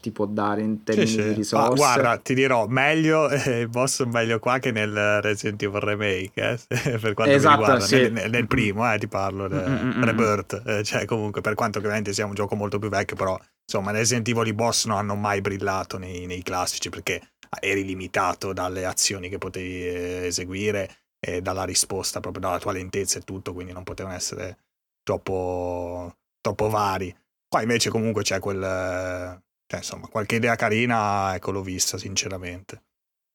ti 0.00 0.10
può 0.10 0.26
dare 0.26 0.62
in 0.62 0.82
termini 0.84 1.06
sì, 1.06 1.22
di 1.22 1.32
risorse. 1.32 1.68
Ma 1.68 1.74
guarda, 1.74 2.16
ti 2.18 2.34
dirò, 2.34 2.66
meglio 2.66 3.28
eh, 3.30 3.60
il 3.60 3.68
boss 3.68 4.04
meglio 4.04 4.38
qua 4.38 4.58
che 4.58 4.70
nel 4.70 5.20
Resident 5.20 5.62
Evil 5.62 5.80
Remake, 5.80 6.58
eh, 6.68 6.98
per 6.98 7.14
quanto 7.14 7.34
esatto, 7.34 7.56
mi 7.56 7.62
riguarda, 7.62 7.84
sì. 7.84 8.10
nel, 8.10 8.30
nel, 8.30 8.46
primo, 8.46 8.92
eh, 8.92 8.98
ti 8.98 9.08
parlo, 9.08 9.48
del 9.48 9.68
mm-hmm. 9.68 10.02
Rebirth, 10.02 10.62
eh, 10.64 10.82
cioè 10.82 11.04
comunque 11.04 11.40
per 11.40 11.54
quanto 11.54 11.78
ovviamente 11.78 12.12
sia 12.12 12.26
un 12.26 12.34
gioco 12.34 12.54
molto 12.54 12.78
più 12.78 12.88
vecchio, 12.88 13.16
però 13.16 13.38
insomma 13.64 13.90
Resident 13.90 14.26
Evil 14.28 14.46
i 14.46 14.54
boss 14.54 14.86
non 14.86 14.96
hanno 14.96 15.14
mai 15.14 15.40
brillato 15.40 15.98
nei, 15.98 16.26
nei 16.26 16.42
classici 16.42 16.88
perché 16.88 17.20
eri 17.60 17.84
limitato 17.84 18.52
dalle 18.52 18.84
azioni 18.84 19.28
che 19.28 19.38
potevi 19.38 19.86
eh, 19.86 20.26
eseguire 20.26 20.90
e 21.18 21.40
dalla 21.40 21.64
risposta, 21.64 22.20
proprio 22.20 22.42
dalla 22.42 22.58
tua 22.58 22.72
lentezza 22.72 23.18
e 23.18 23.22
tutto, 23.22 23.52
quindi 23.52 23.72
non 23.72 23.84
potevano 23.84 24.14
essere 24.14 24.58
troppo, 25.06 26.16
troppo 26.40 26.68
vari. 26.68 27.14
Qua 27.48 27.62
invece 27.62 27.90
comunque 27.90 28.22
c'è 28.22 28.40
quel... 28.40 28.60
Cioè, 28.60 29.80
insomma, 29.80 30.08
qualche 30.08 30.36
idea 30.36 30.56
carina, 30.56 31.34
ecco, 31.34 31.52
l'ho 31.52 31.62
vista 31.62 31.96
sinceramente. 31.96 32.82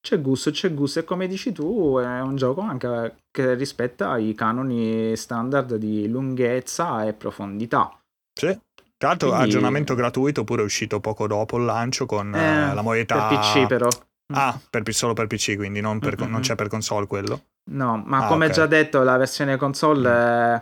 C'è 0.02 0.19
gusto, 0.19 0.52
c'è 0.52 0.73
gusto 0.73 0.99
e 0.99 1.03
come 1.03 1.27
dici 1.27 1.52
tu 1.52 1.98
è 1.99 2.22
un 2.22 2.35
gioco 2.35 2.61
anche 2.61 3.23
che 3.30 3.53
rispetta 3.53 4.18
i 4.18 4.34
canoni 4.34 5.15
standard 5.15 5.76
di 5.76 6.10
lunghezza 6.10 7.06
e 7.06 7.14
profondità. 7.14 7.98
Sì. 8.34 8.57
Tra 8.98 9.10
l'altro 9.10 9.30
Quindi... 9.30 9.48
aggiornamento 9.48 9.95
gratuito 9.95 10.43
pure 10.43 10.64
uscito 10.64 10.99
poco 10.99 11.27
dopo 11.27 11.57
il 11.57 11.65
lancio 11.65 12.06
con 12.06 12.34
eh, 12.34 12.73
la 12.73 12.81
modalità... 12.81 13.27
Per 13.27 13.38
PC 13.38 13.65
però. 13.68 13.88
Ah, 14.34 14.60
per, 14.69 14.84
solo 14.93 15.14
per 15.14 15.27
PC, 15.27 15.56
quindi 15.56 15.81
non, 15.81 15.99
per, 15.99 16.19
mm-hmm. 16.19 16.31
non, 16.31 16.41
c'è 16.41 16.56
per 16.56 16.68
console 16.68 17.07
quello? 17.07 17.43
No, 17.72 18.02
ma 18.06 18.26
ah, 18.26 18.27
come 18.27 18.45
okay. 18.45 18.57
già 18.57 18.65
detto 18.65 19.03
la 19.03 19.18
versione 19.18 19.57
console... 19.57 20.10
Mm. 20.10 20.56
È 20.56 20.61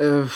Uh, 0.00 0.26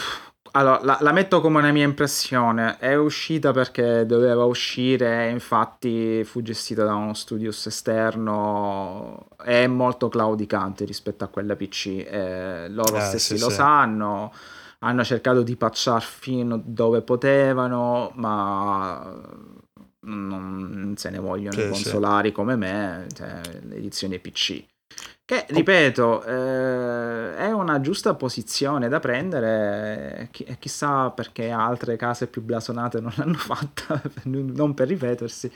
allora, 0.53 0.81
la, 0.83 0.99
la, 1.01 1.13
metto 1.13 1.41
come 1.41 1.59
una 1.59 1.73
mia 1.73 1.85
impressione. 1.85 2.77
È 2.79 2.95
uscita 2.95 3.53
perché 3.53 4.05
doveva 4.05 4.45
uscire, 4.45 5.31
infatti 5.31 6.23
fu 6.25 6.43
gestita 6.43 6.85
da 6.85 6.95
uno 6.95 7.15
studios 7.15 7.67
esterno. 7.67 9.27
È 9.43 9.67
molto 9.67 10.09
claudicante 10.09 10.85
rispetto 10.85 11.25
a 11.25 11.29
quella 11.29 11.57
PC. 11.57 11.87
Eh, 12.07 12.69
loro 12.69 12.97
eh, 12.97 13.01
stessi 13.01 13.37
sì, 13.37 13.43
lo 13.43 13.49
sì. 13.49 13.57
sanno. 13.57 14.33
Hanno 14.81 15.03
cercato 15.03 15.43
di 15.43 15.57
patchare 15.57 16.05
fino 16.07 16.61
dove 16.63 17.01
potevano, 17.01 18.13
ma 18.17 19.19
non 20.01 20.93
se 20.97 21.09
ne 21.09 21.19
vogliono 21.19 21.53
sì, 21.53 21.61
i 21.63 21.69
consolari 21.69 22.33
come 22.33 22.57
me, 22.57 23.07
cioè, 23.15 23.41
l'edizione 23.63 24.19
PC. 24.19 24.63
Che, 25.27 25.47
ripeto, 25.49 26.23
eh, 26.23 27.37
è 27.37 27.51
una 27.51 27.81
giusta 27.81 28.15
posizione 28.15 28.89
da 28.89 29.01
prendere 29.01 30.29
e 30.31 30.59
chissà 30.59 31.11
perché 31.13 31.51
altre 31.51 31.97
case 31.97 32.27
più 32.27 32.43
blasonate 32.43 33.01
non 33.01 33.11
l'hanno 33.17 33.39
fatta, 33.39 34.03
non 34.25 34.75
per 34.75 34.89
ripetersi. 34.89 35.51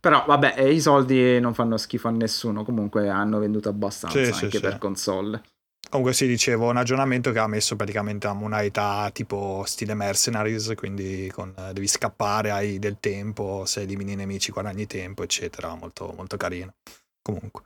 Però 0.00 0.24
vabbè, 0.26 0.54
eh, 0.56 0.72
i 0.72 0.80
soldi 0.80 1.38
non 1.38 1.52
fanno 1.52 1.76
schifo 1.76 2.08
a 2.08 2.12
nessuno, 2.12 2.64
comunque 2.64 3.10
hanno 3.10 3.38
venduto 3.38 3.68
abbastanza 3.68 4.18
sì, 4.24 4.44
anche 4.44 4.56
sì, 4.56 4.60
per 4.60 4.72
sì. 4.72 4.78
console. 4.78 5.42
Comunque 5.90 6.14
si 6.14 6.26
diceva 6.26 6.66
un 6.66 6.78
aggiornamento 6.78 7.30
che 7.30 7.40
ha 7.40 7.46
messo 7.46 7.76
praticamente 7.76 8.26
a 8.26 8.32
moneta 8.32 9.10
tipo 9.12 9.64
stile 9.66 9.92
Mercenaries, 9.92 10.72
quindi 10.76 11.30
con, 11.30 11.52
eh, 11.58 11.74
devi 11.74 11.88
scappare, 11.88 12.52
hai 12.52 12.78
del 12.78 12.96
tempo, 13.00 13.64
se 13.66 13.82
elimini 13.82 14.12
i 14.12 14.16
nemici 14.16 14.50
guadagni 14.50 14.86
tempo, 14.86 15.22
eccetera, 15.24 15.74
molto, 15.74 16.10
molto 16.16 16.38
carino. 16.38 16.72
Comunque. 17.20 17.64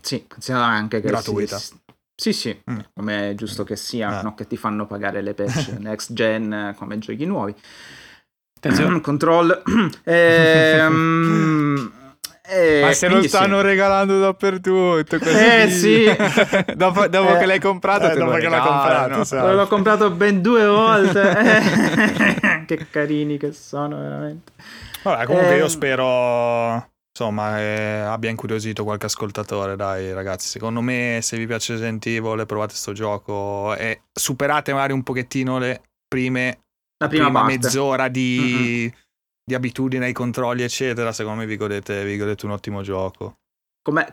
Sì, 0.00 0.26
considera 0.26 0.64
anche 0.64 1.00
che 1.00 1.08
gratuita. 1.08 1.58
Si, 1.58 1.74
sì, 2.14 2.32
sì, 2.32 2.62
mm. 2.70 2.78
come 2.94 3.30
è 3.30 3.34
giusto 3.34 3.64
che 3.64 3.76
sia, 3.76 4.20
eh. 4.20 4.22
non 4.22 4.34
che 4.34 4.46
ti 4.46 4.56
fanno 4.56 4.86
pagare 4.86 5.22
le 5.22 5.34
patch 5.34 5.74
next 5.80 6.12
gen 6.12 6.74
come 6.76 6.98
giochi 6.98 7.24
nuovi. 7.24 7.54
Attenzione. 8.56 9.00
Control. 9.02 9.62
ehm, 10.04 11.92
eh, 12.48 12.80
Ma 12.82 12.92
se 12.92 13.08
lo 13.08 13.22
stanno 13.22 13.58
sì. 13.58 13.66
regalando 13.66 14.20
dappertutto. 14.20 15.18
Così. 15.18 15.36
Eh 15.36 15.70
sì. 15.70 16.04
dopo, 16.76 17.08
dopo 17.08 17.34
eh, 17.34 17.38
che 17.38 17.46
l'hai 17.46 17.60
comprato, 17.60 18.10
eh, 18.10 18.14
dopo 18.14 18.32
che 18.32 18.48
l'hai 18.48 18.60
comprato. 18.60 19.24
So. 19.24 19.52
L'ho 19.52 19.66
comprato 19.66 20.10
ben 20.10 20.40
due 20.40 20.64
volte. 20.66 22.62
che 22.66 22.86
carini 22.88 23.36
che 23.36 23.52
sono, 23.52 23.98
veramente. 23.98 24.52
Vabbè, 25.02 25.24
comunque 25.24 25.56
io 25.56 25.64
ehm, 25.64 25.68
spero 25.68 26.91
insomma 27.12 27.60
eh, 27.60 27.98
abbia 28.00 28.30
incuriosito 28.30 28.84
qualche 28.84 29.06
ascoltatore 29.06 29.76
dai 29.76 30.12
ragazzi. 30.12 30.48
Secondo 30.48 30.80
me 30.80 31.20
se 31.22 31.36
vi 31.36 31.46
piace 31.46 31.74
Resident 31.74 32.04
Evil 32.06 32.44
provate 32.46 32.74
sto 32.74 32.92
gioco 32.92 33.74
e 33.76 34.02
superate 34.12 34.72
magari 34.72 34.92
un 34.92 35.02
pochettino 35.02 35.58
le 35.58 35.82
prime 36.08 36.60
la 37.02 37.08
prima, 37.08 37.24
prima 37.26 37.44
mezz'ora 37.44 38.08
di, 38.08 38.92
di, 39.44 39.54
abitudine 39.54 40.06
ai 40.06 40.12
controlli 40.12 40.62
eccetera 40.62 41.12
secondo 41.12 41.40
me 41.40 41.46
vi 41.46 41.56
godete, 41.56 42.04
vi 42.04 42.16
godete 42.16 42.46
un 42.46 42.52
ottimo 42.52 42.82
gioco. 42.82 43.36
Come, 43.82 44.12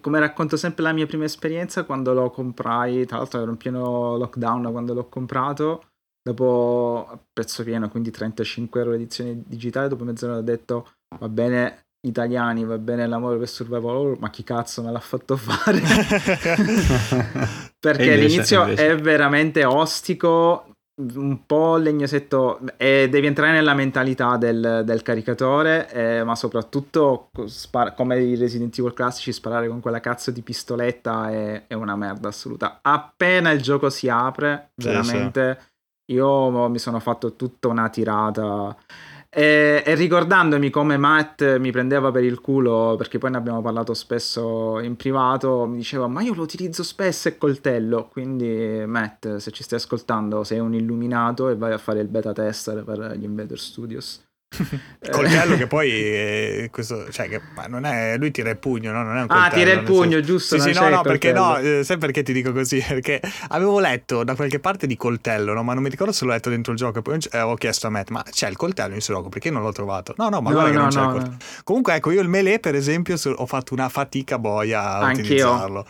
come, 0.00 0.18
racconto 0.18 0.56
sempre 0.56 0.82
la 0.82 0.92
mia 0.92 1.06
prima 1.06 1.24
esperienza 1.24 1.84
quando 1.84 2.12
lo 2.12 2.30
comprai 2.30 3.06
tra 3.06 3.18
l'altro 3.18 3.40
ero 3.40 3.52
in 3.52 3.56
pieno 3.56 4.16
lockdown 4.16 4.72
quando 4.72 4.92
l'ho 4.92 5.08
comprato 5.08 5.90
dopo 6.20 7.26
prezzo 7.32 7.62
pieno 7.62 7.88
quindi 7.88 8.10
35 8.10 8.80
euro 8.80 8.92
l'edizione 8.92 9.40
digitale 9.46 9.86
dopo 9.86 10.02
mezz'ora 10.02 10.38
ho 10.38 10.42
detto 10.42 10.94
va 11.20 11.28
bene 11.28 11.83
italiani 12.04 12.64
va 12.64 12.78
bene 12.78 13.06
l'amore 13.06 13.38
per 13.38 13.48
Survival 13.48 13.96
Horror, 13.96 14.18
ma 14.18 14.30
chi 14.30 14.42
cazzo 14.42 14.82
me 14.82 14.90
l'ha 14.90 15.00
fatto 15.00 15.36
fare? 15.36 15.80
Perché 17.78 18.04
invece, 18.04 18.26
l'inizio 18.26 18.62
invece. 18.62 18.86
è 18.86 18.96
veramente 18.96 19.64
ostico, 19.64 20.70
un 20.96 21.44
po' 21.44 21.76
legnosetto, 21.76 22.60
e 22.76 23.08
devi 23.10 23.26
entrare 23.26 23.52
nella 23.52 23.74
mentalità 23.74 24.36
del, 24.36 24.82
del 24.84 25.02
caricatore, 25.02 25.90
eh, 25.90 26.24
ma 26.24 26.34
soprattutto 26.34 27.30
spar- 27.46 27.94
come 27.94 28.20
i 28.20 28.36
Resident 28.36 28.78
Evil 28.78 28.94
classici, 28.94 29.32
sparare 29.32 29.68
con 29.68 29.80
quella 29.80 30.00
cazzo 30.00 30.30
di 30.30 30.42
pistoletta 30.42 31.30
è, 31.30 31.64
è 31.66 31.74
una 31.74 31.96
merda 31.96 32.28
assoluta. 32.28 32.78
Appena 32.80 33.50
il 33.50 33.60
gioco 33.60 33.90
si 33.90 34.08
apre, 34.08 34.70
sì, 34.76 34.86
veramente, 34.88 35.58
sì. 36.06 36.14
io 36.14 36.68
mi 36.68 36.78
sono 36.78 37.00
fatto 37.00 37.34
tutta 37.34 37.68
una 37.68 37.88
tirata 37.88 38.76
e, 39.34 39.82
e, 39.84 39.94
ricordandomi 39.94 40.70
come 40.70 40.96
Matt 40.96 41.58
mi 41.58 41.70
prendeva 41.72 42.10
per 42.10 42.22
il 42.22 42.40
culo, 42.40 42.94
perché 42.96 43.18
poi 43.18 43.32
ne 43.32 43.36
abbiamo 43.36 43.60
parlato 43.60 43.92
spesso 43.92 44.78
in 44.78 44.96
privato, 44.96 45.66
mi 45.66 45.76
diceva 45.78 46.06
ma 46.06 46.22
io 46.22 46.34
lo 46.34 46.42
utilizzo 46.42 46.82
spesso 46.82 47.28
e 47.28 47.36
coltello, 47.36 48.08
quindi 48.10 48.84
Matt 48.86 49.36
se 49.36 49.50
ci 49.50 49.62
stai 49.62 49.78
ascoltando 49.78 50.44
sei 50.44 50.60
un 50.60 50.74
illuminato 50.74 51.48
e 51.48 51.56
vai 51.56 51.72
a 51.72 51.78
fare 51.78 52.00
il 52.00 52.08
beta 52.08 52.32
tester 52.32 52.84
per 52.84 53.16
gli 53.16 53.24
Invader 53.24 53.58
Studios. 53.58 54.22
Coltello 55.10 55.56
che 55.56 55.66
poi 55.66 55.90
è 55.90 56.68
questo, 56.70 57.10
cioè 57.10 57.28
che, 57.28 57.40
ma 57.54 57.66
non 57.66 57.84
è, 57.84 58.16
lui 58.16 58.30
tira 58.30 58.50
il 58.50 58.58
pugno, 58.58 58.92
no? 58.92 59.02
Non 59.02 59.16
è 59.16 59.20
un 59.22 59.26
coltello. 59.26 59.46
Ah, 59.46 59.50
tira 59.50 59.72
il 59.72 59.82
pugno, 59.82 60.10
senso, 60.12 60.20
giusto? 60.20 60.58
Sì, 60.58 60.72
sì, 60.72 60.80
no, 60.80 60.88
no, 60.88 61.02
perché 61.02 61.32
no, 61.32 61.56
eh, 61.58 61.82
sai 61.84 61.98
perché 61.98 62.22
ti 62.22 62.32
dico 62.32 62.52
così? 62.52 62.82
Perché 62.86 63.20
avevo 63.48 63.80
letto 63.80 64.22
da 64.24 64.34
qualche 64.34 64.60
parte 64.60 64.86
di 64.86 64.96
coltello, 64.96 65.52
no? 65.52 65.62
Ma 65.62 65.74
non 65.74 65.82
mi 65.82 65.88
ricordo 65.88 66.12
se 66.12 66.24
l'ho 66.24 66.30
letto 66.30 66.50
dentro 66.50 66.72
il 66.72 66.78
gioco 66.78 67.00
e 67.00 67.02
poi 67.02 67.18
eh, 67.32 67.40
ho 67.40 67.54
chiesto 67.56 67.86
a 67.86 67.90
Matt, 67.90 68.10
ma 68.10 68.22
c'è 68.22 68.48
il 68.48 68.56
coltello 68.56 68.88
in 68.88 68.94
questo 68.94 69.12
gioco? 69.12 69.28
Perché 69.28 69.50
non 69.50 69.62
l'ho 69.62 69.72
trovato? 69.72 70.14
No, 70.16 70.28
no, 70.28 70.40
ma 70.40 70.50
no, 70.50 70.54
guarda 70.54 70.70
no, 70.70 70.74
che 70.76 70.80
non 70.80 70.88
c'è 70.88 71.00
il 71.00 71.12
coltello. 71.12 71.36
Comunque 71.64 71.94
ecco, 71.94 72.10
io 72.10 72.20
il 72.20 72.28
melee 72.28 72.60
per 72.60 72.74
esempio 72.74 73.16
ho 73.36 73.46
fatto 73.46 73.74
una 73.74 73.88
fatica 73.88 74.38
boia 74.38 74.82
a 74.82 74.98
Anch'io. 75.00 75.22
utilizzarlo. 75.22 75.86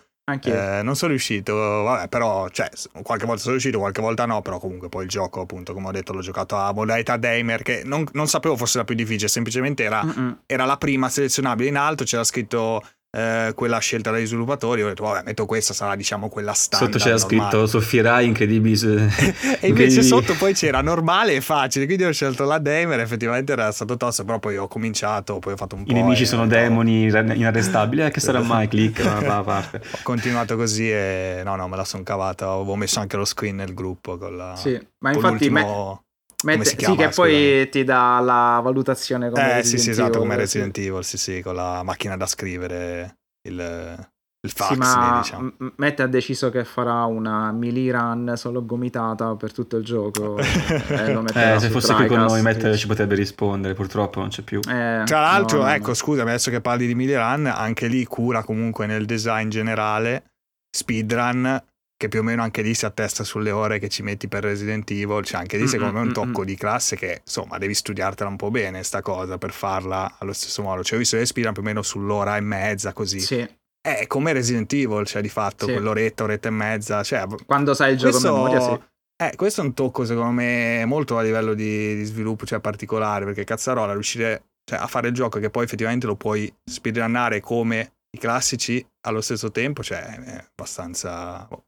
Eh, 0.78 0.82
non 0.82 0.96
sono 0.96 1.10
riuscito, 1.10 1.54
vabbè, 1.54 2.08
però 2.08 2.48
cioè, 2.48 2.70
qualche 3.02 3.26
volta 3.26 3.40
sono 3.40 3.52
riuscito, 3.52 3.78
qualche 3.78 4.00
volta 4.00 4.24
no, 4.24 4.40
però 4.40 4.58
comunque 4.58 4.88
poi 4.88 5.04
il 5.04 5.10
gioco, 5.10 5.42
appunto, 5.42 5.74
come 5.74 5.88
ho 5.88 5.92
detto, 5.92 6.14
l'ho 6.14 6.22
giocato 6.22 6.56
a 6.56 6.72
modalità 6.72 7.18
Damer, 7.18 7.62
che 7.62 7.82
non, 7.84 8.06
non 8.12 8.26
sapevo 8.26 8.56
fosse 8.56 8.78
la 8.78 8.84
più 8.84 8.94
difficile, 8.94 9.28
semplicemente 9.28 9.82
era, 9.82 10.02
era, 10.46 10.64
la 10.64 10.78
prima 10.78 11.10
selezionabile 11.10 11.68
in 11.68 11.76
alto, 11.76 12.04
c'era 12.04 12.24
scritto 12.24 12.82
eh, 13.14 13.52
quella 13.54 13.78
scelta 13.78 14.10
dagli 14.10 14.26
sviluppatori, 14.26 14.82
ho 14.82 14.88
detto 14.88 15.04
vabbè 15.04 15.22
metto 15.24 15.46
questa, 15.46 15.72
sarà 15.72 15.94
diciamo 15.94 16.28
quella 16.28 16.52
standard. 16.52 16.92
Sotto 16.92 17.04
c'era 17.04 17.16
normale. 17.16 17.48
scritto 17.50 17.66
soffrirai 17.66 18.26
incredibili. 18.26 18.72
e 19.60 19.68
invece 19.68 20.02
sotto 20.02 20.34
poi 20.34 20.52
c'era 20.52 20.80
normale 20.80 21.34
e 21.34 21.40
facile, 21.40 21.86
quindi 21.86 22.04
ho 22.04 22.12
scelto 22.12 22.44
la 22.44 22.58
Damer, 22.58 22.98
effettivamente 22.98 23.52
era 23.52 23.70
stato 23.70 23.96
tosto, 23.96 24.24
però 24.24 24.40
poi 24.40 24.56
ho 24.56 24.66
cominciato, 24.66 25.38
poi 25.38 25.52
ho 25.52 25.56
fatto 25.56 25.76
un 25.76 25.84
po'. 25.84 25.92
I 25.92 25.94
nemici 25.94 26.26
sono 26.26 26.46
demoni 26.48 27.04
inarrestabili, 27.04 28.02
eh, 28.02 28.10
che 28.10 28.18
sarà 28.18 28.40
mai 28.40 28.66
click 28.66 29.02
da 29.02 29.18
una 29.18 29.42
parte. 29.44 29.76
Ho 29.76 29.98
continuato 30.02 30.56
così 30.56 30.90
e 30.90 31.42
no 31.44 31.54
no 31.54 31.68
me 31.68 31.76
la 31.76 31.84
sono 31.84 32.02
cavata, 32.02 32.50
avevo 32.50 32.74
messo 32.74 32.98
anche 32.98 33.16
lo 33.16 33.24
screen 33.24 33.54
nel 33.56 33.74
gruppo 33.74 34.18
con 34.18 34.36
la... 34.36 34.56
Sì, 34.56 34.76
ma 34.98 35.12
infatti... 35.12 35.50
Me... 35.50 36.02
Mette, 36.44 36.76
chiama, 36.76 36.94
sì, 36.94 37.00
che 37.00 37.08
poi 37.08 37.68
ti 37.70 37.84
dà 37.84 38.20
la 38.20 38.60
valutazione 38.62 39.30
come 39.30 39.58
eh, 39.58 39.64
sì, 39.64 39.78
sì, 39.78 39.90
esatto, 39.90 40.18
come 40.18 40.36
Resident 40.36 40.76
Evil, 40.78 41.02
sì, 41.04 41.18
sì, 41.18 41.40
con 41.42 41.54
la 41.54 41.82
macchina 41.82 42.16
da 42.16 42.26
scrivere, 42.26 43.16
il, 43.48 44.08
il 44.40 44.50
fax. 44.50 44.72
Sì, 44.72 44.76
ma 44.76 45.20
diciamo. 45.22 45.52
Mette 45.76 46.02
ha 46.02 46.06
deciso 46.06 46.50
che 46.50 46.64
farà 46.64 47.04
una 47.04 47.50
melee 47.52 47.92
run 47.92 48.34
solo 48.36 48.64
gomitata 48.64 49.34
per 49.36 49.52
tutto 49.52 49.78
il 49.78 49.84
gioco. 49.84 50.36
eh, 50.38 51.56
se 51.58 51.70
fosse 51.70 51.94
qui 51.94 52.06
con 52.06 52.20
noi, 52.20 52.42
Mette 52.42 52.76
ci 52.76 52.86
potrebbe 52.86 53.14
rispondere, 53.14 53.74
purtroppo 53.74 54.20
non 54.20 54.28
c'è 54.28 54.42
più. 54.42 54.60
Eh, 54.60 55.02
Tra 55.04 55.20
l'altro, 55.20 55.62
no, 55.62 55.68
ecco, 55.68 55.88
no. 55.88 55.94
scusami, 55.94 56.28
adesso 56.28 56.50
che 56.50 56.60
parli 56.60 56.86
di 56.86 56.94
melee 56.94 57.16
run, 57.16 57.46
anche 57.46 57.86
lì 57.86 58.04
cura 58.04 58.44
comunque 58.44 58.86
nel 58.86 59.06
design 59.06 59.48
generale, 59.48 60.24
speedrun 60.70 61.62
che 62.04 62.08
più 62.08 62.20
o 62.20 62.22
meno 62.22 62.42
anche 62.42 62.62
lì 62.62 62.74
si 62.74 62.84
attesta 62.84 63.24
sulle 63.24 63.50
ore 63.50 63.78
che 63.78 63.88
ci 63.88 64.02
metti 64.02 64.28
per 64.28 64.44
Resident 64.44 64.90
Evil, 64.90 65.24
cioè 65.24 65.40
anche 65.40 65.56
lì 65.56 65.66
secondo 65.66 65.94
me 65.94 66.00
è 66.00 66.02
un 66.02 66.12
tocco 66.12 66.44
di 66.44 66.54
classe 66.54 66.96
che 66.96 67.22
insomma 67.24 67.56
devi 67.56 67.74
studiartela 67.74 68.28
un 68.28 68.36
po' 68.36 68.50
bene 68.50 68.82
sta 68.82 69.00
cosa 69.00 69.38
per 69.38 69.52
farla 69.52 70.16
allo 70.18 70.32
stesso 70.32 70.62
modo, 70.62 70.84
cioè 70.84 70.96
ho 70.96 70.98
visto 70.98 71.16
le 71.16 71.24
speedrun 71.24 71.54
più 71.54 71.62
o 71.62 71.64
meno 71.64 71.82
sull'ora 71.82 72.36
e 72.36 72.40
mezza 72.40 72.92
così. 72.92 73.20
Sì. 73.20 73.48
È 73.80 74.06
come 74.06 74.32
Resident 74.32 74.72
Evil, 74.72 75.06
cioè 75.06 75.22
di 75.22 75.28
fatto 75.28 75.66
sì. 75.66 75.72
quell'oretta, 75.72 76.24
oretta 76.24 76.48
e 76.48 76.50
mezza, 76.50 77.02
cioè, 77.02 77.24
quando 77.46 77.74
sai 77.74 77.92
il 77.92 77.98
gioco 77.98 78.10
questo, 78.12 78.32
memoria, 78.32 78.60
sì. 78.60 78.80
Eh, 79.22 79.36
questo 79.36 79.60
è 79.60 79.64
un 79.64 79.74
tocco 79.74 80.04
secondo 80.04 80.32
me 80.32 80.84
molto 80.86 81.16
a 81.18 81.22
livello 81.22 81.54
di, 81.54 81.94
di 81.94 82.04
sviluppo, 82.04 82.44
cioè 82.44 82.60
particolare, 82.60 83.24
perché 83.24 83.44
cazzarola 83.44 83.92
riuscire 83.92 84.44
cioè, 84.68 84.78
a 84.78 84.86
fare 84.86 85.08
il 85.08 85.14
gioco 85.14 85.38
che 85.38 85.50
poi 85.50 85.64
effettivamente 85.64 86.06
lo 86.06 86.16
puoi 86.16 86.52
speedrunnare 86.64 87.40
come 87.40 87.92
i 88.14 88.18
classici 88.18 88.84
allo 89.06 89.20
stesso 89.20 89.50
tempo, 89.50 89.82
cioè 89.82 90.02
è 90.02 90.44
abbastanza 90.50 91.46
boh, 91.48 91.64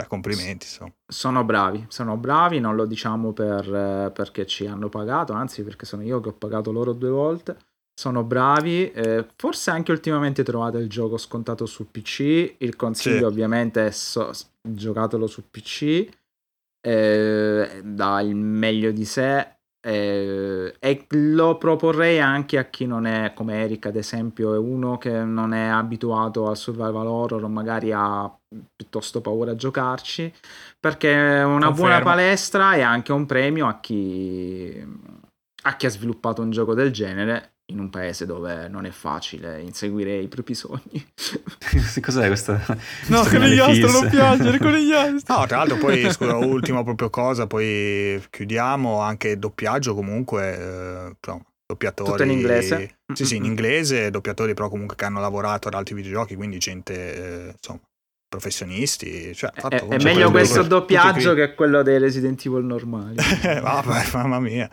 cioè, 0.00 0.06
complimenti. 0.08 0.66
Insomma. 0.66 0.92
Sono 1.06 1.44
bravi, 1.44 1.84
sono 1.88 2.16
bravi, 2.16 2.60
non 2.60 2.76
lo 2.76 2.86
diciamo 2.86 3.32
per, 3.32 3.74
eh, 3.74 4.10
perché 4.12 4.46
ci 4.46 4.66
hanno 4.66 4.88
pagato, 4.88 5.32
anzi 5.32 5.62
perché 5.62 5.86
sono 5.86 6.02
io 6.02 6.20
che 6.20 6.28
ho 6.30 6.34
pagato 6.34 6.70
loro 6.72 6.92
due 6.92 7.10
volte. 7.10 7.56
Sono 7.98 8.22
bravi, 8.22 8.92
eh, 8.92 9.26
forse 9.34 9.70
anche 9.70 9.90
ultimamente 9.90 10.44
trovate 10.44 10.78
il 10.78 10.88
gioco 10.88 11.16
scontato 11.16 11.66
su 11.66 11.90
PC, 11.90 12.54
il 12.58 12.76
consiglio 12.76 13.18
sì. 13.18 13.24
ovviamente 13.24 13.86
è 13.86 13.90
so- 13.90 14.30
giocatelo 14.62 15.26
su 15.26 15.50
PC, 15.50 16.08
eh, 16.80 17.80
dà 17.82 18.20
il 18.20 18.36
meglio 18.36 18.92
di 18.92 19.04
sé, 19.04 19.57
eh, 19.80 20.74
e 20.78 21.06
lo 21.10 21.56
proporrei 21.56 22.20
anche 22.20 22.58
a 22.58 22.64
chi 22.64 22.84
non 22.86 23.06
è 23.06 23.32
come 23.32 23.62
Eric 23.62 23.86
ad 23.86 23.96
esempio 23.96 24.54
è 24.54 24.58
uno 24.58 24.98
che 24.98 25.22
non 25.22 25.52
è 25.52 25.66
abituato 25.66 26.48
al 26.48 26.56
survival 26.56 27.06
horror 27.06 27.44
o 27.44 27.48
magari 27.48 27.92
ha 27.92 28.30
piuttosto 28.74 29.20
paura 29.20 29.52
a 29.52 29.56
giocarci 29.56 30.32
perché 30.80 31.12
è 31.12 31.44
una 31.44 31.66
Confermo. 31.66 31.74
buona 31.74 32.00
palestra 32.00 32.74
e 32.74 32.80
anche 32.80 33.12
un 33.12 33.24
premio 33.26 33.68
a 33.68 33.78
chi, 33.78 34.84
a 35.62 35.76
chi 35.76 35.86
ha 35.86 35.90
sviluppato 35.90 36.42
un 36.42 36.50
gioco 36.50 36.74
del 36.74 36.90
genere 36.90 37.57
in 37.70 37.80
un 37.80 37.90
paese 37.90 38.24
dove 38.24 38.66
non 38.68 38.86
è 38.86 38.90
facile 38.90 39.60
inseguire 39.60 40.16
i 40.16 40.28
propri 40.28 40.54
sogni. 40.54 41.06
Cos'è 42.00 42.26
questa? 42.26 42.64
No, 43.08 43.22
conigliastro, 43.24 43.90
non 43.90 44.08
piangere, 44.08 44.58
conigliastro. 44.58 45.36
No, 45.38 45.46
tra 45.46 45.58
l'altro 45.58 45.76
poi, 45.76 46.10
scusa, 46.10 46.36
ultima 46.36 46.82
proprio 46.82 47.10
cosa, 47.10 47.46
poi 47.46 48.22
chiudiamo 48.30 49.00
anche 49.00 49.38
doppiaggio 49.38 49.94
comunque, 49.94 50.56
eh, 50.56 51.16
doppiatori... 51.66 52.10
Tutto 52.10 52.22
in 52.22 52.30
inglese? 52.30 53.00
Sì, 53.12 53.26
sì, 53.26 53.36
in 53.36 53.44
inglese, 53.44 54.10
doppiatori 54.10 54.54
però 54.54 54.70
comunque 54.70 54.96
che 54.96 55.04
hanno 55.04 55.20
lavorato 55.20 55.68
ad 55.68 55.74
altri 55.74 55.94
videogiochi, 55.94 56.36
quindi 56.36 56.56
gente, 56.58 57.48
eh, 57.48 57.52
insomma, 57.54 57.80
professionisti. 58.28 59.34
Cioè, 59.34 59.50
fatto, 59.54 59.76
è, 59.76 59.96
è 59.96 60.02
meglio 60.02 60.30
questo 60.30 60.62
doppiaggio 60.62 61.34
che 61.34 61.54
quello 61.54 61.82
dei 61.82 61.98
Resident 61.98 62.44
Evil 62.46 62.64
normali. 62.64 63.16
Vabbè, 63.42 64.10
mamma 64.14 64.40
mia, 64.40 64.70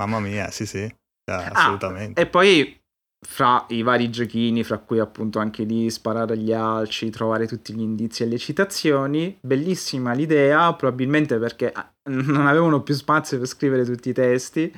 mamma 0.00 0.20
mia, 0.20 0.50
sì, 0.52 0.64
sì. 0.64 0.88
Ah, 1.26 1.50
assolutamente. 1.52 2.20
E 2.20 2.26
poi 2.26 2.80
fra 3.26 3.64
i 3.70 3.82
vari 3.82 4.10
giochini, 4.10 4.62
fra 4.62 4.78
cui 4.78 5.00
appunto 5.00 5.38
anche 5.38 5.64
lì 5.64 5.90
sparare 5.90 6.34
agli 6.34 6.52
alci, 6.52 7.10
trovare 7.10 7.46
tutti 7.46 7.74
gli 7.74 7.80
indizi 7.80 8.22
e 8.22 8.26
le 8.26 8.38
citazioni, 8.38 9.36
bellissima 9.40 10.12
l'idea, 10.12 10.72
probabilmente 10.74 11.38
perché 11.38 11.72
ah, 11.72 11.92
non 12.10 12.46
avevano 12.46 12.82
più 12.82 12.94
spazio 12.94 13.38
per 13.38 13.46
scrivere 13.46 13.84
tutti 13.84 14.10
i 14.10 14.12
testi 14.12 14.72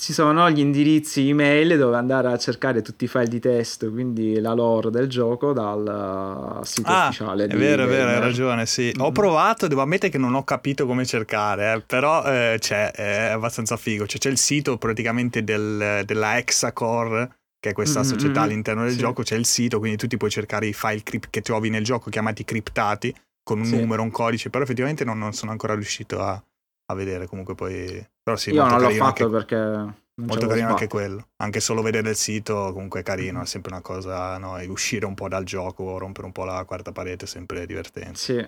ci 0.00 0.14
sono 0.14 0.50
gli 0.50 0.60
indirizzi 0.60 1.28
email 1.28 1.76
dove 1.76 1.94
andare 1.94 2.28
a 2.28 2.38
cercare 2.38 2.80
tutti 2.80 3.04
i 3.04 3.06
file 3.06 3.28
di 3.28 3.38
testo, 3.38 3.90
quindi 3.90 4.40
la 4.40 4.54
lore 4.54 4.90
del 4.90 5.08
gioco 5.08 5.52
dal 5.52 6.60
sito 6.64 6.88
ah, 6.88 7.08
ufficiale. 7.08 7.44
È 7.44 7.54
vero, 7.54 7.84
è 7.84 7.86
vero, 7.86 8.08
hai 8.08 8.18
ragione, 8.18 8.64
sì. 8.64 8.90
Ho 8.98 9.10
mm. 9.10 9.12
provato, 9.12 9.66
devo 9.66 9.82
ammettere 9.82 10.10
che 10.10 10.16
non 10.16 10.34
ho 10.34 10.42
capito 10.42 10.86
come 10.86 11.04
cercare, 11.04 11.74
eh, 11.74 11.80
però 11.82 12.24
eh, 12.24 12.56
c'è, 12.58 12.90
è 12.92 13.30
abbastanza 13.32 13.76
figo. 13.76 14.06
Cioè, 14.06 14.18
c'è 14.18 14.30
il 14.30 14.38
sito 14.38 14.78
praticamente 14.78 15.44
del, 15.44 16.02
della 16.06 16.38
Hexacore, 16.38 17.36
che 17.60 17.68
è 17.68 17.72
questa 17.74 18.00
mm-hmm. 18.00 18.08
società 18.08 18.40
all'interno 18.40 18.84
del 18.84 18.92
sì. 18.92 18.98
gioco, 18.98 19.22
c'è 19.22 19.36
il 19.36 19.44
sito, 19.44 19.78
quindi 19.80 19.98
tu 19.98 20.06
ti 20.06 20.16
puoi 20.16 20.30
cercare 20.30 20.66
i 20.66 20.72
file 20.72 21.02
crypt 21.02 21.28
che 21.28 21.42
trovi 21.42 21.68
nel 21.68 21.84
gioco 21.84 22.08
chiamati 22.08 22.42
criptati, 22.42 23.14
con 23.42 23.58
un 23.58 23.66
sì. 23.66 23.78
numero, 23.78 24.00
un 24.00 24.10
codice, 24.10 24.48
però 24.48 24.64
effettivamente 24.64 25.04
non, 25.04 25.18
non 25.18 25.34
sono 25.34 25.50
ancora 25.50 25.74
riuscito 25.74 26.20
a 26.20 26.42
a 26.90 26.94
vedere 26.94 27.26
comunque 27.26 27.54
poi... 27.54 28.04
Però 28.30 28.36
sì, 28.36 28.50
Io 28.50 28.64
non 28.64 28.80
l'ho 28.80 28.90
fatto 28.90 29.24
anche... 29.24 29.28
perché... 29.28 29.98
Molto 30.20 30.48
carino 30.48 30.68
anche 30.68 30.86
quello, 30.86 31.28
anche 31.36 31.60
solo 31.60 31.80
vedere 31.80 32.10
il 32.10 32.16
sito 32.16 32.72
comunque 32.74 33.00
è 33.00 33.02
carino, 33.02 33.38
mm-hmm. 33.38 33.42
è 33.42 33.46
sempre 33.46 33.72
una 33.72 33.80
cosa, 33.80 34.36
no, 34.36 34.58
uscire 34.68 35.06
un 35.06 35.14
po' 35.14 35.28
dal 35.28 35.44
gioco, 35.44 35.96
rompere 35.96 36.26
un 36.26 36.32
po' 36.32 36.44
la 36.44 36.62
quarta 36.66 36.92
parete 36.92 37.24
è 37.24 37.28
sempre 37.28 37.64
divertente. 37.64 38.18
Sì, 38.18 38.46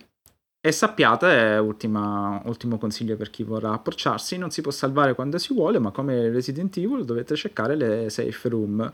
e 0.61 0.71
sappiate, 0.71 1.57
ultima, 1.63 2.43
ultimo 2.45 2.77
consiglio 2.77 3.17
per 3.17 3.31
chi 3.31 3.43
vorrà 3.43 3.73
approcciarsi, 3.73 4.37
non 4.37 4.51
si 4.51 4.61
può 4.61 4.71
salvare 4.71 5.15
quando 5.15 5.39
si 5.39 5.55
vuole, 5.55 5.79
ma 5.79 5.93
come 5.93 6.29
Resident 6.29 6.77
Evil 6.77 7.07
dovete 7.07 7.35
cercare 7.37 7.75
le 7.75 8.11
safe 8.11 8.49
room. 8.51 8.93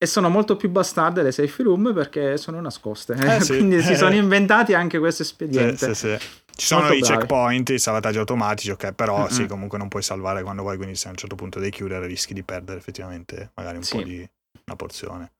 E 0.00 0.06
sono 0.06 0.28
molto 0.28 0.56
più 0.56 0.70
bastarde 0.70 1.22
le 1.22 1.32
safe 1.32 1.62
room 1.64 1.92
perché 1.92 2.36
sono 2.36 2.60
nascoste. 2.60 3.14
Eh, 3.14 3.40
sì. 3.40 3.56
Quindi 3.58 3.82
si 3.82 3.96
sono 3.96 4.14
inventati 4.14 4.72
anche 4.72 4.98
questo 4.98 5.22
espediente. 5.22 5.94
Sì, 5.94 6.16
sì. 6.18 6.18
Ci 6.58 6.66
sono 6.66 6.82
Molto 6.82 6.96
i 6.96 7.00
bravi. 7.00 7.16
checkpoint, 7.18 7.68
i 7.70 7.78
salvataggi 7.78 8.18
automatici, 8.18 8.70
ok, 8.70 8.92
però 8.92 9.18
mm-hmm. 9.18 9.28
sì, 9.28 9.46
comunque 9.46 9.78
non 9.78 9.88
puoi 9.88 10.02
salvare 10.02 10.42
quando 10.42 10.62
vuoi, 10.62 10.76
quindi 10.76 10.96
se 10.96 11.06
a 11.06 11.10
un 11.10 11.16
certo 11.16 11.36
punto 11.36 11.60
devi 11.60 11.70
chiudere 11.70 12.06
rischi 12.06 12.34
di 12.34 12.42
perdere 12.42 12.78
effettivamente 12.78 13.52
magari 13.54 13.76
un 13.76 13.84
po' 13.88 14.02
di 14.02 14.28
una 14.66 14.76
porzione. 14.76 15.32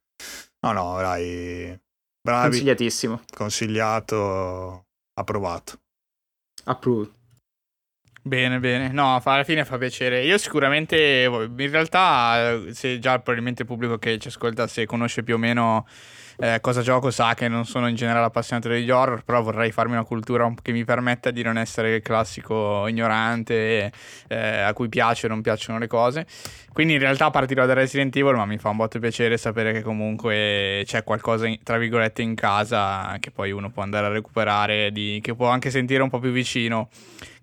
No, 0.60 0.72
no, 0.72 0.96
dai, 1.00 1.76
bravi. 2.20 2.50
Consigliatissimo. 2.50 3.22
Consigliato, 3.34 4.86
approvato. 5.14 5.80
Approved. 6.64 7.17
Bene, 8.22 8.58
bene. 8.58 8.90
No, 8.92 9.20
alla 9.22 9.44
fine 9.44 9.64
fa 9.64 9.78
piacere. 9.78 10.22
Io 10.24 10.36
sicuramente, 10.38 11.24
in 11.24 11.70
realtà, 11.70 12.60
se 12.72 12.98
già 12.98 13.18
probabilmente 13.18 13.62
il 13.62 13.68
pubblico 13.68 13.96
che 13.98 14.18
ci 14.18 14.28
ascolta, 14.28 14.66
se 14.66 14.86
conosce 14.86 15.22
più 15.22 15.34
o 15.34 15.38
meno 15.38 15.86
eh, 16.40 16.58
cosa 16.60 16.82
gioco 16.82 17.10
sa 17.10 17.34
che 17.34 17.48
non 17.48 17.64
sono 17.64 17.88
in 17.88 17.96
generale 17.96 18.26
appassionato 18.26 18.68
degli 18.68 18.90
horror, 18.90 19.24
però 19.24 19.42
vorrei 19.42 19.72
farmi 19.72 19.94
una 19.94 20.04
cultura 20.04 20.52
che 20.62 20.70
mi 20.70 20.84
permetta 20.84 21.32
di 21.32 21.42
non 21.42 21.58
essere 21.58 21.96
il 21.96 22.02
classico 22.02 22.86
ignorante 22.86 23.90
eh, 24.28 24.60
a 24.60 24.72
cui 24.72 24.88
piace 24.88 25.26
o 25.26 25.30
non 25.30 25.40
piacciono 25.40 25.78
le 25.78 25.88
cose. 25.88 26.26
Quindi 26.72 26.94
in 26.94 27.00
realtà 27.00 27.30
partirò 27.30 27.66
da 27.66 27.72
Resident 27.72 28.14
Evil, 28.14 28.36
ma 28.36 28.46
mi 28.46 28.58
fa 28.58 28.68
un 28.68 28.76
botto 28.76 29.00
piacere 29.00 29.36
sapere 29.36 29.72
che 29.72 29.82
comunque 29.82 30.82
c'è 30.84 31.02
qualcosa, 31.02 31.48
in, 31.48 31.58
tra 31.64 31.76
virgolette, 31.76 32.22
in 32.22 32.36
casa 32.36 33.16
che 33.18 33.32
poi 33.32 33.50
uno 33.50 33.70
può 33.70 33.82
andare 33.82 34.06
a 34.06 34.10
recuperare, 34.10 34.92
di, 34.92 35.18
che 35.20 35.34
può 35.34 35.48
anche 35.48 35.70
sentire 35.70 36.02
un 36.02 36.08
po' 36.08 36.20
più 36.20 36.30
vicino 36.30 36.88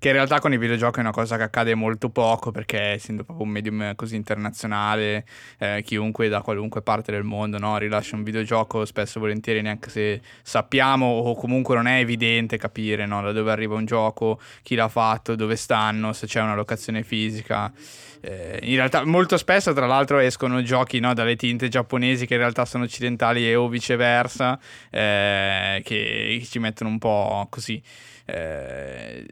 che 0.05 0.11
in 0.11 0.17
realtà 0.17 0.39
con 0.39 0.53
i 0.53 0.59
videogiochi 0.59 0.99
è 0.99 1.01
una 1.01 1.09
cosa 1.09 1.35
che 1.35 1.41
accade 1.41 1.73
molto 1.73 2.09
poco 2.09 2.51
perché 2.51 2.79
essendo 2.79 3.23
proprio 3.23 3.47
un 3.47 3.51
medium 3.51 3.95
così 3.95 4.15
internazionale 4.15 5.25
eh, 5.57 5.81
chiunque 5.83 6.29
da 6.29 6.41
qualunque 6.41 6.83
parte 6.83 7.11
del 7.11 7.23
mondo 7.23 7.57
no, 7.57 7.75
rilascia 7.79 8.15
un 8.15 8.21
videogioco 8.21 8.85
spesso 8.85 9.17
e 9.17 9.21
volentieri 9.21 9.63
neanche 9.63 9.89
se 9.89 10.21
sappiamo 10.43 11.07
o 11.07 11.33
comunque 11.33 11.73
non 11.73 11.87
è 11.87 11.97
evidente 11.97 12.55
capire 12.57 13.07
no, 13.07 13.23
da 13.23 13.31
dove 13.31 13.49
arriva 13.49 13.73
un 13.73 13.85
gioco, 13.85 14.39
chi 14.61 14.75
l'ha 14.75 14.89
fatto, 14.89 15.33
dove 15.33 15.55
stanno, 15.55 16.13
se 16.13 16.27
c'è 16.27 16.39
una 16.39 16.53
locazione 16.53 17.01
fisica. 17.01 17.73
Eh, 18.21 18.59
in 18.61 18.75
realtà 18.75 19.03
molto 19.05 19.37
spesso 19.37 19.73
tra 19.73 19.87
l'altro 19.87 20.19
escono 20.19 20.61
giochi 20.61 20.99
no, 20.99 21.15
dalle 21.15 21.35
tinte 21.35 21.67
giapponesi 21.67 22.27
che 22.27 22.35
in 22.35 22.41
realtà 22.41 22.65
sono 22.65 22.83
occidentali 22.83 23.49
e 23.49 23.55
o 23.55 23.67
viceversa 23.67 24.59
eh, 24.91 25.81
che 25.83 26.43
ci 26.47 26.59
mettono 26.59 26.91
un 26.91 26.99
po' 26.99 27.47
così 27.49 27.81
eh, 28.25 29.25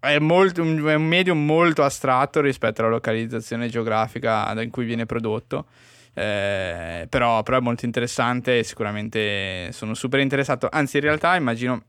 è, 0.00 0.18
molto, 0.18 0.62
è, 0.62 0.94
un 0.94 1.06
medium 1.06 1.44
molto 1.44 1.82
astratto 1.82 2.40
rispetto 2.40 2.80
alla 2.80 2.90
localizzazione 2.90 3.68
geografica 3.68 4.50
in 4.60 4.70
cui 4.70 4.84
viene 4.84 5.06
prodotto. 5.06 5.66
Eh, 6.14 7.06
però, 7.08 7.42
però, 7.42 7.58
è 7.58 7.60
molto 7.60 7.84
interessante 7.84 8.58
e 8.58 8.64
sicuramente 8.64 9.70
sono 9.72 9.94
super 9.94 10.20
interessato. 10.20 10.68
Anzi, 10.70 10.96
in 10.96 11.02
realtà 11.02 11.36
immagino 11.36 11.82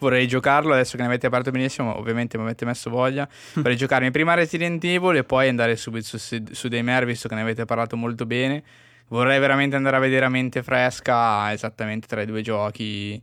vorrei 0.00 0.28
giocarlo 0.28 0.72
adesso 0.74 0.96
che 0.96 1.02
ne 1.02 1.08
avete 1.08 1.26
aperto 1.26 1.50
benissimo. 1.50 1.96
Ovviamente 1.96 2.36
mi 2.36 2.44
avete 2.44 2.64
messo 2.64 2.90
voglia. 2.90 3.26
Mm. 3.26 3.62
Vorrei 3.62 3.76
giocarmi 3.76 4.10
prima 4.10 4.34
Resident 4.34 4.82
Evil 4.84 5.16
e 5.16 5.24
poi 5.24 5.48
andare 5.48 5.76
subito 5.76 6.18
su, 6.18 6.42
su 6.50 6.68
Daymare, 6.68 7.06
visto 7.06 7.28
che 7.28 7.34
ne 7.34 7.40
avete 7.42 7.64
parlato 7.64 7.96
molto 7.96 8.26
bene. 8.26 8.62
Vorrei 9.08 9.40
veramente 9.40 9.74
andare 9.74 9.96
a 9.96 10.00
vedere 10.00 10.26
a 10.26 10.28
mente 10.28 10.62
fresca 10.62 11.50
esattamente 11.52 12.06
tra 12.06 12.20
i 12.20 12.26
due 12.26 12.42
giochi. 12.42 13.20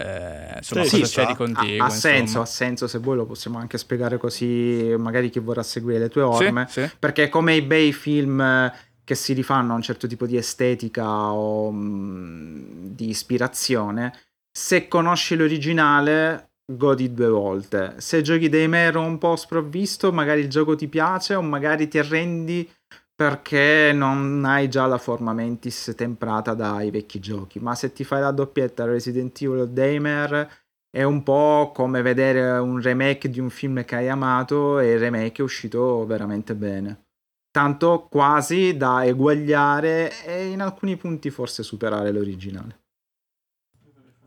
Eh, 0.00 0.54
insomma, 0.58 0.84
sì, 0.84 0.90
cosa 0.90 1.06
sì, 1.06 1.12
c'è 1.12 1.26
di 1.26 1.34
contiguo. 1.34 1.82
Ha, 1.82 1.86
ha 1.86 1.90
senso, 1.90 2.40
ha 2.40 2.46
senso. 2.46 2.86
Se 2.86 2.98
vuoi 2.98 3.16
lo 3.16 3.26
possiamo 3.26 3.58
anche 3.58 3.78
spiegare 3.78 4.16
così, 4.16 4.94
magari 4.96 5.28
chi 5.28 5.40
vorrà 5.40 5.62
seguire 5.62 5.98
le 5.98 6.08
tue 6.08 6.22
orme. 6.22 6.66
Sì, 6.68 6.82
sì. 6.82 6.90
Perché 6.98 7.28
come 7.28 7.54
i 7.54 7.62
bei 7.62 7.92
film 7.92 8.72
che 9.02 9.14
si 9.14 9.32
rifanno 9.32 9.72
a 9.72 9.76
un 9.76 9.82
certo 9.82 10.06
tipo 10.06 10.26
di 10.26 10.36
estetica 10.36 11.32
o 11.32 11.70
mh, 11.70 11.78
mm, 11.78 12.86
di 12.94 13.08
ispirazione, 13.08 14.12
se 14.50 14.86
conosci 14.86 15.34
l'originale 15.34 16.50
godi 16.70 17.12
due 17.12 17.28
volte. 17.28 17.94
Se 17.98 18.20
giochi 18.22 18.48
dei 18.48 18.68
mero 18.68 19.00
un 19.00 19.18
po' 19.18 19.36
sprovvisto, 19.36 20.12
magari 20.12 20.40
il 20.40 20.48
gioco 20.48 20.76
ti 20.76 20.86
piace 20.88 21.34
o 21.34 21.42
magari 21.42 21.88
ti 21.88 21.98
arrendi 21.98 22.70
perché 23.18 23.90
non 23.92 24.44
hai 24.44 24.68
già 24.68 24.86
la 24.86 24.98
forma 24.98 25.32
mentis 25.32 25.92
temprata 25.96 26.54
dai 26.54 26.92
vecchi 26.92 27.18
giochi. 27.18 27.58
Ma 27.58 27.74
se 27.74 27.92
ti 27.92 28.04
fai 28.04 28.20
la 28.20 28.30
doppietta 28.30 28.84
Resident 28.84 29.42
Evil 29.42 29.68
Daymare 29.70 30.50
è 30.88 31.02
un 31.02 31.24
po' 31.24 31.72
come 31.74 32.00
vedere 32.02 32.58
un 32.58 32.80
remake 32.80 33.28
di 33.28 33.40
un 33.40 33.50
film 33.50 33.84
che 33.84 33.96
hai 33.96 34.08
amato 34.08 34.78
e 34.78 34.92
il 34.92 35.00
remake 35.00 35.42
è 35.42 35.44
uscito 35.44 36.06
veramente 36.06 36.54
bene 36.54 37.06
tanto 37.50 38.06
quasi 38.08 38.76
da 38.76 39.04
eguagliare 39.04 40.24
e 40.24 40.46
in 40.46 40.60
alcuni 40.60 40.96
punti 40.96 41.28
forse 41.30 41.64
superare 41.64 42.12
l'originale. 42.12 42.78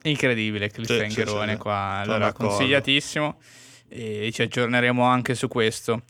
Incredibile, 0.03 0.69
cliffhangerone 0.69 1.55
qua, 1.55 2.01
allora 2.03 2.34
consigliatissimo 2.34 3.39
e 3.88 4.31
ci 4.34 4.41
aggiorneremo 4.41 5.01
anche 5.03 5.35
su 5.35 5.47
questo. 5.47 6.01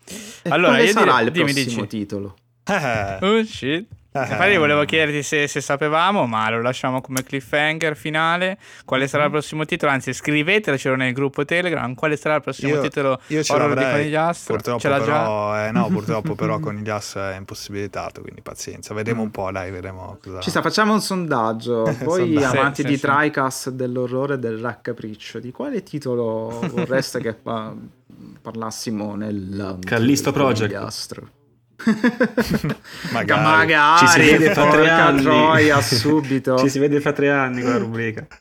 E 0.41 0.49
allora, 0.49 0.79
io 0.79 0.91
sarà 0.91 1.11
direi, 1.11 1.25
il 1.27 1.31
dimmi, 1.31 1.53
prossimo 1.53 1.83
dici. 1.83 1.97
titolo? 1.97 2.35
Oh 2.65 3.43
shit. 3.43 3.87
Infatti 4.13 4.57
volevo 4.57 4.83
chiederti 4.83 5.23
se, 5.23 5.47
se, 5.47 5.61
sapevamo, 5.61 6.25
ma 6.25 6.49
lo 6.49 6.61
lasciamo 6.61 6.99
come 6.99 7.23
cliffhanger 7.23 7.95
finale. 7.95 8.57
Quale 8.83 9.07
sarà 9.07 9.23
il 9.23 9.29
mm-hmm. 9.29 9.39
prossimo 9.39 9.63
titolo? 9.63 9.91
Anzi, 9.93 10.11
scrivetecelo 10.11 10.95
nel 10.95 11.13
gruppo 11.13 11.45
Telegram. 11.45 11.93
Quale 11.93 12.17
sarà 12.17 12.35
il 12.35 12.41
prossimo 12.41 12.73
io, 12.73 12.81
titolo 12.81 13.21
io 13.27 13.41
ce 13.41 13.53
horror 13.53 13.73
di 13.77 13.83
Conigliastro? 13.83 14.55
Purtroppo, 14.55 14.89
però, 14.89 15.65
eh, 15.65 15.71
no, 15.71 15.87
purtroppo 15.87 16.35
però 16.35 16.59
Conigliastro 16.59 17.29
è 17.29 17.37
impossibilitato, 17.37 18.21
quindi 18.21 18.41
pazienza. 18.41 18.93
Vedremo 18.93 19.21
un 19.21 19.31
po', 19.31 19.49
dai, 19.49 19.71
vedremo 19.71 20.17
cosa... 20.21 20.41
Ci 20.41 20.49
sta, 20.49 20.61
facciamo 20.61 20.91
un 20.91 21.01
sondaggio. 21.01 21.83
Voi 22.03 22.33
sondaggio. 22.33 22.59
amanti 22.59 22.81
sì, 22.81 22.87
di 22.89 22.97
sì, 22.97 23.01
Tricast, 23.01 23.69
dell'orrore 23.69 24.33
e 24.33 24.39
del 24.39 24.57
raccapriccio, 24.57 25.39
di 25.39 25.53
quale 25.53 25.83
titolo 25.83 26.59
vorreste 26.73 27.21
che 27.21 27.33
pa- 27.33 27.73
parlassimo 28.41 29.15
nel... 29.15 29.77
Callisto 29.85 30.33
Project. 30.33 31.39
magari, 33.11 33.41
magari 33.41 33.97
ci 33.99 34.07
si 34.07 34.19
vede 34.19 34.53
fra 34.53 34.69
tre 34.69 34.89
anni. 34.89 35.21
troia 35.21 35.81
subito. 35.81 36.57
Ci 36.57 36.69
si 36.69 36.79
vede 36.79 36.99
fra 37.01 37.13
tre 37.13 37.31
anni 37.31 37.61
con 37.61 37.71
la 37.71 37.77
rubrica. 37.77 38.27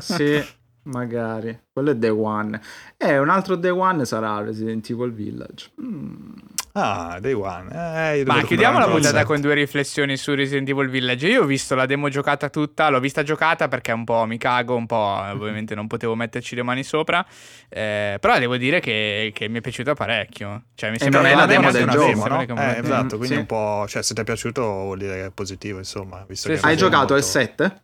Sì 0.00 0.42
magari. 0.84 1.58
Quello 1.72 1.90
è 1.90 1.96
Day 1.96 2.10
One. 2.10 2.60
E 2.96 3.08
eh, 3.08 3.18
un 3.18 3.28
altro 3.28 3.56
Day 3.56 3.70
One 3.70 4.04
sarà 4.04 4.40
Resident 4.40 4.88
Evil 4.90 5.12
Village. 5.12 5.70
Mm. 5.80 6.32
Ah, 6.76 7.18
Day 7.20 7.34
One. 7.34 7.70
Eh, 7.70 8.24
Ma 8.26 8.42
chiudiamo 8.42 8.80
la 8.80 8.88
puntata 8.88 9.24
con 9.24 9.40
due 9.40 9.54
riflessioni 9.54 10.16
su 10.16 10.34
Resident 10.34 10.68
Evil 10.68 10.88
Village. 10.88 11.28
Io 11.28 11.42
ho 11.42 11.46
visto 11.46 11.76
la 11.76 11.86
demo 11.86 12.08
giocata 12.08 12.48
tutta, 12.48 12.88
l'ho 12.88 12.98
vista 12.98 13.22
giocata 13.22 13.68
perché 13.68 13.92
un 13.92 14.02
po' 14.02 14.24
mi 14.26 14.38
cago, 14.38 14.74
un 14.74 14.86
po' 14.86 14.96
ovviamente 15.30 15.76
non 15.76 15.86
potevo 15.86 16.16
metterci 16.16 16.56
le 16.56 16.64
mani 16.64 16.82
sopra. 16.82 17.24
Eh, 17.68 18.16
però 18.18 18.36
devo 18.40 18.56
dire 18.56 18.80
che, 18.80 19.30
che, 19.32 19.48
mi 19.48 19.58
è 19.58 19.60
piaciuta 19.60 19.94
parecchio. 19.94 20.64
Cioè, 20.74 20.90
mi 20.90 20.98
sembra 20.98 21.20
una 21.20 21.46
demo 21.46 21.70
del 21.70 21.88
gioco, 21.88 22.26
no? 22.26 22.40
eh, 22.42 22.78
esatto, 22.82 23.18
quindi 23.18 23.34
sì. 23.34 23.40
un 23.40 23.46
po'... 23.46 23.84
Cioè, 23.86 24.02
se 24.02 24.12
ti 24.12 24.20
è 24.22 24.24
piaciuto 24.24 24.62
vuol 24.62 24.98
dire 24.98 25.14
che 25.14 25.24
è 25.26 25.30
positivo, 25.30 25.78
insomma. 25.78 26.24
Visto 26.26 26.52
sì, 26.56 26.60
Hai 26.60 26.76
giocato 26.76 27.14
molto... 27.14 27.16
il 27.16 27.22
7? 27.22 27.82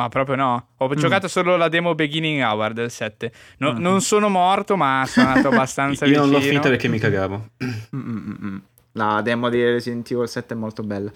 Ma 0.00 0.08
proprio 0.08 0.36
no. 0.36 0.68
Ho 0.78 0.88
mm. 0.88 0.92
giocato 0.92 1.28
solo 1.28 1.56
la 1.56 1.68
demo 1.68 1.94
Beginning 1.94 2.40
Hour 2.40 2.72
del 2.72 2.90
7. 2.90 3.30
No, 3.58 3.74
mm. 3.74 3.76
Non 3.76 4.00
sono 4.00 4.30
morto, 4.30 4.76
ma 4.76 5.04
sono 5.06 5.28
andato 5.28 5.48
abbastanza 5.54 6.06
Io 6.06 6.12
vicino. 6.12 6.24
non 6.24 6.34
l'ho 6.34 6.40
finita 6.40 6.68
perché 6.70 6.88
mi 6.88 6.98
cagavo. 6.98 7.50
Mm, 7.94 8.56
la 8.92 9.20
demo 9.20 9.50
di 9.50 9.62
Resident 9.62 10.10
Evil 10.10 10.26
7 10.26 10.54
è 10.54 10.56
molto 10.56 10.82
bella. 10.82 11.12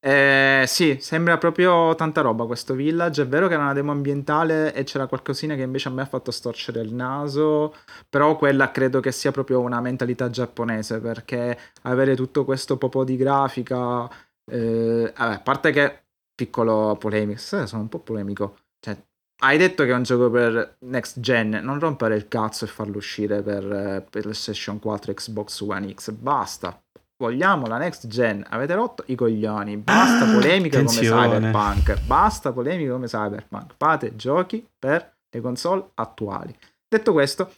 Eh, 0.00 0.64
sì, 0.66 0.96
sembra 0.98 1.36
proprio 1.36 1.94
tanta 1.94 2.22
roba 2.22 2.46
questo 2.46 2.72
village. 2.72 3.22
È 3.22 3.26
vero 3.26 3.48
che 3.48 3.54
era 3.54 3.64
una 3.64 3.74
demo 3.74 3.92
ambientale 3.92 4.72
e 4.72 4.82
c'era 4.84 5.06
qualcosina 5.06 5.54
che 5.54 5.62
invece 5.62 5.88
a 5.88 5.92
me 5.92 6.00
ha 6.00 6.06
fatto 6.06 6.30
storcere 6.30 6.80
il 6.80 6.94
naso. 6.94 7.74
Però 8.08 8.36
quella 8.36 8.70
credo 8.70 9.00
che 9.00 9.12
sia 9.12 9.30
proprio 9.30 9.60
una 9.60 9.82
mentalità 9.82 10.30
giapponese 10.30 11.00
perché 11.00 11.58
avere 11.82 12.16
tutto 12.16 12.46
questo 12.46 12.78
popo 12.78 13.04
di 13.04 13.16
grafica. 13.16 14.08
Eh, 14.50 15.12
vabbè, 15.14 15.34
a 15.34 15.40
parte 15.40 15.70
che 15.70 16.02
piccolo 16.34 16.96
polemico, 16.96 17.38
sono 17.40 17.82
un 17.82 17.88
po' 17.88 17.98
polemico. 17.98 18.56
Cioè, 18.80 18.96
hai 19.42 19.58
detto 19.58 19.84
che 19.84 19.90
è 19.90 19.94
un 19.94 20.02
gioco 20.02 20.30
per 20.30 20.76
next 20.80 21.20
gen, 21.20 21.50
non 21.62 21.78
rompere 21.78 22.16
il 22.16 22.28
cazzo 22.28 22.64
e 22.64 22.68
farlo 22.68 22.96
uscire 22.96 23.42
per, 23.42 23.64
eh, 23.64 24.06
per 24.08 24.22
PlayStation 24.22 24.78
4 24.78 25.14
Xbox 25.14 25.60
One 25.60 25.92
X, 25.94 26.10
basta. 26.10 26.80
Vogliamo 27.16 27.66
la 27.66 27.78
next 27.78 28.08
gen, 28.08 28.44
avete 28.48 28.74
rotto 28.74 29.04
i 29.06 29.14
coglioni, 29.14 29.76
basta 29.76 30.28
ah, 30.28 30.32
polemica 30.32 30.78
attenzione. 30.78 31.28
come 31.28 31.50
Cyberpunk, 31.52 32.00
basta 32.04 32.52
polemica 32.52 32.92
come 32.92 33.06
Cyberpunk, 33.06 33.74
fate 33.76 34.16
giochi 34.16 34.66
per 34.76 35.18
le 35.30 35.40
console 35.40 35.90
attuali. 35.94 36.56
Detto 36.88 37.12
questo, 37.12 37.52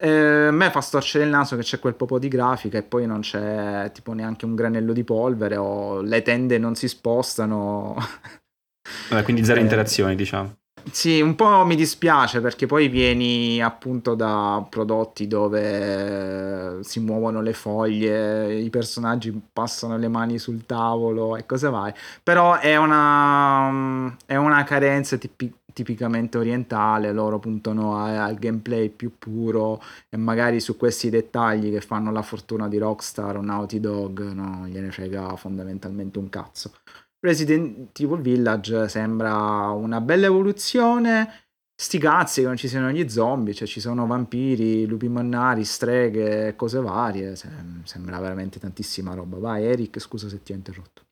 eh, 0.00 0.46
a 0.46 0.50
me 0.52 0.70
fa 0.70 0.80
storcere 0.80 1.24
il 1.24 1.30
naso 1.30 1.56
che 1.56 1.62
c'è 1.62 1.80
quel 1.80 1.94
po' 1.94 2.18
di 2.18 2.28
grafica 2.28 2.78
e 2.78 2.82
poi 2.82 3.06
non 3.06 3.20
c'è 3.20 3.90
tipo 3.92 4.12
neanche 4.12 4.44
un 4.44 4.54
granello 4.54 4.92
di 4.92 5.02
polvere 5.02 5.56
o 5.56 6.00
le 6.00 6.22
tende 6.22 6.58
non 6.58 6.74
si 6.76 6.86
spostano. 6.86 7.96
Vabbè, 9.10 9.22
quindi 9.24 9.44
zero 9.44 9.58
eh, 9.58 9.62
interazioni, 9.62 10.14
diciamo. 10.14 10.56
Sì, 10.90 11.20
un 11.20 11.34
po' 11.34 11.64
mi 11.66 11.74
dispiace 11.76 12.40
perché 12.40 12.66
poi 12.66 12.88
vieni 12.88 13.60
appunto 13.60 14.14
da 14.14 14.64
prodotti 14.68 15.26
dove 15.26 16.78
si 16.82 17.00
muovono 17.00 17.42
le 17.42 17.52
foglie, 17.52 18.54
i 18.54 18.70
personaggi 18.70 19.38
passano 19.52 19.98
le 19.98 20.08
mani 20.08 20.38
sul 20.38 20.64
tavolo 20.64 21.36
e 21.36 21.44
cose 21.44 21.68
vai. 21.68 21.92
Però 22.22 22.58
è 22.58 22.76
una, 22.76 24.16
è 24.24 24.36
una 24.36 24.64
carenza 24.64 25.16
tipi- 25.18 25.52
tipicamente 25.78 26.38
orientale, 26.38 27.12
loro 27.12 27.38
puntano 27.38 27.96
al 27.98 28.34
gameplay 28.34 28.88
più 28.88 29.16
puro 29.16 29.80
e 30.08 30.16
magari 30.16 30.58
su 30.58 30.76
questi 30.76 31.08
dettagli 31.08 31.70
che 31.70 31.80
fanno 31.80 32.10
la 32.10 32.22
fortuna 32.22 32.66
di 32.66 32.78
Rockstar 32.78 33.36
o 33.36 33.40
Naughty 33.40 33.78
Dog 33.78 34.32
non 34.32 34.66
gliene 34.66 34.90
frega 34.90 35.36
fondamentalmente 35.36 36.18
un 36.18 36.28
cazzo. 36.28 36.72
Resident 37.20 37.96
Evil 38.00 38.20
Village 38.20 38.88
sembra 38.88 39.70
una 39.70 40.00
bella 40.00 40.26
evoluzione. 40.26 41.44
Sti 41.80 41.98
cazzi 41.98 42.40
che 42.40 42.48
non 42.48 42.56
ci 42.56 42.66
siano 42.66 42.90
gli 42.90 43.08
zombie, 43.08 43.54
cioè 43.54 43.68
ci 43.68 43.78
sono 43.78 44.04
vampiri, 44.04 44.84
lupi 44.84 45.08
mannari, 45.08 45.64
streghe, 45.64 46.56
cose 46.56 46.80
varie. 46.80 47.36
Sembra 47.36 48.18
veramente 48.18 48.58
tantissima 48.58 49.14
roba. 49.14 49.38
Vai, 49.38 49.64
Eric, 49.64 50.00
scusa 50.00 50.28
se 50.28 50.42
ti 50.42 50.50
ho 50.50 50.56
interrotto. 50.56 51.06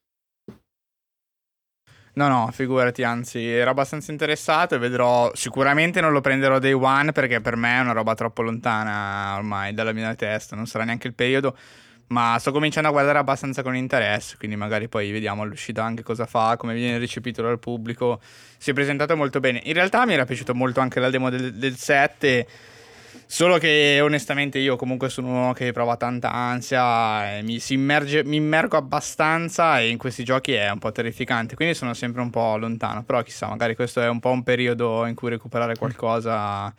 No, 2.17 2.29
no, 2.29 2.49
figurati, 2.51 3.03
anzi, 3.03 3.47
ero 3.47 3.69
abbastanza 3.69 4.11
interessato 4.11 4.75
e 4.75 4.79
vedrò. 4.79 5.31
Sicuramente 5.35 6.01
non 6.01 6.13
lo 6.13 6.23
prenderò 6.23 6.59
day 6.59 6.73
one 6.73 7.13
perché 7.13 7.43
per 7.43 7.57
me 7.57 7.77
è 7.77 7.81
una 7.81 7.93
roba 7.93 8.15
troppo 8.15 8.41
lontana 8.41 9.37
ormai 9.37 9.75
dalla 9.75 9.93
mia 9.93 10.15
testa, 10.15 10.57
non 10.57 10.67
sarà 10.67 10.85
neanche 10.85 11.09
il 11.09 11.13
periodo. 11.13 11.55
Ma 12.09 12.39
sto 12.39 12.53
cominciando 12.53 12.89
a 12.89 12.93
guardare 12.93 13.19
abbastanza 13.19 13.63
con 13.63 13.77
interesse, 13.77 14.37
quindi 14.39 14.57
magari 14.57 14.89
poi 14.89 15.11
vediamo 15.11 15.43
all'uscita 15.43 15.85
anche 15.85 16.03
cosa 16.03 16.25
fa, 16.25 16.57
come 16.57 16.73
viene 16.73 16.97
recepito 16.97 17.43
dal 17.43 17.59
pubblico. 17.59 18.19
Si 18.57 18.71
è 18.71 18.73
presentato 18.73 19.15
molto 19.15 19.39
bene. 19.39 19.61
In 19.65 19.75
realtà 19.75 20.07
mi 20.07 20.15
era 20.15 20.25
piaciuto 20.25 20.55
molto 20.55 20.81
anche 20.81 21.01
la 21.01 21.11
demo 21.11 21.29
del, 21.29 21.53
del 21.53 21.77
7 21.77 22.47
Solo 23.29 23.59
che 23.59 23.99
onestamente 24.01 24.59
io 24.59 24.77
comunque 24.77 25.09
sono 25.09 25.29
uno 25.29 25.53
che 25.53 25.73
prova 25.73 25.97
tanta 25.97 26.33
ansia, 26.33 27.43
mi, 27.43 27.61
immerge, 27.69 28.25
mi 28.25 28.37
immergo 28.37 28.77
abbastanza 28.77 29.81
e 29.81 29.89
in 29.89 29.99
questi 29.99 30.23
giochi 30.23 30.53
è 30.53 30.71
un 30.71 30.79
po' 30.79 30.93
terrificante, 30.93 31.57
quindi 31.57 31.75
sono 31.75 31.93
sempre 31.93 32.23
un 32.23 32.31
po' 32.31 32.57
lontano, 32.57 33.03
però 33.03 33.23
chissà, 33.23 33.49
magari 33.49 33.75
questo 33.75 34.01
è 34.01 34.09
un 34.09 34.21
po' 34.21 34.31
un 34.31 34.45
periodo 34.45 35.05
in 35.07 35.15
cui 35.17 35.29
recuperare 35.31 35.77
qualcosa. 35.77 36.73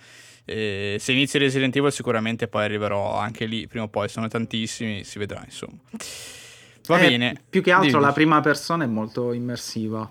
E 0.45 0.95
se 0.97 1.11
inizio 1.11 1.39
Resident 1.39 1.75
Evil 1.75 1.91
sicuramente 1.91 2.47
poi 2.47 2.63
arriverò 2.63 3.17
anche 3.17 3.45
lì, 3.45 3.67
prima 3.67 3.83
o 3.83 3.89
poi 3.89 4.07
sono 4.07 4.29
tantissimi, 4.29 5.03
si 5.03 5.19
vedrà 5.19 5.41
insomma. 5.43 5.77
Va 6.87 6.99
eh, 6.99 7.09
bene. 7.09 7.41
Più 7.49 7.61
che 7.61 7.71
altro 7.71 7.89
Dimmi. 7.89 8.03
la 8.03 8.13
prima 8.13 8.39
persona 8.39 8.85
è 8.85 8.87
molto 8.87 9.33
immersiva. 9.33 10.07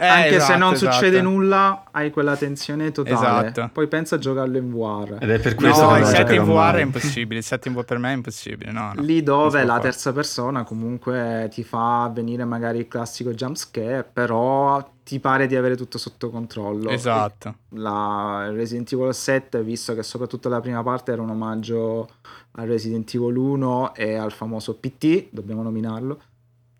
Eh, 0.00 0.06
anche 0.06 0.36
esatto, 0.36 0.52
se 0.52 0.58
non 0.58 0.72
esatto. 0.72 0.92
succede 0.92 1.20
nulla, 1.20 1.84
hai 1.90 2.10
quella 2.10 2.34
tensione 2.36 2.90
totale. 2.92 3.48
Esatto. 3.48 3.70
Poi 3.72 3.86
pensa 3.88 4.14
a 4.14 4.18
giocarlo 4.18 4.56
in 4.56 4.70
VR. 4.70 5.18
Ed 5.20 5.30
è 5.30 5.38
per 5.38 5.54
questo 5.54 5.82
no, 5.82 5.94
che 5.94 6.00
il 6.00 6.06
set 6.06 6.30
in 6.30 6.44
VR 6.44 6.74
è 6.76 6.80
impossibile. 6.80 7.38
Il 7.40 7.44
set 7.44 7.66
in 7.66 7.74
VR 7.74 7.84
per 7.84 7.98
me 7.98 8.10
è 8.10 8.14
impossibile. 8.14 8.72
No, 8.72 8.92
no. 8.94 9.02
Lì 9.02 9.22
dove 9.22 9.62
la 9.64 9.78
terza 9.80 10.12
persona 10.12 10.64
comunque 10.64 11.48
ti 11.52 11.62
fa 11.62 12.10
venire 12.12 12.44
magari 12.44 12.78
il 12.78 12.88
classico 12.88 13.32
jumpscare, 13.32 14.08
però 14.10 14.82
ti 15.04 15.18
pare 15.20 15.46
di 15.46 15.56
avere 15.56 15.76
tutto 15.76 15.98
sotto 15.98 16.30
controllo. 16.30 16.88
Esatto. 16.88 17.56
La 17.70 18.48
Resident 18.50 18.90
Evil 18.92 19.12
7, 19.12 19.62
visto 19.62 19.94
che 19.94 20.02
soprattutto 20.02 20.48
la 20.48 20.60
prima 20.60 20.82
parte 20.82 21.12
era 21.12 21.20
un 21.20 21.30
omaggio 21.30 22.08
a 22.52 22.64
Resident 22.64 23.12
Evil 23.14 23.36
1 23.36 23.94
e 23.94 24.14
al 24.14 24.32
famoso 24.32 24.74
PT, 24.76 25.28
dobbiamo 25.30 25.62
nominarlo 25.62 26.20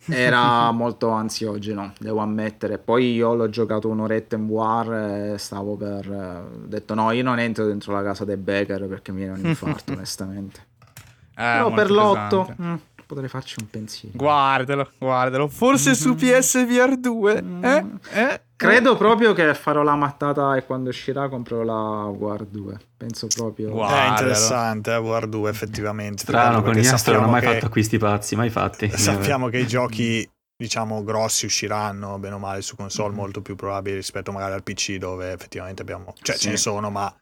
era 0.08 0.70
molto 0.72 1.10
ansiogeno, 1.10 1.92
devo 1.98 2.20
ammettere. 2.20 2.78
Poi 2.78 3.12
io 3.14 3.34
l'ho 3.34 3.48
giocato 3.48 3.88
un'oretta 3.88 4.36
in 4.36 4.46
VR 4.46 5.32
e 5.34 5.38
stavo 5.38 5.76
per... 5.76 6.08
Ho 6.10 6.66
detto 6.66 6.94
no, 6.94 7.10
io 7.10 7.22
non 7.22 7.38
entro 7.38 7.66
dentro 7.66 7.92
la 7.92 8.02
casa 8.02 8.24
dei 8.24 8.36
Becker 8.36 8.86
perché 8.86 9.12
mi 9.12 9.18
viene 9.18 9.38
un 9.38 9.46
infarto, 9.46 9.92
onestamente. 9.94 10.70
Eh, 11.34 11.34
Però 11.34 11.72
per 11.72 11.90
l'otto 11.90 12.54
mh, 12.56 12.66
mm, 12.66 12.74
potrei 13.12 13.28
farci 13.28 13.56
un 13.60 13.68
pensiero. 13.68 14.16
Guardalo, 14.16 14.90
guardalo. 14.98 15.48
Forse 15.48 15.90
mm-hmm. 15.90 15.98
su 15.98 16.14
PSVR 16.14 16.96
2. 16.98 17.42
Mm-hmm. 17.42 17.64
Eh? 17.64 17.84
Eh? 18.12 18.40
Credo 18.56 18.96
proprio 18.96 19.34
che 19.34 19.52
farò 19.54 19.82
la 19.82 19.94
mattata 19.94 20.56
e 20.56 20.64
quando 20.64 20.88
uscirà 20.88 21.28
comprerò 21.28 21.62
la 21.62 22.04
War 22.06 22.46
2. 22.46 22.80
Penso 22.96 23.26
proprio. 23.26 23.72
Wow, 23.72 23.90
è 23.90 24.08
interessante, 24.08 24.92
eh, 24.92 24.96
War 24.96 25.26
2 25.26 25.50
effettivamente. 25.50 26.22
Strano, 26.22 26.62
con 26.62 26.78
Astro 26.78 27.14
non 27.14 27.24
ho 27.24 27.30
mai 27.30 27.40
che... 27.40 27.52
fatto 27.52 27.66
acquisti 27.66 27.98
pazzi, 27.98 28.34
mai 28.34 28.48
fatti. 28.48 28.88
Sappiamo 28.88 29.48
che 29.50 29.58
i 29.58 29.66
giochi 29.66 30.26
diciamo 30.56 31.02
grossi 31.02 31.44
usciranno 31.44 32.18
bene 32.18 32.36
o 32.36 32.38
male 32.38 32.62
su 32.62 32.76
console 32.76 33.08
mm-hmm. 33.08 33.18
molto 33.18 33.42
più 33.42 33.56
probabili 33.56 33.96
rispetto 33.96 34.30
magari 34.30 34.52
al 34.52 34.62
PC 34.62 34.92
dove 34.96 35.32
effettivamente 35.32 35.82
abbiamo 35.82 36.14
cioè 36.22 36.36
sì. 36.36 36.42
ce 36.42 36.50
ne 36.50 36.56
sono 36.56 36.88
ma 36.88 37.12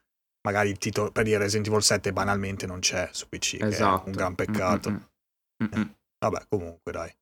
magari 0.42 0.68
il 0.68 0.76
titolo 0.76 1.10
per 1.10 1.24
dire 1.24 1.38
Resident 1.38 1.68
Evil 1.68 1.82
7 1.82 2.12
banalmente 2.12 2.66
non 2.66 2.80
c'è 2.80 3.08
su 3.12 3.28
PC 3.30 3.54
esatto. 3.54 3.64
che 3.64 3.64
è 3.64 3.66
un 3.66 3.70
esatto. 3.70 4.10
gran 4.10 4.34
peccato 4.34 4.90
mm-hmm. 4.90 5.00
Mm-hmm. 5.62 5.88
vabbè 6.18 6.44
comunque 6.48 6.92
dai 6.92 7.12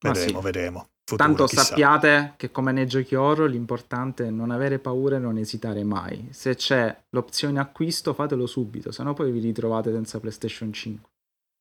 vedremo 0.00 0.38
sì. 0.38 0.44
vedremo 0.44 0.88
Futuro, 1.08 1.26
Tanto 1.26 1.46
chissà. 1.46 1.62
sappiate 1.62 2.34
che 2.36 2.50
come 2.50 2.70
nei 2.70 2.86
giochi 2.86 3.14
horror 3.14 3.48
l'importante 3.48 4.26
è 4.26 4.30
non 4.30 4.50
avere 4.50 4.78
paura 4.78 5.16
e 5.16 5.18
non 5.18 5.38
esitare 5.38 5.82
mai. 5.82 6.28
Se 6.32 6.54
c'è 6.54 6.94
l'opzione 7.08 7.58
acquisto 7.58 8.12
fatelo 8.12 8.46
subito, 8.46 8.92
sennò 8.92 9.14
poi 9.14 9.30
vi 9.30 9.40
ritrovate 9.40 9.90
senza 9.90 10.20
PlayStation 10.20 10.70
5. 10.70 11.10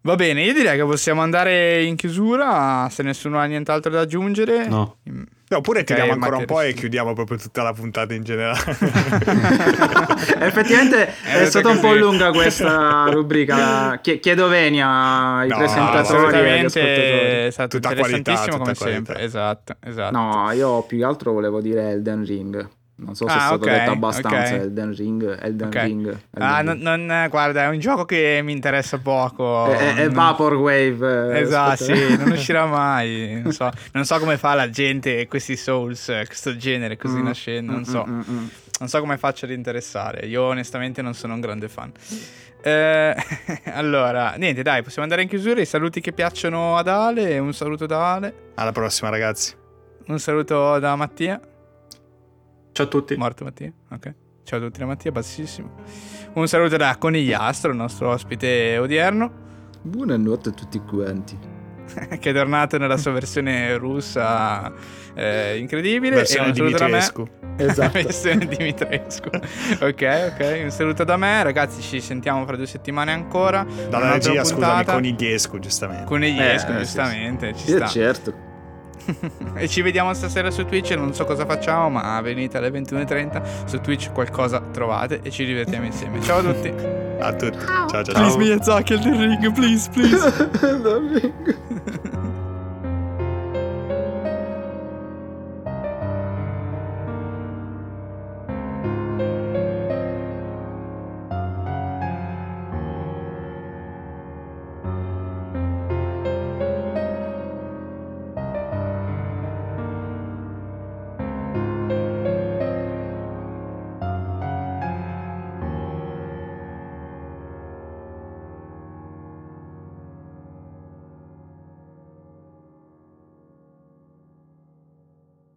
Va 0.08 0.16
bene, 0.16 0.42
io 0.42 0.54
direi 0.54 0.78
che 0.78 0.86
possiamo 0.86 1.22
andare 1.22 1.84
in 1.84 1.98
chiusura 1.98 2.88
se 2.90 3.04
nessuno 3.04 3.40
ha 3.40 3.44
nient'altro 3.44 3.92
da 3.92 4.00
aggiungere. 4.00 4.66
No. 4.66 5.00
No, 5.04 5.58
oppure 5.58 5.82
okay, 5.82 5.98
tiriamo 5.98 6.14
ancora 6.14 6.38
un 6.38 6.46
po' 6.46 6.62
e 6.62 6.72
chiudiamo 6.72 7.12
proprio 7.12 7.38
tutta 7.38 7.62
la 7.62 7.74
puntata 7.74 8.14
in 8.14 8.24
generale. 8.24 8.58
Effettivamente 10.40 11.14
è, 11.24 11.42
è 11.42 11.46
stata 11.48 11.68
un 11.68 11.82
po' 11.82 11.94
lunga 11.94 12.32
questa 12.32 13.10
rubrica. 13.10 14.00
Chiedo 14.00 14.48
venia 14.48 15.40
ai 15.40 15.50
no, 15.50 15.58
presentatori 15.58 16.38
e 16.38 16.52
agli 16.52 16.66
ascoltatori. 16.66 17.46
È 17.46 17.50
stato 17.52 17.76
tutta 17.76 17.90
interessantissimo 17.90 18.58
qualità, 18.58 18.58
come 18.58 18.74
qualità. 18.76 18.86
sempre. 18.86 19.22
Esatto, 19.26 19.76
esatto. 19.84 20.18
No, 20.18 20.52
io 20.54 20.84
più 20.84 21.00
che 21.00 21.04
altro 21.04 21.34
volevo 21.34 21.60
dire 21.60 21.90
Elden 21.90 22.24
Ring. 22.24 22.70
Non 23.00 23.14
so 23.14 23.28
se 23.28 23.34
ah, 23.34 23.38
è 23.38 23.40
stato 23.42 23.64
okay, 23.64 23.80
detto 23.80 23.92
abbastanza 23.92 24.38
okay. 24.38 24.60
Elden 24.60 24.96
Ring. 24.96 25.40
Elden 25.40 25.68
okay. 25.68 25.86
Ring 25.86 26.08
Elden 26.08 26.22
ah, 26.32 26.60
Ring. 26.62 26.82
Non, 26.82 27.06
non, 27.06 27.28
guarda, 27.30 27.64
è 27.64 27.68
un 27.68 27.78
gioco 27.78 28.06
che 28.06 28.40
mi 28.44 28.54
interessa 28.54 28.98
poco. 28.98 29.68
È, 29.68 29.96
è 29.96 30.10
Vaporwave. 30.10 31.36
Eh, 31.36 31.42
esatto, 31.42 31.84
sì, 31.84 31.94
non 32.18 32.32
uscirà 32.32 32.66
mai. 32.66 33.40
Non 33.44 33.52
so, 33.52 33.70
non 33.92 34.04
so, 34.04 34.18
come 34.18 34.38
fa 34.38 34.56
la 34.56 34.70
gente 34.72 35.28
questi 35.28 35.56
Souls, 35.56 36.12
questo 36.26 36.58
genere 36.58 36.98
così 36.98 37.18
mm, 37.18 37.24
nascendo. 37.24 37.72
Non 37.72 37.82
mm, 37.82 37.84
so. 37.84 38.06
Mm, 38.08 38.14
mm, 38.14 38.22
mm, 38.30 38.48
non 38.80 38.90
so 38.90 39.00
come 39.00 39.18
faccia 39.18 39.46
ad 39.46 39.52
interessare. 39.52 40.26
Io 40.26 40.42
onestamente 40.42 41.04
non 41.04 41.14
sono 41.14 41.36
un 41.36 41.40
grande 41.40 41.70
fan. 41.70 41.92
Eh, 42.64 43.16
allora, 43.74 44.34
niente, 44.38 44.64
dai, 44.64 44.82
possiamo 44.82 45.04
andare 45.04 45.22
in 45.22 45.30
chiusura. 45.30 45.62
I 45.62 45.66
saluti 45.66 46.02
che 46.02 46.14
piacciono 46.14 46.78
ad 46.78 46.88
Ale. 46.88 47.38
Un 47.38 47.54
saluto 47.54 47.86
da 47.86 48.14
Ale. 48.14 48.34
Alla 48.56 48.72
prossima, 48.72 49.10
ragazzi. 49.10 49.54
Un 50.08 50.20
saluto 50.20 50.80
da 50.80 50.96
Mattia. 50.96 51.40
Ciao 52.78 52.86
a 52.86 52.90
tutti. 52.90 53.16
Morto 53.16 53.44
Mattia? 53.44 53.74
Ok. 53.90 54.14
Ciao 54.44 54.60
a 54.60 54.62
tutti 54.62 54.78
da 54.78 54.86
Mattia, 54.86 55.12
bassissimo. 55.12 55.72
Un 56.34 56.48
saluto 56.48 56.78
da 56.78 56.96
Conigliastro, 57.00 57.72
il 57.72 57.76
nostro 57.76 58.12
ospite 58.12 58.78
odierno. 58.78 59.32
Buonanotte 59.82 60.50
a 60.50 60.52
tutti 60.52 60.80
quanti. 60.82 61.40
che 62.20 62.30
è 62.30 62.34
tornato 62.34 62.78
nella 62.78 62.98
sua 62.98 63.14
versione 63.14 63.76
russa 63.78 64.72
eh, 65.16 65.58
incredibile. 65.58 66.18
Versione 66.18 66.46
e 66.46 66.50
un 66.50 66.56
saluto 66.56 66.78
Dimitrescu. 66.78 67.24
da 67.24 67.48
me. 67.48 67.64
Esatto. 67.64 67.92
versione 67.98 68.46
Dimitrescu. 68.46 69.30
ok, 69.82 70.34
ok. 70.36 70.60
Un 70.62 70.70
saluto 70.70 71.04
da 71.04 71.18
me. 71.18 71.42
Ragazzi, 71.42 71.82
ci 71.82 72.00
sentiamo 72.00 72.46
fra 72.46 72.58
due 72.58 72.68
settimane 72.68 73.12
ancora. 73.12 73.66
Dalla 73.90 74.12
regia, 74.12 74.44
scusami, 74.44 74.86
Conigliescu, 74.86 75.58
giustamente. 75.58 76.06
Conigliescu, 76.06 76.72
eh, 76.74 76.78
giustamente. 76.78 77.54
Sì, 77.56 77.66
ci 77.66 77.72
sta. 77.72 77.88
certo. 77.88 78.47
E 79.56 79.68
ci 79.68 79.82
vediamo 79.82 80.14
stasera 80.14 80.52
su 80.52 80.66
Twitch. 80.66 80.92
Non 80.92 81.14
so 81.14 81.26
cosa 81.26 81.46
facciamo, 81.46 81.90
ma 81.90 82.20
venite 82.22 82.58
alle 82.58 82.70
21.30 82.70 83.66
su 83.66 83.80
Twitch. 83.80 84.12
Qualcosa 84.12 84.62
trovate 84.72 85.20
e 85.22 85.32
ci 85.32 85.46
divertiamo 85.46 85.86
insieme. 85.86 86.22
Ciao 86.22 86.40
a 86.40 86.54
tutti. 86.54 86.74
A 87.20 87.34
tutti. 87.34 87.66
Ciao 87.66 87.88
ciao 87.88 88.04
ciao. 88.04 88.14
Please 88.14 88.38
Miyazaki, 88.38 88.94
Elden 88.94 89.18
Ring, 89.18 89.52
please, 89.52 89.90
please. 89.90 90.34